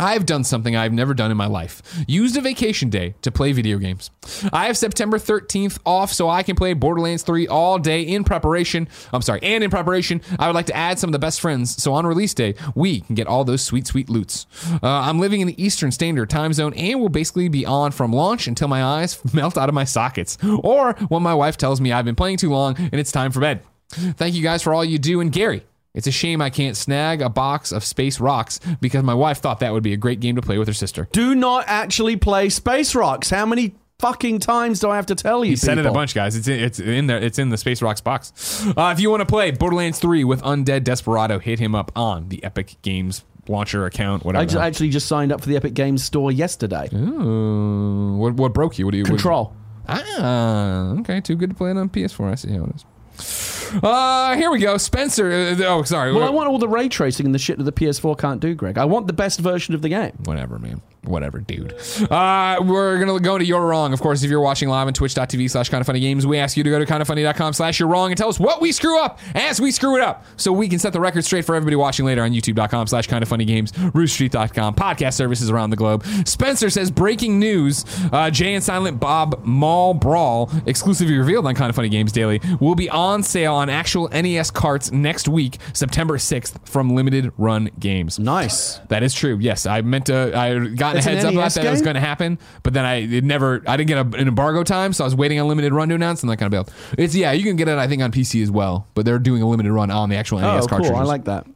I've 0.00 0.24
done 0.24 0.44
something 0.44 0.74
I've 0.74 0.94
never 0.94 1.12
done 1.12 1.30
in 1.30 1.36
my 1.36 1.46
life. 1.46 1.82
Used 2.08 2.36
a 2.38 2.40
vacation 2.40 2.88
day 2.88 3.14
to 3.20 3.30
play 3.30 3.52
video 3.52 3.76
games. 3.76 4.10
I 4.50 4.66
have 4.66 4.78
September 4.78 5.18
13th 5.18 5.78
off 5.84 6.10
so 6.10 6.30
I 6.30 6.42
can 6.42 6.56
play 6.56 6.72
Borderlands 6.72 7.22
3 7.22 7.46
all 7.48 7.78
day 7.78 8.02
in 8.02 8.24
preparation. 8.24 8.88
I'm 9.12 9.20
sorry, 9.20 9.40
and 9.42 9.62
in 9.62 9.70
preparation, 9.70 10.22
I 10.38 10.46
would 10.46 10.54
like 10.54 10.66
to 10.66 10.76
add 10.76 10.98
some 10.98 11.08
of 11.08 11.12
the 11.12 11.18
best 11.18 11.40
friends 11.40 11.80
so 11.82 11.92
on 11.92 12.06
release 12.06 12.32
day, 12.32 12.54
we 12.74 13.02
can 13.02 13.14
get 13.14 13.26
all 13.26 13.44
those 13.44 13.62
sweet, 13.62 13.86
sweet 13.86 14.08
loots. 14.08 14.46
Uh, 14.82 14.88
I'm 14.88 15.18
living 15.18 15.42
in 15.42 15.46
the 15.46 15.62
Eastern 15.62 15.92
Standard 15.92 16.30
Time 16.30 16.54
Zone 16.54 16.72
and 16.74 16.98
will 16.98 17.10
basically 17.10 17.48
be 17.48 17.66
on 17.66 17.92
from 17.92 18.10
launch 18.12 18.46
until 18.46 18.68
my 18.68 18.82
eyes 18.82 19.20
melt 19.34 19.58
out 19.58 19.68
of 19.68 19.74
my 19.74 19.84
sockets 19.84 20.38
or 20.62 20.94
when 21.08 21.22
my 21.22 21.34
wife 21.34 21.58
tells 21.58 21.78
me 21.78 21.92
I've 21.92 22.06
been 22.06 22.16
playing 22.16 22.38
too 22.38 22.50
long 22.50 22.74
and 22.78 22.94
it's 22.94 23.12
time 23.12 23.32
for 23.32 23.40
bed. 23.40 23.62
Thank 23.90 24.34
you 24.34 24.42
guys 24.42 24.62
for 24.62 24.72
all 24.72 24.84
you 24.84 24.98
do. 24.98 25.20
And 25.20 25.32
Gary, 25.32 25.64
it's 25.94 26.06
a 26.06 26.12
shame 26.12 26.40
I 26.40 26.50
can't 26.50 26.76
snag 26.76 27.20
a 27.20 27.28
box 27.28 27.72
of 27.72 27.84
Space 27.84 28.20
Rocks 28.20 28.60
because 28.80 29.02
my 29.02 29.14
wife 29.14 29.38
thought 29.38 29.60
that 29.60 29.72
would 29.72 29.82
be 29.82 29.92
a 29.92 29.96
great 29.96 30.20
game 30.20 30.36
to 30.36 30.42
play 30.42 30.58
with 30.58 30.68
her 30.68 30.74
sister. 30.74 31.08
Do 31.12 31.34
not 31.34 31.64
actually 31.66 32.16
play 32.16 32.48
Space 32.48 32.94
Rocks. 32.94 33.30
How 33.30 33.44
many 33.46 33.74
fucking 33.98 34.38
times 34.38 34.80
do 34.80 34.88
I 34.88 34.96
have 34.96 35.06
to 35.06 35.14
tell 35.14 35.44
you? 35.44 35.50
He 35.50 35.56
said 35.56 35.78
it 35.78 35.80
a 35.80 35.84
people? 35.84 35.94
bunch, 35.94 36.14
guys. 36.14 36.36
It's 36.36 36.48
in, 36.48 36.60
it's 36.60 36.78
in 36.78 37.06
there. 37.06 37.18
It's 37.18 37.38
in 37.38 37.50
the 37.50 37.58
Space 37.58 37.82
Rocks 37.82 38.00
box. 38.00 38.64
Uh, 38.76 38.92
if 38.94 39.00
you 39.00 39.10
want 39.10 39.20
to 39.20 39.26
play 39.26 39.50
Borderlands 39.50 39.98
3 39.98 40.24
with 40.24 40.40
Undead 40.42 40.84
Desperado, 40.84 41.38
hit 41.38 41.58
him 41.58 41.74
up 41.74 41.90
on 41.96 42.28
the 42.28 42.42
Epic 42.44 42.76
Games 42.82 43.24
launcher 43.48 43.84
account. 43.84 44.24
Whatever. 44.24 44.42
I 44.42 44.46
just, 44.46 44.56
actually 44.56 44.90
just 44.90 45.08
signed 45.08 45.32
up 45.32 45.40
for 45.40 45.48
the 45.48 45.56
Epic 45.56 45.74
Games 45.74 46.04
Store 46.04 46.30
yesterday. 46.30 46.88
Ooh, 46.94 48.16
what 48.16 48.34
what 48.34 48.54
broke 48.54 48.78
you? 48.78 48.84
What 48.84 48.92
do 48.92 48.98
you 48.98 49.04
what- 49.04 49.10
Control. 49.10 49.54
Ah, 49.88 50.92
okay. 51.00 51.20
Too 51.20 51.34
good 51.34 51.50
to 51.50 51.56
play 51.56 51.72
it 51.72 51.76
on 51.76 51.88
PS4. 51.88 52.30
I 52.30 52.34
see 52.36 52.52
how 52.52 52.64
it 52.64 52.76
is. 52.76 53.59
Uh, 53.82 54.36
here 54.36 54.50
we 54.50 54.58
go. 54.58 54.76
Spencer. 54.76 55.30
Uh, 55.30 55.56
oh, 55.64 55.82
sorry. 55.84 56.12
Well, 56.12 56.24
I 56.24 56.30
want 56.30 56.48
all 56.48 56.58
the 56.58 56.68
ray 56.68 56.88
tracing 56.88 57.26
and 57.26 57.34
the 57.34 57.38
shit 57.38 57.58
that 57.58 57.64
the 57.64 57.72
PS4 57.72 58.18
can't 58.18 58.40
do, 58.40 58.54
Greg. 58.54 58.78
I 58.78 58.84
want 58.84 59.06
the 59.06 59.12
best 59.12 59.40
version 59.40 59.74
of 59.74 59.82
the 59.82 59.88
game. 59.88 60.12
whatever, 60.24 60.58
man. 60.58 60.80
Whatever, 61.04 61.38
dude. 61.40 61.72
Uh, 62.10 62.58
we're 62.62 62.98
gonna 62.98 63.18
go 63.20 63.36
into 63.36 63.46
You're 63.46 63.66
Wrong. 63.66 63.94
Of 63.94 64.02
course, 64.02 64.22
if 64.22 64.28
you're 64.30 64.40
watching 64.42 64.68
live 64.68 64.86
on 64.86 64.92
twitch.tv 64.92 65.50
slash 65.50 65.70
kind 65.70 65.80
of 65.80 65.86
funny 65.86 65.98
games, 66.00 66.26
we 66.26 66.36
ask 66.38 66.58
you 66.58 66.62
to 66.62 66.68
go 66.68 66.78
to 66.78 66.84
kindoffunny.com 66.84 67.54
slash 67.54 67.80
you're 67.80 67.88
wrong 67.88 68.10
and 68.10 68.18
tell 68.18 68.28
us 68.28 68.38
what 68.38 68.60
we 68.60 68.70
screw 68.70 69.00
up 69.00 69.18
as 69.34 69.62
we 69.62 69.70
screw 69.70 69.96
it 69.96 70.02
up. 70.02 70.26
So 70.36 70.52
we 70.52 70.68
can 70.68 70.78
set 70.78 70.92
the 70.92 71.00
record 71.00 71.24
straight 71.24 71.46
for 71.46 71.54
everybody 71.54 71.74
watching 71.76 72.04
later 72.04 72.22
on 72.22 72.32
youtube.com 72.32 72.86
slash 72.88 73.06
kind 73.06 73.22
of 73.22 73.30
funny 73.30 73.46
games, 73.46 73.72
roosterteeth.com, 73.72 74.74
podcast 74.74 75.14
services 75.14 75.48
around 75.50 75.70
the 75.70 75.76
globe. 75.76 76.04
Spencer 76.26 76.68
says 76.68 76.90
breaking 76.90 77.38
news, 77.38 77.86
uh, 78.12 78.30
Jay 78.30 78.52
and 78.54 78.62
Silent 78.62 79.00
Bob 79.00 79.42
Mall 79.42 79.94
Brawl, 79.94 80.50
exclusively 80.66 81.16
revealed 81.16 81.46
on 81.46 81.54
Kind 81.54 81.70
of 81.70 81.76
Funny 81.76 81.88
Games 81.88 82.12
Daily, 82.12 82.42
will 82.60 82.74
be 82.74 82.90
on 82.90 83.22
sale 83.22 83.54
on 83.60 83.70
actual 83.70 84.08
NES 84.08 84.50
carts 84.50 84.90
next 84.90 85.28
week, 85.28 85.58
September 85.72 86.16
6th, 86.16 86.66
from 86.68 86.90
Limited 86.94 87.32
Run 87.38 87.70
Games. 87.78 88.18
Nice. 88.18 88.78
That 88.88 89.02
is 89.02 89.14
true. 89.14 89.38
Yes, 89.40 89.66
I 89.66 89.80
meant 89.82 90.06
to. 90.06 90.36
I 90.36 90.66
got 90.68 90.94
a 90.94 90.98
It's 90.98 91.06
an 91.06 91.12
heads 91.14 91.24
up 91.24 91.32
about 91.32 91.42
NES 91.44 91.54
that 91.54 91.64
it 91.66 91.70
was 91.70 91.80
game? 91.80 91.84
going 91.84 91.94
to 91.94 92.00
happen, 92.00 92.38
but 92.62 92.72
then 92.72 92.84
I 92.84 92.94
it 92.96 93.24
never. 93.24 93.62
I 93.66 93.76
didn't 93.76 93.88
get 93.88 93.98
a, 93.98 94.20
an 94.20 94.28
embargo 94.28 94.64
time, 94.64 94.92
so 94.92 95.04
I 95.04 95.06
was 95.06 95.14
waiting 95.14 95.38
on 95.40 95.48
limited 95.48 95.72
run 95.72 95.88
to 95.90 95.94
announce, 95.94 96.22
and 96.22 96.30
that 96.30 96.36
kind 96.38 96.46
of 96.46 96.50
bailed. 96.52 96.72
It's 96.98 97.14
yeah, 97.14 97.32
you 97.32 97.44
can 97.44 97.56
get 97.56 97.68
it. 97.68 97.78
I 97.78 97.86
think 97.86 98.02
on 98.02 98.10
PC 98.12 98.42
as 98.42 98.50
well, 98.50 98.86
but 98.94 99.04
they're 99.04 99.18
doing 99.18 99.42
a 99.42 99.48
limited 99.48 99.72
run 99.72 99.90
on 99.90 100.08
the 100.08 100.16
actual 100.16 100.38
NES 100.40 100.64
Oh, 100.64 100.66
cartridges. 100.66 100.90
cool. 100.90 101.00
I 101.00 101.04
like 101.04 101.24
that. 101.26 101.46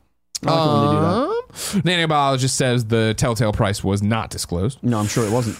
I 0.47 0.51
like 0.51 0.67
it 0.67 0.73
when 0.73 0.87
they 0.87 0.95
do 0.95 1.01
that. 1.01 1.31
Uh, 1.31 1.34
Nanobiologist 1.55 2.51
says 2.51 2.87
the 2.87 3.15
telltale 3.17 3.53
price 3.53 3.83
was 3.85 4.03
not 4.03 4.31
disclosed. 4.31 4.79
No, 4.83 4.99
I'm 4.99 5.07
sure 5.07 5.25
it 5.25 5.33
wasn't. 5.33 5.57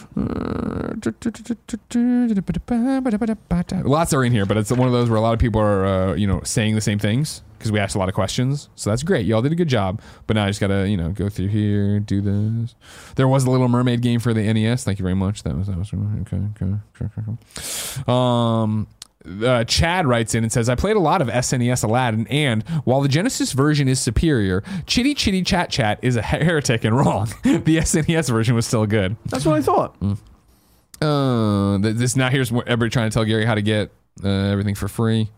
Lots 3.87 4.13
are 4.13 4.25
in 4.25 4.33
here, 4.33 4.47
but 4.47 4.57
it's 4.57 4.71
one 4.71 4.87
of 4.87 4.93
those 4.93 5.09
where 5.09 5.19
a 5.19 5.23
lot 5.23 5.35
of 5.35 5.39
people 5.39 5.61
are, 5.61 5.87
uh, 5.87 6.15
you 6.15 6.27
know, 6.27 6.41
saying 6.45 6.75
the 6.75 6.81
same 6.81 6.99
things 6.99 7.43
because 7.59 7.73
we 7.73 7.79
asked 7.79 7.95
a 7.95 7.99
lot 7.99 8.09
of 8.11 8.15
questions. 8.15 8.69
So 8.75 8.91
that's 8.91 9.03
great. 9.03 9.25
Y'all 9.25 9.41
did 9.41 9.53
a 9.53 9.55
good 9.55 9.69
job. 9.69 10.01
But 10.27 10.35
now 10.35 10.45
I 10.45 10.49
just 10.49 10.61
gotta, 10.61 10.87
you 10.89 10.97
know, 10.99 11.11
go 11.11 11.29
through 11.29 11.49
here, 11.49 11.99
do 11.99 12.21
this. 12.21 12.75
There 13.17 13.27
was 13.27 13.45
a 13.45 13.51
Little 13.51 13.69
Mermaid 13.69 14.03
game 14.03 14.21
for 14.21 14.35
the 14.35 14.53
NES. 14.53 14.85
Thank 14.85 14.99
you 14.99 15.03
very 15.03 15.15
much. 15.15 15.45
That 15.45 15.57
was 15.57 15.69
that 15.69 15.79
was. 15.79 15.93
Okay. 15.93 16.37
okay, 16.61 16.75
okay, 17.01 17.23
okay. 17.23 18.11
Um. 18.11 18.87
Uh, 19.27 19.65
Chad 19.65 20.07
writes 20.07 20.35
in 20.35 20.45
and 20.45 20.53
says, 20.53 20.69
I 20.69 20.75
played 20.75 20.97
a 20.97 21.01
lot 21.01 21.23
of 21.23 21.29
SNES 21.29 21.83
Aladdin, 21.85 22.27
and 22.29 22.63
while 22.85 23.01
the 23.01 23.09
Genesis 23.09 23.53
version 23.53 23.89
is 23.89 23.99
superior, 23.99 24.63
Chitty 24.87 25.15
Chitty 25.15 25.43
Chat 25.43 25.71
Chat 25.71 25.99
is 26.03 26.17
a 26.17 26.23
heretic 26.23 26.85
and 26.85 26.97
wrong. 26.97 27.29
the 27.43 27.79
SNES 27.79 28.29
version 28.29 28.55
was 28.55 28.67
still 28.67 28.87
good. 28.87 29.17
That's 29.27 29.47
what 29.47 29.57
I 29.57 29.63
thought. 29.63 29.97
Uh, 31.01 31.79
this 31.79 32.17
now 32.17 32.29
here's 32.31 32.53
what 32.53 32.67
everybody 32.69 32.91
trying 32.91 33.11
to 33.11 33.15
tell 33.15 33.25
Gary 33.25 33.45
how 33.45 33.55
to 33.55 33.63
get 33.63 33.91
uh, 34.23 34.29
everything 34.29 34.75
for 34.75 34.89
free. 34.89 35.31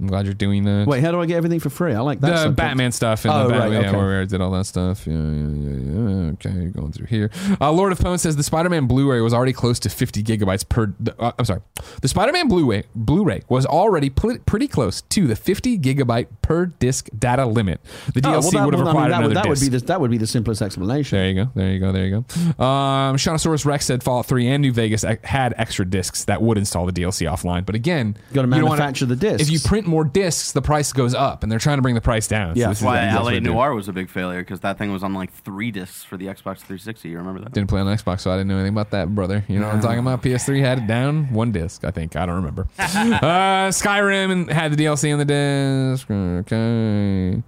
I'm 0.00 0.06
glad 0.06 0.24
you're 0.24 0.32
doing 0.34 0.64
that. 0.64 0.86
Wait, 0.86 1.02
how 1.02 1.10
do 1.12 1.20
I 1.20 1.26
get 1.26 1.36
everything 1.36 1.60
for 1.60 1.68
free? 1.68 1.92
I 1.94 2.00
like 2.00 2.20
that. 2.20 2.30
the 2.30 2.36
subject. 2.38 2.56
Batman 2.56 2.90
stuff 2.92 3.24
and 3.26 3.34
Oh, 3.34 3.48
the 3.48 3.50
right, 3.52 3.58
Batman, 3.60 3.82
yeah, 3.82 3.88
okay. 3.90 3.96
where 3.98 4.20
I 4.22 4.24
did 4.24 4.40
all 4.40 4.50
that 4.52 4.64
stuff. 4.64 5.06
Yeah, 5.06 5.12
yeah, 5.12 5.20
yeah, 5.20 5.78
yeah. 5.78 6.30
Okay, 6.32 6.66
going 6.70 6.92
through 6.92 7.06
here. 7.06 7.30
Uh, 7.60 7.70
Lord 7.70 7.92
of 7.92 7.98
Pwn 7.98 8.18
says 8.18 8.34
the 8.36 8.42
Spider-Man 8.42 8.86
Blu-ray 8.86 9.20
was 9.20 9.34
already 9.34 9.52
close 9.52 9.78
to 9.80 9.90
50 9.90 10.22
gigabytes 10.22 10.66
per. 10.66 10.94
Uh, 11.18 11.32
I'm 11.38 11.44
sorry, 11.44 11.60
the 12.00 12.08
Spider-Man 12.08 12.48
Blu-ray 12.48 12.84
Blu-ray 12.94 13.42
was 13.48 13.66
already 13.66 14.08
pl- 14.10 14.38
pretty 14.46 14.68
close 14.68 15.02
to 15.02 15.26
the 15.26 15.36
50 15.36 15.78
gigabyte 15.78 16.28
per 16.40 16.66
disc 16.66 17.08
data 17.18 17.44
limit. 17.44 17.80
The 18.14 18.20
Oh, 18.24 18.30
DLC 18.30 18.32
well, 18.32 18.40
that, 18.52 18.64
would 18.64 18.74
have 18.74 18.84
well, 18.84 18.88
I 18.88 18.92
mean, 18.92 19.04
required 19.04 19.12
that, 19.12 19.16
would, 19.18 19.24
another 19.32 19.34
that 19.34 19.48
would 19.48 19.54
disc. 19.58 19.70
be 19.70 19.78
the, 19.78 19.84
that 19.86 20.00
would 20.00 20.10
be 20.10 20.18
the 20.18 20.26
simplest 20.26 20.62
explanation. 20.62 21.18
There 21.18 21.28
you 21.28 21.34
go. 21.44 21.50
There 21.54 21.70
you 21.72 21.78
go. 21.80 21.92
There 21.92 22.06
you 22.06 22.24
go. 22.56 22.64
Um, 22.64 23.16
Shaunosaurus 23.16 23.64
Rex 23.66 23.84
said 23.86 24.02
Fallout 24.02 24.26
3 24.26 24.46
and 24.48 24.62
New 24.62 24.72
Vegas 24.72 25.02
had 25.24 25.54
extra 25.58 25.84
discs 25.84 26.24
that 26.24 26.40
would 26.40 26.56
install 26.58 26.86
the 26.86 26.92
DLC 26.92 27.28
offline. 27.30 27.66
But 27.66 27.74
again, 27.74 28.16
you 28.30 28.36
don't 28.36 28.50
wanna- 28.50 28.62
manufacture 28.64 29.04
the 29.06 29.16
disc. 29.16 29.40
If 29.40 29.50
you 29.50 29.58
print 29.60 29.86
more 29.90 30.04
discs, 30.04 30.52
the 30.52 30.62
price 30.62 30.92
goes 30.92 31.14
up, 31.14 31.42
and 31.42 31.52
they're 31.52 31.58
trying 31.58 31.78
to 31.78 31.82
bring 31.82 31.94
the 31.94 32.00
price 32.00 32.26
down. 32.28 32.56
Yeah. 32.56 32.68
this 32.68 32.78
is- 32.78 32.84
Why 32.84 32.96
that's 32.96 33.14
what 33.16 33.24
LA 33.24 33.30
they. 33.32 33.40
Noir 33.40 33.74
was 33.74 33.88
a 33.88 33.92
big 33.92 34.08
failure 34.08 34.40
because 34.40 34.60
that 34.60 34.78
thing 34.78 34.92
was 34.92 35.02
on 35.02 35.12
like 35.12 35.32
three 35.32 35.70
discs 35.70 36.02
for 36.04 36.16
the 36.16 36.26
Xbox 36.26 36.58
360. 36.60 37.08
You 37.10 37.18
remember 37.18 37.40
that? 37.40 37.52
Didn't 37.52 37.68
play 37.68 37.80
on 37.80 37.86
Xbox, 37.86 38.20
so 38.20 38.30
I 38.30 38.36
didn't 38.36 38.48
know 38.48 38.54
anything 38.56 38.72
about 38.72 38.90
that, 38.92 39.14
brother. 39.14 39.44
You 39.48 39.58
know 39.60 39.66
what 39.66 39.74
I'm 39.76 39.82
talking 39.82 39.98
about? 39.98 40.22
PS3 40.22 40.60
had 40.60 40.78
it 40.78 40.86
down 40.86 41.32
one 41.32 41.52
disc, 41.52 41.84
I 41.84 41.90
think. 41.90 42.16
I 42.16 42.24
don't 42.26 42.36
remember. 42.36 42.68
uh, 42.78 43.68
Skyrim 43.70 44.30
and 44.32 44.50
had 44.50 44.72
the 44.72 44.82
DLC 44.84 45.12
on 45.12 45.18
the 45.18 45.24
disc. 45.26 46.10
Okay. 46.10 47.42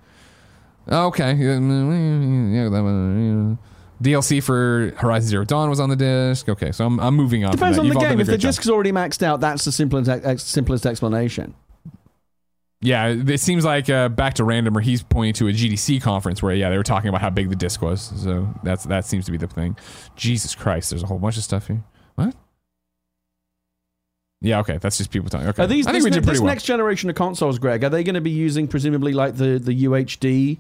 Okay. 0.91 1.33
Yeah, 1.35 2.69
that 2.69 2.83
one. 2.83 3.59
DLC 4.03 4.43
for 4.43 4.93
Horizon 4.97 5.29
Zero 5.29 5.45
Dawn 5.45 5.71
was 5.71 5.79
on 5.79 5.89
the 5.89 5.95
disc. 5.97 6.49
Okay, 6.49 6.73
so 6.73 6.85
I'm, 6.87 6.99
I'm 6.99 7.15
moving 7.15 7.45
on. 7.45 7.53
from 7.53 7.59
Depends 7.59 7.77
that. 7.77 7.81
on 7.83 7.87
You've 7.87 7.95
the 7.95 8.01
game. 8.01 8.19
If 8.21 8.27
the 8.27 8.37
disc 8.39 8.61
is 8.63 8.69
already 8.69 8.91
maxed 8.91 9.23
out, 9.23 9.41
that's 9.41 9.65
the 9.65 9.71
simplest 9.71 10.09
ex- 10.11 10.43
simplest 10.43 10.87
explanation. 10.87 11.55
Yeah, 12.85 13.09
it 13.09 13.39
seems 13.39 13.65
like 13.65 13.89
uh, 13.89 14.09
back 14.09 14.35
to 14.35 14.45
random, 14.45 14.75
where 14.75 14.83
he's 14.83 15.05
pointing 15.05 15.35
to 15.35 15.49
a 15.49 15.53
GDC 15.53 16.03
conference 16.03 16.43
where 16.43 16.53
yeah 16.53 16.69
they 16.69 16.77
were 16.77 16.83
talking 16.83 17.09
about 17.09 17.21
how 17.21 17.31
big 17.31 17.49
the 17.49 17.55
disc 17.57 17.81
was. 17.81 18.13
So 18.21 18.53
that's 18.65 18.85
that 18.87 19.05
seems 19.05 19.25
to 19.27 19.31
be 19.33 19.39
the 19.39 19.47
thing. 19.47 19.77
Jesus 20.17 20.55
Christ, 20.57 20.91
there's 20.91 21.05
a 21.05 21.07
whole 21.07 21.21
bunch 21.21 21.37
of 21.37 21.45
stuff 21.45 21.69
here. 21.69 21.85
What? 22.17 22.35
Yeah, 24.41 24.59
okay, 24.61 24.79
that's 24.79 24.99
just 24.99 25.11
people 25.13 25.31
talking. 25.31 25.47
Okay, 25.49 25.63
Are 25.63 25.67
these 25.69 25.87
I 25.87 25.93
this, 25.93 26.03
we 26.03 26.11
did 26.11 26.25
pretty 26.25 26.33
this 26.33 26.41
well. 26.41 26.49
next 26.49 26.65
generation 26.65 27.09
of 27.09 27.15
consoles, 27.15 27.61
Greg? 27.61 27.85
Are 27.85 27.89
they 27.89 28.03
going 28.03 28.17
to 28.17 28.21
be 28.21 28.31
using 28.33 28.67
presumably 28.67 29.13
like 29.13 29.37
the 29.37 29.61
the 29.61 29.85
UHD 29.85 30.59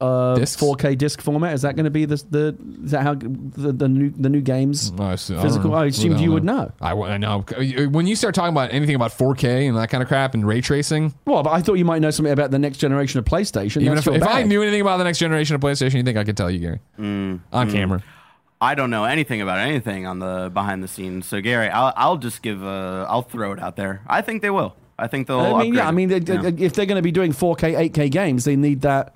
uh, 0.00 0.36
Discs? 0.36 0.60
4K 0.62 0.96
disc 0.96 1.20
format? 1.20 1.54
Is 1.54 1.62
that 1.62 1.74
going 1.74 1.84
to 1.84 1.90
be 1.90 2.04
the 2.04 2.16
the 2.30 2.56
is 2.84 2.92
that 2.92 3.02
how 3.02 3.14
the, 3.14 3.72
the 3.72 3.88
new 3.88 4.10
the 4.10 4.28
new 4.28 4.40
games 4.40 4.92
Oh, 4.96 5.02
I 5.04 5.16
see- 5.16 5.34
physical? 5.36 5.70
know. 5.70 5.76
I 5.76 5.82
Who 5.82 5.88
assumed 5.88 6.20
you 6.20 6.26
hell 6.26 6.34
would 6.34 6.44
knows? 6.44 6.70
know. 6.80 7.02
I 7.04 7.16
know. 7.18 7.40
When 7.90 8.06
you 8.06 8.14
start 8.14 8.34
talking 8.34 8.52
about 8.52 8.72
anything 8.72 8.94
about 8.94 9.10
4K 9.10 9.68
and 9.68 9.76
that 9.76 9.90
kind 9.90 10.02
of 10.02 10.08
crap 10.08 10.34
and 10.34 10.46
ray 10.46 10.60
tracing, 10.60 11.14
Well, 11.24 11.42
but 11.42 11.50
I 11.50 11.60
thought 11.62 11.74
you 11.74 11.84
might 11.84 12.00
know 12.00 12.10
something 12.10 12.32
about 12.32 12.50
the 12.52 12.58
next 12.60 12.78
generation 12.78 13.18
of 13.18 13.24
PlayStation. 13.24 13.82
even 13.82 13.96
That's 13.96 14.06
if, 14.06 14.14
if 14.14 14.28
I 14.28 14.44
knew 14.44 14.62
anything 14.62 14.80
about 14.80 14.98
the 14.98 15.04
next 15.04 15.18
generation 15.18 15.56
of 15.56 15.60
PlayStation, 15.60 15.94
you 15.94 16.02
think 16.04 16.16
I 16.16 16.24
could 16.24 16.36
tell 16.36 16.50
you, 16.50 16.60
Gary, 16.60 16.80
Mm, 16.98 17.40
on 17.52 17.70
camera? 17.70 18.02
I 18.60 18.74
don't 18.74 18.90
know 18.90 19.04
anything 19.04 19.40
about 19.40 19.58
anything 19.58 20.06
on 20.06 20.18
the 20.20 20.50
behind 20.52 20.82
the 20.82 20.88
scenes. 20.88 21.26
So 21.26 21.40
Gary, 21.40 21.68
I'll, 21.68 21.92
I'll 21.96 22.16
just 22.16 22.42
give 22.42 22.62
a, 22.62 23.06
I'll 23.08 23.22
throw 23.22 23.52
it 23.52 23.60
out 23.60 23.76
there. 23.76 24.02
I 24.06 24.20
think 24.20 24.42
they 24.42 24.50
will. 24.50 24.74
I 24.98 25.06
think 25.06 25.28
they'll. 25.28 25.40
I 25.40 25.62
mean, 25.62 25.74
yeah, 25.74 25.86
I 25.88 25.90
mean, 25.92 26.08
they- 26.08 26.18
Yeah. 26.18 26.50
if 26.56 26.72
they're 26.74 26.86
going 26.86 26.96
to 26.96 27.02
be 27.02 27.12
doing 27.12 27.32
4K, 27.32 27.90
8K 27.90 28.10
games, 28.10 28.44
they 28.44 28.56
need 28.56 28.80
that. 28.80 29.14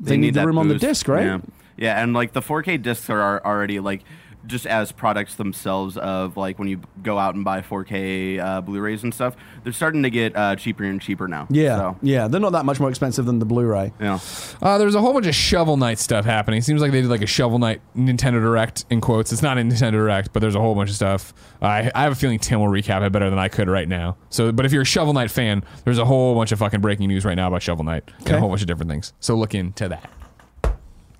They, 0.00 0.16
need, 0.16 0.34
the 0.34 0.40
that 0.40 0.46
room 0.46 0.58
on 0.58 0.68
the 0.68 0.74
boost. 0.74 0.84
disc, 0.84 1.08
right? 1.08 1.24
Yeah. 1.24 1.38
yeah, 1.76 2.02
and 2.02 2.12
like 2.14 2.32
the 2.32 2.42
4K 2.42 2.82
discs 2.82 3.08
are 3.08 3.44
already 3.44 3.80
like 3.80 4.02
just 4.46 4.66
as 4.66 4.92
products 4.92 5.36
themselves 5.36 5.96
of 5.96 6.36
like 6.36 6.58
when 6.58 6.68
you 6.68 6.80
go 7.02 7.18
out 7.18 7.34
and 7.34 7.44
buy 7.44 7.60
4K 7.62 8.38
uh, 8.38 8.60
Blu-rays 8.60 9.02
and 9.02 9.14
stuff, 9.14 9.34
they're 9.62 9.72
starting 9.72 10.02
to 10.02 10.10
get 10.10 10.36
uh, 10.36 10.54
cheaper 10.56 10.84
and 10.84 11.00
cheaper 11.00 11.26
now. 11.28 11.46
Yeah, 11.50 11.76
So, 11.78 11.98
yeah, 12.02 12.28
they're 12.28 12.40
not 12.40 12.52
that 12.52 12.64
much 12.64 12.78
more 12.80 12.88
expensive 12.90 13.24
than 13.26 13.38
the 13.38 13.46
Blu-ray. 13.46 13.92
yeah. 14.00 14.18
Uh, 14.60 14.78
there's 14.78 14.94
a 14.94 15.00
whole 15.00 15.12
bunch 15.12 15.26
of 15.26 15.34
Shovel 15.34 15.76
Knight 15.76 15.98
stuff 15.98 16.24
happening. 16.24 16.60
Seems 16.60 16.80
like 16.82 16.92
they 16.92 17.00
did 17.00 17.10
like 17.10 17.22
a 17.22 17.26
Shovel 17.26 17.58
Knight 17.58 17.80
Nintendo 17.96 18.40
Direct 18.40 18.84
in 18.90 19.00
quotes. 19.00 19.32
It's 19.32 19.42
not 19.42 19.56
a 19.56 19.60
Nintendo 19.62 19.92
Direct, 19.92 20.32
but 20.32 20.40
there's 20.40 20.54
a 20.54 20.60
whole 20.60 20.74
bunch 20.74 20.90
of 20.90 20.96
stuff. 20.96 21.32
I, 21.62 21.90
I 21.94 22.02
have 22.02 22.12
a 22.12 22.16
feeling 22.16 22.38
Tim 22.38 22.60
will 22.60 22.68
recap 22.68 23.04
it 23.06 23.12
better 23.12 23.30
than 23.30 23.38
I 23.38 23.48
could 23.48 23.68
right 23.68 23.88
now. 23.88 24.16
So, 24.30 24.52
but 24.52 24.66
if 24.66 24.72
you're 24.72 24.82
a 24.82 24.86
Shovel 24.86 25.14
Knight 25.14 25.30
fan, 25.30 25.64
there's 25.84 25.98
a 25.98 26.04
whole 26.04 26.34
bunch 26.34 26.52
of 26.52 26.58
fucking 26.58 26.80
breaking 26.80 27.08
news 27.08 27.24
right 27.24 27.34
now 27.36 27.48
about 27.48 27.62
Shovel 27.62 27.84
Knight 27.84 28.04
and 28.18 28.26
Okay. 28.26 28.36
a 28.36 28.40
whole 28.40 28.48
bunch 28.50 28.60
of 28.60 28.66
different 28.66 28.90
things. 28.90 29.12
So 29.20 29.34
look 29.36 29.54
into 29.54 29.88
that, 29.88 30.10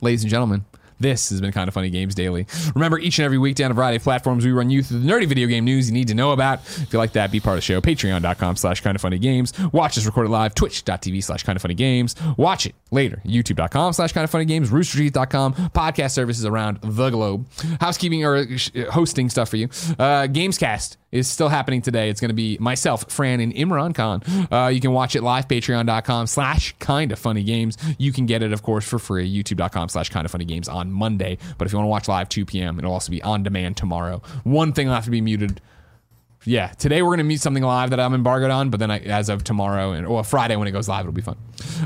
ladies 0.01 0.23
and 0.23 0.31
gentlemen. 0.31 0.65
This 1.01 1.31
has 1.31 1.41
been 1.41 1.53
Kind 1.53 1.69
of 1.69 1.75
Funny 1.75 1.91
Games 1.91 2.15
Daily. 2.15 2.47
Remember, 2.75 2.99
each 2.99 3.19
and 3.19 3.25
every 3.25 3.39
week 3.39 3.57
down 3.57 3.71
a 3.71 3.75
variety 3.75 3.97
of 3.97 4.03
platforms, 4.03 4.45
we 4.45 4.53
run 4.53 4.71
you 4.71 4.83
through 4.83 5.01
the 5.01 5.09
nerdy 5.11 5.27
video 5.27 5.47
game 5.49 5.65
news 5.65 5.89
you 5.89 5.95
need 5.95 6.09
to 6.09 6.15
know 6.15 6.33
about. 6.33 6.61
If 6.65 6.93
you 6.93 6.99
like 6.99 7.12
that, 7.12 7.31
be 7.31 7.41
part 7.41 7.55
of 7.55 7.59
the 7.59 7.62
show. 7.62 7.81
Patreon.com 7.81 8.57
slash 8.57 8.81
kind 8.81 8.95
of 8.95 9.01
funny 9.01 9.19
games. 9.19 9.53
Watch 9.73 9.99
us 9.99 10.07
recorded 10.07 10.31
live, 10.31 10.55
twitch.tv 10.55 11.23
slash 11.23 11.43
kind 11.43 11.57
of 11.57 11.62
funny 11.62 11.75
games. 11.75 12.15
Watch 12.37 12.66
it 12.66 12.75
later, 12.91 13.21
youtube.com 13.25 13.93
slash 13.93 14.12
kind 14.12 14.25
of 14.25 14.31
funny 14.31 14.45
games, 14.45 14.71
roosterteeth.com, 14.71 15.55
podcast 15.71 16.12
services 16.12 16.45
around 16.45 16.81
the 16.83 17.11
globe. 17.11 17.47
Housekeeping 17.81 18.25
or 18.25 18.37
uh, 18.37 18.45
hosting 18.91 19.31
stuff 19.31 19.49
for 19.49 19.57
you. 19.57 19.66
Uh, 19.99 20.27
Gamescast 20.27 20.97
is 21.15 21.28
still 21.28 21.49
happening 21.49 21.81
today. 21.81 22.11
It's 22.11 22.20
going 22.20 22.31
to 22.31 22.35
be 22.35 22.59
myself, 22.59 23.11
Fran, 23.11 23.39
and 23.39 23.55
Imran 23.55 23.95
Khan. 23.95 24.20
Uh, 24.51 24.66
you 24.66 24.81
can 24.81 24.93
watch 24.93 25.15
it 25.15 25.23
live, 25.23 25.47
patreon.com 25.47 26.27
slash 26.27 26.74
kind 26.81 27.12
of 27.12 27.19
funny 27.20 27.45
games. 27.45 27.78
You 27.99 28.12
can 28.12 28.27
get 28.27 28.43
it, 28.43 28.53
of 28.53 28.62
course, 28.62 28.86
for 28.86 28.99
free, 28.99 29.32
youtube.com 29.32 29.91
slash 29.91 30.11
kind 30.11 30.24
of 30.24 30.32
funny 30.32 30.45
games 30.45 30.69
on 30.69 30.91
Monday. 30.91 31.39
But 31.57 31.66
if 31.66 31.73
you 31.73 31.78
want 31.78 31.86
to 31.86 31.91
watch 31.91 32.09
live 32.09 32.28
2 32.28 32.45
p.m., 32.45 32.78
it'll 32.78 32.93
also 32.93 33.12
be 33.12 33.23
on 33.23 33.45
demand 33.45 33.77
tomorrow. 33.77 34.23
One 34.43 34.73
thing 34.73 34.89
will 34.89 34.95
have 34.95 35.05
to 35.05 35.11
be 35.12 35.20
muted. 35.20 35.61
Yeah, 36.45 36.69
today 36.69 37.01
we're 37.01 37.11
going 37.11 37.19
to 37.19 37.24
mute 37.24 37.41
something 37.41 37.62
live 37.62 37.91
that 37.91 38.01
I'm 38.01 38.12
embargoed 38.12 38.51
on, 38.51 38.70
but 38.70 38.81
then 38.81 38.91
I, 38.91 38.99
as 38.99 39.28
of 39.28 39.45
tomorrow 39.45 39.93
and 39.93 40.07
or 40.07 40.24
Friday 40.24 40.57
when 40.57 40.66
it 40.66 40.73
goes 40.73 40.89
live, 40.89 41.01
it'll 41.01 41.12
be 41.12 41.23
fun. 41.23 41.39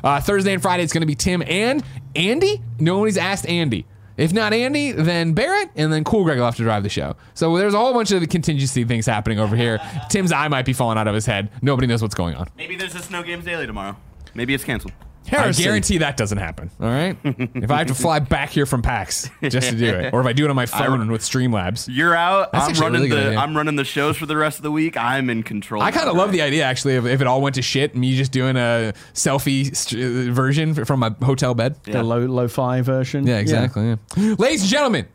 Uh, 0.02 0.20
Thursday 0.20 0.55
and 0.55 0.62
Friday, 0.62 0.82
it's 0.82 0.92
going 0.92 1.02
to 1.02 1.06
be 1.06 1.14
Tim 1.14 1.42
and 1.46 1.84
Andy. 2.16 2.62
Nobody's 2.80 3.18
asked 3.18 3.46
Andy. 3.46 3.86
If 4.18 4.32
not 4.32 4.52
Andy, 4.52 4.90
then 4.90 5.32
Barrett, 5.32 5.70
and 5.76 5.92
then 5.92 6.02
Cool 6.02 6.24
Greg 6.24 6.38
will 6.38 6.44
have 6.44 6.56
to 6.56 6.64
drive 6.64 6.82
the 6.82 6.88
show. 6.88 7.16
So 7.34 7.56
there's 7.56 7.72
a 7.72 7.78
whole 7.78 7.94
bunch 7.94 8.10
of 8.10 8.28
contingency 8.28 8.84
things 8.84 9.06
happening 9.06 9.38
over 9.38 9.54
here. 9.54 9.78
Tim's 10.10 10.32
eye 10.32 10.48
might 10.48 10.66
be 10.66 10.72
falling 10.72 10.98
out 10.98 11.06
of 11.06 11.14
his 11.14 11.24
head. 11.24 11.50
Nobody 11.62 11.86
knows 11.86 12.02
what's 12.02 12.16
going 12.16 12.34
on. 12.34 12.48
Maybe 12.56 12.74
there's 12.74 12.96
a 12.96 12.98
Snow 12.98 13.22
games 13.22 13.44
daily 13.44 13.66
tomorrow. 13.66 13.96
Maybe 14.34 14.54
it's 14.54 14.64
canceled. 14.64 14.92
Harrison. 15.28 15.62
I 15.62 15.64
guarantee 15.64 15.98
that 15.98 16.16
doesn't 16.16 16.38
happen. 16.38 16.70
All 16.80 16.88
right. 16.88 17.16
if 17.24 17.70
I 17.70 17.78
have 17.78 17.86
to 17.88 17.94
fly 17.94 18.18
back 18.18 18.50
here 18.50 18.66
from 18.66 18.82
PAX 18.82 19.30
just 19.42 19.70
to 19.70 19.76
do 19.76 19.86
it, 19.94 20.12
or 20.12 20.20
if 20.20 20.26
I 20.26 20.32
do 20.32 20.44
it 20.44 20.50
on 20.50 20.56
my 20.56 20.66
phone 20.66 21.10
with 21.10 21.22
Streamlabs, 21.22 21.88
You're 21.90 22.14
out. 22.14 22.52
That's 22.52 22.68
I'm 22.68 22.82
running 22.82 23.02
really 23.02 23.10
the 23.20 23.26
idea. 23.28 23.38
I'm 23.38 23.56
running 23.56 23.76
the 23.76 23.84
shows 23.84 24.16
for 24.16 24.26
the 24.26 24.36
rest 24.36 24.59
of 24.59 24.62
the 24.62 24.72
week. 24.72 24.96
I'm 24.96 25.30
in 25.30 25.42
control. 25.42 25.82
I 25.82 25.90
kind 25.90 26.09
of 26.09 26.16
love 26.16 26.32
the 26.32 26.42
idea 26.42 26.64
actually 26.64 26.96
of 26.96 27.06
if 27.06 27.20
it 27.20 27.26
all 27.26 27.40
went 27.40 27.55
to 27.56 27.62
shit, 27.62 27.94
me 27.94 28.16
just 28.16 28.32
doing 28.32 28.56
a 28.56 28.92
selfie 29.14 29.74
st- 29.76 30.28
uh, 30.28 30.32
version 30.32 30.74
from 30.84 31.00
my 31.00 31.14
hotel 31.22 31.55
bed. 31.55 31.76
The 31.84 32.02
low 32.02 32.18
lo-fi 32.26 32.80
version. 32.80 33.26
Yeah, 33.26 33.38
exactly. 33.38 33.96
Yeah. 34.16 34.34
Ladies 34.38 34.62
and 34.62 34.70
gentlemen, 34.70 35.06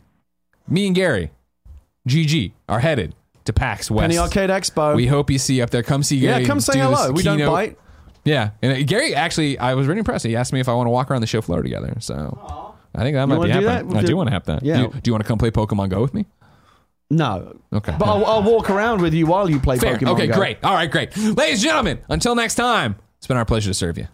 me 0.67 0.87
and 0.87 0.95
Gary, 0.95 1.31
GG, 2.07 2.51
are 2.69 2.79
headed 2.79 3.15
to 3.45 3.53
PAX 3.53 3.91
West. 3.91 4.03
Penny 4.03 4.17
Arcade 4.17 4.49
Expo. 4.49 4.95
We 4.95 5.07
hope 5.07 5.29
you 5.29 5.37
see 5.37 5.55
you 5.55 5.63
up 5.63 5.69
there. 5.69 5.83
Come 5.83 6.03
see 6.03 6.19
Gary. 6.19 6.41
yeah, 6.41 6.47
come 6.47 6.59
say 6.59 6.73
do 6.73 6.79
this 6.79 6.99
hello. 6.99 7.11
We 7.11 7.23
don't 7.23 7.39
bite. 7.45 7.77
Yeah, 8.25 8.51
and 8.61 8.71
uh, 8.73 8.83
Gary 8.83 9.13
actually, 9.15 9.57
I 9.59 9.73
was 9.73 9.85
really 9.87 9.99
impressed. 9.99 10.25
He 10.25 10.35
asked 10.35 10.53
me 10.53 10.59
if 10.59 10.69
I 10.69 10.73
want 10.73 10.87
to 10.87 10.91
walk 10.91 11.11
around 11.11 11.21
the 11.21 11.27
show 11.27 11.41
floor 11.41 11.61
together. 11.61 11.95
So 11.99 12.73
I 12.95 13.01
think 13.03 13.15
that 13.15 13.25
might 13.27 13.41
be 13.41 13.51
do 13.51 13.65
happening. 13.65 13.89
that? 13.93 13.97
I 13.97 14.01
do 14.01 14.07
Do- 14.07 14.17
want 14.17 14.27
to 14.27 14.33
have 14.33 14.45
that. 14.45 14.63
Yeah. 14.63 14.75
Do 14.77 14.81
you, 14.83 14.87
do 14.89 15.01
you 15.09 15.13
want 15.13 15.23
to 15.23 15.27
come 15.27 15.37
play 15.37 15.51
Pokemon 15.51 15.89
Go 15.89 16.01
with 16.01 16.13
me? 16.13 16.25
No. 17.09 17.59
Okay. 17.73 17.95
But 17.99 18.07
I'll, 18.07 18.25
I'll 18.25 18.43
walk 18.43 18.69
around 18.69 19.01
with 19.01 19.13
you 19.13 19.25
while 19.27 19.49
you 19.49 19.59
play 19.59 19.77
Fair. 19.77 19.97
Pokemon 19.97 20.13
okay, 20.13 20.27
Go. 20.27 20.35
great. 20.35 20.57
All 20.63 20.73
right, 20.73 20.89
great. 20.89 21.15
Ladies 21.17 21.55
and 21.59 21.63
gentlemen, 21.63 21.99
until 22.09 22.33
next 22.33 22.55
time, 22.55 22.95
it's 23.17 23.27
been 23.27 23.37
our 23.37 23.45
pleasure 23.45 23.69
to 23.69 23.73
serve 23.73 23.97
you. 23.97 24.07